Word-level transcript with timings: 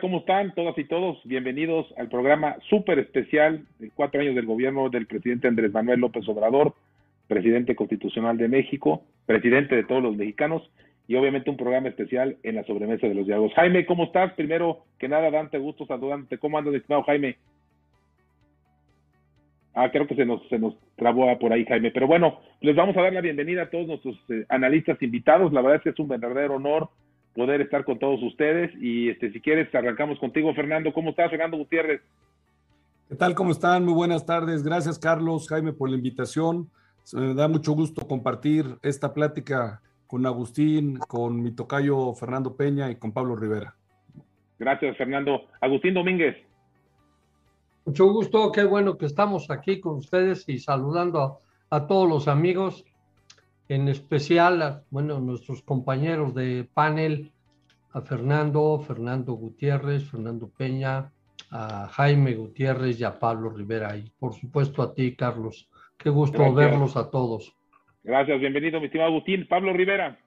¿cómo 0.00 0.18
están 0.18 0.54
todas 0.54 0.76
y 0.78 0.84
todos? 0.84 1.20
Bienvenidos 1.24 1.86
al 1.96 2.08
programa 2.08 2.56
súper 2.68 2.98
especial 2.98 3.64
de 3.78 3.90
cuatro 3.94 4.20
años 4.20 4.34
del 4.34 4.46
gobierno 4.46 4.88
del 4.88 5.06
presidente 5.06 5.46
Andrés 5.46 5.72
Manuel 5.72 6.00
López 6.00 6.28
Obrador, 6.28 6.74
presidente 7.28 7.76
constitucional 7.76 8.36
de 8.36 8.48
México, 8.48 9.04
presidente 9.26 9.76
de 9.76 9.84
todos 9.84 10.02
los 10.02 10.16
mexicanos 10.16 10.68
y 11.06 11.14
obviamente 11.14 11.50
un 11.50 11.56
programa 11.56 11.88
especial 11.88 12.36
en 12.42 12.56
la 12.56 12.64
sobremesa 12.64 13.06
de 13.06 13.14
los 13.14 13.26
diálogos. 13.26 13.52
Jaime, 13.54 13.86
¿cómo 13.86 14.04
estás? 14.04 14.32
Primero 14.32 14.84
que 14.98 15.08
nada, 15.08 15.30
Dante, 15.30 15.58
gusto 15.58 15.86
saludarte. 15.86 16.38
¿Cómo 16.38 16.58
andas, 16.58 16.74
estimado 16.74 17.04
Jaime? 17.04 17.36
Ah, 19.74 19.90
creo 19.92 20.06
que 20.08 20.16
se 20.16 20.24
nos, 20.24 20.46
se 20.48 20.58
nos 20.58 20.76
trabó 20.96 21.38
por 21.38 21.52
ahí, 21.52 21.64
Jaime. 21.66 21.92
Pero 21.92 22.08
bueno, 22.08 22.40
les 22.62 22.74
vamos 22.74 22.96
a 22.96 23.02
dar 23.02 23.12
la 23.12 23.20
bienvenida 23.20 23.62
a 23.62 23.70
todos 23.70 23.86
nuestros 23.86 24.16
eh, 24.30 24.44
analistas 24.48 25.00
invitados. 25.02 25.52
La 25.52 25.60
verdad 25.60 25.76
es 25.76 25.82
que 25.82 25.90
es 25.90 25.98
un 25.98 26.08
verdadero 26.08 26.54
honor 26.54 26.88
poder 27.34 27.60
estar 27.60 27.84
con 27.84 27.98
todos 27.98 28.22
ustedes. 28.22 28.70
Y 28.80 29.10
este, 29.10 29.32
si 29.32 29.40
quieres, 29.40 29.72
arrancamos 29.74 30.18
contigo, 30.18 30.54
Fernando. 30.54 30.92
¿Cómo 30.92 31.10
estás, 31.10 31.30
Fernando 31.30 31.56
Gutiérrez? 31.56 32.00
¿Qué 33.08 33.16
tal? 33.16 33.34
¿Cómo 33.34 33.50
están? 33.50 33.84
Muy 33.84 33.94
buenas 33.94 34.24
tardes. 34.24 34.62
Gracias, 34.62 34.98
Carlos, 34.98 35.48
Jaime, 35.48 35.72
por 35.72 35.90
la 35.90 35.96
invitación. 35.96 36.70
Me 37.12 37.34
da 37.34 37.48
mucho 37.48 37.72
gusto 37.72 38.06
compartir 38.06 38.64
esta 38.82 39.12
plática 39.12 39.82
con 40.06 40.24
Agustín, 40.24 40.98
con 40.98 41.42
mi 41.42 41.52
tocayo 41.52 42.14
Fernando 42.14 42.56
Peña 42.56 42.90
y 42.90 42.96
con 42.96 43.12
Pablo 43.12 43.36
Rivera. 43.36 43.74
Gracias, 44.58 44.96
Fernando. 44.96 45.46
Agustín 45.60 45.94
Domínguez. 45.94 46.36
Mucho 47.84 48.10
gusto, 48.10 48.50
qué 48.50 48.64
bueno 48.64 48.96
que 48.96 49.04
estamos 49.04 49.50
aquí 49.50 49.80
con 49.80 49.96
ustedes 49.96 50.48
y 50.48 50.58
saludando 50.58 51.20
a, 51.70 51.76
a 51.76 51.86
todos 51.86 52.08
los 52.08 52.28
amigos 52.28 52.86
en 53.68 53.88
especial 53.88 54.62
a 54.62 54.82
bueno, 54.90 55.20
nuestros 55.20 55.62
compañeros 55.62 56.34
de 56.34 56.68
panel, 56.74 57.32
a 57.92 58.02
Fernando, 58.02 58.82
Fernando 58.86 59.34
Gutiérrez, 59.34 60.04
Fernando 60.10 60.48
Peña, 60.48 61.12
a 61.50 61.88
Jaime 61.88 62.34
Gutiérrez 62.34 62.98
y 63.00 63.04
a 63.04 63.18
Pablo 63.18 63.50
Rivera. 63.50 63.96
Y 63.96 64.10
por 64.18 64.34
supuesto 64.34 64.82
a 64.82 64.92
ti, 64.92 65.14
Carlos. 65.14 65.68
Qué 65.96 66.10
gusto 66.10 66.52
verlos 66.52 66.96
a 66.96 67.10
todos. 67.10 67.54
Gracias, 68.02 68.38
bienvenido, 68.40 68.80
mi 68.80 68.86
estimado 68.86 69.10
Agustín. 69.10 69.46
Pablo 69.48 69.72
Rivera. 69.72 70.18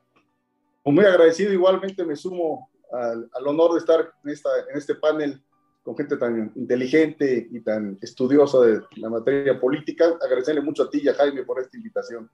Pues 0.81 0.95
muy 0.95 1.05
agradecido, 1.05 1.51
igualmente 1.51 2.05
me 2.05 2.15
sumo 2.15 2.69
al, 2.91 3.29
al 3.33 3.47
honor 3.47 3.73
de 3.73 3.79
estar 3.79 4.13
en, 4.23 4.31
esta, 4.31 4.49
en 4.71 4.77
este 4.77 4.95
panel 4.95 5.41
con 5.83 5.95
gente 5.95 6.17
tan 6.17 6.51
inteligente 6.55 7.47
y 7.51 7.61
tan 7.61 7.97
estudiosa 8.01 8.59
de 8.61 8.81
la 8.95 9.09
materia 9.09 9.59
política. 9.59 10.17
Agradecerle 10.21 10.61
mucho 10.61 10.83
a 10.83 10.89
ti 10.89 11.01
y 11.03 11.09
a 11.09 11.13
Jaime 11.13 11.43
por 11.43 11.61
esta 11.61 11.77
invitación. 11.77 12.29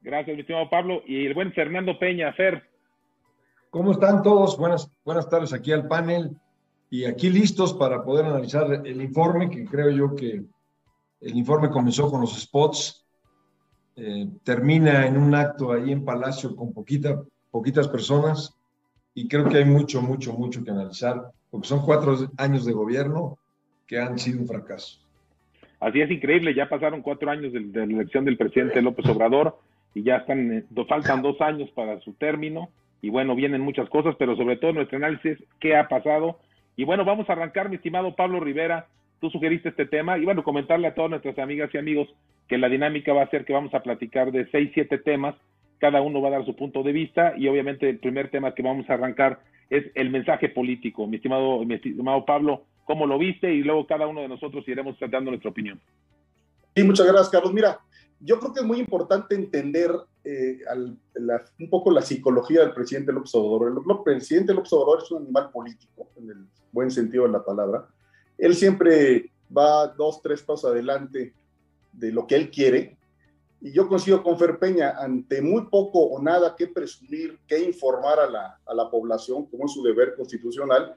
Gracias, 0.00 0.34
mi 0.34 0.40
estimado 0.40 0.70
Pablo. 0.70 1.02
Y 1.06 1.26
el 1.26 1.34
buen 1.34 1.52
Fernando 1.52 1.98
Peña, 1.98 2.32
Fer. 2.32 2.62
¿Cómo 3.70 3.92
están 3.92 4.22
todos? 4.22 4.56
Buenas, 4.56 4.90
buenas 5.04 5.28
tardes 5.28 5.52
aquí 5.52 5.72
al 5.72 5.86
panel 5.88 6.36
y 6.90 7.04
aquí 7.04 7.28
listos 7.28 7.74
para 7.74 8.02
poder 8.02 8.26
analizar 8.26 8.86
el 8.86 9.02
informe, 9.02 9.50
que 9.50 9.64
creo 9.66 9.90
yo 9.90 10.14
que 10.14 10.42
el 11.20 11.36
informe 11.36 11.68
comenzó 11.68 12.10
con 12.10 12.20
los 12.22 12.40
spots, 12.40 13.04
eh, 13.96 14.26
termina 14.44 15.06
en 15.06 15.18
un 15.18 15.34
acto 15.34 15.72
ahí 15.72 15.92
en 15.92 16.04
Palacio 16.04 16.54
con 16.56 16.72
poquita, 16.72 17.20
poquitas 17.50 17.88
personas 17.88 18.56
y 19.14 19.28
creo 19.28 19.48
que 19.48 19.58
hay 19.58 19.64
mucho, 19.64 20.00
mucho, 20.00 20.32
mucho 20.32 20.64
que 20.64 20.70
analizar, 20.70 21.30
porque 21.50 21.68
son 21.68 21.84
cuatro 21.84 22.16
años 22.38 22.64
de 22.64 22.72
gobierno 22.72 23.36
que 23.86 23.98
han 23.98 24.18
sido 24.18 24.40
un 24.40 24.46
fracaso. 24.46 25.00
Así 25.80 26.00
es 26.00 26.10
increíble, 26.10 26.54
ya 26.54 26.68
pasaron 26.68 27.02
cuatro 27.02 27.30
años 27.30 27.52
de, 27.52 27.60
de 27.60 27.86
la 27.86 27.92
elección 27.92 28.24
del 28.24 28.38
presidente 28.38 28.80
López 28.80 29.06
Obrador 29.06 29.58
y 29.98 30.04
ya 30.04 30.18
están, 30.18 30.52
eh, 30.52 30.64
faltan 30.88 31.22
dos 31.22 31.40
años 31.40 31.68
para 31.70 31.98
su 32.00 32.12
término 32.12 32.68
y 33.02 33.10
bueno, 33.10 33.34
vienen 33.34 33.60
muchas 33.60 33.88
cosas, 33.88 34.14
pero 34.16 34.36
sobre 34.36 34.56
todo 34.56 34.72
nuestro 34.72 34.96
análisis, 34.96 35.38
qué 35.60 35.76
ha 35.76 35.88
pasado. 35.88 36.38
Y 36.76 36.84
bueno, 36.84 37.04
vamos 37.04 37.28
a 37.28 37.32
arrancar, 37.32 37.68
mi 37.68 37.76
estimado 37.76 38.14
Pablo 38.14 38.38
Rivera, 38.38 38.86
tú 39.20 39.28
sugeriste 39.30 39.70
este 39.70 39.86
tema 39.86 40.16
y 40.16 40.24
bueno, 40.24 40.44
comentarle 40.44 40.86
a 40.86 40.94
todas 40.94 41.10
nuestras 41.10 41.38
amigas 41.38 41.70
y 41.72 41.78
amigos 41.78 42.08
que 42.46 42.58
la 42.58 42.68
dinámica 42.68 43.12
va 43.12 43.22
a 43.22 43.30
ser 43.30 43.44
que 43.44 43.52
vamos 43.52 43.74
a 43.74 43.82
platicar 43.82 44.30
de 44.30 44.46
seis, 44.50 44.70
siete 44.72 44.98
temas, 44.98 45.34
cada 45.78 46.00
uno 46.00 46.20
va 46.22 46.28
a 46.28 46.32
dar 46.32 46.44
su 46.44 46.54
punto 46.54 46.84
de 46.84 46.92
vista 46.92 47.34
y 47.36 47.48
obviamente 47.48 47.88
el 47.88 47.98
primer 47.98 48.30
tema 48.30 48.54
que 48.54 48.62
vamos 48.62 48.88
a 48.88 48.94
arrancar 48.94 49.40
es 49.68 49.84
el 49.96 50.10
mensaje 50.10 50.48
político. 50.48 51.08
Mi 51.08 51.16
estimado, 51.16 51.64
mi 51.64 51.74
estimado 51.74 52.24
Pablo, 52.24 52.62
¿cómo 52.84 53.06
lo 53.06 53.18
viste? 53.18 53.52
Y 53.52 53.62
luego 53.64 53.86
cada 53.86 54.06
uno 54.06 54.20
de 54.20 54.28
nosotros 54.28 54.66
iremos 54.68 54.96
tratando 54.96 55.32
nuestra 55.32 55.50
opinión. 55.50 55.80
Sí, 56.78 56.84
muchas 56.84 57.08
gracias, 57.08 57.30
Carlos. 57.30 57.52
Mira, 57.52 57.80
yo 58.20 58.38
creo 58.38 58.52
que 58.52 58.60
es 58.60 58.66
muy 58.66 58.78
importante 58.78 59.34
entender 59.34 59.90
eh, 60.22 60.60
al, 60.70 60.96
la, 61.14 61.44
un 61.58 61.68
poco 61.68 61.90
la 61.90 62.02
psicología 62.02 62.60
del 62.60 62.72
presidente 62.72 63.12
López 63.12 63.34
Obrador. 63.34 63.72
El, 63.72 63.96
el 63.96 64.02
presidente 64.04 64.54
López 64.54 64.72
Obrador 64.74 65.02
es 65.02 65.10
un 65.10 65.22
animal 65.24 65.50
político, 65.50 66.08
en 66.14 66.30
el 66.30 66.46
buen 66.70 66.92
sentido 66.92 67.24
de 67.24 67.30
la 67.30 67.44
palabra. 67.44 67.88
Él 68.36 68.54
siempre 68.54 69.32
va 69.50 69.88
dos, 69.88 70.22
tres 70.22 70.40
pasos 70.40 70.70
adelante 70.70 71.34
de 71.90 72.12
lo 72.12 72.28
que 72.28 72.36
él 72.36 72.48
quiere. 72.48 72.96
Y 73.60 73.72
yo 73.72 73.88
coincido 73.88 74.22
con 74.22 74.38
Fer 74.38 74.60
Peña, 74.60 74.90
ante 74.90 75.42
muy 75.42 75.62
poco 75.62 75.98
o 75.98 76.22
nada 76.22 76.54
que 76.54 76.68
presumir, 76.68 77.40
que 77.48 77.58
informar 77.58 78.20
a 78.20 78.30
la, 78.30 78.60
a 78.64 78.72
la 78.72 78.88
población, 78.88 79.46
como 79.46 79.66
es 79.66 79.72
su 79.72 79.82
deber 79.82 80.14
constitucional, 80.14 80.94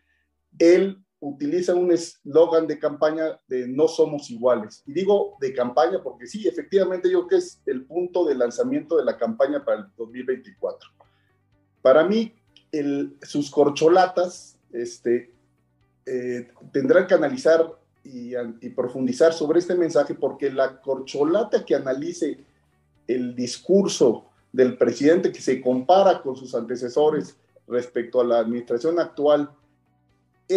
él 0.60 1.04
utiliza 1.22 1.76
un 1.76 1.92
eslogan 1.92 2.66
de 2.66 2.80
campaña 2.80 3.40
de 3.48 3.68
no 3.68 3.88
somos 3.88 4.30
iguales. 4.32 4.84
Y 4.88 4.94
digo 4.94 5.38
de 5.40 5.54
campaña 5.54 6.02
porque 6.04 6.26
sí, 6.26 6.48
efectivamente 6.48 7.10
yo 7.10 7.28
creo 7.28 7.30
que 7.30 7.46
es 7.46 7.62
el 7.68 7.86
punto 7.86 8.26
de 8.26 8.36
lanzamiento 8.36 8.98
de 8.98 9.06
la 9.06 9.18
campaña 9.18 9.64
para 9.64 9.82
el 9.82 9.86
2024. 9.96 10.90
Para 11.82 12.04
mí, 12.04 12.34
el, 12.72 13.18
sus 13.22 13.52
corcholatas 13.52 14.58
este, 14.74 15.32
eh, 16.08 16.48
tendrán 16.74 17.06
que 17.06 17.14
analizar 17.14 17.72
y, 18.04 18.34
y, 18.36 18.70
profundizar 18.70 19.32
sobre 19.32 19.60
este 19.60 19.76
mensaje 19.76 20.16
porque 20.16 20.52
la 20.52 20.82
corcholata 20.82 21.64
que 21.64 21.76
analice 21.76 22.44
el 23.06 23.36
discurso 23.36 24.26
del 24.52 24.76
presidente 24.76 25.32
que 25.32 25.42
se 25.42 25.62
compara 25.62 26.24
con 26.24 26.36
sus 26.36 26.56
antecesores 26.56 27.38
respecto 27.68 28.20
a 28.20 28.26
la 28.26 28.40
administración 28.40 29.00
actual 29.00 29.52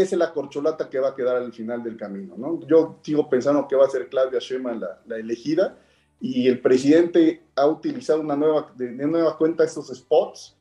es 0.03 0.13
la 0.13 0.33
corcholata 0.33 0.89
que 0.89 0.99
va 0.99 1.11
a 1.11 1.15
quedar 1.15 1.37
al 1.37 1.53
final 1.53 1.83
del 1.83 1.97
camino. 1.97 2.35
¿no? 2.37 2.61
Yo 2.67 2.99
sigo 3.03 3.29
pensando 3.29 3.67
que 3.69 3.77
va 3.77 3.87
a 3.87 3.91
ser 3.91 4.09
Claudia 4.09 4.39
Sheinbaum 4.39 4.81
la, 5.07 5.17
elegida 5.17 5.77
y 6.21 6.49
el 6.49 6.61
presidente 6.61 7.43
ha 7.57 7.67
utilizado 7.67 8.21
una 8.21 8.37
nueva, 8.37 8.73
de, 8.77 8.93
de 8.93 9.07
nueva 9.07 9.37
cuenta 9.37 9.65
estos 9.65 9.89
spots. 9.89 10.57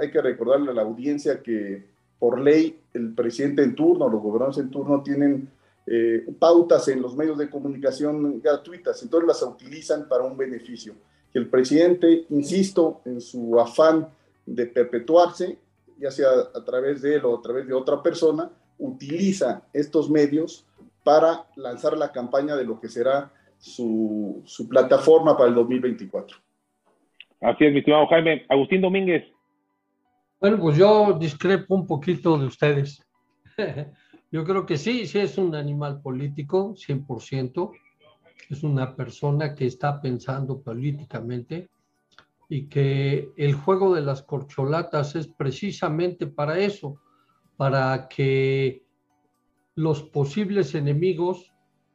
Hay 0.00 0.10
que 0.10 0.20
recordarle 0.20 0.70
a 0.70 0.74
la 0.74 0.82
audiencia 0.82 1.42
que 1.42 1.84
por 2.18 2.38
ley 2.38 2.78
el 2.92 3.14
presidente 3.14 3.62
en 3.62 3.74
turno, 3.74 4.08
los 4.08 4.22
gobernadores 4.22 4.58
en 4.58 4.70
turno 4.70 5.02
tienen 5.02 5.48
eh, 5.86 6.24
pautas 6.38 6.86
en 6.88 7.02
los 7.02 7.16
medios 7.16 7.38
de 7.38 7.50
comunicación 7.50 8.40
gratuitas, 8.40 9.02
entonces 9.02 9.26
las 9.26 9.42
utilizan 9.42 10.06
para 10.06 10.22
un 10.22 10.36
beneficio. 10.36 10.94
Que 11.32 11.38
el 11.38 11.48
presidente, 11.48 12.26
insisto, 12.28 13.00
en 13.04 13.20
su 13.20 13.58
afán 13.58 14.08
de 14.44 14.66
perpetuarse, 14.66 15.58
ya 15.98 16.10
sea 16.10 16.28
a 16.54 16.64
través 16.64 17.02
de 17.02 17.16
él 17.16 17.24
o 17.24 17.38
a 17.38 17.42
través 17.42 17.66
de 17.66 17.74
otra 17.74 18.02
persona, 18.02 18.50
utiliza 18.80 19.62
estos 19.72 20.10
medios 20.10 20.66
para 21.04 21.46
lanzar 21.56 21.96
la 21.96 22.10
campaña 22.10 22.56
de 22.56 22.64
lo 22.64 22.80
que 22.80 22.88
será 22.88 23.32
su, 23.58 24.42
su 24.44 24.68
plataforma 24.68 25.36
para 25.36 25.48
el 25.48 25.54
2024. 25.54 26.38
Así 27.40 27.64
es, 27.64 27.72
mi 27.72 27.78
estimado 27.78 28.06
Jaime. 28.08 28.44
Agustín 28.48 28.80
Domínguez. 28.80 29.24
Bueno, 30.40 30.58
pues 30.58 30.76
yo 30.76 31.16
discrepo 31.18 31.74
un 31.74 31.86
poquito 31.86 32.38
de 32.38 32.46
ustedes. 32.46 33.02
yo 34.30 34.44
creo 34.44 34.66
que 34.66 34.76
sí, 34.76 35.06
sí 35.06 35.18
es 35.18 35.38
un 35.38 35.54
animal 35.54 36.00
político, 36.00 36.74
100%. 36.74 37.70
Es 38.48 38.62
una 38.62 38.96
persona 38.96 39.54
que 39.54 39.66
está 39.66 40.00
pensando 40.00 40.60
políticamente 40.60 41.68
y 42.48 42.66
que 42.66 43.30
el 43.36 43.54
juego 43.54 43.94
de 43.94 44.02
las 44.02 44.22
corcholatas 44.22 45.14
es 45.14 45.28
precisamente 45.28 46.26
para 46.26 46.58
eso, 46.58 47.00
para 47.60 48.08
que 48.08 48.86
los 49.74 50.02
posibles 50.02 50.74
enemigos 50.74 51.52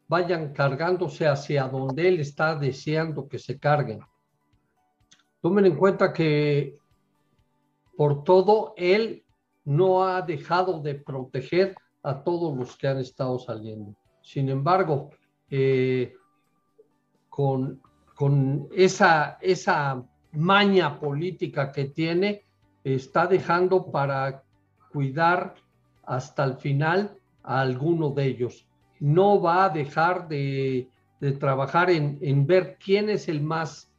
vayan 0.07 0.53
cargándose 0.53 1.25
hacia 1.25 1.67
donde 1.67 2.07
él 2.07 2.19
está 2.19 2.55
deseando 2.55 3.27
que 3.27 3.39
se 3.39 3.57
carguen. 3.57 4.01
Tomen 5.41 5.65
en 5.65 5.75
cuenta 5.75 6.13
que 6.13 6.77
por 7.97 8.23
todo 8.23 8.75
él 8.77 9.25
no 9.63 10.03
ha 10.03 10.21
dejado 10.21 10.81
de 10.81 10.93
proteger 10.93 11.75
a 12.03 12.23
todos 12.23 12.55
los 12.55 12.77
que 12.77 12.87
han 12.87 12.99
estado 12.99 13.39
saliendo. 13.39 13.95
Sin 14.21 14.49
embargo, 14.49 15.09
eh, 15.49 16.13
con, 17.27 17.81
con 18.13 18.69
esa, 18.71 19.39
esa 19.41 20.05
maña 20.31 20.99
política 20.99 21.71
que 21.71 21.85
tiene, 21.85 22.45
está 22.83 23.25
dejando 23.25 23.89
para 23.91 24.44
cuidar 24.95 25.55
hasta 26.05 26.45
el 26.45 26.55
final 26.55 27.17
a 27.43 27.59
alguno 27.59 28.11
de 28.11 28.23
ellos. 28.27 28.65
No 29.01 29.41
va 29.41 29.65
a 29.65 29.69
dejar 29.69 30.29
de, 30.29 30.87
de 31.19 31.31
trabajar 31.33 31.89
en, 31.89 32.17
en, 32.21 32.47
ver 32.47 32.77
quién 32.83 33.09
es 33.09 33.27
el 33.27 33.41
más, 33.41 33.91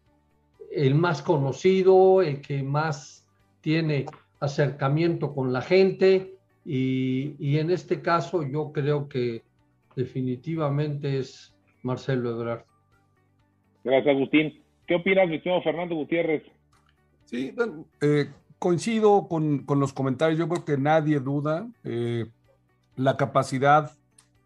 el 0.72 0.94
más 0.94 1.20
conocido, 1.20 2.22
el 2.22 2.40
que 2.40 2.62
más 2.62 3.28
tiene 3.60 4.06
acercamiento 4.40 5.34
con 5.34 5.52
la 5.52 5.60
gente, 5.60 6.32
Y, 6.64 7.58
en 7.58 7.70
este 7.70 8.00
caso 8.00 8.42
yo 8.42 8.72
creo 8.72 9.08
que 9.08 9.42
definitivamente 9.94 11.18
es 11.18 11.54
Marcelo 11.82 12.30
Ebrard. 12.30 12.64
Gracias, 13.84 14.16
Agustín. 14.16 14.62
¿Qué 14.86 14.94
opinas, 14.96 15.28
mi 15.28 15.38
señor 15.40 15.62
Fernando 15.62 15.94
Gutiérrez? 15.94 16.42
Sí, 17.24 17.54
eh, 18.00 18.26
coincido 18.58 19.28
con, 19.28 19.64
los 19.68 19.92
comentarios. 19.92 20.38
Yo 20.38 20.48
creo 20.48 20.64
que 20.64 20.78
nadie 20.78 21.20
duda 21.20 21.68
eh, 21.84 22.26
la 22.96 23.16
capacidad, 23.16 23.92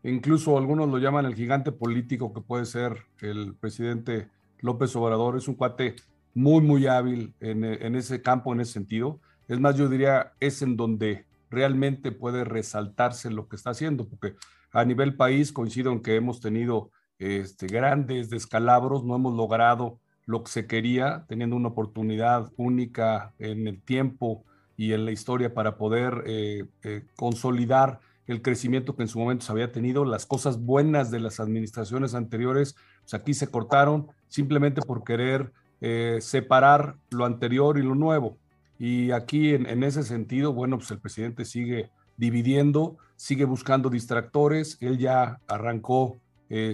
incluso 0.03 0.59
algunos 0.59 0.89
lo 0.89 0.99
llaman 0.99 1.27
el 1.27 1.35
gigante 1.35 1.73
político 1.73 2.33
que 2.33 2.41
puede 2.41 2.67
ser 2.67 3.05
el 3.21 3.55
presidente 3.55 4.29
López 4.61 4.95
Obrador. 4.97 5.37
Es 5.37 5.49
un 5.49 5.55
cuate 5.55 5.97
muy, 6.35 6.61
muy 6.61 6.87
hábil 6.87 7.35
en, 7.41 7.65
en 7.65 7.95
ese 7.95 8.23
campo, 8.23 8.53
en 8.53 8.61
ese 8.61 8.73
sentido. 8.73 9.21
Es 9.49 9.59
más, 9.61 9.77
yo 9.77 9.89
diría, 9.89 10.33
es 10.41 10.63
en 10.63 10.77
donde 10.77 11.27
realmente 11.51 12.13
puede 12.13 12.45
resaltarse 12.45 13.31
lo 13.31 13.49
que 13.49 13.57
está 13.57 13.71
haciendo, 13.71 14.09
porque 14.09 14.37
a 14.73 14.85
nivel 14.85 15.17
país 15.17 15.53
coincido 15.53 15.93
en 15.93 16.01
que 16.01 16.15
hemos 16.15 16.41
tenido 16.41 16.91
este, 17.19 17.67
grandes 17.67 18.31
descalabros, 18.31 19.05
no 19.05 19.17
hemos 19.17 19.35
logrado 19.35 20.01
lo 20.31 20.45
que 20.45 20.53
se 20.53 20.67
quería, 20.69 21.25
teniendo 21.29 21.57
una 21.57 21.71
oportunidad 21.71 22.53
única 22.57 23.35
en 23.41 23.67
el 23.67 23.83
tiempo 23.83 24.45
y 24.77 24.93
en 24.93 25.05
la 25.05 25.11
historia 25.11 25.53
para 25.55 25.77
poder 25.77 26.23
eh, 26.25 26.67
eh, 26.85 27.03
consolidar 27.17 27.99
el 28.29 28.41
crecimiento 28.41 28.95
que 28.95 29.03
en 29.03 29.09
su 29.09 29.19
momento 29.19 29.45
se 29.45 29.51
había 29.51 29.73
tenido, 29.73 30.05
las 30.05 30.27
cosas 30.27 30.63
buenas 30.63 31.11
de 31.11 31.19
las 31.19 31.41
administraciones 31.41 32.15
anteriores, 32.15 32.77
pues 33.01 33.15
aquí 33.15 33.35
se 33.35 33.49
cortaron 33.49 34.07
simplemente 34.29 34.83
por 34.83 35.03
querer 35.03 35.53
eh, 35.81 36.19
separar 36.21 36.95
lo 37.11 37.25
anterior 37.25 37.77
y 37.77 37.83
lo 37.83 37.97
nuevo. 37.97 38.39
Y 38.79 39.11
aquí 39.11 39.53
en, 39.53 39.83
ese 39.83 40.05
sentido, 40.05 40.53
bueno, 40.53 40.79
pues 40.79 40.93
el 40.93 41.01
presidente 41.01 41.45
sigue 41.45 41.91
dividiendo, 42.17 42.99
sigue 43.17 43.47
buscando 43.47 43.91
distractores. 43.91 44.79
Él 44.81 44.97
ya 44.97 45.41
arrancó 45.49 46.19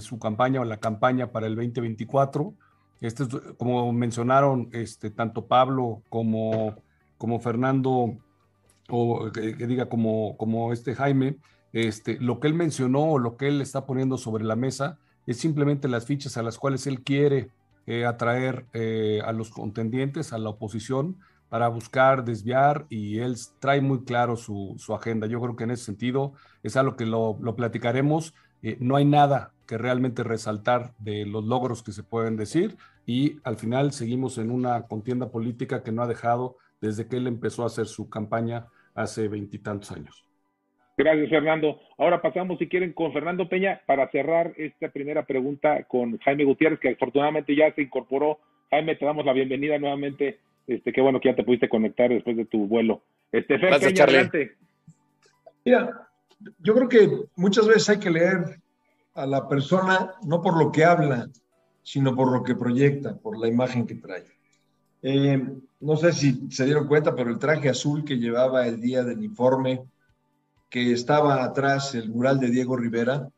su 0.00 0.18
campaña 0.18 0.60
o 0.60 0.64
la 0.64 0.78
campaña 0.78 1.32
para 1.32 1.48
el 1.48 1.56
2024. 1.56 2.54
Este 3.00 3.24
como 3.58 3.92
mencionaron 3.92 4.68
este, 4.72 5.10
tanto 5.10 5.46
Pablo 5.46 6.02
como, 6.08 6.76
como 7.18 7.40
Fernando, 7.40 8.16
o 8.88 9.30
que, 9.32 9.52
diga 9.66 9.88
como, 9.88 10.36
como 10.36 10.72
este 10.72 10.94
Jaime, 10.94 11.38
este, 11.72 12.18
lo 12.20 12.40
que 12.40 12.48
él 12.48 12.54
mencionó 12.54 13.12
o 13.12 13.18
lo 13.18 13.36
que 13.36 13.48
él 13.48 13.60
está 13.60 13.84
poniendo 13.84 14.16
sobre 14.16 14.44
la 14.44 14.56
mesa 14.56 14.98
es 15.26 15.38
simplemente 15.38 15.88
las 15.88 16.06
fichas 16.06 16.36
a 16.36 16.42
las 16.42 16.58
cuales 16.58 16.86
él 16.86 17.02
quiere 17.02 17.50
eh, 17.86 18.04
atraer 18.04 18.66
eh, 18.72 19.20
a 19.24 19.32
los 19.32 19.50
contendientes, 19.50 20.32
a 20.32 20.38
la 20.38 20.50
oposición, 20.50 21.18
para 21.48 21.68
buscar 21.68 22.24
desviar 22.24 22.86
y 22.88 23.18
él 23.18 23.36
trae 23.60 23.80
muy 23.80 24.04
claro 24.04 24.36
su, 24.36 24.76
agenda. 24.94 25.26
Yo 25.26 25.40
creo 25.40 25.56
que 25.56 25.64
en 25.64 25.70
ese 25.70 25.84
sentido 25.84 26.32
es 26.62 26.76
algo 26.76 26.96
que 26.96 27.06
lo, 27.06 27.38
platicaremos. 27.56 28.34
Eh, 28.62 28.76
no 28.80 28.96
hay 28.96 29.04
nada 29.04 29.52
que 29.66 29.78
realmente 29.78 30.22
resaltar 30.22 30.92
de 30.98 31.26
los 31.26 31.44
logros 31.44 31.82
que 31.82 31.92
se 31.92 32.02
pueden 32.02 32.36
decir 32.36 32.76
y 33.04 33.38
al 33.44 33.56
final 33.56 33.92
seguimos 33.92 34.38
en 34.38 34.50
una 34.50 34.82
contienda 34.82 35.30
política 35.30 35.82
que 35.82 35.92
no 35.92 36.02
ha 36.02 36.06
dejado 36.06 36.56
desde 36.80 37.08
que 37.08 37.16
él 37.16 37.26
empezó 37.26 37.62
a 37.62 37.66
hacer 37.66 37.86
su 37.86 38.08
campaña 38.08 38.66
hace 38.94 39.28
veintitantos 39.28 39.92
años. 39.92 40.24
Gracias, 40.96 41.28
Fernando. 41.28 41.78
Ahora 41.98 42.22
pasamos, 42.22 42.58
si 42.58 42.68
quieren, 42.68 42.94
con 42.94 43.12
Fernando 43.12 43.48
Peña 43.48 43.82
para 43.86 44.10
cerrar 44.10 44.54
esta 44.56 44.88
primera 44.88 45.26
pregunta 45.26 45.84
con 45.84 46.16
Jaime 46.18 46.44
Gutiérrez, 46.44 46.80
que 46.80 46.90
afortunadamente 46.90 47.54
ya 47.54 47.72
se 47.74 47.82
incorporó. 47.82 48.38
Jaime, 48.70 48.96
te 48.96 49.04
damos 49.04 49.26
la 49.26 49.34
bienvenida 49.34 49.78
nuevamente 49.78 50.38
este, 50.66 50.92
qué 50.92 51.00
bueno 51.00 51.20
que 51.20 51.28
ya 51.28 51.36
te 51.36 51.44
pudiste 51.44 51.68
conectar 51.68 52.10
después 52.10 52.36
de 52.36 52.44
tu 52.44 52.66
vuelo. 52.66 53.02
Este, 53.30 53.58
Fer, 53.58 53.74
adelante. 53.74 54.56
Mira, 55.64 56.08
yo 56.58 56.74
creo 56.74 56.88
que 56.88 57.08
muchas 57.36 57.66
veces 57.66 57.88
hay 57.90 57.98
que 57.98 58.10
leer 58.10 58.58
a 59.16 59.26
la 59.26 59.48
persona 59.48 60.12
no 60.22 60.42
por 60.42 60.56
lo 60.56 60.70
que 60.70 60.84
habla, 60.84 61.28
sino 61.82 62.14
por 62.14 62.30
lo 62.30 62.42
que 62.42 62.54
proyecta, 62.54 63.16
por 63.16 63.38
la 63.38 63.48
imagen 63.48 63.86
que 63.86 63.94
trae. 63.94 64.26
Eh, 65.02 65.42
no 65.80 65.96
sé 65.96 66.12
si 66.12 66.48
se 66.50 66.64
dieron 66.64 66.86
cuenta, 66.86 67.14
pero 67.14 67.30
el 67.30 67.38
traje 67.38 67.68
azul 67.68 68.04
que 68.04 68.18
llevaba 68.18 68.66
el 68.66 68.80
día 68.80 69.04
del 69.04 69.24
informe, 69.24 69.84
que 70.68 70.92
estaba 70.92 71.42
atrás 71.44 71.94
el 71.94 72.10
mural 72.10 72.40
de 72.40 72.50
Diego 72.50 72.76
Rivera, 72.76 73.28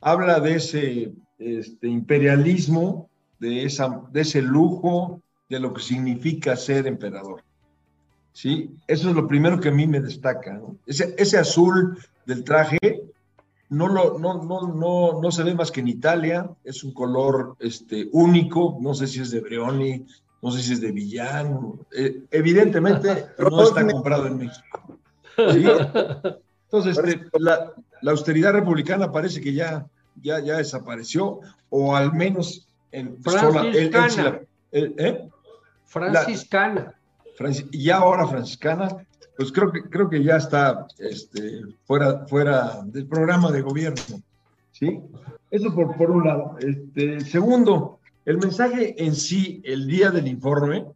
habla 0.00 0.40
de 0.40 0.56
ese 0.56 1.12
este, 1.38 1.88
imperialismo, 1.88 3.08
de, 3.40 3.64
esa, 3.64 4.02
de 4.12 4.20
ese 4.20 4.42
lujo, 4.42 5.20
de 5.48 5.60
lo 5.60 5.72
que 5.72 5.82
significa 5.82 6.56
ser 6.56 6.86
emperador. 6.86 7.42
¿Sí? 8.32 8.70
Eso 8.86 9.08
es 9.08 9.16
lo 9.16 9.26
primero 9.26 9.58
que 9.58 9.70
a 9.70 9.72
mí 9.72 9.86
me 9.86 10.00
destaca. 10.00 10.60
Ese, 10.84 11.14
ese, 11.16 11.38
azul 11.38 11.98
del 12.26 12.44
traje 12.44 12.78
no, 13.68 13.88
lo, 13.88 14.18
no, 14.18 14.42
no, 14.44 14.68
no, 14.68 15.20
no, 15.20 15.30
se 15.30 15.42
ve 15.42 15.54
más 15.54 15.70
que 15.70 15.80
en 15.80 15.88
Italia, 15.88 16.48
es 16.64 16.84
un 16.84 16.92
color 16.92 17.56
este, 17.58 18.08
único, 18.12 18.78
no 18.80 18.94
sé 18.94 19.06
si 19.06 19.20
es 19.20 19.30
de 19.30 19.40
Brioni, 19.40 20.06
no 20.42 20.50
sé 20.50 20.62
si 20.62 20.74
es 20.74 20.80
de 20.80 20.92
Villán, 20.92 21.72
eh, 21.96 22.22
evidentemente 22.30 23.26
no 23.38 23.62
está 23.62 23.86
comprado 23.86 24.26
en 24.26 24.38
México. 24.38 24.98
Entonces, 25.36 26.98
este, 26.98 27.28
la, 27.38 27.72
la, 28.02 28.10
austeridad 28.10 28.52
republicana 28.52 29.10
parece 29.10 29.40
que 29.40 29.52
ya, 29.52 29.86
ya, 30.22 30.40
ya 30.40 30.56
desapareció, 30.56 31.40
o 31.70 31.96
al 31.96 32.12
menos 32.12 32.68
en 32.92 33.22
sola, 33.22 33.64
¿eh? 34.72 35.28
Franciscana. 35.84 36.94
y 37.70 37.90
ahora 37.90 38.26
franciscana, 38.26 39.06
pues 39.36 39.52
creo 39.52 39.70
que, 39.70 39.82
creo 39.82 40.08
que 40.08 40.22
ya 40.22 40.36
está 40.36 40.86
este, 40.98 41.62
fuera, 41.84 42.26
fuera 42.26 42.82
del 42.84 43.06
programa 43.06 43.50
de 43.50 43.62
gobierno. 43.62 44.22
¿sí? 44.72 45.00
Eso 45.50 45.74
por, 45.74 45.96
por 45.96 46.10
un 46.10 46.24
lado. 46.24 46.56
Este, 46.58 47.20
segundo, 47.20 47.98
el 48.24 48.38
mensaje 48.38 48.94
en 49.02 49.14
sí, 49.14 49.62
el 49.64 49.86
día 49.86 50.10
del 50.10 50.26
informe, 50.26 50.86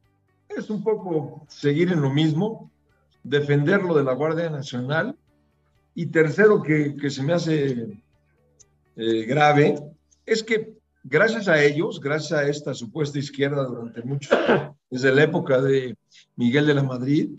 es 0.49 0.71
un 0.71 0.83
poco 0.83 1.47
seguir 1.49 1.93
en 1.93 2.01
lo 2.01 2.11
mismo, 2.11 2.71
defender 3.23 3.83
lo 3.83 3.95
de 3.95 4.05
la 4.05 4.15
Guardia 4.15 4.51
Nacional. 4.51 5.17
Y 5.95 6.07
tercero, 6.07 6.63
que, 6.63 6.97
que 6.97 7.11
se 7.11 7.23
me 7.23 7.35
hace 7.35 8.01
eh, 8.97 9.25
grave, 9.25 9.77
es 10.25 10.43
que 10.43 10.75
gracias 11.05 11.49
a 11.49 11.63
ellos, 11.63 12.01
gracias 12.01 12.33
a 12.33 12.49
esta 12.49 12.75
supuesta 12.75 13.19
izquierda 13.19 13.65
durante 13.65 14.03
mucho 14.03 14.31
desde 14.91 15.15
la 15.15 15.25
época 15.25 15.61
de 15.61 15.97
Miguel 16.37 16.67
de 16.67 16.75
la 16.75 16.83
Madrid, 16.83 17.31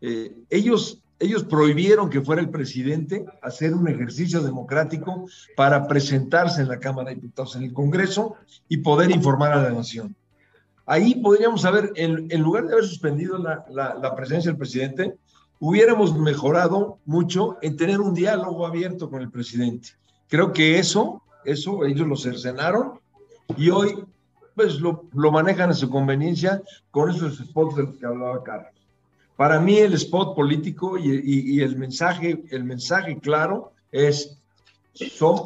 eh, 0.00 0.34
ellos, 0.50 1.02
ellos 1.18 1.44
prohibieron 1.44 2.10
que 2.10 2.20
fuera 2.20 2.42
el 2.42 2.50
presidente 2.50 3.24
hacer 3.42 3.74
un 3.74 3.88
ejercicio 3.88 4.42
democrático 4.42 5.26
para 5.56 5.86
presentarse 5.88 6.62
en 6.62 6.68
la 6.68 6.78
Cámara 6.78 7.10
de 7.10 7.16
Diputados, 7.16 7.56
en 7.56 7.64
el 7.64 7.72
Congreso 7.72 8.36
y 8.68 8.78
poder 8.78 9.10
informar 9.10 9.52
a 9.52 9.62
la 9.62 9.70
nación. 9.70 10.14
Ahí 10.86 11.16
podríamos 11.16 11.64
haber, 11.64 11.92
en, 11.96 12.28
lugar 12.40 12.66
de 12.66 12.72
haber 12.72 12.84
suspendido 12.84 13.36
la, 13.38 13.64
la 13.68 14.14
presencia 14.14 14.50
del 14.50 14.58
presidente, 14.58 15.16
hubiéramos 15.60 16.16
mejorado 16.16 16.98
mucho 17.04 17.58
en 17.60 17.76
tener 17.76 18.00
un 18.00 18.14
diálogo 18.14 18.66
abierto 18.66 19.10
con 19.10 19.20
el 19.20 19.30
presidente. 19.30 19.90
Creo 20.28 20.52
que 20.52 20.78
eso, 20.78 21.22
eso 21.44 21.84
ellos 21.84 22.06
lo 22.06 22.16
cercenaron 22.16 23.00
y 23.56 23.70
hoy 23.70 24.04
pues 24.54 24.80
lo, 24.80 25.08
manejan 25.30 25.70
a 25.70 25.74
su 25.74 25.88
conveniencia 25.88 26.62
con 26.90 27.10
esos 27.10 27.38
spots 27.38 27.76
de 27.76 27.82
los 27.84 27.96
que 27.96 28.06
hablaba 28.06 28.42
Carlos. 28.42 28.72
Para 29.38 29.60
mí 29.60 29.78
el 29.78 29.94
spot 29.94 30.34
político 30.34 30.98
y, 30.98 31.60
el, 31.60 31.76
mensaje, 31.76 32.42
el 32.50 32.64
mensaje 32.64 33.20
claro 33.20 33.72
es, 33.92 34.36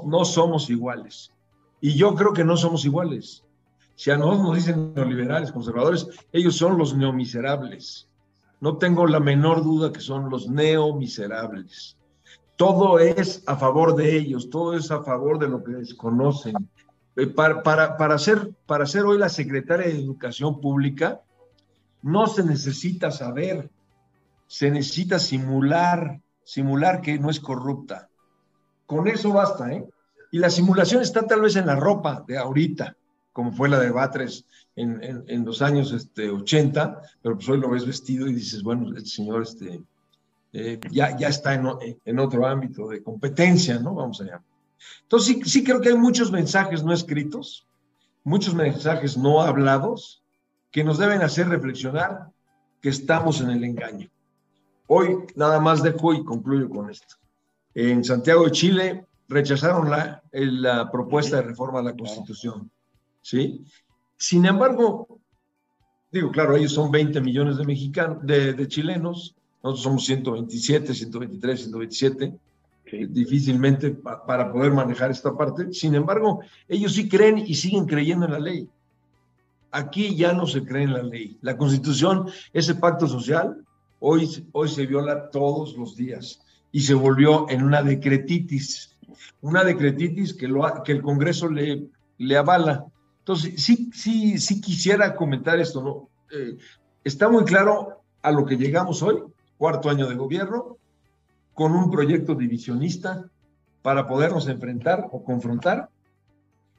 no 0.07 0.25
somos 0.25 0.71
iguales. 0.71 1.31
Y 1.79 1.93
yo 1.93 2.15
creo 2.15 2.33
que 2.33 2.43
no 2.43 2.57
somos 2.57 2.87
iguales. 2.87 3.45
Si 3.95 4.11
a 4.11 4.17
nosotros 4.17 4.45
nos 4.45 4.57
dicen 4.57 4.95
neoliberales, 4.95 5.53
conservadores, 5.53 6.09
ellos 6.33 6.57
son 6.57 6.79
los 6.79 6.97
neomiserables. 6.97 8.09
No 8.63 8.79
tengo 8.79 9.07
la 9.07 9.21
menor 9.21 9.63
duda 9.63 9.93
que 9.93 10.01
son 10.01 10.31
los 10.31 10.49
neomiserables. 10.49 11.99
Todo 12.57 12.99
es 12.99 13.45
a 13.47 13.57
favor 13.57 13.95
de 13.95 14.17
ellos, 14.17 14.49
todo 14.49 14.73
es 14.73 14.91
a 14.91 15.03
favor 15.03 15.39
de 15.39 15.51
lo 15.51 15.63
que 15.63 15.73
desconocen, 15.73 16.55
eh, 17.15 17.27
para, 17.27 17.63
para, 17.63 17.99
para, 17.99 18.17
ser, 18.17 18.55
para 18.65 18.87
ser 18.87 19.05
hoy 19.05 19.19
la 19.19 19.29
secretaria 19.29 19.89
de 19.89 20.01
Educación 20.01 20.63
Pública, 20.63 21.21
no 22.01 22.27
se 22.27 22.43
necesita 22.43 23.11
saber, 23.11 23.69
se 24.53 24.71
necesita 24.71 25.19
simular, 25.19 26.21
simular 26.45 27.01
que 27.01 27.19
no 27.19 27.31
es 27.31 27.41
corrupta. 27.41 28.11
Con 28.85 29.09
eso 29.09 29.33
basta, 29.33 29.73
¿eh? 29.73 29.83
Y 30.31 30.41
la 30.41 30.51
simulación 30.51 31.01
está 31.01 31.27
tal 31.27 31.41
vez 31.41 31.57
en 31.57 31.67
la 31.67 31.75
ropa 31.75 32.23
de 32.29 32.37
ahorita, 32.37 32.95
como 33.33 33.53
fue 33.53 33.71
la 33.71 33.81
de 33.81 33.91
Batres 33.91 34.45
en, 34.77 35.25
en, 35.27 35.45
los 35.47 35.63
años 35.63 35.91
este, 35.93 36.29
80, 36.29 37.01
pero 37.23 37.37
pues 37.37 37.49
hoy 37.49 37.61
lo 37.61 37.71
ves 37.71 37.87
vestido 37.87 38.27
y 38.27 38.35
dices, 38.35 38.63
bueno, 38.63 38.95
el 38.95 39.07
señor 39.07 39.45
este, 39.45 39.81
eh, 40.53 40.79
ya, 40.91 41.17
ya 41.17 41.29
está 41.29 41.55
en, 41.55 41.67
en, 42.05 42.19
otro 42.19 42.47
ámbito 42.47 42.89
de 42.89 43.03
competencia, 43.03 43.79
¿no? 43.79 43.95
Vamos 43.95 44.21
allá. 44.21 44.43
Entonces, 45.05 45.35
sí, 45.35 45.41
sí 45.47 45.65
creo 45.65 45.81
que 45.81 45.89
hay 45.89 45.97
muchos 45.97 46.31
mensajes 46.31 46.85
no 46.85 46.93
escritos, 46.93 47.67
muchos 48.23 48.55
mensajes 48.55 49.17
no 49.17 49.41
hablados, 49.41 50.23
que 50.71 50.85
nos 50.85 50.99
deben 50.99 51.23
hacer 51.23 51.49
reflexionar 51.49 52.29
que 52.83 52.91
estamos 52.91 53.41
en 53.41 53.49
el 53.49 53.65
engaño. 53.65 54.11
Hoy 54.95 55.17
nada 55.37 55.59
más 55.59 55.83
dejo 55.83 56.13
y 56.13 56.23
concluyo 56.23 56.69
con 56.69 56.91
esto. 56.91 57.15
En 57.75 58.05
Santiago 58.05 58.45
de 58.45 58.51
Chile 58.51 59.07
rechazaron 59.27 59.89
la, 59.89 60.23
la 60.33 60.91
propuesta 60.91 61.37
de 61.37 61.45
reforma 61.45 61.79
a 61.79 61.83
la 61.83 61.97
Constitución. 61.97 62.71
¿sí? 63.23 63.65
Sin 64.19 64.45
embargo, 64.45 65.19
digo, 66.11 66.31
claro, 66.31 66.57
ellos 66.57 66.73
son 66.73 66.91
20 66.91 67.23
millones 67.23 67.57
de 67.57 67.65
mexicanos, 67.65 68.19
de, 68.23 68.69
chilenos, 68.69 69.35
nosotros 69.63 69.83
somos 69.83 70.05
127, 70.05 70.93
123, 70.93 71.61
127, 71.61 72.35
difícilmente 73.09 73.93
para 73.93 74.53
poder 74.53 74.73
manejar 74.73 75.11
esta 75.11 75.35
parte. 75.35 75.73
Sin 75.73 75.95
embargo, 75.95 76.41
ellos 76.69 76.93
sí 76.93 77.09
creen 77.09 77.39
y 77.39 77.55
siguen 77.55 77.87
creyendo 77.87 78.27
en 78.27 78.33
la 78.33 78.41
ley. 78.41 78.69
Aquí 79.71 80.15
ya 80.17 80.35
no 80.35 80.47
se 80.47 80.63
cree 80.67 80.83
en 80.83 80.93
la 80.93 81.03
ley. 81.03 81.39
La 81.41 81.57
constitución, 81.57 82.27
ese 82.53 82.75
pacto 82.75 83.07
social, 83.07 83.65
hoy, 84.05 84.49
hoy 84.53 84.69
se 84.69 84.85
viola 84.85 85.31
todos 85.31 85.77
los 85.77 85.97
días 85.97 86.41
y 86.73 86.81
se 86.81 86.95
volvió 86.95 87.49
en 87.49 87.63
una 87.63 87.83
decretitis, 87.83 88.97
una 89.41 89.63
decretitis 89.63 90.35
que, 90.35 90.47
el 90.47 91.03
Congreso 91.03 91.49
le, 91.49 91.87
le 92.19 92.37
avala. 92.37 92.85
Entonces, 93.21 93.63
sí, 93.63 93.91
sí, 93.95 94.39
sí 94.39 94.61
quisiera 94.61 95.15
comentar 95.15 95.61
esto, 95.61 95.83
¿no? 95.83 96.09
Eh, 96.37 96.57
está 97.05 97.29
muy 97.29 97.45
claro 97.45 98.03
a 98.23 98.33
lo 98.33 98.45
que 98.45 98.57
llegamos 98.57 99.03
hoy, 99.03 99.23
cuarto 99.57 99.89
año 99.89 100.09
de 100.09 100.17
gobierno, 100.17 100.79
con 101.55 101.73
un 101.73 101.91
proyecto 101.91 102.35
divisionista 102.35 103.25
para 103.83 104.09
podernos 104.09 104.49
enfrentar 104.49 105.09
o 105.13 105.23
confrontar 105.23 105.89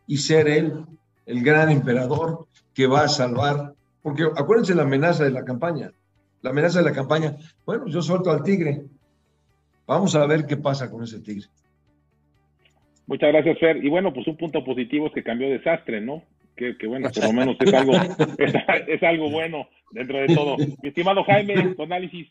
y 0.07 0.17
ser 0.17 0.49
él 0.49 0.85
el 1.25 1.41
gran 1.41 1.69
emperador 1.69 2.47
que 2.73 2.87
va 2.87 3.03
a 3.03 3.07
salvar, 3.07 3.75
porque 4.01 4.23
acuérdense 4.23 4.75
la 4.75 4.83
amenaza 4.83 5.23
de 5.23 5.31
la 5.31 5.45
campaña, 5.45 5.93
la 6.43 6.51
amenaza 6.51 6.79
de 6.79 6.85
la 6.85 6.93
campaña, 6.93 7.35
bueno, 7.65 7.87
yo 7.87 8.01
suelto 8.01 8.29
al 8.29 8.43
tigre, 8.43 8.83
vamos 9.87 10.13
a 10.15 10.25
ver 10.27 10.45
qué 10.45 10.57
pasa 10.57 10.91
con 10.91 11.03
ese 11.03 11.19
tigre. 11.21 11.47
Muchas 13.07 13.31
gracias, 13.31 13.59
Fer. 13.59 13.83
Y 13.83 13.89
bueno, 13.89 14.13
pues 14.13 14.27
un 14.27 14.37
punto 14.37 14.63
positivo 14.63 15.07
es 15.07 15.13
que 15.13 15.23
cambió 15.23 15.49
desastre, 15.49 15.99
¿no? 16.01 16.23
Que, 16.55 16.75
bueno, 16.85 17.09
por 17.09 17.23
lo 17.23 17.33
menos 17.33 17.57
es 17.59 17.73
algo, 17.73 17.93
es, 18.37 19.03
algo 19.03 19.31
bueno 19.31 19.67
dentro 19.91 20.19
de 20.19 20.27
todo. 20.35 20.57
Mi 20.57 20.89
estimado 20.89 21.23
Jaime, 21.23 21.73
tu 21.75 21.83
análisis. 21.83 22.27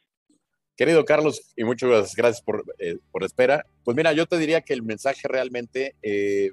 Querido 0.77 1.05
Carlos, 1.05 1.53
y 1.57 1.65
muchas 1.65 2.15
gracias 2.15 2.43
por, 2.43 2.65
eh, 2.79 2.97
por 3.11 3.25
espera. 3.25 3.65
Pues 3.85 3.97
mira, 3.97 4.13
yo 4.13 4.27
te 4.27 4.39
diría 4.39 4.61
que 4.61 4.73
el 4.73 4.83
mensaje 4.83 5.27
realmente 5.29 5.97
eh, 6.03 6.51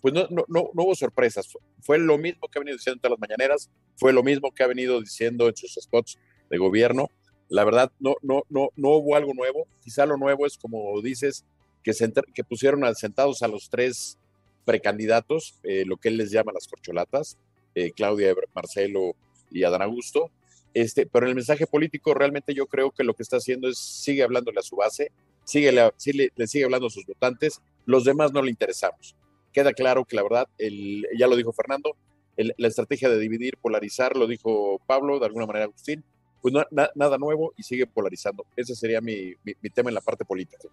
pues 0.00 0.12
no, 0.12 0.26
no, 0.28 0.44
no, 0.48 0.70
hubo 0.82 0.94
sorpresas. 0.94 1.48
Fue 1.80 1.98
lo 1.98 2.18
mismo 2.18 2.46
que 2.48 2.58
ha 2.58 2.60
venido 2.60 2.76
diciendo 2.76 2.96
en 2.96 3.00
todas 3.00 3.18
las 3.18 3.28
mañaneras, 3.28 3.70
fue 3.96 4.12
lo 4.12 4.22
mismo 4.22 4.52
que 4.52 4.62
ha 4.62 4.66
venido 4.66 5.00
diciendo 5.00 5.48
en 5.48 5.56
sus 5.56 5.78
spots 5.80 6.18
de 6.54 6.58
gobierno. 6.58 7.10
La 7.48 7.64
verdad, 7.64 7.92
no, 8.00 8.14
no, 8.22 8.42
no, 8.48 8.70
no 8.76 8.88
hubo 8.90 9.16
algo 9.16 9.34
nuevo. 9.34 9.66
Quizá 9.82 10.06
lo 10.06 10.16
nuevo 10.16 10.46
es, 10.46 10.56
como 10.56 11.00
dices, 11.02 11.44
que, 11.82 11.92
que 12.34 12.44
pusieron 12.44 12.94
sentados 12.94 13.42
a 13.42 13.48
los 13.48 13.68
tres 13.68 14.18
precandidatos, 14.64 15.58
eh, 15.62 15.84
lo 15.86 15.96
que 15.96 16.08
él 16.08 16.16
les 16.16 16.30
llama 16.30 16.52
las 16.52 16.66
corcholatas, 16.66 17.36
eh, 17.74 17.92
Claudia, 17.92 18.34
Marcelo 18.54 19.14
y 19.50 19.64
Adán 19.64 19.82
Augusto. 19.82 20.30
Este, 20.72 21.06
pero 21.06 21.26
en 21.26 21.30
el 21.30 21.36
mensaje 21.36 21.66
político 21.66 22.14
realmente 22.14 22.54
yo 22.54 22.66
creo 22.66 22.90
que 22.90 23.04
lo 23.04 23.14
que 23.14 23.22
está 23.22 23.36
haciendo 23.36 23.68
es 23.68 23.78
sigue 23.78 24.22
hablándole 24.22 24.58
a 24.58 24.62
su 24.62 24.76
base, 24.76 25.12
sigue, 25.44 25.70
le, 25.70 25.92
le 26.34 26.46
sigue 26.46 26.64
hablando 26.64 26.88
a 26.88 26.90
sus 26.90 27.06
votantes, 27.06 27.60
los 27.84 28.04
demás 28.04 28.32
no 28.32 28.42
le 28.42 28.50
interesamos 28.50 29.14
queda 29.54 29.72
claro 29.72 30.04
que 30.04 30.16
la 30.16 30.22
verdad, 30.22 30.48
el, 30.58 31.06
ya 31.16 31.26
lo 31.28 31.36
dijo 31.36 31.52
Fernando, 31.52 31.96
la 32.36 32.68
estrategia 32.68 33.08
de 33.08 33.18
dividir, 33.18 33.56
polarizar, 33.58 34.16
lo 34.16 34.26
dijo 34.26 34.80
Pablo, 34.86 35.20
de 35.20 35.26
alguna 35.26 35.46
manera 35.46 35.66
Agustín, 35.66 36.04
pues 36.44 36.52
nada 36.94 37.16
nuevo 37.16 37.54
y 37.56 37.62
sigue 37.62 37.86
polarizando. 37.86 38.44
Ese 38.54 38.74
sería 38.74 39.00
mi, 39.00 39.32
tema 39.72 39.88
en 39.88 39.94
la 39.94 40.02
parte 40.02 40.26
política. 40.26 40.68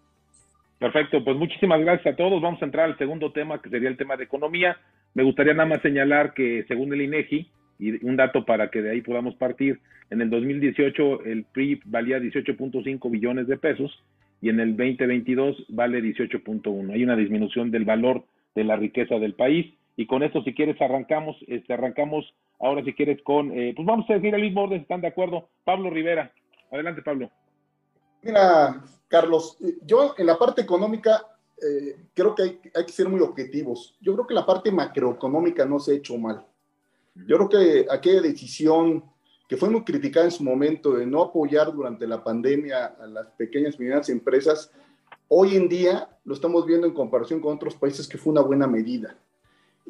Perfecto, 0.78 1.24
pues 1.24 1.38
muchísimas 1.38 1.80
gracias 1.80 2.14
a 2.14 2.18
todos. 2.18 2.42
Vamos 2.42 2.62
a 2.62 2.66
entrar 2.66 2.90
al 2.90 2.98
segundo 2.98 3.32
tema, 3.32 3.62
que 3.62 3.70
sería 3.70 3.88
el 3.88 3.96
tema 3.96 4.18
de 4.18 4.26
economía. 4.26 4.76
Me 5.14 5.24
gustaría 5.24 5.54
nada 5.54 5.70
más 5.70 5.82
señalar 5.82 6.34
que 6.34 6.66
según 6.68 6.92
el 6.92 7.04
INEGI, 7.04 7.50
y 7.80 8.06
un 8.06 8.18
dato 8.18 8.44
para 8.44 8.70
que 8.70 8.82
de 8.82 8.92
ahí 8.92 9.02
podamos 9.02 9.36
partir, 9.36 9.80
en 10.10 10.20
el 10.20 10.30
2018 10.30 11.24
el 11.24 11.46
PRI 11.46 11.80
valía 11.86 12.20
18.5 12.20 13.10
billones 13.10 13.48
de 13.48 13.58
pesos 13.58 13.98
y 14.42 14.50
en 14.50 14.60
el 14.60 14.76
2022 14.76 15.68
vale 15.70 16.04
18.1. 16.04 16.92
Hay 16.92 17.04
una 17.06 17.16
disminución 17.16 17.72
del 17.72 17.86
valor 17.86 18.26
de 18.56 18.66
la 18.66 18.76
riqueza 18.76 19.20
del 19.20 19.36
país. 19.36 19.74
Y 19.96 20.08
con 20.08 20.24
esto, 20.24 20.42
si 20.44 20.54
quieres, 20.54 20.82
arrancamos, 20.82 21.36
este, 21.48 21.74
arrancamos 21.74 22.34
ahora, 22.60 22.84
si 22.84 22.94
quieres, 22.94 23.22
con, 23.24 23.52
eh, 23.52 23.74
pues 23.76 23.86
vamos 23.86 24.10
a 24.10 24.14
decir 24.14 24.34
el 24.34 24.42
mismo 24.42 24.64
orden, 24.64 24.82
¿están 24.82 25.02
de 25.02 25.08
acuerdo? 25.08 25.50
Pablo 25.64 25.90
Rivera. 25.90 26.32
Adelante, 26.72 27.02
Pablo. 27.02 27.30
Mira, 28.22 28.82
Carlos, 29.08 29.58
yo 29.84 30.16
en 30.18 30.26
la 30.26 30.38
parte 30.38 30.62
económica 30.62 31.26
eh, 31.62 31.96
creo 32.14 32.34
que 32.36 32.44
hay, 32.44 32.60
hay, 32.74 32.86
que 32.86 32.92
ser 32.92 33.10
muy 33.10 33.20
objetivos. 33.22 33.98
Yo 34.00 34.14
creo 34.14 34.28
que 34.28 34.34
la 34.34 34.46
parte 34.46 34.72
macroeconómica 34.72 35.66
no 35.66 35.80
se 35.80 35.92
ha 35.92 35.96
hecho 35.96 36.18
mal. 36.18 36.46
Yo 37.16 37.38
creo 37.38 37.50
que 37.50 37.88
aquella 37.90 38.22
decisión 38.22 39.04
que 39.50 39.58
fue 39.58 39.70
muy 39.70 39.84
criticada 39.84 40.26
en 40.26 40.32
su 40.32 40.44
momento 40.44 40.94
de 40.94 41.06
no 41.06 41.22
apoyar 41.24 41.74
durante 41.74 42.08
la 42.08 42.24
pandemia 42.24 42.86
a 42.86 43.06
las 43.08 43.28
pequeñas 43.32 43.76
y 43.76 43.80
medianas 43.80 44.08
empresas, 44.08 44.72
Hoy 45.34 45.56
en 45.56 45.70
día 45.70 46.10
lo 46.26 46.34
estamos 46.34 46.66
viendo 46.66 46.86
en 46.86 46.94
comparación 46.94 47.40
con 47.40 47.56
otros 47.56 47.76
países 47.76 48.06
que 48.06 48.18
fue 48.18 48.34
una 48.34 48.42
buena 48.42 48.68
medida. 48.68 49.16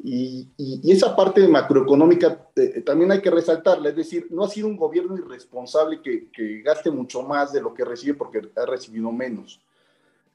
Y, 0.04 0.48
esa 0.90 1.14
parte 1.14 1.46
macroeconómica 1.46 2.48
eh, 2.56 2.80
también 2.80 3.12
hay 3.12 3.20
que 3.20 3.30
resaltarla, 3.30 3.90
es 3.90 3.96
decir, 3.96 4.26
no 4.30 4.44
ha 4.44 4.48
sido 4.48 4.66
un 4.66 4.76
gobierno 4.76 5.16
irresponsable 5.16 6.00
que, 6.02 6.62
gaste 6.62 6.90
mucho 6.90 7.22
más 7.22 7.52
de 7.52 7.60
lo 7.60 7.72
que 7.72 7.84
recibe 7.84 8.14
porque 8.14 8.40
ha 8.56 8.66
recibido 8.66 9.12
menos. 9.12 9.60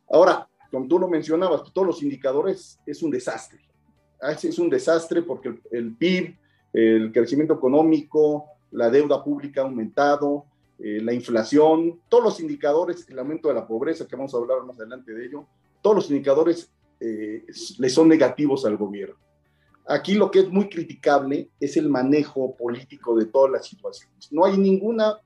Ahora, 0.09 0.47
como 0.71 0.87
tú 0.87 0.97
lo 0.99 1.09
mencionabas, 1.09 1.63
todos 1.73 1.87
los 1.87 2.01
indicadores 2.01 2.79
es 2.85 3.03
un 3.03 3.11
desastre. 3.11 3.59
Ah, 4.21 4.31
es 4.31 4.57
un 4.57 4.69
desastre 4.69 5.21
porque 5.21 5.59
el, 5.71 5.95
PIB, 5.95 6.35
el 6.73 7.11
crecimiento 7.11 7.53
económico, 7.53 8.45
la 8.71 8.89
deuda 8.89 9.21
pública 9.23 9.61
ha 9.61 9.65
aumentado, 9.65 10.45
eh, 10.79 11.01
la 11.01 11.11
inflación, 11.11 11.99
todos 12.07 12.23
los 12.23 12.39
indicadores, 12.39 13.07
el 13.09 13.19
aumento 13.19 13.49
de 13.49 13.55
la 13.55 13.67
pobreza, 13.67 14.07
que 14.07 14.15
vamos 14.15 14.33
a 14.33 14.37
hablar 14.37 14.63
más 14.63 14.79
adelante 14.79 15.13
de 15.13 15.25
ello, 15.25 15.45
todos 15.81 15.97
los 15.97 16.09
indicadores 16.09 16.71
eh, 16.99 17.45
le 17.79 17.89
son 17.89 18.07
negativos 18.07 18.65
al 18.65 18.77
gobierno. 18.77 19.26
Aquí 19.89 20.15
lo 20.15 20.29
que 20.29 20.39
es 20.39 20.49
muy 20.49 20.67
criticable 20.67 21.49
es 21.59 21.77
el 21.77 21.87
manejo 21.87 22.55
político 22.55 23.15
de 23.15 23.25
todas 23.25 23.51
las 23.51 23.67
situaciones. 23.67 24.31
No 24.33 24.43
hay 24.43 24.57
ninguna, 24.57 25.21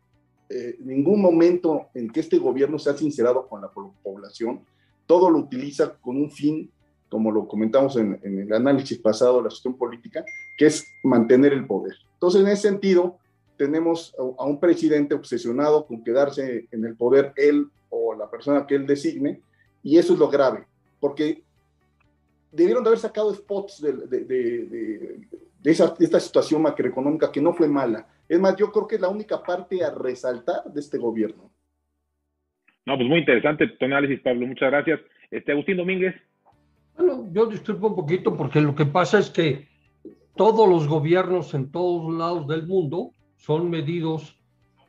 eh, 0.50 0.78
ningún 0.80 1.20
momento 1.20 1.88
en 1.96 2.12
que 2.12 2.20
este 2.20 2.38
gobierno 2.38 2.78
se 2.78 2.92
ha 2.92 2.98
sincerado 2.98 3.48
con 3.48 3.62
la 3.62 3.72
población. 3.72 4.62
Todo 5.08 5.32
lo 5.32 5.40
utiliza 5.40 5.96
con 5.96 6.18
un 6.18 6.30
fin, 6.30 6.70
como 7.10 7.32
lo 7.32 7.48
comentamos 7.48 7.98
en, 7.98 8.20
el 8.24 8.54
análisis 8.54 9.00
pasado 9.00 9.38
de 9.38 9.46
la 9.46 9.50
gestión 9.50 9.76
política, 9.76 10.24
que 10.58 10.68
es 10.68 10.86
mantener 11.04 11.54
el 11.54 11.66
poder. 11.66 11.96
Entonces, 12.14 12.42
en 12.42 12.48
ese 12.48 12.70
sentido, 12.70 13.18
tenemos 13.58 14.16
a 14.38 14.46
un 14.46 14.60
presidente 14.60 15.16
obsesionado 15.16 15.88
con 15.88 16.04
quedarse 16.04 16.68
en 16.72 16.86
el 16.86 16.96
poder 16.96 17.34
él 17.36 17.68
o 17.90 18.14
la 18.14 18.30
persona 18.30 18.68
que 18.68 18.76
él 18.76 18.86
designe, 18.86 19.42
y 19.82 19.98
eso 19.98 20.14
es 20.14 20.20
lo 20.20 20.30
grave, 20.30 20.66
porque 21.00 21.44
debieron 22.52 22.84
de 22.84 22.90
haber 22.90 23.00
sacado 23.00 23.34
spots 23.34 23.82
de, 23.82 23.94
de, 23.94 24.26
de, 24.26 25.28
de 25.60 25.72
esa, 25.72 25.96
esta 26.00 26.20
situación 26.20 26.62
macroeconómica 26.62 27.32
que 27.32 27.42
no 27.42 27.54
fue 27.54 27.68
mala. 27.68 28.08
Es 28.28 28.40
más, 28.40 28.56
yo 28.56 28.72
creo 28.72 28.88
que 28.88 28.96
es 28.96 29.02
la 29.02 29.10
única 29.10 29.42
parte 29.42 29.84
a 29.84 29.92
resaltar 29.92 30.64
de 30.66 30.80
este 30.80 30.98
gobierno. 30.98 31.52
No, 32.86 32.96
pues 32.96 33.08
muy 33.08 33.20
interesante 33.20 33.68
tu 33.68 33.86
análisis, 33.86 34.20
Pablo. 34.22 34.48
Muchas 34.48 34.72
gracias. 34.72 35.00
Este 35.30 35.52
Agustín 35.52 35.78
Domínguez. 35.78 36.16
Bueno, 36.98 37.28
yo 37.32 37.46
disculpo 37.46 37.88
un 37.88 37.96
poquito 37.96 38.36
porque 38.36 38.60
lo 38.60 38.76
que 38.76 38.86
pasa 38.86 39.20
es 39.20 39.30
que 39.30 39.68
todos 40.36 40.68
los 40.68 40.88
gobiernos 40.88 41.54
en 41.54 41.72
todos 41.72 42.14
lados 42.14 42.48
del 42.48 42.66
mundo 42.68 43.12
son 43.38 43.70
medidos 43.70 44.40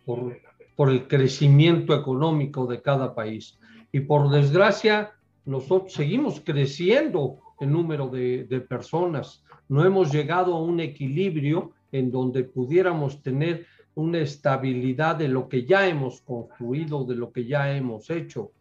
por, 0.04 0.37
por 0.75 0.90
el 0.90 1.07
crecimiento 1.07 1.95
económico 1.95 2.66
de 2.66 2.81
cada 2.81 3.14
país. 3.14 3.59
Y 3.92 4.00
por 4.00 4.31
desgracia, 4.31 5.12
nosotros 5.45 5.92
seguimos 5.92 6.40
creciendo 6.40 7.40
el 7.62 7.73
número 7.73 8.09
de, 8.09 8.45
de, 8.45 8.61
personas. 8.61 9.42
No 9.69 9.85
hemos 9.85 10.12
llegado 10.12 10.54
a 10.54 10.62
un 10.62 10.81
equilibrio 10.81 11.73
en 11.92 12.11
donde 12.11 12.45
pudiéramos 12.45 13.23
tener 13.23 13.66
una 13.95 14.19
estabilidad 14.19 15.16
de 15.16 15.28
lo 15.28 15.49
que 15.49 15.64
ya 15.64 15.87
hemos 15.87 16.21
construido, 16.23 17.04
de 17.04 17.14
lo 17.14 17.31
que 17.33 17.45
ya 17.45 17.75
hemos 17.75 18.11
hecho. 18.11 18.52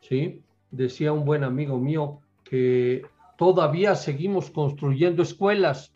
¿sí? 0.00 0.42
Decía 0.70 1.12
un 1.12 1.24
buen 1.24 1.44
amigo 1.44 1.78
mío 1.78 2.20
que 2.44 3.02
todavía 3.36 3.94
seguimos 3.94 4.50
construyendo 4.50 5.22
escuelas. 5.22 5.92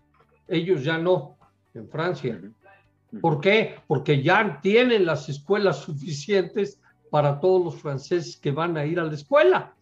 Ellos 0.48 0.84
ya 0.84 0.98
no, 0.98 1.36
en 1.74 1.88
Francia. 1.88 2.40
¿Por 3.20 3.40
qué? 3.40 3.76
Porque 3.86 4.22
ya 4.22 4.60
tienen 4.60 5.06
las 5.06 5.28
escuelas 5.28 5.78
suficientes 5.78 6.80
para 7.10 7.38
todos 7.38 7.64
los 7.64 7.80
franceses 7.80 8.36
que 8.36 8.50
van 8.50 8.76
a 8.76 8.86
ir 8.86 8.98
a 8.98 9.04
la 9.04 9.14
escuela. 9.14 9.74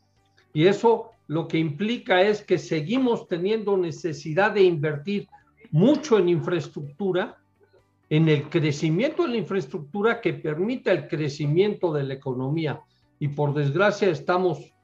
Y 0.52 0.66
eso 0.66 1.11
lo 1.32 1.48
que 1.48 1.58
implica 1.58 2.20
es 2.20 2.42
que 2.42 2.58
seguimos 2.58 3.26
teniendo 3.26 3.78
necesidad 3.78 4.52
de 4.52 4.64
invertir 4.64 5.28
mucho 5.70 6.18
en 6.18 6.28
infraestructura 6.28 7.38
en 8.10 8.28
el 8.28 8.50
crecimiento 8.50 9.22
de 9.22 9.30
la 9.30 9.36
infraestructura 9.38 10.20
que 10.20 10.34
permita 10.34 10.92
el 10.92 11.08
crecimiento 11.08 11.90
de 11.90 12.02
la 12.02 12.12
economía. 12.12 12.82
Y 13.18 13.28
por 13.28 13.54
desgracia 13.54 14.10
estamos 14.10 14.74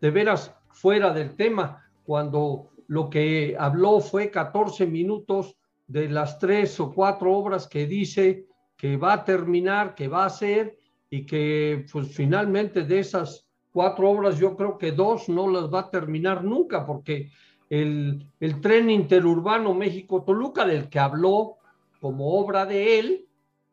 de 0.00 0.10
veras 0.10 0.54
fuera 0.70 1.12
del 1.12 1.36
tema 1.36 1.84
cuando 2.04 2.70
lo 2.86 3.10
que 3.10 3.54
habló 3.58 4.00
fue 4.00 4.30
14 4.30 4.86
minutos 4.86 5.56
de 5.86 6.08
las 6.08 6.38
tres 6.38 6.80
o 6.80 6.90
cuatro 6.90 7.36
obras 7.36 7.68
que 7.68 7.86
dice 7.86 8.46
que 8.78 8.96
va 8.96 9.12
a 9.12 9.24
terminar, 9.26 9.94
que 9.94 10.08
va 10.08 10.22
a 10.22 10.28
hacer 10.28 10.78
y 11.10 11.26
que 11.26 11.84
pues 11.92 12.08
finalmente 12.14 12.84
de 12.84 13.00
esas 13.00 13.47
cuatro 13.72 14.10
obras 14.10 14.38
yo 14.38 14.56
creo 14.56 14.78
que 14.78 14.92
dos 14.92 15.28
no 15.28 15.48
las 15.48 15.72
va 15.72 15.80
a 15.80 15.90
terminar 15.90 16.44
nunca 16.44 16.86
porque 16.86 17.30
el, 17.70 18.26
el 18.40 18.60
tren 18.60 18.90
interurbano 18.90 19.74
México-Toluca 19.74 20.64
del 20.64 20.88
que 20.88 20.98
habló 20.98 21.56
como 22.00 22.38
obra 22.38 22.64
de 22.64 22.98
él, 22.98 23.26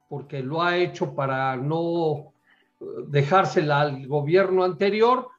porque 0.10 0.42
lo 0.42 0.62
ha 0.62 0.78
hecho 0.78 1.14
para 1.14 1.56
no 1.56 2.34
dejársela 3.08 3.82
al 3.82 4.08
gobierno 4.08 4.64
anterior, 4.64 5.30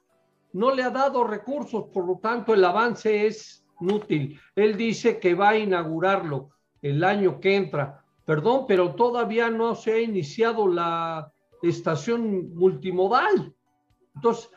no 0.53 0.75
le 0.75 0.83
ha 0.83 0.91
dado 0.91 1.25
recursos, 1.25 1.85
por 1.93 2.07
lo 2.07 2.19
tanto 2.19 2.55
el 2.55 2.65
avance 2.65 3.27
es 3.27 3.65
inútil. 3.81 4.41
Él 4.55 4.77
dice 4.77 5.19
que 5.19 5.35
va 5.35 5.51
a 5.51 5.59
inaugurarlo 5.59 6.51
el 6.81 7.05
año 7.05 7.41
que 7.41 7.57
entra. 7.57 8.03
Perdón, 8.25 8.65
pero 8.67 8.95
todavía 8.95 9.51
no 9.51 9.75
se 9.75 9.93
ha 9.93 10.01
iniciado 10.01 10.67
la 10.67 11.33
estación 11.63 12.55
multimodal. 12.55 13.55
Entonces, 14.17 14.51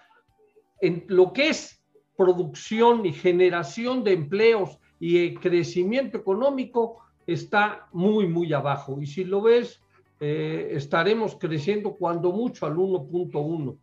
en 0.82 1.06
lo 1.08 1.32
que 1.34 1.50
es 1.50 1.84
producción 2.18 3.06
y 3.06 3.14
generación 3.14 4.04
de 4.04 4.14
empleos 4.14 4.80
y 5.00 5.36
crecimiento 5.36 6.18
económico, 6.18 7.00
está 7.28 7.88
muy, 7.94 8.28
muy 8.28 8.52
abajo. 8.54 9.02
Y 9.02 9.06
si 9.06 9.24
lo 9.24 9.42
ves, 9.42 9.82
eh, 10.20 10.72
estaremos 10.72 11.38
creciendo 11.40 11.94
cuando 11.94 12.32
mucho 12.32 12.66
al 12.66 12.76
1.1. 12.76 13.78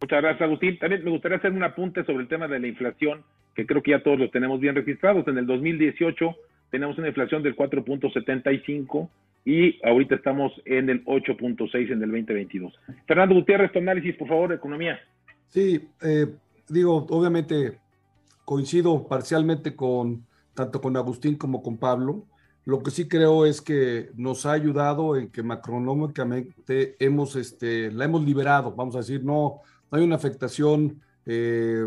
Muchas 0.00 0.22
gracias, 0.22 0.40
Agustín. 0.40 0.78
También 0.78 1.04
me 1.04 1.10
gustaría 1.10 1.36
hacer 1.36 1.52
un 1.52 1.62
apunte 1.62 2.04
sobre 2.04 2.22
el 2.22 2.28
tema 2.28 2.48
de 2.48 2.58
la 2.58 2.68
inflación, 2.68 3.22
que 3.54 3.66
creo 3.66 3.82
que 3.82 3.90
ya 3.90 4.02
todos 4.02 4.18
lo 4.18 4.30
tenemos 4.30 4.60
bien 4.60 4.74
registrados. 4.74 5.26
En 5.28 5.36
el 5.36 5.46
2018 5.46 6.34
tenemos 6.70 6.98
una 6.98 7.08
inflación 7.08 7.42
del 7.42 7.56
4.75 7.56 9.08
y 9.44 9.78
ahorita 9.86 10.14
estamos 10.16 10.52
en 10.64 10.90
el 10.90 11.04
8.6 11.04 11.92
en 11.92 12.02
el 12.02 12.10
2022. 12.10 12.72
Fernando 13.06 13.34
Gutiérrez, 13.34 13.72
tu 13.72 13.78
análisis, 13.78 14.14
por 14.16 14.28
favor, 14.28 14.50
de 14.50 14.56
economía. 14.56 14.98
Sí, 15.48 15.88
eh, 16.02 16.26
digo, 16.68 17.06
obviamente 17.10 17.78
coincido 18.44 19.06
parcialmente 19.06 19.74
con 19.74 20.24
tanto 20.54 20.80
con 20.80 20.96
Agustín 20.96 21.36
como 21.36 21.62
con 21.62 21.78
Pablo. 21.78 22.26
Lo 22.64 22.82
que 22.82 22.90
sí 22.90 23.08
creo 23.08 23.46
es 23.46 23.60
que 23.60 24.10
nos 24.16 24.44
ha 24.44 24.52
ayudado 24.52 25.16
en 25.16 25.30
que 25.30 25.42
macronómicamente 25.42 26.96
hemos, 26.98 27.36
este, 27.36 27.90
la 27.90 28.04
hemos 28.04 28.22
liberado, 28.24 28.72
vamos 28.72 28.94
a 28.94 28.98
decir, 28.98 29.24
no, 29.24 29.60
no 29.90 29.98
hay 29.98 30.04
una 30.04 30.16
afectación 30.16 31.00
eh, 31.26 31.86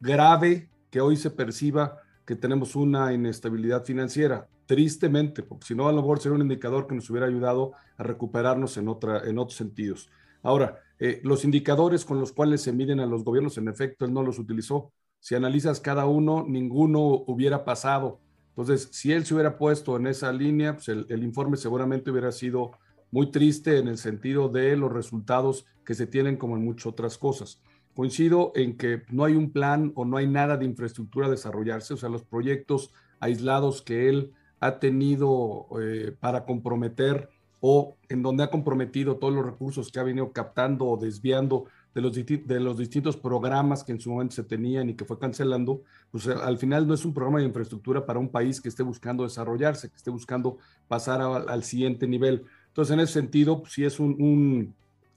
grave 0.00 0.68
que 0.90 1.00
hoy 1.00 1.16
se 1.16 1.30
perciba 1.30 1.98
que 2.26 2.36
tenemos 2.36 2.76
una 2.76 3.12
inestabilidad 3.12 3.84
financiera, 3.84 4.48
tristemente, 4.66 5.42
porque 5.42 5.66
si 5.66 5.74
no, 5.74 5.88
a 5.88 5.92
lo 5.92 6.02
mejor 6.02 6.20
sería 6.20 6.36
un 6.36 6.42
indicador 6.42 6.86
que 6.86 6.94
nos 6.94 7.08
hubiera 7.10 7.26
ayudado 7.26 7.72
a 7.96 8.02
recuperarnos 8.02 8.76
en, 8.76 8.88
otra, 8.88 9.28
en 9.28 9.38
otros 9.38 9.56
sentidos. 9.56 10.08
Ahora, 10.42 10.80
eh, 10.98 11.20
los 11.24 11.44
indicadores 11.44 12.04
con 12.04 12.20
los 12.20 12.32
cuales 12.32 12.62
se 12.62 12.72
miden 12.72 13.00
a 13.00 13.06
los 13.06 13.24
gobiernos, 13.24 13.58
en 13.58 13.68
efecto, 13.68 14.04
él 14.04 14.12
no 14.12 14.22
los 14.22 14.38
utilizó. 14.38 14.92
Si 15.20 15.34
analizas 15.34 15.80
cada 15.80 16.06
uno, 16.06 16.44
ninguno 16.48 17.00
hubiera 17.26 17.64
pasado. 17.64 18.20
Entonces, 18.50 18.88
si 18.92 19.12
él 19.12 19.24
se 19.24 19.34
hubiera 19.34 19.56
puesto 19.56 19.96
en 19.96 20.06
esa 20.06 20.32
línea, 20.32 20.74
pues 20.74 20.88
el 20.88 21.22
informe 21.22 21.56
seguramente 21.56 22.10
hubiera 22.10 22.32
sido 22.32 22.72
muy 23.12 23.30
triste 23.30 23.78
en 23.78 23.88
el 23.88 23.98
sentido 23.98 24.48
de 24.48 24.76
los 24.76 24.92
resultados 24.92 25.66
que 25.84 25.94
se 25.94 26.06
tienen 26.06 26.36
como 26.36 26.56
en 26.56 26.64
muchas 26.64 26.86
otras 26.86 27.18
cosas. 27.18 27.60
Coincido 27.94 28.52
en 28.54 28.76
que 28.76 29.02
no 29.10 29.24
hay 29.24 29.34
un 29.34 29.50
plan 29.50 29.92
o 29.94 30.04
no 30.04 30.16
hay 30.16 30.26
nada 30.26 30.56
de 30.56 30.64
infraestructura 30.64 31.26
a 31.26 31.30
desarrollarse, 31.30 31.94
o 31.94 31.96
sea, 31.96 32.08
los 32.08 32.24
proyectos 32.24 32.90
aislados 33.20 33.82
que 33.82 34.08
él 34.08 34.32
ha 34.60 34.78
tenido 34.78 35.66
eh, 35.80 36.14
para 36.18 36.44
comprometer 36.44 37.28
o 37.60 37.96
en 38.08 38.22
donde 38.22 38.42
ha 38.42 38.50
comprometido 38.50 39.16
todos 39.16 39.32
los 39.32 39.44
recursos 39.44 39.92
que 39.92 40.00
ha 40.00 40.02
venido 40.02 40.32
captando 40.32 40.86
o 40.86 40.96
desviando 40.96 41.66
de 41.94 42.00
los, 42.00 42.14
de 42.14 42.60
los 42.60 42.76
distintos 42.76 43.16
programas 43.16 43.84
que 43.84 43.92
en 43.92 44.00
su 44.00 44.10
momento 44.10 44.34
se 44.34 44.44
tenían 44.44 44.90
y 44.90 44.94
que 44.94 45.04
fue 45.04 45.18
cancelando, 45.18 45.82
pues 46.10 46.26
eh, 46.26 46.34
al 46.42 46.58
final 46.58 46.86
no 46.86 46.94
es 46.94 47.04
un 47.04 47.12
programa 47.12 47.38
de 47.38 47.44
infraestructura 47.44 48.04
para 48.04 48.18
un 48.18 48.28
país 48.28 48.60
que 48.60 48.68
esté 48.68 48.82
buscando 48.82 49.24
desarrollarse, 49.24 49.90
que 49.90 49.96
esté 49.96 50.10
buscando 50.10 50.58
pasar 50.88 51.20
al 51.20 51.62
siguiente 51.62 52.06
nivel. 52.08 52.44
Entonces, 52.68 52.94
en 52.94 53.00
ese 53.00 53.12
sentido, 53.12 53.60
pues, 53.60 53.74
sí 53.74 53.84
es 53.84 54.00
un, 54.00 54.74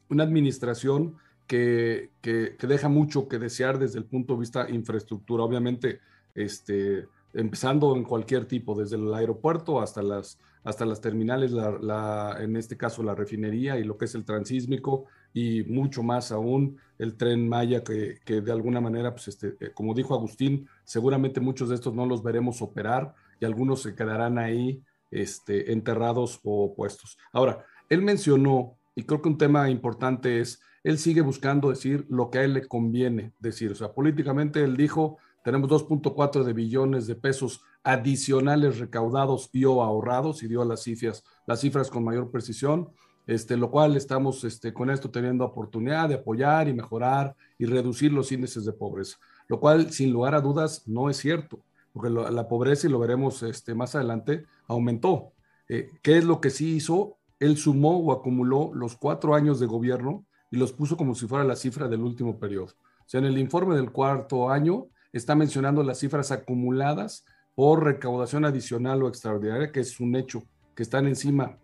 una 0.10 0.24
administración 0.24 1.16
que, 1.48 2.12
que, 2.22 2.56
deja 2.68 2.90
mucho 2.90 3.28
que 3.28 3.40
desear 3.40 3.80
desde 3.80 4.00
el 4.00 4.06
punto 4.06 4.34
de 4.34 4.40
vista 4.40 4.70
infraestructura. 4.70 5.44
Obviamente, 5.44 6.00
este, 6.34 7.08
empezando 7.34 7.96
en 7.96 8.04
cualquier 8.04 8.46
tipo, 8.46 8.76
desde 8.76 8.96
el 8.96 9.14
aeropuerto 9.14 9.82
hasta 9.82 10.02
las, 10.02 10.40
hasta 10.64 10.86
las 10.86 11.02
terminales, 11.02 11.52
la, 11.52 12.38
en 12.40 12.56
este 12.56 12.78
caso 12.78 13.04
la 13.04 13.16
refinería 13.16 13.78
y 13.78 13.84
lo 13.84 13.98
que 13.98 14.06
es 14.06 14.16
el 14.16 14.26
transísmico 14.26 15.06
y 15.34 15.64
mucho 15.64 16.02
más 16.02 16.32
aún 16.32 16.78
el 16.98 17.16
tren 17.18 17.48
Maya 17.48 17.84
que, 17.84 18.20
que 18.26 18.42
de 18.42 18.52
alguna 18.52 18.82
manera, 18.82 19.12
pues 19.12 19.28
este, 19.28 19.56
eh, 19.60 19.72
como 19.74 19.94
dijo 19.94 20.16
Agustín, 20.16 20.68
seguramente 20.84 21.42
muchos 21.42 21.70
de 21.70 21.76
estos 21.76 21.94
no 21.94 22.06
los 22.06 22.24
veremos 22.24 22.62
operar 22.62 23.14
y 23.40 23.46
algunos 23.46 23.82
se 23.82 23.96
quedarán 23.96 24.38
ahí 24.38 24.82
este, 25.12 25.72
enterrados 25.72 26.40
o 26.44 26.74
puestos. 26.74 27.18
Ahora, 27.32 27.66
él 27.90 28.02
mencionó, 28.02 28.78
y 28.96 29.04
creo 29.04 29.22
que 29.22 29.30
un 29.30 29.38
tema 29.38 29.70
importante 29.70 30.40
es, 30.40 30.62
él 30.84 30.98
sigue 30.98 31.22
buscando 31.22 31.70
decir 31.70 32.06
lo 32.10 32.30
que 32.30 32.40
a 32.40 32.44
él 32.44 32.54
le 32.54 32.68
conviene 32.68 33.34
decir. 33.40 33.72
O 33.72 33.76
sea, 33.76 33.94
políticamente 33.94 34.64
él 34.64 34.78
dijo, 34.78 35.18
tenemos 35.44 35.70
2.4 35.70 36.44
de 36.44 36.54
billones 36.54 37.08
de 37.08 37.16
pesos 37.16 37.62
adicionales 37.84 38.80
recaudados 38.80 39.50
y 39.52 39.66
o 39.66 39.84
ahorrados, 39.84 40.44
y 40.44 40.48
dio 40.48 40.64
las 40.64 40.84
cifras, 40.84 41.24
las 41.46 41.62
cifras 41.62 41.90
con 41.90 42.04
mayor 42.04 42.32
precisión, 42.32 42.90
este, 43.28 43.58
lo 43.58 43.72
cual 43.72 43.98
estamos 43.98 44.44
este, 44.44 44.74
con 44.74 44.90
esto 44.90 45.10
teniendo 45.10 45.46
oportunidad 45.46 46.10
de 46.10 46.16
apoyar 46.16 46.68
y 46.68 46.74
mejorar 46.74 47.36
y 47.58 47.66
reducir 47.66 48.14
los 48.14 48.32
índices 48.32 48.66
de 48.66 48.74
pobreza, 48.74 49.18
lo 49.48 49.60
cual 49.60 49.92
sin 49.92 50.14
lugar 50.14 50.36
a 50.36 50.42
dudas 50.42 50.88
no 50.88 51.10
es 51.10 51.18
cierto 51.18 51.64
porque 51.96 52.10
la 52.10 52.50
pobreza, 52.50 52.88
y 52.88 52.90
lo 52.90 53.00
veremos 53.00 53.42
este, 53.42 53.74
más 53.74 53.96
adelante, 53.96 54.44
aumentó. 54.68 55.32
Eh, 55.70 55.92
¿Qué 56.02 56.18
es 56.18 56.26
lo 56.26 56.42
que 56.42 56.50
sí 56.50 56.76
hizo? 56.76 57.20
Él 57.46 57.58
sumó 57.58 57.98
o 58.00 58.12
acumuló 58.12 58.72
los 58.74 58.96
cuatro 58.96 59.36
años 59.36 59.60
de 59.60 59.68
gobierno 59.68 60.26
y 60.52 60.58
los 60.58 60.74
puso 60.74 60.98
como 60.98 61.16
si 61.16 61.28
fuera 61.28 61.44
la 61.44 61.56
cifra 61.56 61.88
del 61.88 62.02
último 62.02 62.40
periodo. 62.40 62.74
O 63.00 63.08
sea, 63.08 63.20
en 63.20 63.26
el 63.26 63.38
informe 63.38 63.76
del 63.76 63.92
cuarto 63.92 64.50
año 64.50 64.88
está 65.14 65.36
mencionando 65.36 65.84
las 65.84 66.00
cifras 66.00 66.32
acumuladas 66.32 67.26
por 67.54 67.84
recaudación 67.84 68.46
adicional 68.46 69.04
o 69.04 69.08
extraordinaria, 69.08 69.72
que 69.72 69.80
es 69.80 70.00
un 70.00 70.16
hecho 70.16 70.44
que 70.76 70.84
están 70.84 71.08
encima 71.08 71.58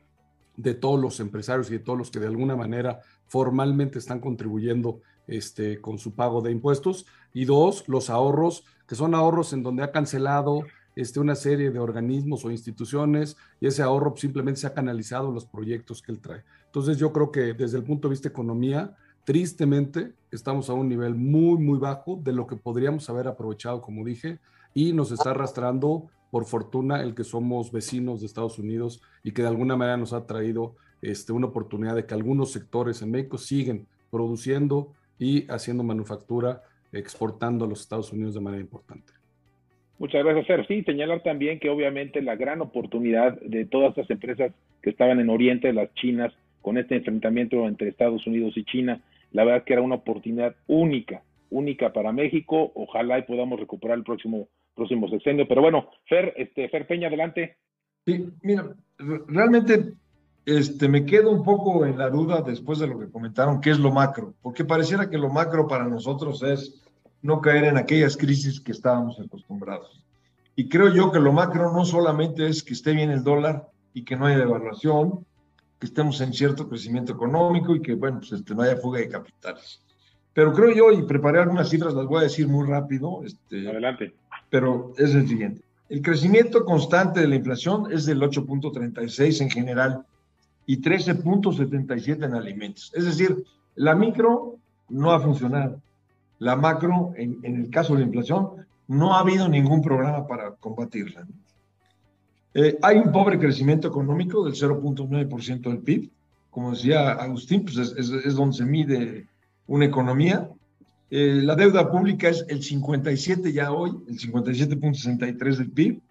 de 0.56 0.74
todos 0.74 1.00
los 1.00 1.20
empresarios 1.20 1.70
y 1.70 1.74
de 1.74 1.80
todos 1.80 1.98
los 1.98 2.12
que 2.12 2.20
de 2.20 2.28
alguna 2.28 2.56
manera 2.56 3.00
formalmente 3.26 4.00
están 4.00 4.20
contribuyendo 4.20 5.02
este, 5.28 5.82
con 5.82 5.98
su 5.98 6.14
pago 6.14 6.42
de 6.42 6.52
impuestos. 6.52 7.06
Y 7.34 7.46
dos, 7.46 7.88
los 7.88 8.10
ahorros 8.10 8.66
que 8.88 8.96
son 8.96 9.16
ahorros 9.16 9.54
en 9.54 9.64
donde 9.64 9.84
ha 9.84 9.92
cancelado 9.92 10.64
este, 10.96 11.20
una 11.20 11.36
serie 11.36 11.72
de 11.72 11.80
organismos 11.80 12.44
o 12.44 12.52
instituciones 12.52 13.38
y 13.60 13.68
ese 13.68 13.82
ahorro 13.82 14.16
simplemente 14.18 14.62
se 14.62 14.68
ha 14.68 14.74
canalizado 14.74 15.30
en 15.30 15.36
los 15.36 15.46
proyectos 15.46 16.02
que 16.02 16.12
él 16.12 16.20
trae. 16.20 16.44
Entonces 16.66 16.98
yo 16.98 17.12
creo 17.12 17.32
que 17.32 17.54
desde 17.54 17.78
el 17.78 17.84
punto 17.84 18.08
de 18.08 18.14
vista 18.14 18.30
economía, 18.30 18.96
tristemente 19.24 20.14
estamos 20.32 20.70
a 20.70 20.74
un 20.74 20.90
nivel 20.90 21.16
muy, 21.16 21.58
muy 21.58 21.80
bajo 21.80 22.20
de 22.24 22.34
lo 22.34 22.48
que 22.48 22.56
podríamos 22.56 23.10
haber 23.10 23.28
aprovechado, 23.28 23.82
como 23.82 24.04
dije, 24.04 24.40
y 24.74 24.94
nos 24.94 25.12
está 25.12 25.32
arrastrando, 25.32 26.10
por 26.32 26.46
fortuna, 26.46 27.02
el 27.02 27.14
que 27.14 27.24
somos 27.24 27.72
vecinos 27.72 28.22
de 28.22 28.26
Estados 28.26 28.58
Unidos 28.58 29.02
y 29.24 29.32
que 29.32 29.42
de 29.42 29.50
alguna 29.50 29.76
manera 29.76 29.98
nos 29.98 30.14
ha 30.14 30.26
traído 30.26 30.76
este, 31.02 31.34
una 31.34 31.48
oportunidad 31.48 31.96
de 31.96 32.06
que 32.06 32.14
algunos 32.14 32.52
sectores 32.52 33.02
en 33.02 33.12
México 33.12 33.38
siguen 33.38 33.88
produciendo 34.10 34.94
y 35.20 35.46
haciendo 35.52 35.84
manufactura 35.84 36.64
exportando 36.92 37.66
a 37.66 37.68
los 37.68 37.82
Estados 37.82 38.12
Unidos 38.12 38.34
de 38.34 38.42
manera 38.42 38.62
importante. 38.62 39.14
Muchas 40.02 40.24
gracias, 40.24 40.48
Fer. 40.48 40.66
Sí, 40.66 40.82
señalar 40.82 41.22
también 41.22 41.60
que 41.60 41.70
obviamente 41.70 42.24
la 42.24 42.36
gran 42.36 42.60
oportunidad 42.60 43.40
de 43.40 43.66
todas 43.66 43.90
estas 43.90 44.10
empresas 44.10 44.52
que 44.82 44.90
estaban 44.90 45.20
en 45.20 45.30
Oriente, 45.30 45.72
las 45.74 45.94
chinas, 45.94 46.34
con 46.64 46.80
este 46.80 46.96
enfrentamiento 46.96 47.68
entre 47.68 47.90
Estados 47.90 48.26
Unidos 48.26 48.58
y 48.58 48.64
China, 48.64 49.00
la 49.32 49.44
verdad 49.44 49.64
que 49.64 49.74
era 49.74 49.84
una 49.84 49.98
oportunidad 49.98 50.56
única, 50.66 51.22
única 51.52 51.94
para 51.94 52.12
México. 52.12 52.72
Ojalá 52.74 53.20
y 53.20 53.22
podamos 53.22 53.60
recuperar 53.60 53.96
el 53.96 54.04
próximo 54.04 54.48
próximo 54.74 55.08
sexenio. 55.08 55.48
Pero 55.48 55.62
bueno, 55.62 55.88
Fer, 56.08 56.34
este, 56.36 56.68
Fer 56.70 56.88
Peña, 56.88 57.08
adelante. 57.08 57.58
Sí, 58.04 58.28
mira, 58.42 58.74
realmente 59.28 59.94
este, 60.48 60.90
me 60.90 61.06
quedo 61.06 61.30
un 61.30 61.44
poco 61.44 61.86
en 61.86 62.00
la 62.00 62.10
duda 62.10 62.42
después 62.42 62.80
de 62.80 62.88
lo 62.88 62.98
que 62.98 63.12
comentaron, 63.12 63.62
qué 63.62 63.70
es 63.70 63.78
lo 63.78 63.92
macro, 63.92 64.34
porque 64.42 64.66
pareciera 64.66 65.12
que 65.12 65.20
lo 65.20 65.30
macro 65.30 65.68
para 65.68 65.88
nosotros 65.88 66.42
es 66.42 66.82
no 67.22 67.42
caer 67.42 67.66
en 67.66 67.78
aquellas 67.78 68.18
crisis 68.18 68.60
que 68.60 68.72
estábamos 68.72 69.20
acostumbrados. 69.20 70.04
Y 70.56 70.68
creo 70.70 70.94
yo 70.94 71.12
que 71.12 71.20
lo 71.20 71.34
macro 71.34 71.72
no 71.72 71.86
solamente 71.86 72.48
es 72.48 72.64
que 72.64 72.74
esté 72.74 72.94
bien 72.94 73.10
el 73.10 73.24
dólar, 73.24 73.72
y 73.94 74.04
que 74.04 74.16
no 74.16 74.26
haya 74.26 74.38
devaluación, 74.38 75.26
que 75.80 75.88
estemos 75.88 76.22
en 76.22 76.34
cierto 76.34 76.70
crecimiento 76.70 77.14
económico 77.14 77.76
y 77.76 77.82
que, 77.82 77.96
bueno, 77.96 78.20
pues 78.20 78.32
este, 78.32 78.54
no 78.54 78.62
haya 78.62 78.78
fuga 78.78 79.00
de 79.00 79.10
capitales. 79.10 79.82
Pero 80.34 80.54
creo 80.54 80.74
yo, 80.74 80.92
y 80.92 81.04
preparé 81.04 81.40
algunas 81.40 81.70
cifras, 81.70 81.94
las 81.94 82.06
voy 82.06 82.20
a 82.20 82.24
decir 82.24 82.48
muy 82.48 82.68
rápido. 82.68 83.22
Este, 83.26 83.68
Adelante. 83.68 84.14
Pero 84.50 84.94
es 84.98 85.14
el 85.14 85.28
siguiente. 85.28 85.64
El 85.90 86.02
crecimiento 86.02 86.64
constante 86.64 87.20
de 87.20 87.28
la 87.28 87.36
inflación 87.36 87.92
es 87.92 88.06
del 88.06 88.22
8.36 88.22 89.42
en 89.42 89.50
general 89.50 90.06
y 90.66 90.82
13.77 90.82 92.26
en 92.26 92.34
alimentos. 92.34 92.92
Es 92.96 93.06
decir, 93.06 93.44
la 93.76 93.94
micro 93.96 94.56
no 94.88 95.12
ha 95.12 95.20
funcionado. 95.20 95.82
La 96.42 96.56
macro, 96.56 97.14
en, 97.18 97.38
en 97.44 97.56
el 97.56 97.70
caso 97.70 97.94
de 97.94 98.00
la 98.00 98.08
inflación, 98.08 98.66
no 98.88 99.14
ha 99.14 99.20
habido 99.20 99.48
ningún 99.48 99.80
programa 99.84 100.26
para 100.26 100.56
combatirla. 100.56 101.28
Eh, 102.56 102.80
hay 102.82 102.98
un 102.98 103.12
pobre 103.12 103.38
crecimiento 103.38 103.88
económico 103.88 104.44
del 104.44 104.56
0.9% 104.56 105.62
del 105.62 105.80
PIB. 105.80 106.10
Como 106.50 106.72
decía 106.72 107.12
Agustín, 107.12 107.64
pues 107.64 107.78
es, 107.78 108.10
es, 108.10 108.34
donde 108.34 108.58
se 108.58 108.66
mide 108.66 109.28
una 109.68 109.86
economía. 109.86 110.50
Eh, 111.12 111.42
la 111.44 111.56
deuda 111.56 111.92
pública 111.92 112.30
es 112.30 112.44
el 112.50 112.64
57 112.64 113.54
ya 113.54 113.72
hoy, 113.72 113.92
el 114.08 114.18
57.63 114.18 115.58
del 115.58 115.70
PIB. 115.70 116.02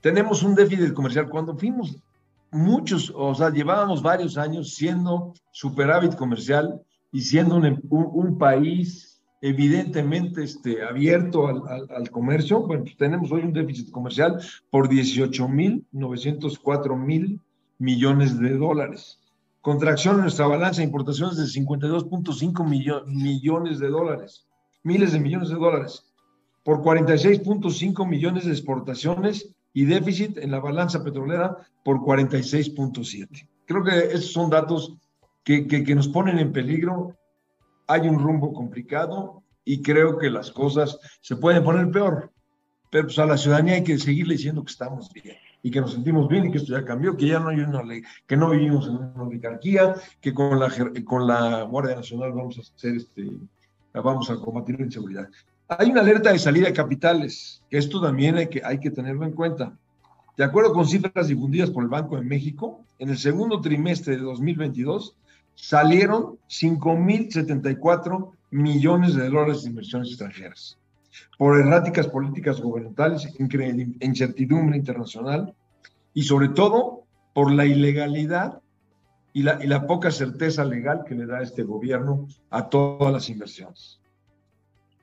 Tenemos 0.00 0.42
un 0.42 0.54
déficit 0.54 0.94
comercial. 0.94 1.28
Cuando 1.28 1.54
fuimos 1.54 1.98
muchos, 2.50 3.12
o 3.14 3.34
sea, 3.34 3.50
llevábamos 3.50 4.02
varios 4.02 4.38
años 4.38 4.74
siendo 4.74 5.34
superávit 5.52 6.14
comercial 6.16 6.80
y 7.12 7.20
siendo 7.20 7.56
un, 7.56 7.78
un 7.90 8.38
país 8.38 9.09
evidentemente 9.40 10.44
este, 10.44 10.82
abierto 10.82 11.48
al, 11.48 11.62
al, 11.90 12.10
comercio. 12.10 12.60
Bueno, 12.60 12.84
pues 12.84 12.96
tenemos 12.96 13.32
hoy 13.32 13.42
un 13.42 13.52
déficit 13.52 13.90
comercial 13.90 14.40
por 14.70 14.88
18.904 14.88 16.96
mil 16.96 17.40
millones 17.78 18.38
de 18.38 18.56
dólares. 18.56 19.18
Contracción 19.60 20.14
en 20.16 20.22
nuestra 20.22 20.46
balanza 20.46 20.80
de 20.80 20.86
importaciones 20.86 21.36
de 21.36 21.44
52.5 21.44 23.06
millones 23.06 23.78
de 23.78 23.88
dólares, 23.88 24.46
miles 24.82 25.12
de 25.12 25.20
millones 25.20 25.50
de 25.50 25.56
dólares, 25.56 26.06
por 26.64 26.82
46.5 26.82 28.08
millones 28.08 28.46
de 28.46 28.52
exportaciones 28.52 29.54
y 29.72 29.84
déficit 29.84 30.38
en 30.38 30.50
la 30.50 30.60
balanza 30.60 31.04
petrolera 31.04 31.56
por 31.84 31.98
46.7. 31.98 33.48
Creo 33.66 33.84
que 33.84 33.98
esos 33.98 34.32
son 34.32 34.50
datos 34.50 34.96
que, 35.44 35.66
que, 35.66 35.84
que 35.84 35.94
nos 35.94 36.08
ponen 36.08 36.38
en 36.38 36.52
peligro 36.52 37.16
hay 37.90 38.08
un 38.08 38.20
rumbo 38.20 38.52
complicado 38.52 39.42
y 39.64 39.82
creo 39.82 40.16
que 40.16 40.30
las 40.30 40.50
cosas 40.52 40.98
se 41.20 41.36
pueden 41.36 41.64
poner 41.64 41.90
peor. 41.90 42.30
Pero 42.90 43.04
pues 43.04 43.18
a 43.18 43.26
la 43.26 43.36
ciudadanía 43.36 43.74
hay 43.74 43.84
que 43.84 43.98
seguirle 43.98 44.34
diciendo 44.34 44.64
que 44.64 44.70
estamos 44.70 45.12
bien 45.12 45.36
y 45.62 45.70
que 45.70 45.80
nos 45.80 45.92
sentimos 45.92 46.28
bien 46.28 46.46
y 46.46 46.52
que 46.52 46.58
esto 46.58 46.72
ya 46.72 46.84
cambió, 46.84 47.16
que 47.16 47.26
ya 47.26 47.38
no 47.38 47.48
hay 47.48 47.60
una 47.60 47.82
que 48.26 48.36
no 48.36 48.50
vivimos 48.50 48.86
en 48.86 48.96
una 48.96 49.22
oligarquía, 49.22 49.94
que 50.20 50.32
con 50.32 50.58
la, 50.58 50.72
con 51.04 51.26
la 51.26 51.62
Guardia 51.64 51.96
Nacional 51.96 52.32
vamos 52.32 52.58
a 52.58 52.60
hacer 52.62 52.96
este, 52.96 53.28
vamos 53.92 54.30
a 54.30 54.36
combatir 54.36 54.78
la 54.78 54.86
inseguridad. 54.86 55.28
Hay 55.68 55.90
una 55.90 56.00
alerta 56.00 56.32
de 56.32 56.38
salida 56.38 56.66
de 56.66 56.72
capitales, 56.72 57.62
que 57.68 57.78
esto 57.78 58.00
también 58.00 58.36
hay 58.36 58.48
que, 58.48 58.62
hay 58.64 58.78
que 58.78 58.90
tenerlo 58.90 59.24
en 59.24 59.32
cuenta. 59.32 59.76
De 60.36 60.44
acuerdo 60.44 60.72
con 60.72 60.86
cifras 60.86 61.28
difundidas 61.28 61.70
por 61.70 61.82
el 61.82 61.90
Banco 61.90 62.16
de 62.16 62.22
México, 62.22 62.80
en 62.98 63.10
el 63.10 63.18
segundo 63.18 63.60
trimestre 63.60 64.16
de 64.16 64.22
2022 64.22 65.16
salieron 65.60 66.38
5.074 66.48 68.32
millones 68.50 69.14
de 69.14 69.28
dólares 69.28 69.62
de 69.62 69.68
inversiones 69.68 70.08
extranjeras 70.08 70.78
por 71.36 71.58
erráticas 71.58 72.06
políticas 72.08 72.58
gubernamentales, 72.60 73.28
incertidumbre 74.00 74.78
internacional 74.78 75.54
y 76.14 76.22
sobre 76.22 76.48
todo 76.48 77.02
por 77.34 77.52
la 77.52 77.66
ilegalidad 77.66 78.62
y 79.32 79.42
la, 79.42 79.86
poca 79.86 80.10
certeza 80.10 80.64
legal 80.64 81.04
que 81.06 81.14
le 81.14 81.26
da 81.26 81.42
este 81.42 81.62
gobierno 81.62 82.26
a 82.48 82.68
todas 82.68 83.12
las 83.12 83.28
inversiones. 83.28 84.00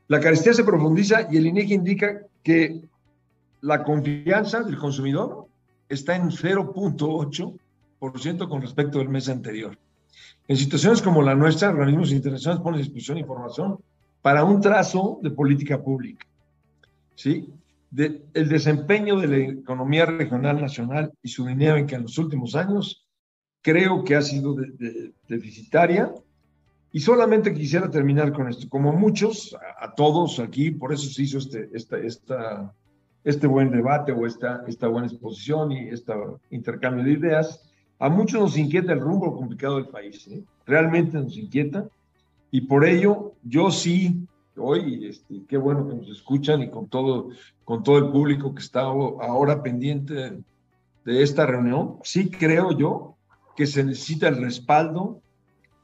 La 0.07 0.19
carestía 0.19 0.53
se 0.53 0.65
profundiza 0.65 1.27
y 1.31 1.37
el 1.37 1.45
INEGI 1.47 1.73
indica 1.75 2.21
que 2.43 2.81
la 3.61 3.83
confianza 3.83 4.63
del 4.63 4.77
consumidor 4.77 5.47
está 5.87 6.15
en 6.15 6.31
0.8% 6.31 8.49
con 8.49 8.61
respecto 8.61 8.99
al 8.99 9.09
mes 9.09 9.29
anterior. 9.29 9.77
En 10.47 10.57
situaciones 10.57 11.01
como 11.01 11.21
la 11.21 11.35
nuestra, 11.35 11.69
organismos 11.69 12.11
internacionales 12.11 12.63
ponen 12.63 12.79
a 12.79 12.83
disposición 12.83 13.17
información 13.17 13.77
para 14.21 14.43
un 14.43 14.61
trazo 14.61 15.19
de 15.21 15.31
política 15.31 15.81
pública. 15.81 16.25
¿sí? 17.15 17.49
el 17.95 18.49
desempeño 18.49 19.17
de 19.17 19.27
la 19.27 19.37
economía 19.37 20.05
regional 20.05 20.59
nacional 20.59 21.13
y 21.23 21.29
su 21.29 21.45
dinámica 21.45 21.95
en 21.95 22.03
los 22.03 22.17
últimos 22.17 22.55
años 22.55 23.05
creo 23.61 24.03
que 24.03 24.15
ha 24.15 24.21
sido 24.21 24.55
deficitaria. 25.27 26.13
Y 26.91 26.99
solamente 27.01 27.53
quisiera 27.53 27.89
terminar 27.89 28.31
con 28.31 28.47
esto. 28.47 28.67
Como 28.69 28.93
muchos, 28.93 29.55
a, 29.79 29.93
todos 29.93 30.39
aquí, 30.39 30.71
por 30.71 30.93
eso 30.93 31.09
se 31.09 31.23
hizo 31.23 31.37
este, 31.37 31.69
esta, 31.73 31.97
esta, 31.97 32.73
este 33.23 33.45
buen 33.45 33.71
debate 33.71 34.13
o 34.13 34.25
esta, 34.25 34.63
esta 34.67 34.87
buena 34.87 35.07
exposición 35.07 35.71
y 35.73 35.89
este 35.89 36.13
intercambio 36.49 37.03
de 37.03 37.11
ideas, 37.11 37.66
a 37.99 38.09
muchos 38.09 38.39
nos 38.39 38.57
inquieta 38.57 38.93
el 38.93 38.99
rumbo 38.99 39.35
complicado 39.35 39.75
del 39.75 39.87
país, 39.87 40.27
¿eh? 40.27 40.43
realmente 40.65 41.17
nos 41.17 41.35
inquieta, 41.35 41.87
y 42.51 42.61
por 42.61 42.85
ello 42.85 43.33
yo 43.43 43.71
sí, 43.71 44.27
hoy, 44.55 45.07
este, 45.07 45.43
qué 45.47 45.57
bueno 45.57 45.87
que 45.87 45.95
nos 45.95 46.09
escuchan 46.09 46.61
y 46.61 46.69
con 46.69 46.87
todo, 46.87 47.29
con 47.63 47.83
todo 47.83 47.97
el 47.97 48.09
público 48.11 48.53
que 48.53 48.61
está 48.61 48.81
ahora 48.81 49.61
pendiente 49.61 50.43
de 51.05 51.23
esta 51.23 51.45
reunión, 51.45 51.97
sí 52.03 52.29
creo 52.29 52.77
yo 52.77 53.15
que 53.55 53.65
se 53.65 53.83
necesita 53.83 54.27
el 54.27 54.37
respaldo 54.37 55.21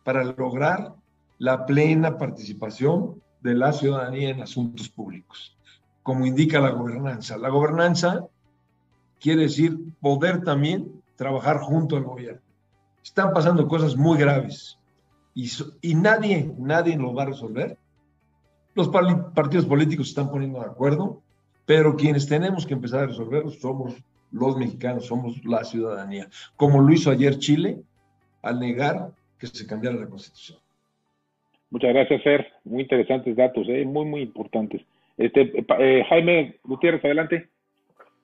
para 0.04 0.24
lograr 0.24 0.94
la 1.40 1.66
plena 1.66 2.18
participación 2.18 3.22
de 3.42 3.56
la 3.56 3.74
ciudadanía 3.74 4.30
en 4.30 4.42
asuntos 4.42 4.90
públicos, 4.90 5.58
como 6.02 6.26
indica 6.26 6.62
la 6.62 6.70
gobernanza. 6.70 7.38
La 7.38 7.50
gobernanza 7.50 8.26
quiere 9.20 9.44
decir 9.44 9.78
poder 10.00 10.44
también 10.44 11.03
trabajar 11.24 11.58
junto 11.60 11.96
al 11.96 12.04
gobierno. 12.04 12.42
Están 13.02 13.34
pasando 13.34 13.68
cosas 13.68 13.96
muy 13.96 14.18
graves 14.18 14.78
y, 15.34 15.50
y 15.82 15.96
nadie, 15.96 16.54
nadie 16.58 16.98
lo 16.98 17.14
va 17.14 17.24
a 17.24 17.28
resolver. 17.28 17.78
Los 18.76 18.90
partidos 18.90 19.66
políticos 19.66 20.08
se 20.08 20.12
están 20.12 20.30
poniendo 20.30 20.60
de 20.60 20.66
acuerdo, 20.66 21.22
pero 21.66 21.96
quienes 21.96 22.28
tenemos 22.28 22.66
que 22.66 22.74
empezar 22.74 23.04
a 23.04 23.08
resolverlo 23.08 23.52
somos 23.52 23.96
los 24.32 24.58
mexicanos, 24.58 25.06
somos 25.06 25.44
la 25.46 25.64
ciudadanía, 25.64 26.28
como 26.58 26.82
lo 26.82 26.92
hizo 26.92 27.12
ayer 27.12 27.38
Chile 27.38 27.84
al 28.42 28.60
negar 28.60 29.12
que 29.38 29.48
se 29.48 29.66
cambiara 29.66 29.96
la 29.96 30.10
constitución. 30.10 30.60
Muchas 31.70 31.94
gracias, 31.94 32.22
Fer. 32.24 32.48
Muy 32.66 32.82
interesantes 32.82 33.36
datos, 33.36 33.68
¿eh? 33.70 33.86
muy, 33.86 34.06
muy 34.06 34.22
importantes. 34.22 34.82
Este, 35.18 35.54
eh, 35.80 36.04
Jaime 36.10 36.58
Gutiérrez, 36.64 37.06
adelante. 37.06 37.50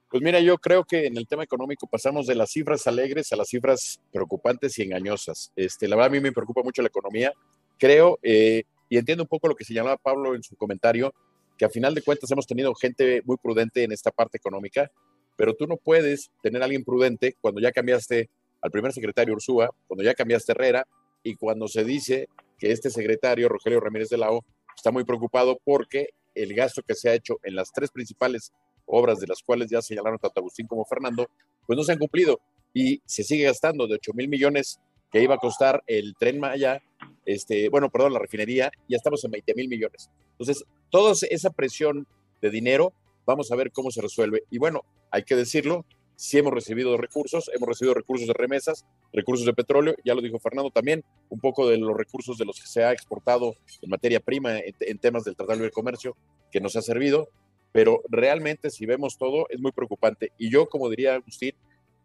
Pues 0.09 0.23
mira, 0.23 0.39
yo 0.39 0.57
creo 0.57 0.85
que 0.85 1.05
en 1.05 1.17
el 1.17 1.27
tema 1.27 1.43
económico 1.43 1.85
pasamos 1.85 2.25
de 2.25 2.33
las 2.33 2.49
cifras 2.51 2.87
alegres 2.87 3.31
a 3.31 3.35
las 3.35 3.49
cifras 3.49 4.01
preocupantes 4.11 4.79
y 4.79 4.81
engañosas. 4.81 5.51
Este, 5.55 5.87
la 5.87 5.95
verdad 5.95 6.07
a 6.07 6.13
mí 6.13 6.19
me 6.19 6.31
preocupa 6.31 6.63
mucho 6.63 6.81
la 6.81 6.87
economía. 6.87 7.31
Creo, 7.77 8.17
eh, 8.23 8.63
y 8.89 8.97
entiendo 8.97 9.23
un 9.23 9.27
poco 9.27 9.47
lo 9.47 9.55
que 9.55 9.65
señalaba 9.65 9.97
Pablo 9.97 10.33
en 10.33 10.41
su 10.41 10.55
comentario, 10.55 11.13
que 11.59 11.65
a 11.65 11.69
final 11.69 11.93
de 11.93 12.01
cuentas 12.01 12.31
hemos 12.31 12.47
tenido 12.47 12.73
gente 12.73 13.21
muy 13.23 13.37
prudente 13.37 13.83
en 13.83 13.91
esta 13.91 14.09
parte 14.09 14.37
económica, 14.37 14.89
pero 15.37 15.53
tú 15.53 15.67
no 15.67 15.77
puedes 15.77 16.31
tener 16.41 16.63
a 16.63 16.65
alguien 16.65 16.83
prudente 16.83 17.35
cuando 17.39 17.61
ya 17.61 17.71
cambiaste 17.71 18.31
al 18.61 18.71
primer 18.71 18.91
secretario 18.93 19.35
Ursúa, 19.35 19.69
cuando 19.87 20.03
ya 20.03 20.15
cambiaste 20.15 20.53
Herrera 20.53 20.87
y 21.21 21.35
cuando 21.35 21.67
se 21.67 21.83
dice 21.83 22.29
que 22.57 22.71
este 22.71 22.89
secretario, 22.89 23.47
Rogelio 23.47 23.79
Ramírez 23.79 24.09
de 24.09 24.17
la 24.17 24.31
O, 24.31 24.43
está 24.75 24.89
muy 24.91 25.03
preocupado 25.03 25.59
porque 25.63 26.09
el 26.33 26.55
gasto 26.55 26.81
que 26.81 26.95
se 26.95 27.09
ha 27.09 27.13
hecho 27.13 27.39
en 27.43 27.55
las 27.55 27.71
tres 27.71 27.91
principales 27.91 28.53
obras 28.89 29.19
de 29.19 29.27
las 29.27 29.41
cuales 29.41 29.69
ya 29.69 29.81
señalaron 29.81 30.19
tanto 30.19 30.39
Agustín 30.39 30.67
como 30.67 30.85
Fernando, 30.85 31.29
pues 31.65 31.77
no 31.77 31.83
se 31.83 31.93
han 31.93 31.99
cumplido 31.99 32.39
y 32.73 33.01
se 33.05 33.23
sigue 33.23 33.45
gastando 33.45 33.87
de 33.87 33.95
8 33.95 34.11
mil 34.13 34.27
millones 34.27 34.79
que 35.11 35.21
iba 35.23 35.35
a 35.35 35.39
costar 35.39 35.83
el 35.87 36.15
tren 36.19 36.39
Maya, 36.39 36.81
este, 37.25 37.69
bueno, 37.69 37.89
perdón, 37.89 38.13
la 38.13 38.19
refinería, 38.19 38.71
ya 38.87 38.97
estamos 38.97 39.23
en 39.23 39.31
20 39.31 39.55
mil 39.55 39.67
millones. 39.67 40.09
Entonces, 40.31 40.63
toda 40.89 41.13
esa 41.29 41.49
presión 41.49 42.07
de 42.41 42.49
dinero, 42.49 42.93
vamos 43.25 43.51
a 43.51 43.55
ver 43.55 43.71
cómo 43.71 43.91
se 43.91 44.01
resuelve. 44.01 44.43
Y 44.49 44.59
bueno, 44.59 44.83
hay 45.11 45.23
que 45.23 45.35
decirlo, 45.35 45.85
si 46.15 46.37
hemos 46.37 46.53
recibido 46.53 46.95
recursos, 46.97 47.49
hemos 47.53 47.69
recibido 47.69 47.93
recursos 47.93 48.27
de 48.27 48.33
remesas, 48.33 48.85
recursos 49.13 49.45
de 49.45 49.53
petróleo, 49.53 49.95
ya 50.03 50.13
lo 50.13 50.21
dijo 50.21 50.37
Fernando 50.39 50.69
también, 50.69 51.03
un 51.29 51.39
poco 51.39 51.67
de 51.67 51.77
los 51.77 51.95
recursos 51.95 52.37
de 52.37 52.45
los 52.45 52.59
que 52.59 52.67
se 52.67 52.83
ha 52.83 52.91
exportado 52.91 53.55
en 53.81 53.89
materia 53.89 54.19
prima 54.19 54.59
en, 54.59 54.75
en 54.79 54.97
temas 54.99 55.23
del 55.23 55.35
Tratado 55.35 55.63
de 55.63 55.71
Comercio, 55.71 56.15
que 56.51 56.61
nos 56.61 56.75
ha 56.75 56.81
servido, 56.81 57.29
pero 57.71 58.01
realmente 58.09 58.69
si 58.69 58.85
vemos 58.85 59.17
todo 59.17 59.45
es 59.49 59.59
muy 59.59 59.71
preocupante. 59.71 60.31
Y 60.37 60.49
yo, 60.49 60.67
como 60.67 60.89
diría 60.89 61.15
Agustín, 61.15 61.53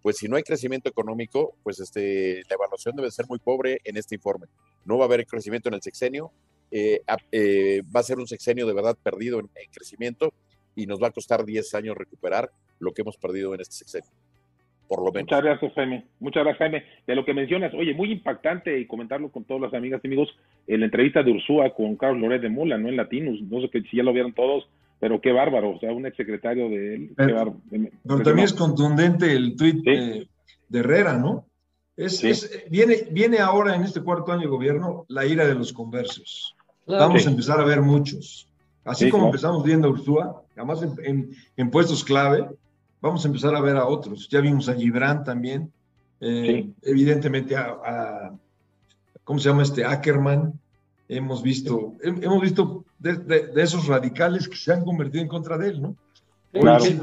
pues 0.05 0.19
si 0.19 0.29
no 0.29 0.37
hay 0.37 0.43
crecimiento 0.43 0.89
económico, 0.89 1.55
pues 1.63 1.81
este, 1.81 2.43
la 2.51 2.57
evaluación 2.57 2.95
debe 2.95 3.11
ser 3.11 3.25
muy 3.27 3.39
pobre 3.39 3.79
en 3.85 3.97
este 3.97 4.15
informe. 4.17 4.47
No 4.85 4.99
va 4.99 5.05
a 5.05 5.07
haber 5.07 5.27
crecimiento 5.27 5.71
en 5.71 5.77
el 5.77 5.81
sexenio, 5.81 6.31
eh, 6.71 7.01
eh, 7.33 7.83
va 7.95 8.01
a 8.01 8.03
ser 8.03 8.19
un 8.19 8.27
sexenio 8.27 8.67
de 8.67 8.75
verdad 8.75 8.99
perdido 9.03 9.41
en, 9.41 9.49
crecimiento 9.73 10.35
y 10.77 10.87
nos 10.87 11.03
va 11.03 11.09
a 11.09 11.11
costar 11.11 11.45
10 11.45 11.75
años 11.75 11.97
recuperar 11.97 12.51
lo 12.81 12.93
que 12.93 13.01
hemos 13.01 13.17
perdido 13.17 13.55
en 13.55 13.63
este 13.63 13.77
sexenio. 13.77 14.11
por 14.89 14.99
lo 14.99 15.11
menos. 15.11 15.31
Muchas 15.31 15.43
gracias, 15.43 15.73
Jaime. 15.73 16.05
Muchas 16.21 16.45
gracias, 16.45 16.59
Jaime. 16.59 16.85
De 17.07 17.15
lo 17.15 17.25
que 17.25 17.33
mencionas, 17.33 17.73
oye, 17.73 17.95
muy 17.95 18.13
impactante 18.13 18.79
y 18.79 18.87
comentarlo 18.87 19.33
con 19.33 19.45
todas 19.45 19.63
las 19.63 19.73
amigas 19.73 20.03
y 20.05 20.09
amigos, 20.09 20.29
en 20.67 20.81
la 20.81 20.87
entrevista 20.87 21.23
de 21.23 21.31
Ursúa 21.31 21.71
con 21.71 21.97
Carlos 21.97 22.21
Loret 22.21 22.43
de 22.43 22.51
Mula, 22.51 22.77
¿no? 22.77 22.89
En 22.91 22.97
Latinos, 22.97 23.41
no 23.41 23.63
sé 23.63 23.71
si 23.91 23.97
ya 23.97 24.03
lo 24.03 24.13
vieron 24.13 24.35
todos, 24.35 24.69
pero 25.01 25.21
qué 25.21 25.33
bárbaro, 25.33 25.71
o 25.71 25.79
sea, 25.79 25.93
un 25.93 26.07
exsecretario 26.07 26.69
de 26.69 26.95
él. 26.95 27.13
Pero, 27.17 27.61
también 28.07 28.39
es 28.41 28.53
contundente 28.53 29.33
el 29.33 29.57
tuit 29.57 29.85
de, 29.85 30.29
Herrera, 30.73 31.17
¿no? 31.17 31.47
Es, 31.97 32.51
viene, 32.69 33.07
viene 33.11 33.39
ahora 33.39 33.77
en 33.77 33.83
este 33.83 34.01
cuarto 34.01 34.33
año 34.33 34.43
de 34.43 34.49
gobierno 34.49 35.05
la 35.09 35.25
ira 35.25 35.47
de 35.47 35.55
los 35.55 35.73
conversos. 35.73 36.57
Vamos 36.87 37.27
a 37.27 37.31
empezar 37.31 37.61
a 37.61 37.65
ver 37.65 37.81
muchos. 37.81 38.49
Así 38.85 39.09
como 39.09 39.27
empezamos 39.27 39.63
viendo 39.65 39.89
a 39.89 39.91
Ursúa, 39.91 40.43
además 40.57 40.83
en, 40.83 41.31
en 41.57 41.71
puestos 41.71 42.05
clave, 42.05 42.49
vamos 43.05 43.23
a 43.25 43.29
empezar 43.29 43.55
a 43.55 43.61
ver 43.61 43.77
a 43.77 43.87
otros. 43.87 44.29
Ya 44.29 44.41
vimos 44.41 44.69
a 44.69 44.75
Gibran 44.75 45.25
también, 45.25 45.71
eh, 46.21 46.67
evidentemente 46.83 47.55
a, 47.55 48.33
¿cómo 49.25 49.39
se 49.39 49.51
llama 49.51 49.63
este? 49.63 49.85
Ackerman. 49.85 50.59
Hemos 51.17 51.43
visto, 51.43 51.95
hemos 52.03 52.43
visto 52.43 52.85
de, 52.99 53.53
esos 53.57 53.87
radicales 53.87 54.49
que 54.49 54.57
se 54.57 54.73
han 54.73 54.85
convertido 54.85 55.23
en 55.23 55.29
contra 55.29 55.57
de 55.57 55.69
él, 55.69 55.83
¿no? 55.83 55.97
El, 56.53 57.01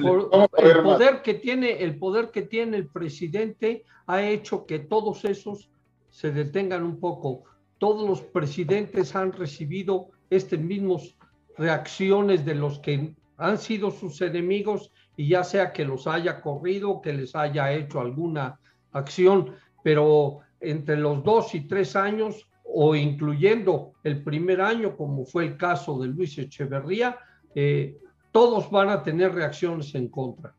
poder 0.82 1.21
que 1.21 1.34
tiene, 1.34 1.84
el 1.84 1.97
poder 1.97 2.32
que 2.32 2.41
tiene 2.41 2.78
el 2.78 2.88
presidente 2.88 3.84
ha 4.08 4.24
hecho 4.24 4.65
que 4.65 4.80
todos 4.80 5.26
esos 5.26 5.69
se 6.10 6.32
detengan 6.32 6.84
un 6.84 7.00
poco. 7.00 7.43
Todos 7.78 8.08
los 8.08 8.21
presidentes 8.21 9.15
han 9.15 9.34
recibido 9.34 10.08
estas 10.30 10.60
mismas 10.60 11.15
reacciones 11.58 12.45
de 12.45 12.56
los 12.56 12.80
que 12.80 13.13
han 13.38 13.58
sido 13.58 13.91
sus 13.91 14.21
enemigos 14.21 14.91
y 15.17 15.30
ya 15.30 15.43
sea 15.43 15.74
que 15.74 15.84
los 15.84 16.08
haya 16.08 16.41
corrido, 16.41 17.02
que 17.02 17.13
les 17.13 17.36
haya 17.36 17.74
hecho 17.74 18.00
alguna 18.00 18.60
acción, 18.91 19.56
pero 19.84 20.39
entre 20.60 20.97
los 20.97 21.24
dos 21.24 21.56
y 21.56 21.62
tres 21.62 21.95
años 21.95 22.47
o 22.73 22.95
incluyendo 22.95 23.93
el 24.03 24.23
primer 24.23 24.62
año, 24.62 24.95
como 24.95 25.25
fue 25.25 25.45
el 25.45 25.57
caso 25.57 25.99
de 25.99 26.07
Luis 26.07 26.38
Echeverría, 26.38 27.17
eh, 27.53 27.95
todos 28.31 28.71
van 28.71 28.89
a 28.89 29.03
tener 29.03 29.34
reacciones 29.34 29.93
en 29.95 30.07
contra. 30.07 30.53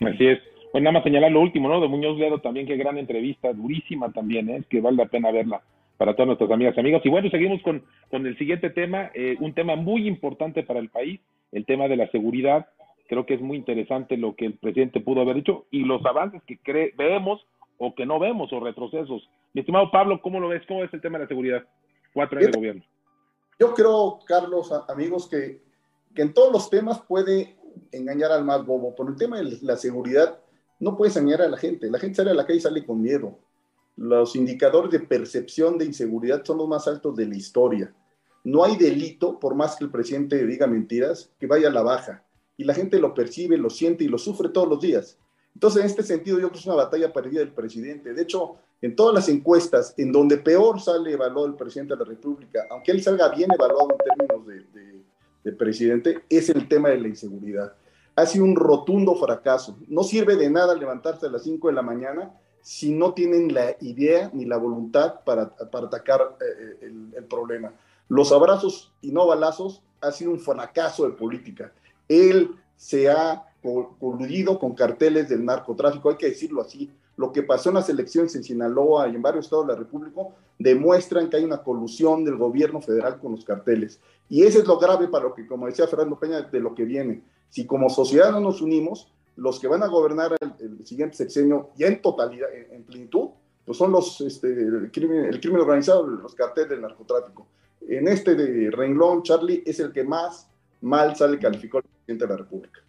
Así 0.00 0.26
es. 0.26 0.38
Pues 0.72 0.82
nada 0.82 0.92
más 0.92 1.04
señalar 1.04 1.32
lo 1.32 1.40
último, 1.40 1.68
¿no? 1.68 1.80
De 1.80 1.88
Muñoz 1.88 2.18
Ledo 2.18 2.40
también, 2.40 2.66
qué 2.66 2.76
gran 2.76 2.98
entrevista, 2.98 3.52
durísima 3.52 4.12
también, 4.12 4.50
¿eh? 4.50 4.64
que 4.68 4.80
vale 4.80 4.96
la 4.96 5.06
pena 5.06 5.30
verla 5.30 5.62
para 5.96 6.14
todas 6.14 6.26
nuestras 6.26 6.50
amigas 6.50 6.74
y 6.76 6.80
amigos. 6.80 7.02
Y 7.04 7.08
bueno, 7.08 7.30
seguimos 7.30 7.62
con, 7.62 7.82
con 8.10 8.26
el 8.26 8.36
siguiente 8.36 8.70
tema, 8.70 9.10
eh, 9.14 9.36
un 9.40 9.54
tema 9.54 9.76
muy 9.76 10.06
importante 10.06 10.62
para 10.62 10.80
el 10.80 10.88
país, 10.88 11.20
el 11.52 11.64
tema 11.64 11.88
de 11.88 11.96
la 11.96 12.08
seguridad. 12.10 12.66
Creo 13.08 13.24
que 13.24 13.34
es 13.34 13.40
muy 13.40 13.56
interesante 13.56 14.16
lo 14.16 14.34
que 14.34 14.46
el 14.46 14.54
presidente 14.54 15.00
pudo 15.00 15.22
haber 15.22 15.36
dicho 15.36 15.66
y 15.70 15.84
los 15.84 16.04
avances 16.04 16.42
que 16.44 16.58
cree, 16.58 16.92
vemos 16.96 17.46
o 17.78 17.94
que 17.94 18.06
no 18.06 18.18
vemos 18.18 18.52
o 18.52 18.60
retrocesos. 18.60 19.28
Mi 19.52 19.60
estimado 19.60 19.90
Pablo, 19.90 20.20
¿cómo 20.22 20.40
lo 20.40 20.48
ves? 20.48 20.62
¿Cómo 20.66 20.84
es 20.84 20.92
el 20.92 21.00
tema 21.00 21.18
de 21.18 21.24
la 21.24 21.28
seguridad? 21.28 21.64
Cuatro 22.12 22.38
años 22.38 22.52
de 22.52 22.58
gobierno. 22.58 22.84
Yo 23.58 23.74
creo, 23.74 24.18
Carlos, 24.26 24.72
amigos, 24.88 25.28
que, 25.28 25.62
que 26.14 26.22
en 26.22 26.34
todos 26.34 26.52
los 26.52 26.68
temas 26.68 27.00
puede 27.02 27.56
engañar 27.92 28.32
al 28.32 28.44
más 28.44 28.64
bobo. 28.64 28.94
Por 28.94 29.08
el 29.08 29.16
tema 29.16 29.38
de 29.38 29.58
la 29.62 29.76
seguridad, 29.76 30.38
no 30.78 30.96
puedes 30.96 31.16
engañar 31.16 31.42
a 31.42 31.48
la 31.48 31.56
gente. 31.56 31.90
La 31.90 31.98
gente 31.98 32.16
sale 32.16 32.30
a 32.30 32.34
la 32.34 32.46
calle 32.46 32.58
y 32.58 32.62
sale 32.62 32.84
con 32.84 33.00
miedo. 33.00 33.38
Los 33.96 34.36
indicadores 34.36 34.90
de 34.90 35.00
percepción 35.00 35.78
de 35.78 35.86
inseguridad 35.86 36.44
son 36.44 36.58
los 36.58 36.68
más 36.68 36.86
altos 36.86 37.16
de 37.16 37.26
la 37.26 37.36
historia. 37.36 37.94
No 38.44 38.62
hay 38.62 38.76
delito, 38.76 39.40
por 39.40 39.54
más 39.54 39.76
que 39.76 39.84
el 39.84 39.90
presidente 39.90 40.46
diga 40.46 40.66
mentiras, 40.66 41.32
que 41.40 41.46
vaya 41.46 41.68
a 41.68 41.72
la 41.72 41.82
baja 41.82 42.22
y 42.56 42.64
la 42.64 42.74
gente 42.74 42.98
lo 42.98 43.14
percibe, 43.14 43.58
lo 43.58 43.70
siente 43.70 44.04
y 44.04 44.08
lo 44.08 44.18
sufre 44.18 44.48
todos 44.48 44.68
los 44.68 44.80
días. 44.80 45.18
Entonces, 45.56 45.80
en 45.80 45.86
este 45.86 46.02
sentido, 46.02 46.36
yo 46.36 46.48
creo 46.48 46.52
que 46.52 46.58
es 46.58 46.66
una 46.66 46.74
batalla 46.74 47.10
perdida 47.10 47.40
del 47.40 47.50
presidente. 47.50 48.12
De 48.12 48.20
hecho, 48.20 48.56
en 48.82 48.94
todas 48.94 49.14
las 49.14 49.26
encuestas, 49.30 49.94
en 49.96 50.12
donde 50.12 50.36
peor 50.36 50.78
sale 50.82 51.12
evaluado 51.12 51.46
el 51.46 51.54
presidente 51.54 51.94
de 51.94 52.00
la 52.00 52.04
República, 52.04 52.66
aunque 52.68 52.92
él 52.92 53.02
salga 53.02 53.30
bien 53.30 53.50
evaluado 53.50 53.88
en 53.92 53.96
términos 53.96 54.46
de, 54.46 55.00
de 55.44 55.52
presidente, 55.56 56.24
es 56.28 56.50
el 56.50 56.68
tema 56.68 56.90
de 56.90 56.98
la 56.98 57.08
inseguridad. 57.08 57.72
Ha 58.16 58.26
sido 58.26 58.44
un 58.44 58.54
rotundo 58.54 59.14
fracaso. 59.14 59.78
No 59.88 60.02
sirve 60.02 60.36
de 60.36 60.50
nada 60.50 60.74
levantarse 60.74 61.24
a 61.24 61.30
las 61.30 61.44
5 61.44 61.68
de 61.68 61.72
la 61.72 61.80
mañana 61.80 62.34
si 62.60 62.92
no 62.92 63.14
tienen 63.14 63.54
la 63.54 63.76
idea 63.80 64.30
ni 64.34 64.44
la 64.44 64.58
voluntad 64.58 65.20
para, 65.24 65.56
para 65.56 65.86
atacar 65.86 66.36
eh, 66.38 66.80
el, 66.82 67.14
el 67.16 67.24
problema. 67.24 67.72
Los 68.10 68.30
abrazos 68.30 68.92
y 69.00 69.10
no 69.10 69.26
balazos 69.26 69.80
ha 70.02 70.12
sido 70.12 70.32
un 70.32 70.38
fracaso 70.38 71.06
de 71.06 71.16
política. 71.16 71.72
Él 72.08 72.56
se 72.76 73.08
ha 73.08 73.46
coludido 73.98 74.58
con 74.58 74.74
carteles 74.74 75.28
del 75.28 75.44
narcotráfico, 75.44 76.10
hay 76.10 76.16
que 76.16 76.28
decirlo 76.28 76.62
así. 76.62 76.90
Lo 77.16 77.32
que 77.32 77.42
pasó 77.42 77.70
en 77.70 77.76
las 77.76 77.88
elecciones 77.88 78.34
en 78.36 78.44
Sinaloa 78.44 79.08
y 79.08 79.14
en 79.14 79.22
varios 79.22 79.46
estados 79.46 79.66
de 79.66 79.72
la 79.72 79.78
República 79.78 80.20
demuestran 80.58 81.30
que 81.30 81.38
hay 81.38 81.44
una 81.44 81.62
colusión 81.62 82.24
del 82.24 82.36
gobierno 82.36 82.80
federal 82.80 83.18
con 83.18 83.32
los 83.32 83.44
carteles. 83.44 84.00
Y 84.28 84.42
eso 84.42 84.58
es 84.58 84.66
lo 84.66 84.78
grave 84.78 85.08
para 85.08 85.24
lo 85.24 85.34
que, 85.34 85.46
como 85.46 85.66
decía 85.66 85.86
Fernando 85.86 86.18
Peña, 86.18 86.42
de 86.42 86.60
lo 86.60 86.74
que 86.74 86.84
viene. 86.84 87.22
Si 87.48 87.64
como 87.64 87.88
sociedad 87.88 88.32
no 88.32 88.40
nos 88.40 88.60
unimos, 88.60 89.10
los 89.36 89.60
que 89.60 89.68
van 89.68 89.82
a 89.82 89.86
gobernar 89.86 90.36
el, 90.40 90.86
siguiente 90.86 91.16
sexenio 91.16 91.70
ya 91.76 91.86
en 91.86 92.00
totalidad, 92.02 92.48
en, 92.70 92.82
plenitud, 92.84 93.28
pues 93.64 93.78
son 93.78 93.92
los, 93.92 94.20
este, 94.20 94.48
el, 94.48 94.90
crimen, 94.90 95.24
el 95.26 95.60
organizado, 95.60 96.06
los 96.06 96.34
carteles 96.34 96.70
del 96.70 96.82
narcotráfico. 96.82 97.46
En 97.88 98.08
este 98.08 98.34
de 98.34 98.70
renglón, 98.70 99.22
Charlie 99.22 99.62
es 99.64 99.78
el 99.80 99.92
que 99.92 100.04
más 100.04 100.48
mal 100.80 101.16
sale 101.16 101.38
calificado 101.38 101.78
el 101.78 101.90
presidente 101.90 102.26
de 102.26 102.30
la 102.30 102.36
República. 102.38 102.80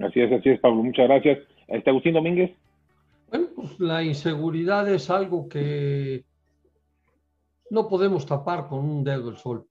Así 0.00 0.20
es, 0.20 0.32
así 0.32 0.48
es, 0.48 0.60
Pablo. 0.60 0.82
Muchas 0.82 1.08
gracias. 1.08 1.38
¿Está 1.68 1.90
Agustín 1.90 2.14
Domínguez? 2.14 2.52
Bueno, 3.28 3.48
pues 3.54 3.78
la 3.78 4.02
inseguridad 4.02 4.88
es 4.92 5.10
algo 5.10 5.48
que 5.48 6.24
no 7.70 7.88
podemos 7.88 8.26
tapar 8.26 8.66
con 8.66 8.80
un 8.80 9.04
dedo 9.04 9.30
el 9.30 9.36
sol. 9.36 9.66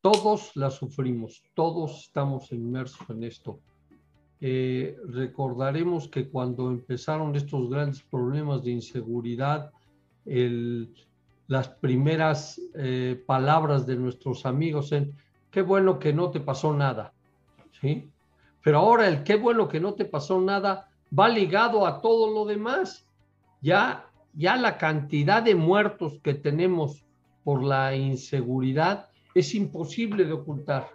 Todos 0.00 0.54
la 0.56 0.70
sufrimos, 0.70 1.42
todos 1.54 2.02
estamos 2.02 2.52
inmersos 2.52 3.08
en 3.10 3.24
esto. 3.24 3.60
Eh, 4.40 4.96
recordaremos 5.08 6.08
que 6.08 6.28
cuando 6.28 6.68
empezaron 6.68 7.34
estos 7.34 7.70
grandes 7.70 8.02
problemas 8.02 8.62
de 8.62 8.72
inseguridad, 8.72 9.70
las 10.24 11.68
primeras 11.68 12.60
eh, 12.74 13.22
palabras 13.26 13.86
de 13.86 13.96
nuestros 13.96 14.44
amigos 14.46 14.92
en 14.92 15.14
qué 15.50 15.62
bueno 15.62 15.98
que 15.98 16.12
no 16.12 16.30
te 16.30 16.40
pasó 16.40 16.72
nada, 16.72 17.12
¿sí? 17.80 18.11
Pero 18.62 18.78
ahora 18.78 19.08
el 19.08 19.22
qué 19.24 19.36
bueno 19.36 19.68
que 19.68 19.80
no 19.80 19.94
te 19.94 20.04
pasó 20.04 20.40
nada 20.40 20.88
va 21.16 21.28
ligado 21.28 21.86
a 21.86 22.00
todo 22.00 22.32
lo 22.32 22.44
demás. 22.44 23.06
Ya, 23.60 24.06
ya 24.34 24.56
la 24.56 24.78
cantidad 24.78 25.42
de 25.42 25.54
muertos 25.54 26.20
que 26.22 26.34
tenemos 26.34 27.04
por 27.44 27.62
la 27.62 27.94
inseguridad 27.94 29.08
es 29.34 29.54
imposible 29.54 30.24
de 30.24 30.32
ocultar. 30.32 30.88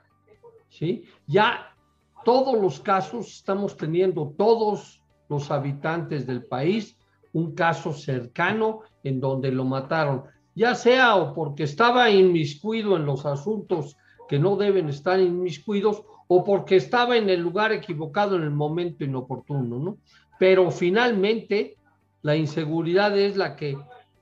¿sí? 0.70 1.04
Ya 1.28 1.76
todos 2.24 2.60
los 2.60 2.80
casos 2.80 3.28
estamos 3.28 3.78
teniendo, 3.78 4.34
todos 4.38 5.04
los 5.30 5.52
habitantes 5.52 6.26
del 6.26 6.46
país, 6.46 6.98
un 7.34 7.54
caso 7.54 7.94
cercano 7.94 8.82
en 9.04 9.20
donde 9.20 9.52
lo 9.52 9.66
mataron, 9.66 10.24
ya 10.56 10.74
sea 10.74 11.16
o 11.16 11.34
porque 11.34 11.64
estaba 11.64 12.10
inmiscuido 12.10 12.96
en 12.96 13.06
los 13.06 13.26
asuntos 13.26 13.96
que 14.28 14.40
no 14.40 14.56
deben 14.56 14.90
estar 14.90 15.20
inmiscuidos 15.20 16.04
o 16.28 16.44
porque 16.44 16.76
estaba 16.76 17.18
en 17.18 17.30
el 17.30 17.42
lugar 17.42 17.72
equivocado 17.72 18.36
en 18.36 18.44
el 18.44 18.52
momento 18.52 19.04
inoportuno, 19.04 19.80
¿no? 19.80 19.98
Pero 20.40 20.70
finalmente 20.72 21.78
la 22.22 22.36
inseguridad 22.36 23.18
es 23.18 23.38
la 23.38 23.56
que 23.56 23.78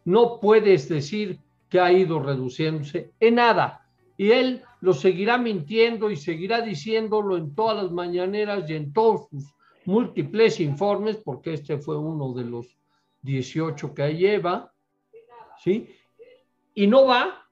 no 0.05 0.39
puedes 0.39 0.87
decir 0.87 1.39
que 1.69 1.79
ha 1.79 1.91
ido 1.91 2.19
reduciéndose 2.19 3.11
en 3.19 3.35
nada. 3.35 3.87
Y 4.17 4.31
él 4.31 4.61
lo 4.81 4.93
seguirá 4.93 5.37
mintiendo 5.37 6.11
y 6.11 6.15
seguirá 6.15 6.61
diciéndolo 6.61 7.37
en 7.37 7.55
todas 7.55 7.83
las 7.83 7.91
mañaneras 7.91 8.69
y 8.69 8.75
en 8.75 8.93
todos 8.93 9.27
sus 9.29 9.53
múltiples 9.85 10.59
informes, 10.59 11.17
porque 11.17 11.53
este 11.53 11.77
fue 11.77 11.97
uno 11.97 12.33
de 12.33 12.45
los 12.45 12.77
18 13.23 13.93
que 13.93 14.15
lleva, 14.15 14.71
¿sí? 15.63 15.89
Y 16.75 16.87
no 16.87 17.07
va 17.07 17.45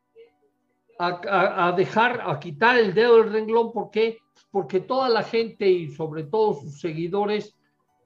a, 0.99 1.73
dejar, 1.75 2.21
a 2.25 2.39
quitar 2.39 2.77
el 2.77 2.93
dedo 2.93 3.17
del 3.17 3.33
renglón. 3.33 3.71
¿Por 3.71 3.89
qué? 3.89 4.19
Porque 4.51 4.79
toda 4.79 5.09
la 5.09 5.23
gente 5.23 5.69
y 5.69 5.89
sobre 5.89 6.23
todo 6.23 6.53
sus 6.53 6.79
seguidores 6.79 7.57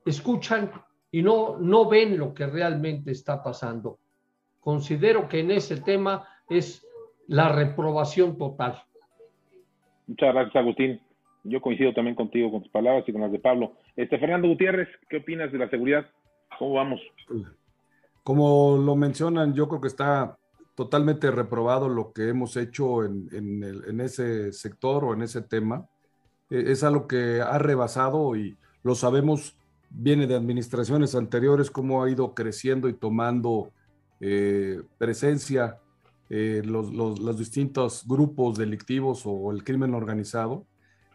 escuchan 0.05 0.71
y 1.11 1.21
no, 1.21 1.57
no 1.57 1.87
ven 1.87 2.17
lo 2.17 2.33
que 2.33 2.47
realmente 2.47 3.11
está 3.11 3.43
pasando. 3.43 3.99
Considero 4.59 5.27
que 5.27 5.39
en 5.39 5.51
ese 5.51 5.77
tema 5.81 6.27
es 6.49 6.85
la 7.27 7.49
reprobación 7.49 8.37
total. 8.37 8.81
Muchas 10.07 10.33
gracias, 10.33 10.55
Agustín. 10.55 11.01
Yo 11.43 11.61
coincido 11.61 11.93
también 11.93 12.15
contigo, 12.15 12.51
con 12.51 12.61
tus 12.61 12.71
palabras 12.71 13.07
y 13.07 13.11
con 13.11 13.21
las 13.21 13.31
de 13.31 13.39
Pablo. 13.39 13.73
Este, 13.95 14.17
Fernando 14.17 14.47
Gutiérrez, 14.47 14.89
¿qué 15.09 15.17
opinas 15.17 15.51
de 15.51 15.57
la 15.57 15.69
seguridad? 15.69 16.05
¿Cómo 16.57 16.73
vamos? 16.73 17.01
Como 18.23 18.77
lo 18.77 18.95
mencionan, 18.95 19.53
yo 19.53 19.67
creo 19.69 19.79
que 19.79 19.87
está 19.87 20.37
totalmente 20.75 21.31
reprobado 21.31 21.89
lo 21.89 22.11
que 22.11 22.29
hemos 22.29 22.55
hecho 22.57 23.03
en, 23.03 24.01
ese 24.01 24.51
sector 24.53 25.05
o 25.05 25.13
en 25.13 25.23
ese 25.23 25.41
tema. 25.41 25.87
E, 26.49 26.71
es 26.71 26.83
algo 26.83 27.07
que 27.07 27.41
ha 27.41 27.57
rebasado 27.57 28.35
y 28.35 28.57
lo 28.83 28.95
sabemos 28.95 29.57
viene 29.89 30.27
de 30.27 30.35
administraciones 30.35 31.15
anteriores, 31.15 31.71
cómo 31.71 32.03
ha 32.03 32.09
ido 32.09 32.33
creciendo 32.33 32.89
y 32.89 32.93
tomando 32.93 33.71
eh, 34.19 34.81
presencia 34.97 35.79
eh, 36.29 36.61
los, 36.65 36.91
los, 36.91 37.37
distintos 37.37 38.03
grupos 38.05 38.57
delictivos 38.57 39.23
o 39.25 39.51
el 39.51 39.63
crimen 39.63 39.93
organizado. 39.93 40.65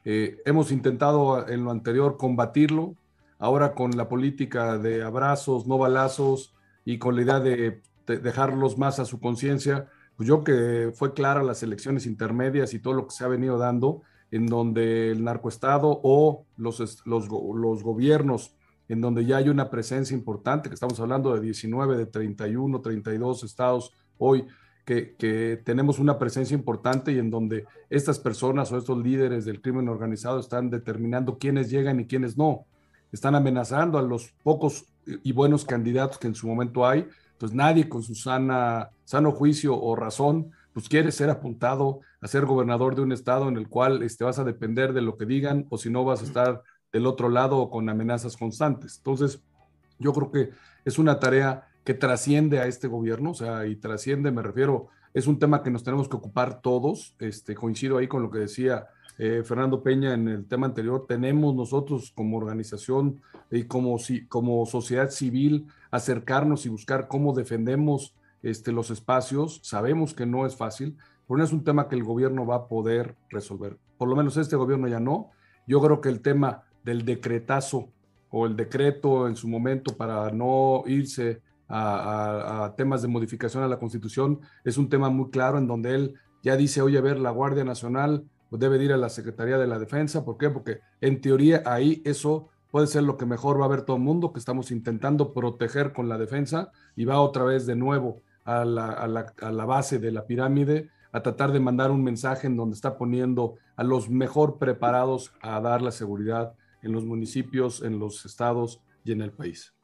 Eh, 0.05 0.38
hemos 0.47 0.73
intentado 0.73 1.49
en 1.49 1.64
lo 1.64 1.71
anterior 1.71 2.16
combatirlo, 2.16 2.97
ahora 3.38 3.75
con 3.75 3.97
la 3.97 4.09
política 4.09 4.79
de 4.79 5.03
abrazos, 5.03 5.66
no 5.66 5.79
balazos 5.79 6.55
y 6.85 6.99
con 6.99 7.16
la 7.16 7.23
idea 7.23 7.40
de, 7.40 7.83
dejarlos 8.07 8.79
más 8.79 8.99
a 8.99 9.05
su 9.05 9.21
conciencia, 9.21 9.88
pues 10.16 10.29
yo 10.29 10.42
que 10.45 10.92
fue 10.95 11.14
clara 11.14 11.42
las 11.42 11.62
elecciones 11.62 12.07
intermedias 12.07 12.75
y 12.75 12.81
todo 12.81 12.95
lo 12.95 13.07
que 13.07 13.14
se 13.14 13.25
ha 13.25 13.29
venido 13.29 13.59
dando, 13.59 14.03
en 14.33 14.47
donde 14.47 15.12
el 15.12 15.23
narcoestado 15.23 16.01
o 16.03 16.45
los, 16.57 16.81
los, 17.07 17.29
los 17.29 17.83
gobiernos 17.83 18.57
en 18.88 19.01
donde 19.01 19.25
ya 19.25 19.37
hay 19.37 19.49
una 19.49 19.71
presencia 19.71 20.14
importante, 20.14 20.68
que 20.68 20.75
estamos 20.75 20.99
hablando 21.01 21.35
de 21.35 21.40
19, 21.40 21.97
de 21.97 22.07
31, 22.07 22.81
32 22.81 23.45
estados 23.45 23.92
hoy, 24.18 24.45
que, 24.85 25.14
que, 25.16 25.61
tenemos 25.64 25.99
una 25.99 26.18
presencia 26.18 26.55
importante 26.55 27.12
y 27.12 27.18
en 27.18 27.31
donde 27.31 27.66
estas 27.88 28.18
personas 28.18 28.73
o 28.73 28.79
estos 28.79 28.99
líderes 28.99 29.45
del 29.45 29.62
crimen 29.62 29.88
organizado 29.88 30.40
están 30.40 30.68
determinando 30.71 31.38
quiénes 31.38 31.71
llegan 31.71 32.01
y 32.01 32.07
quiénes 32.07 32.37
no. 32.37 32.66
Están 33.12 33.35
amenazando 33.35 33.99
a 33.99 34.03
los 34.03 34.35
pocos 34.42 34.87
y 35.07 35.33
buenos 35.33 35.64
candidatos 35.64 36.18
que 36.18 36.27
en 36.27 36.35
su 36.35 36.49
momento 36.49 36.87
hay. 36.87 37.07
Entonces 37.33 37.57
nadie 37.57 37.88
con 37.88 38.03
su 38.03 38.14
sana, 38.14 38.90
sano 39.05 39.33
juicio 39.33 39.81
o 39.81 39.95
razón 39.95 40.51
pues 40.73 40.88
quiere 40.88 41.12
ser 41.12 41.31
apuntado 41.31 42.01
a 42.22 42.28
ser 42.28 42.46
gobernador 42.46 42.94
de 42.94 43.02
un 43.02 43.12
estado 43.12 43.48
en 43.48 43.56
el 43.56 43.68
cual 43.68 44.02
este, 44.02 44.24
vas 44.24 44.38
a 44.38 44.44
depender 44.44 44.92
de 44.92 45.02
lo 45.02 45.18
que 45.18 45.26
digan 45.26 45.66
o 45.68 45.76
si 45.76 45.90
no 45.90 46.04
vas 46.04 46.22
a 46.22 46.24
estar 46.24 46.62
del 46.92 47.06
otro 47.06 47.28
lado 47.28 47.68
con 47.68 47.88
amenazas 47.88 48.37
constantes. 48.37 48.98
Entonces, 48.98 49.42
yo 49.98 50.12
creo 50.12 50.30
que 50.30 50.50
es 50.85 50.98
una 50.98 51.18
tarea 51.18 51.68
que 51.85 51.94
trasciende 51.94 52.61
a 52.61 52.66
este 52.66 52.87
gobierno, 52.87 53.32
o 53.32 53.35
sea, 53.35 53.66
y 53.66 53.76
trasciende, 53.76 54.30
me 54.30 54.42
refiero, 54.42 54.88
es 55.14 55.26
un 55.26 55.38
tema 55.38 55.62
que 55.62 55.70
nos 55.70 55.85
tenemos 55.85 56.08
que 56.08 56.16
ocupar 56.16 56.62
todos. 56.62 57.14
Este, 57.18 57.54
coincido 57.54 57.98
ahí 57.98 58.08
con 58.08 58.22
lo 58.22 58.30
que 58.30 58.38
decía 58.38 58.87
eh, 59.18 59.42
Fernando 59.44 59.82
Peña 59.82 60.14
en 60.14 60.28
el 60.28 60.46
tema 60.46 60.66
anterior. 60.66 61.06
Tenemos 61.06 61.54
nosotros 61.54 62.12
como 62.14 62.38
organización 62.38 63.20
y 63.50 63.64
como, 63.64 63.98
como 64.28 64.64
sociedad 64.66 65.11
civil 65.11 65.66
acercarnos 65.90 66.64
y 66.64 66.70
buscar 66.70 67.08
cómo 67.08 67.35
defendemos 67.35 68.14
este, 68.42 68.72
los 68.72 68.90
espacios. 68.90 69.61
Sabemos 69.62 70.14
que 70.14 70.24
no 70.24 70.46
es 70.46 70.56
fácil, 70.56 70.96
pero 71.33 71.38
no 71.38 71.45
es 71.45 71.53
un 71.55 71.64
tema 71.64 71.88
que 71.88 71.95
el 71.95 72.05
gobierno 72.05 72.45
va 72.45 72.57
a 72.57 72.68
poder 72.68 73.16
resolver. 73.31 73.79
Por 73.97 74.07
lo 74.07 74.14
menos 74.14 74.37
este 74.37 74.55
gobierno 74.55 74.87
ya 74.87 75.01
no. 75.01 75.31
Yo 75.66 75.81
creo 75.81 76.03
que 76.03 76.11
el 76.11 76.21
tema 76.21 76.64
del 76.85 77.07
decretazo 77.07 77.88
o 78.29 78.45
el 78.45 78.55
decreto 78.55 79.27
en 79.27 79.35
su 79.35 79.49
momento 79.49 79.97
para 79.97 80.31
no 80.31 80.83
irse 80.85 81.40
a, 81.71 82.75
temas 82.77 83.01
de 83.01 83.09
modificación 83.09 83.62
a 83.62 83.68
la 83.68 83.79
Constitución 83.79 84.40
es 84.62 84.77
un 84.77 84.90
tema 84.90 85.09
muy 85.09 85.31
claro 85.31 85.57
en 85.57 85.66
donde 85.66 85.95
él 85.95 86.14
ya 86.42 86.55
dice, 86.55 86.83
oye, 86.83 86.99
a 86.99 87.01
ver, 87.01 87.18
la 87.18 87.31
Guardia 87.31 87.64
Nacional 87.64 88.27
debe 88.51 88.85
ir 88.85 88.92
a 88.92 88.99
la 88.99 89.09
Secretaría 89.09 89.57
de 89.57 89.66
la 89.66 89.79
Defensa. 89.79 90.27
¿Por 90.27 90.37
qué? 90.37 90.51
Porque 90.51 90.81
en 91.01 91.23
teoría 91.23 91.62
ahí 91.64 92.03
eso 92.05 92.51
puede 92.71 92.88
ser 92.88 93.05
lo 93.05 93.16
que 93.16 93.25
mejor 93.25 93.59
va 93.59 93.64
a 93.64 93.68
ver 93.68 93.87
todo 93.87 93.97
el 93.97 94.03
mundo, 94.03 94.35
que 94.35 94.38
estamos 94.38 94.71
intentando 94.71 95.33
proteger 95.33 95.95
con 95.95 96.11
la 96.11 96.18
defensa 96.18 96.73
y 96.95 97.07
va 97.07 97.21
otra 97.21 97.45
vez 97.45 97.64
de 97.64 97.75
nuevo 97.75 98.21
a 98.45 98.66
la, 98.66 99.64
base 99.64 99.99
de 99.99 100.12
la 100.12 100.27
pirámide 100.27 100.90
a 101.12 101.22
tratar 101.22 101.53
de 101.53 101.61
mandar 101.61 101.90
un 101.90 102.03
mensaje 102.03 102.46
en 102.46 102.57
donde 102.57 102.75
está 102.75 102.96
poniendo 102.96 103.57
a 103.77 103.85
los 103.85 104.09
mejor 104.09 104.59
preparados 104.59 105.33
a 105.40 105.61
dar 105.61 105.83
la 105.83 105.92
seguridad 105.92 106.55
en 106.83 106.92
los 106.92 107.05
municipios, 107.05 107.83
en 107.83 107.98
los 107.98 108.25
estados 108.25 108.81
y 109.05 109.12
en 109.12 109.20
el 109.20 109.31
país. 109.31 109.75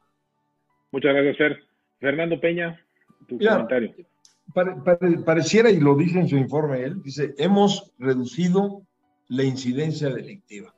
Muchas 0.91 1.15
gracias, 1.15 1.37
Fer. 1.37 1.59
Fernando 2.01 2.41
Peña, 2.41 2.81
tu 3.27 3.39
comentario. 3.39 3.95
pareciera, 5.25 5.71
y 5.71 5.81
lo 5.81 5.95
dice 5.97 6.21
en 6.21 6.29
su 6.29 6.37
informe 6.37 6.83
él, 6.83 7.03
dice, 7.03 7.35
hemos 7.37 7.93
reducido 7.99 8.83
la 9.29 9.45
incidencia 9.45 10.09
delictiva. 10.09 10.75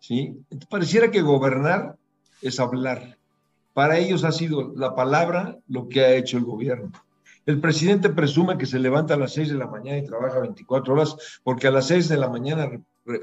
¿Sí? 0.00 0.36
Pareciera 0.68 1.10
que 1.10 1.22
gobernar 1.22 1.96
es 2.42 2.60
hablar. 2.60 3.16
Para 3.72 3.98
ellos 3.98 4.24
ha 4.24 4.32
sido 4.32 4.74
la 4.76 4.94
palabra 4.94 5.56
lo 5.68 5.88
que 5.88 6.00
ha 6.00 6.14
hecho 6.14 6.36
el 6.36 6.44
gobierno. 6.44 6.92
El 7.44 7.60
presidente 7.60 8.08
presume 8.10 8.56
que 8.56 8.66
se 8.66 8.78
levanta 8.78 9.14
a 9.14 9.16
las 9.16 9.32
6 9.32 9.50
de 9.50 9.56
la 9.56 9.66
mañana 9.66 9.98
y 9.98 10.04
trabaja 10.04 10.38
24 10.38 10.94
horas, 10.94 11.40
porque 11.42 11.66
a 11.66 11.72
las 11.72 11.86
6 11.88 12.08
de 12.08 12.16
la 12.16 12.28
mañana 12.28 12.70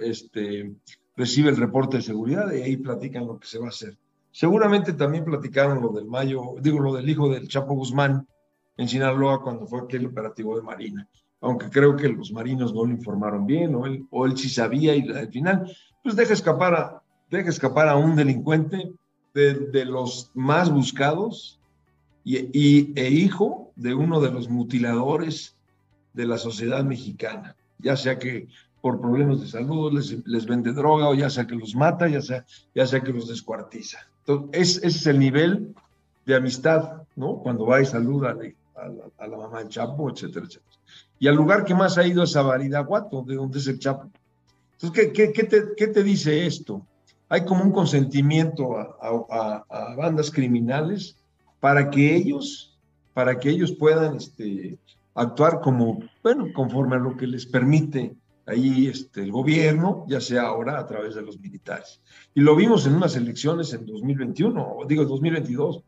este, 0.01 0.73
recibe 1.15 1.49
el 1.49 1.57
reporte 1.57 1.97
de 1.97 2.03
seguridad 2.03 2.51
y 2.51 2.61
ahí 2.61 2.77
platican 2.77 3.27
lo 3.27 3.39
que 3.39 3.47
se 3.47 3.59
va 3.59 3.67
a 3.67 3.69
hacer. 3.69 3.97
Seguramente 4.31 4.93
también 4.93 5.23
platicaron 5.23 5.81
lo 5.81 5.89
del 5.89 6.05
Mayo, 6.05 6.55
digo, 6.61 6.79
lo 6.79 6.93
del 6.93 7.09
hijo 7.09 7.29
del 7.29 7.47
Chapo 7.47 7.75
Guzmán 7.75 8.27
en 8.77 8.87
Sinaloa 8.87 9.41
cuando 9.41 9.65
fue 9.65 9.81
aquel 9.81 10.05
operativo 10.05 10.55
de 10.55 10.63
Marina. 10.63 11.07
Aunque 11.41 11.69
creo 11.69 11.95
que 11.95 12.09
los 12.09 12.33
marinos 12.33 12.73
no 12.73 12.85
lo 12.85 12.91
informaron 12.91 13.45
bien, 13.45 13.73
o 13.73 13.85
él, 13.85 14.05
o 14.11 14.25
él 14.25 14.37
sí 14.37 14.49
sabía 14.49 14.95
y 14.95 15.09
al 15.09 15.29
final, 15.29 15.73
pues 16.03 16.17
deja 16.17 16.33
escapar 16.33 16.73
a, 16.75 17.01
deja 17.29 17.49
escapar 17.49 17.87
a 17.87 17.95
un 17.95 18.17
delincuente 18.17 18.91
de, 19.33 19.53
de 19.53 19.85
los 19.85 20.31
más 20.33 20.69
buscados 20.69 21.58
y, 22.37 22.93
e 22.99 23.09
hijo 23.09 23.71
de 23.75 23.93
uno 23.93 24.21
de 24.21 24.31
los 24.31 24.49
mutiladores 24.49 25.55
de 26.13 26.27
la 26.27 26.37
sociedad 26.37 26.83
mexicana. 26.83 27.55
Ya 27.79 27.95
sea 27.95 28.19
que 28.19 28.47
por 28.81 29.01
problemas 29.01 29.41
de 29.41 29.47
salud, 29.47 29.91
les, 29.93 30.25
les, 30.27 30.45
vende 30.45 30.71
droga 30.73 31.09
o 31.09 31.15
ya 31.15 31.29
sea 31.29 31.47
que 31.47 31.55
los 31.55 31.75
mata, 31.75 32.07
ya 32.07 32.21
sea, 32.21 32.45
ya 32.75 32.85
sea 32.85 33.01
que 33.01 33.11
los 33.11 33.27
descuartiza. 33.27 33.99
Entonces, 34.25 34.77
ese 34.77 34.87
es 34.87 35.07
el 35.07 35.19
nivel 35.19 35.75
de 36.25 36.35
amistad, 36.35 37.01
¿no? 37.15 37.37
Cuando 37.39 37.65
va 37.65 37.81
y 37.81 37.85
saluda 37.85 38.37
a, 38.75 39.27
la, 39.27 39.37
mamá 39.37 39.59
del 39.59 39.69
Chapo, 39.69 40.09
etcétera, 40.09 40.45
etcétera. 40.45 40.77
Y 41.19 41.27
al 41.27 41.35
lugar 41.35 41.65
que 41.65 41.75
más 41.75 41.97
ha 41.97 42.07
ido 42.07 42.23
es 42.23 42.35
a 42.35 42.43
Baridaguato, 42.43 43.23
de 43.23 43.35
donde 43.35 43.59
es 43.59 43.67
el 43.67 43.79
Chapo. 43.79 44.09
Entonces, 44.73 44.91
¿qué, 44.93 45.11
qué, 45.11 45.33
qué, 45.33 45.43
te, 45.43 45.63
qué 45.75 45.87
te, 45.87 46.03
dice 46.03 46.45
esto? 46.45 46.85
Hay 47.27 47.43
como 47.43 47.63
un 47.63 47.71
consentimiento 47.71 48.77
a, 48.77 49.65
a, 49.69 49.95
bandas 49.95 50.31
criminales 50.31 51.18
para 51.59 51.89
que 51.89 52.15
ellos, 52.15 52.77
para 53.13 53.39
que 53.39 53.49
ellos 53.49 53.71
puedan 53.71 54.17
este, 54.17 54.77
actuar 55.13 55.61
como, 55.61 55.99
bueno, 56.23 56.47
conforme 56.53 56.95
a 56.95 56.99
lo 56.99 57.17
que 57.17 57.27
les 57.27 57.45
permite 57.45 58.15
ahí 58.45 58.87
este, 58.87 59.21
el 59.21 59.31
gobierno, 59.31 60.05
ya 60.07 60.21
sea 60.21 60.43
ahora 60.43 60.79
a 60.79 60.87
través 60.87 61.15
de 61.15 61.21
los 61.21 61.39
militares. 61.39 62.01
Y 62.33 62.41
lo 62.41 62.55
vimos 62.55 62.85
en 62.87 62.95
unas 62.95 63.15
elecciones 63.15 63.73
en 63.73 63.85
2021, 63.85 64.75
o 64.77 64.85
digo 64.85 65.05
2022. 65.05 65.83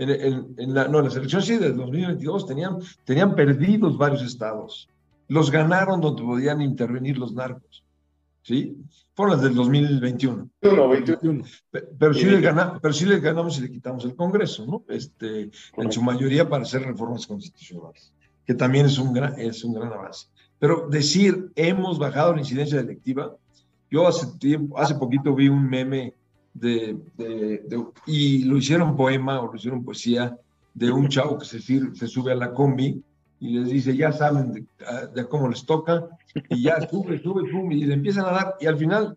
En, 0.00 0.54
en, 0.56 0.74
la, 0.74 0.86
no, 0.86 1.02
las 1.02 1.16
elecciones 1.16 1.46
sí, 1.46 1.56
de 1.56 1.72
2022 1.72 2.46
tenían, 2.46 2.78
tenían 3.04 3.34
perdidos 3.34 3.98
varios 3.98 4.22
estados. 4.22 4.88
Los 5.26 5.50
ganaron 5.50 6.00
donde 6.00 6.22
podían 6.22 6.62
intervenir 6.62 7.18
los 7.18 7.32
narcos. 7.32 7.82
¿Sí? 8.48 8.78
Fueron 9.12 9.34
las 9.34 9.44
del 9.44 9.54
2021. 9.54 10.48
No, 10.62 10.88
21. 10.88 11.44
Pero, 11.70 12.14
sí 12.14 12.24
les 12.24 12.40
ganamos, 12.40 12.80
pero 12.80 12.94
sí 12.94 13.04
les 13.04 13.20
ganamos 13.20 13.58
y 13.58 13.60
le 13.60 13.70
quitamos 13.70 14.06
el 14.06 14.16
Congreso, 14.16 14.64
¿no? 14.64 14.84
Este, 14.88 15.50
en 15.76 15.92
su 15.92 16.00
mayoría 16.00 16.48
para 16.48 16.62
hacer 16.62 16.80
reformas 16.80 17.26
constitucionales, 17.26 18.10
que 18.46 18.54
también 18.54 18.86
es 18.86 18.96
un 18.98 19.12
gran, 19.12 19.38
es 19.38 19.62
un 19.64 19.74
gran 19.74 19.92
avance. 19.92 20.28
Pero 20.58 20.88
decir, 20.88 21.52
hemos 21.56 21.98
bajado 21.98 22.32
la 22.32 22.40
incidencia 22.40 22.82
delictiva, 22.82 23.36
yo 23.90 24.08
hace 24.08 24.26
tiempo, 24.38 24.78
hace 24.78 24.94
poquito 24.94 25.34
vi 25.34 25.48
un 25.48 25.68
meme 25.68 26.14
de, 26.54 26.96
y 28.06 28.44
lo 28.44 28.56
hicieron 28.56 28.96
poema 28.96 29.42
o 29.42 29.48
lo 29.52 29.56
hicieron 29.56 29.84
poesía 29.84 30.38
de 30.72 30.90
un 30.90 31.10
chavo 31.10 31.36
que 31.36 31.44
se, 31.44 31.60
se 31.60 32.06
sube 32.06 32.32
a 32.32 32.34
la 32.34 32.54
combi 32.54 33.02
y 33.40 33.58
les 33.58 33.68
dice, 33.68 33.96
ya 33.96 34.12
saben 34.12 34.52
de, 34.52 35.28
cómo 35.28 35.48
les 35.48 35.64
toca, 35.64 36.08
y 36.48 36.62
ya 36.62 36.88
sube, 36.88 37.22
sube, 37.22 37.48
sube, 37.50 37.74
y 37.74 37.84
le 37.84 37.94
empiezan 37.94 38.24
a 38.24 38.32
dar, 38.32 38.54
y 38.60 38.66
al 38.66 38.76
final 38.76 39.16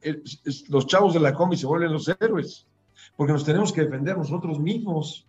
los 0.70 0.86
chavos 0.88 1.14
de 1.14 1.20
la 1.20 1.34
combi 1.34 1.58
se 1.58 1.66
vuelven 1.66 1.94
los 1.94 2.08
héroes, 2.08 2.68
porque 3.16 3.34
nos 3.34 3.44
tenemos 3.44 3.74
que 3.74 3.82
defender 3.82 4.18
nosotros 4.18 4.60
mismos. 4.60 5.26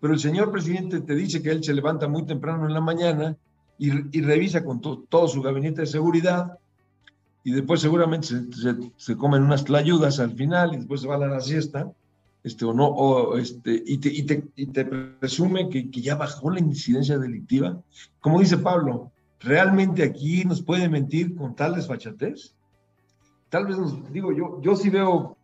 Pero 0.00 0.14
el 0.14 0.20
señor 0.20 0.50
presidente 0.50 1.00
te 1.00 1.14
dice 1.14 1.42
que 1.42 1.50
él 1.50 1.64
se 1.64 1.72
levanta 1.72 2.08
muy 2.08 2.26
temprano 2.26 2.66
en 2.66 2.74
la 2.74 2.80
mañana 2.80 3.36
y, 3.78 3.90
revisa 4.20 4.64
con 4.64 4.80
todo 4.80 5.28
su 5.28 5.40
gabinete 5.40 5.82
de 5.82 5.86
seguridad 5.86 6.58
y 7.42 7.52
después 7.52 7.80
seguramente 7.80 8.28
se, 8.96 9.16
comen 9.16 9.42
unas 9.42 9.64
tlayudas 9.64 10.18
al 10.20 10.32
final 10.32 10.74
y 10.74 10.76
después 10.78 11.02
se 11.02 11.06
van 11.06 11.22
a 11.22 11.26
la 11.26 11.40
siesta, 11.40 11.90
este, 12.44 12.64
o 12.64 12.72
no, 12.72 12.86
o 12.86 13.36
este, 13.36 13.82
y, 13.84 13.98
te, 13.98 14.08
y, 14.10 14.22
te, 14.22 14.44
y 14.54 14.66
te 14.66 14.84
presume 14.84 15.68
que, 15.68 15.90
que, 15.90 16.00
ya 16.00 16.14
bajó 16.14 16.50
la 16.50 16.60
incidencia 16.60 17.18
delictiva. 17.18 17.82
Como 18.20 18.38
dice 18.38 18.58
Pablo, 18.58 19.10
¿realmente 19.40 20.04
aquí 20.04 20.44
nos 20.44 20.62
puede 20.62 20.88
mentir 20.88 21.34
con 21.34 21.56
tal 21.56 21.74
desfachatez? 21.74 22.54
Tal 23.48 23.66
vez, 23.66 23.78
nos, 23.78 24.12
digo, 24.12 24.32
yo, 24.32 24.60
yo 24.62 24.76
sí 24.76 24.90
veo 24.90 25.36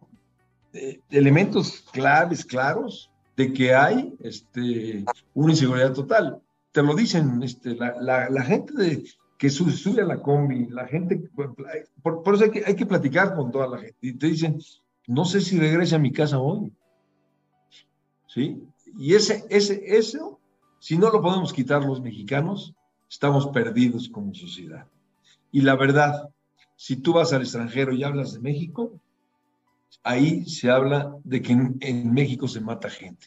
eh, 0.73 1.01
elementos 1.11 1.85
claves, 1.93 2.45
claros, 2.45 3.11
de 3.37 3.53
que 3.53 3.75
hay 3.75 4.15
este, 4.21 5.05
una 5.35 5.53
inseguridad 5.53 5.93
total 5.93 6.41
te 6.73 6.83
lo 6.83 6.95
dicen 6.95 7.43
este, 7.43 7.75
la, 7.75 8.29
la, 8.31 8.43
gente 8.43 8.73
de, 8.75 9.05
que 9.39 9.51
sube, 9.51 10.03
a 10.03 10.05
la 10.05 10.21
combi, 10.21 10.67
la 10.67 10.87
gente, 10.87 11.21
por, 12.03 12.35
eso 12.35 12.45
hay 12.45 12.51
que, 12.51 12.65
hay 12.65 12.77
que 12.77 12.87
platicar 12.87 13.35
con 13.35 13.51
toda 13.51 13.69
la 13.69 13.79
gente. 13.79 13.97
Y 14.01 14.13
te 14.15 14.29
dicen, 14.29 14.59
no 15.07 15.25
sé 15.25 15.41
si 15.41 15.59
regrese 15.59 15.97
a 15.97 15.99
mi 15.99 16.13
casa 16.13 16.39
hoy. 16.39 16.73
¿Sí? 18.33 18.63
Y 18.99 19.15
ese, 19.15 19.45
ese, 19.51 19.83
eso, 19.85 20.39
si 20.79 20.97
no 20.97 21.11
lo 21.11 21.21
podemos 21.21 21.53
quitar 21.53 21.85
los 21.85 22.01
mexicanos, 22.01 22.75
estamos 23.09 23.49
perdidos 23.49 24.09
como 24.09 24.35
sociedad. 24.35 24.87
Y 25.53 25.63
la 25.63 25.75
verdad, 25.77 26.31
si 26.77 26.97
tú 26.97 27.15
vas 27.15 27.33
al 27.33 27.43
extranjero 27.43 27.93
y 27.93 28.05
hablas 28.05 28.33
de 28.33 28.41
México, 28.41 29.01
ahí 30.05 30.45
se 30.47 30.71
habla 30.71 31.15
de 31.25 31.43
que 31.43 31.53
en, 31.53 32.13
México 32.13 32.47
se 32.47 32.61
mata 32.61 32.89
gente. 32.89 33.27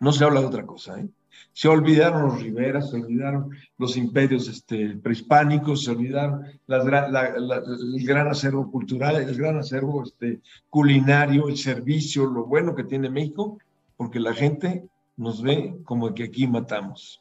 No 0.00 0.12
se 0.12 0.24
habla 0.24 0.40
de 0.40 0.46
otra 0.46 0.64
cosa, 0.64 1.00
¿eh? 1.00 1.08
Se 1.52 1.68
olvidaron 1.68 2.22
los 2.22 2.42
riberas, 2.42 2.90
se 2.90 2.96
olvidaron 2.96 3.50
los 3.78 3.96
imperios 3.96 4.48
este, 4.48 4.96
prehispánicos, 4.96 5.84
se 5.84 5.92
olvidaron 5.92 6.44
el 6.66 8.04
gran 8.04 8.28
acervo 8.28 8.70
cultural, 8.70 9.16
el 9.16 9.36
gran 9.36 9.56
acervo 9.56 10.02
este, 10.02 10.40
culinario, 10.68 11.48
el 11.48 11.56
servicio, 11.56 12.26
lo 12.26 12.44
bueno 12.44 12.74
que 12.74 12.84
tiene 12.84 13.08
México, 13.08 13.58
porque 13.98 14.20
la 14.20 14.32
gente 14.32 14.84
nos 15.16 15.42
ve 15.42 15.74
como 15.84 16.14
que 16.14 16.24
aquí 16.24 16.46
matamos. 16.46 17.20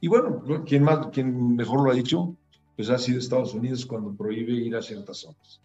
Y 0.00 0.06
bueno, 0.06 0.44
quien, 0.66 0.84
más, 0.84 1.08
quien 1.08 1.56
mejor 1.56 1.82
lo 1.82 1.90
ha 1.90 1.94
dicho, 1.94 2.36
pues 2.76 2.90
ha 2.90 2.98
sido 2.98 3.18
Estados 3.18 3.54
Unidos 3.54 3.84
cuando 3.84 4.14
prohíbe 4.14 4.52
ir 4.52 4.76
a 4.76 4.82
ciertas 4.82 5.18
zonas. 5.18 5.60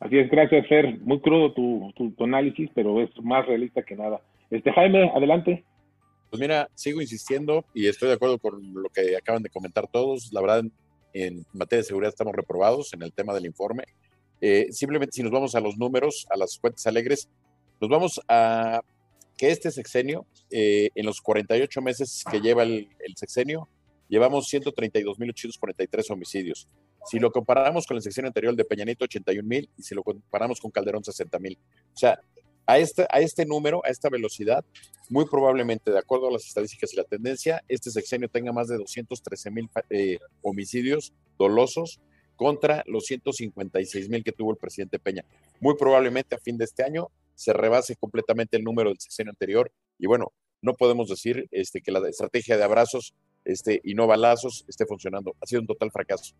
Así 0.00 0.18
es, 0.18 0.30
gracias 0.30 0.66
Fer. 0.66 0.98
Muy 1.00 1.20
crudo 1.20 1.52
tu, 1.52 1.92
tu, 1.94 2.24
análisis, 2.24 2.70
pero 2.74 3.00
es 3.02 3.10
más 3.22 3.46
realista 3.46 3.82
que 3.82 3.94
nada. 3.94 4.20
Este 4.50 4.72
Jaime, 4.72 5.12
adelante. 5.14 5.64
Pues 6.30 6.40
mira, 6.40 6.68
sigo 6.74 7.02
insistiendo 7.02 7.64
y 7.74 7.86
estoy 7.86 8.08
de 8.08 8.14
acuerdo 8.14 8.38
con 8.38 8.72
lo 8.72 8.88
que 8.88 9.16
acaban 9.16 9.42
de 9.42 9.50
comentar 9.50 9.86
todos. 9.86 10.32
La 10.32 10.40
verdad, 10.40 10.64
en 11.12 11.44
materia 11.52 11.82
de 11.82 11.88
seguridad 11.88 12.10
estamos 12.10 12.34
reprobados 12.34 12.94
en 12.94 13.02
el 13.02 13.12
tema 13.12 13.34
del 13.34 13.44
informe. 13.44 13.84
Eh, 14.40 14.68
simplemente 14.70 15.12
si 15.12 15.22
nos 15.22 15.32
vamos 15.32 15.54
a 15.54 15.60
los 15.60 15.76
números, 15.76 16.26
a 16.30 16.36
las 16.38 16.58
fuentes 16.58 16.86
alegres, 16.86 17.28
nos 17.80 17.90
vamos 17.90 18.20
a 18.26 18.80
que 19.40 19.50
este 19.50 19.70
sexenio, 19.70 20.26
eh, 20.50 20.90
en 20.94 21.06
los 21.06 21.22
48 21.22 21.80
meses 21.80 22.24
que 22.30 22.42
lleva 22.42 22.62
el, 22.62 22.90
el 22.98 23.16
sexenio, 23.16 23.70
llevamos 24.06 24.52
132.843 24.52 26.10
homicidios. 26.10 26.68
Si 27.06 27.18
lo 27.18 27.32
comparamos 27.32 27.86
con 27.86 27.96
el 27.96 28.02
sexenio 28.02 28.28
anterior 28.28 28.54
de 28.54 28.66
Peñanito, 28.66 29.06
81.000, 29.06 29.70
y 29.78 29.82
si 29.82 29.94
lo 29.94 30.02
comparamos 30.02 30.60
con 30.60 30.70
Calderón, 30.70 31.02
60.000. 31.02 31.56
O 31.56 31.96
sea, 31.96 32.20
a 32.66 32.78
este, 32.78 33.06
a 33.08 33.20
este 33.20 33.46
número, 33.46 33.80
a 33.82 33.88
esta 33.88 34.10
velocidad, 34.10 34.62
muy 35.08 35.24
probablemente, 35.24 35.90
de 35.90 35.98
acuerdo 35.98 36.28
a 36.28 36.32
las 36.32 36.44
estadísticas 36.44 36.92
y 36.92 36.96
la 36.96 37.04
tendencia, 37.04 37.64
este 37.66 37.90
sexenio 37.90 38.28
tenga 38.28 38.52
más 38.52 38.68
de 38.68 38.76
213 38.76 39.50
mil 39.50 39.70
eh, 39.88 40.18
homicidios 40.42 41.14
dolosos 41.38 41.98
contra 42.36 42.84
los 42.86 43.06
156 43.06 44.10
mil 44.10 44.22
que 44.22 44.32
tuvo 44.32 44.50
el 44.50 44.58
presidente 44.58 44.98
Peña. 44.98 45.24
Muy 45.60 45.76
probablemente 45.78 46.34
a 46.34 46.38
fin 46.38 46.58
de 46.58 46.66
este 46.66 46.82
año 46.82 47.10
se 47.40 47.54
rebase 47.54 47.96
completamente 47.96 48.58
el 48.58 48.64
número 48.64 48.90
del 48.90 48.98
sexenio 48.98 49.30
anterior 49.30 49.72
y 49.98 50.06
bueno, 50.06 50.32
no 50.60 50.74
podemos 50.74 51.08
decir 51.08 51.48
este, 51.52 51.80
que 51.80 51.90
la 51.90 52.06
estrategia 52.06 52.58
de 52.58 52.64
abrazos 52.64 53.14
este, 53.46 53.80
y 53.82 53.94
no 53.94 54.06
balazos 54.06 54.66
esté 54.68 54.84
funcionando. 54.84 55.34
Ha 55.40 55.46
sido 55.46 55.62
un 55.62 55.66
total 55.66 55.90
fracaso. 55.90 56.34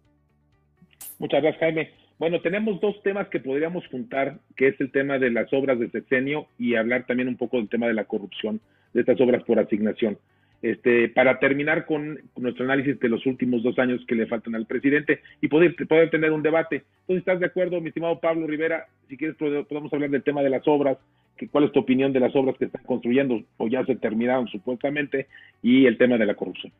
Muchas 1.18 1.40
gracias, 1.42 1.60
Jaime. 1.60 1.90
Bueno, 2.18 2.42
tenemos 2.42 2.78
dos 2.82 3.02
temas 3.02 3.28
que 3.28 3.40
podríamos 3.40 3.86
juntar, 3.86 4.40
que 4.56 4.68
es 4.68 4.80
el 4.80 4.92
tema 4.92 5.18
de 5.18 5.30
las 5.30 5.50
obras 5.54 5.78
de 5.78 5.90
sexenio 5.90 6.48
y 6.58 6.74
hablar 6.74 7.06
también 7.06 7.28
un 7.28 7.38
poco 7.38 7.56
del 7.56 7.70
tema 7.70 7.86
de 7.86 7.94
la 7.94 8.04
corrupción 8.04 8.60
de 8.92 9.00
estas 9.00 9.18
obras 9.22 9.42
por 9.44 9.58
asignación. 9.58 10.18
Este, 10.62 11.08
para 11.08 11.38
terminar 11.38 11.86
con, 11.86 12.20
nuestro 12.36 12.66
análisis 12.66 13.00
de 13.00 13.08
los 13.08 13.24
últimos 13.24 13.62
dos 13.62 13.78
años 13.78 14.04
que 14.06 14.14
le 14.14 14.26
faltan 14.26 14.54
al 14.54 14.66
presidente 14.66 15.22
y 15.40 15.48
poder, 15.48 15.74
tener 16.10 16.32
un 16.32 16.42
debate. 16.42 16.84
Entonces, 17.00 17.20
¿estás 17.20 17.40
de 17.40 17.46
acuerdo, 17.46 17.80
mi 17.80 17.88
estimado 17.88 18.20
Pablo 18.20 18.46
Rivera? 18.46 18.86
Si 19.08 19.16
quieres, 19.16 19.36
podemos 19.38 19.92
hablar 19.92 20.10
del 20.10 20.22
tema 20.22 20.42
de 20.42 20.50
las 20.50 20.66
obras, 20.68 20.98
que, 21.36 21.48
cuál 21.48 21.64
es 21.64 21.72
tu 21.72 21.80
opinión 21.80 22.12
de 22.12 22.20
las 22.20 22.36
obras 22.36 22.56
que 22.58 22.66
están 22.66 22.84
construyendo 22.84 23.40
o 23.56 23.68
ya 23.68 23.86
se 23.86 23.96
terminaron 23.96 24.48
supuestamente, 24.48 25.28
y 25.62 25.86
el 25.86 25.96
tema 25.96 26.18
de 26.18 26.26
la 26.26 26.34
corrupción. 26.34 26.72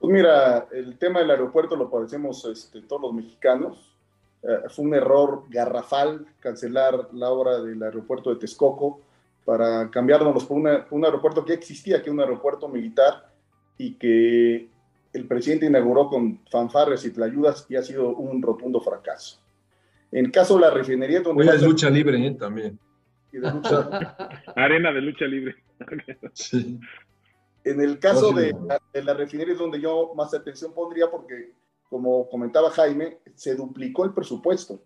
Pues 0.00 0.12
mira, 0.12 0.68
el 0.72 0.96
tema 0.96 1.20
del 1.20 1.30
aeropuerto 1.30 1.76
lo 1.76 1.90
padecemos 1.90 2.42
este, 2.46 2.80
todos 2.82 3.02
los 3.02 3.12
mexicanos. 3.12 3.94
Eh, 4.42 4.68
fue 4.70 4.86
un 4.86 4.94
error 4.94 5.44
garrafal 5.50 6.24
cancelar 6.40 7.08
la 7.12 7.28
obra 7.28 7.60
del 7.60 7.82
aeropuerto 7.82 8.30
de 8.32 8.40
Texcoco 8.40 9.02
para 9.48 9.90
cambiarnos 9.90 10.44
por, 10.44 10.58
un 10.90 11.04
aeropuerto 11.06 11.42
que 11.42 11.54
existía, 11.54 12.02
que 12.02 12.10
es 12.10 12.12
un 12.12 12.20
aeropuerto 12.20 12.68
militar 12.68 13.32
y 13.78 13.94
que 13.94 14.68
el 15.10 15.26
presidente 15.26 15.64
inauguró 15.64 16.10
con 16.10 16.44
fanfarres 16.50 17.06
y 17.06 17.14
tlayudas 17.14 17.64
y 17.70 17.76
ha 17.76 17.82
sido 17.82 18.10
un 18.10 18.42
rotundo 18.42 18.78
fracaso. 18.82 19.40
En 20.12 20.26
el 20.26 20.32
caso 20.32 20.56
de 20.56 20.60
la 20.60 20.70
refinería... 20.70 21.22
Donde 21.22 21.48
Hoy 21.48 21.62
lucha 21.62 21.88
libre 21.88 22.26
¿eh? 22.26 22.36
también. 22.38 22.78
Arena 24.54 24.92
de 24.92 25.00
lucha 25.00 25.24
libre. 25.24 25.56
sí. 26.34 26.78
En 27.64 27.80
el 27.80 27.98
caso 27.98 28.32
de, 28.32 28.54
la 29.02 29.14
refinería 29.14 29.54
es 29.54 29.58
donde 29.58 29.80
yo 29.80 30.12
más 30.14 30.34
atención 30.34 30.74
pondría 30.74 31.10
porque, 31.10 31.54
como 31.88 32.28
comentaba 32.28 32.68
Jaime, 32.68 33.20
se 33.34 33.54
duplicó 33.54 34.04
el 34.04 34.12
presupuesto. 34.12 34.82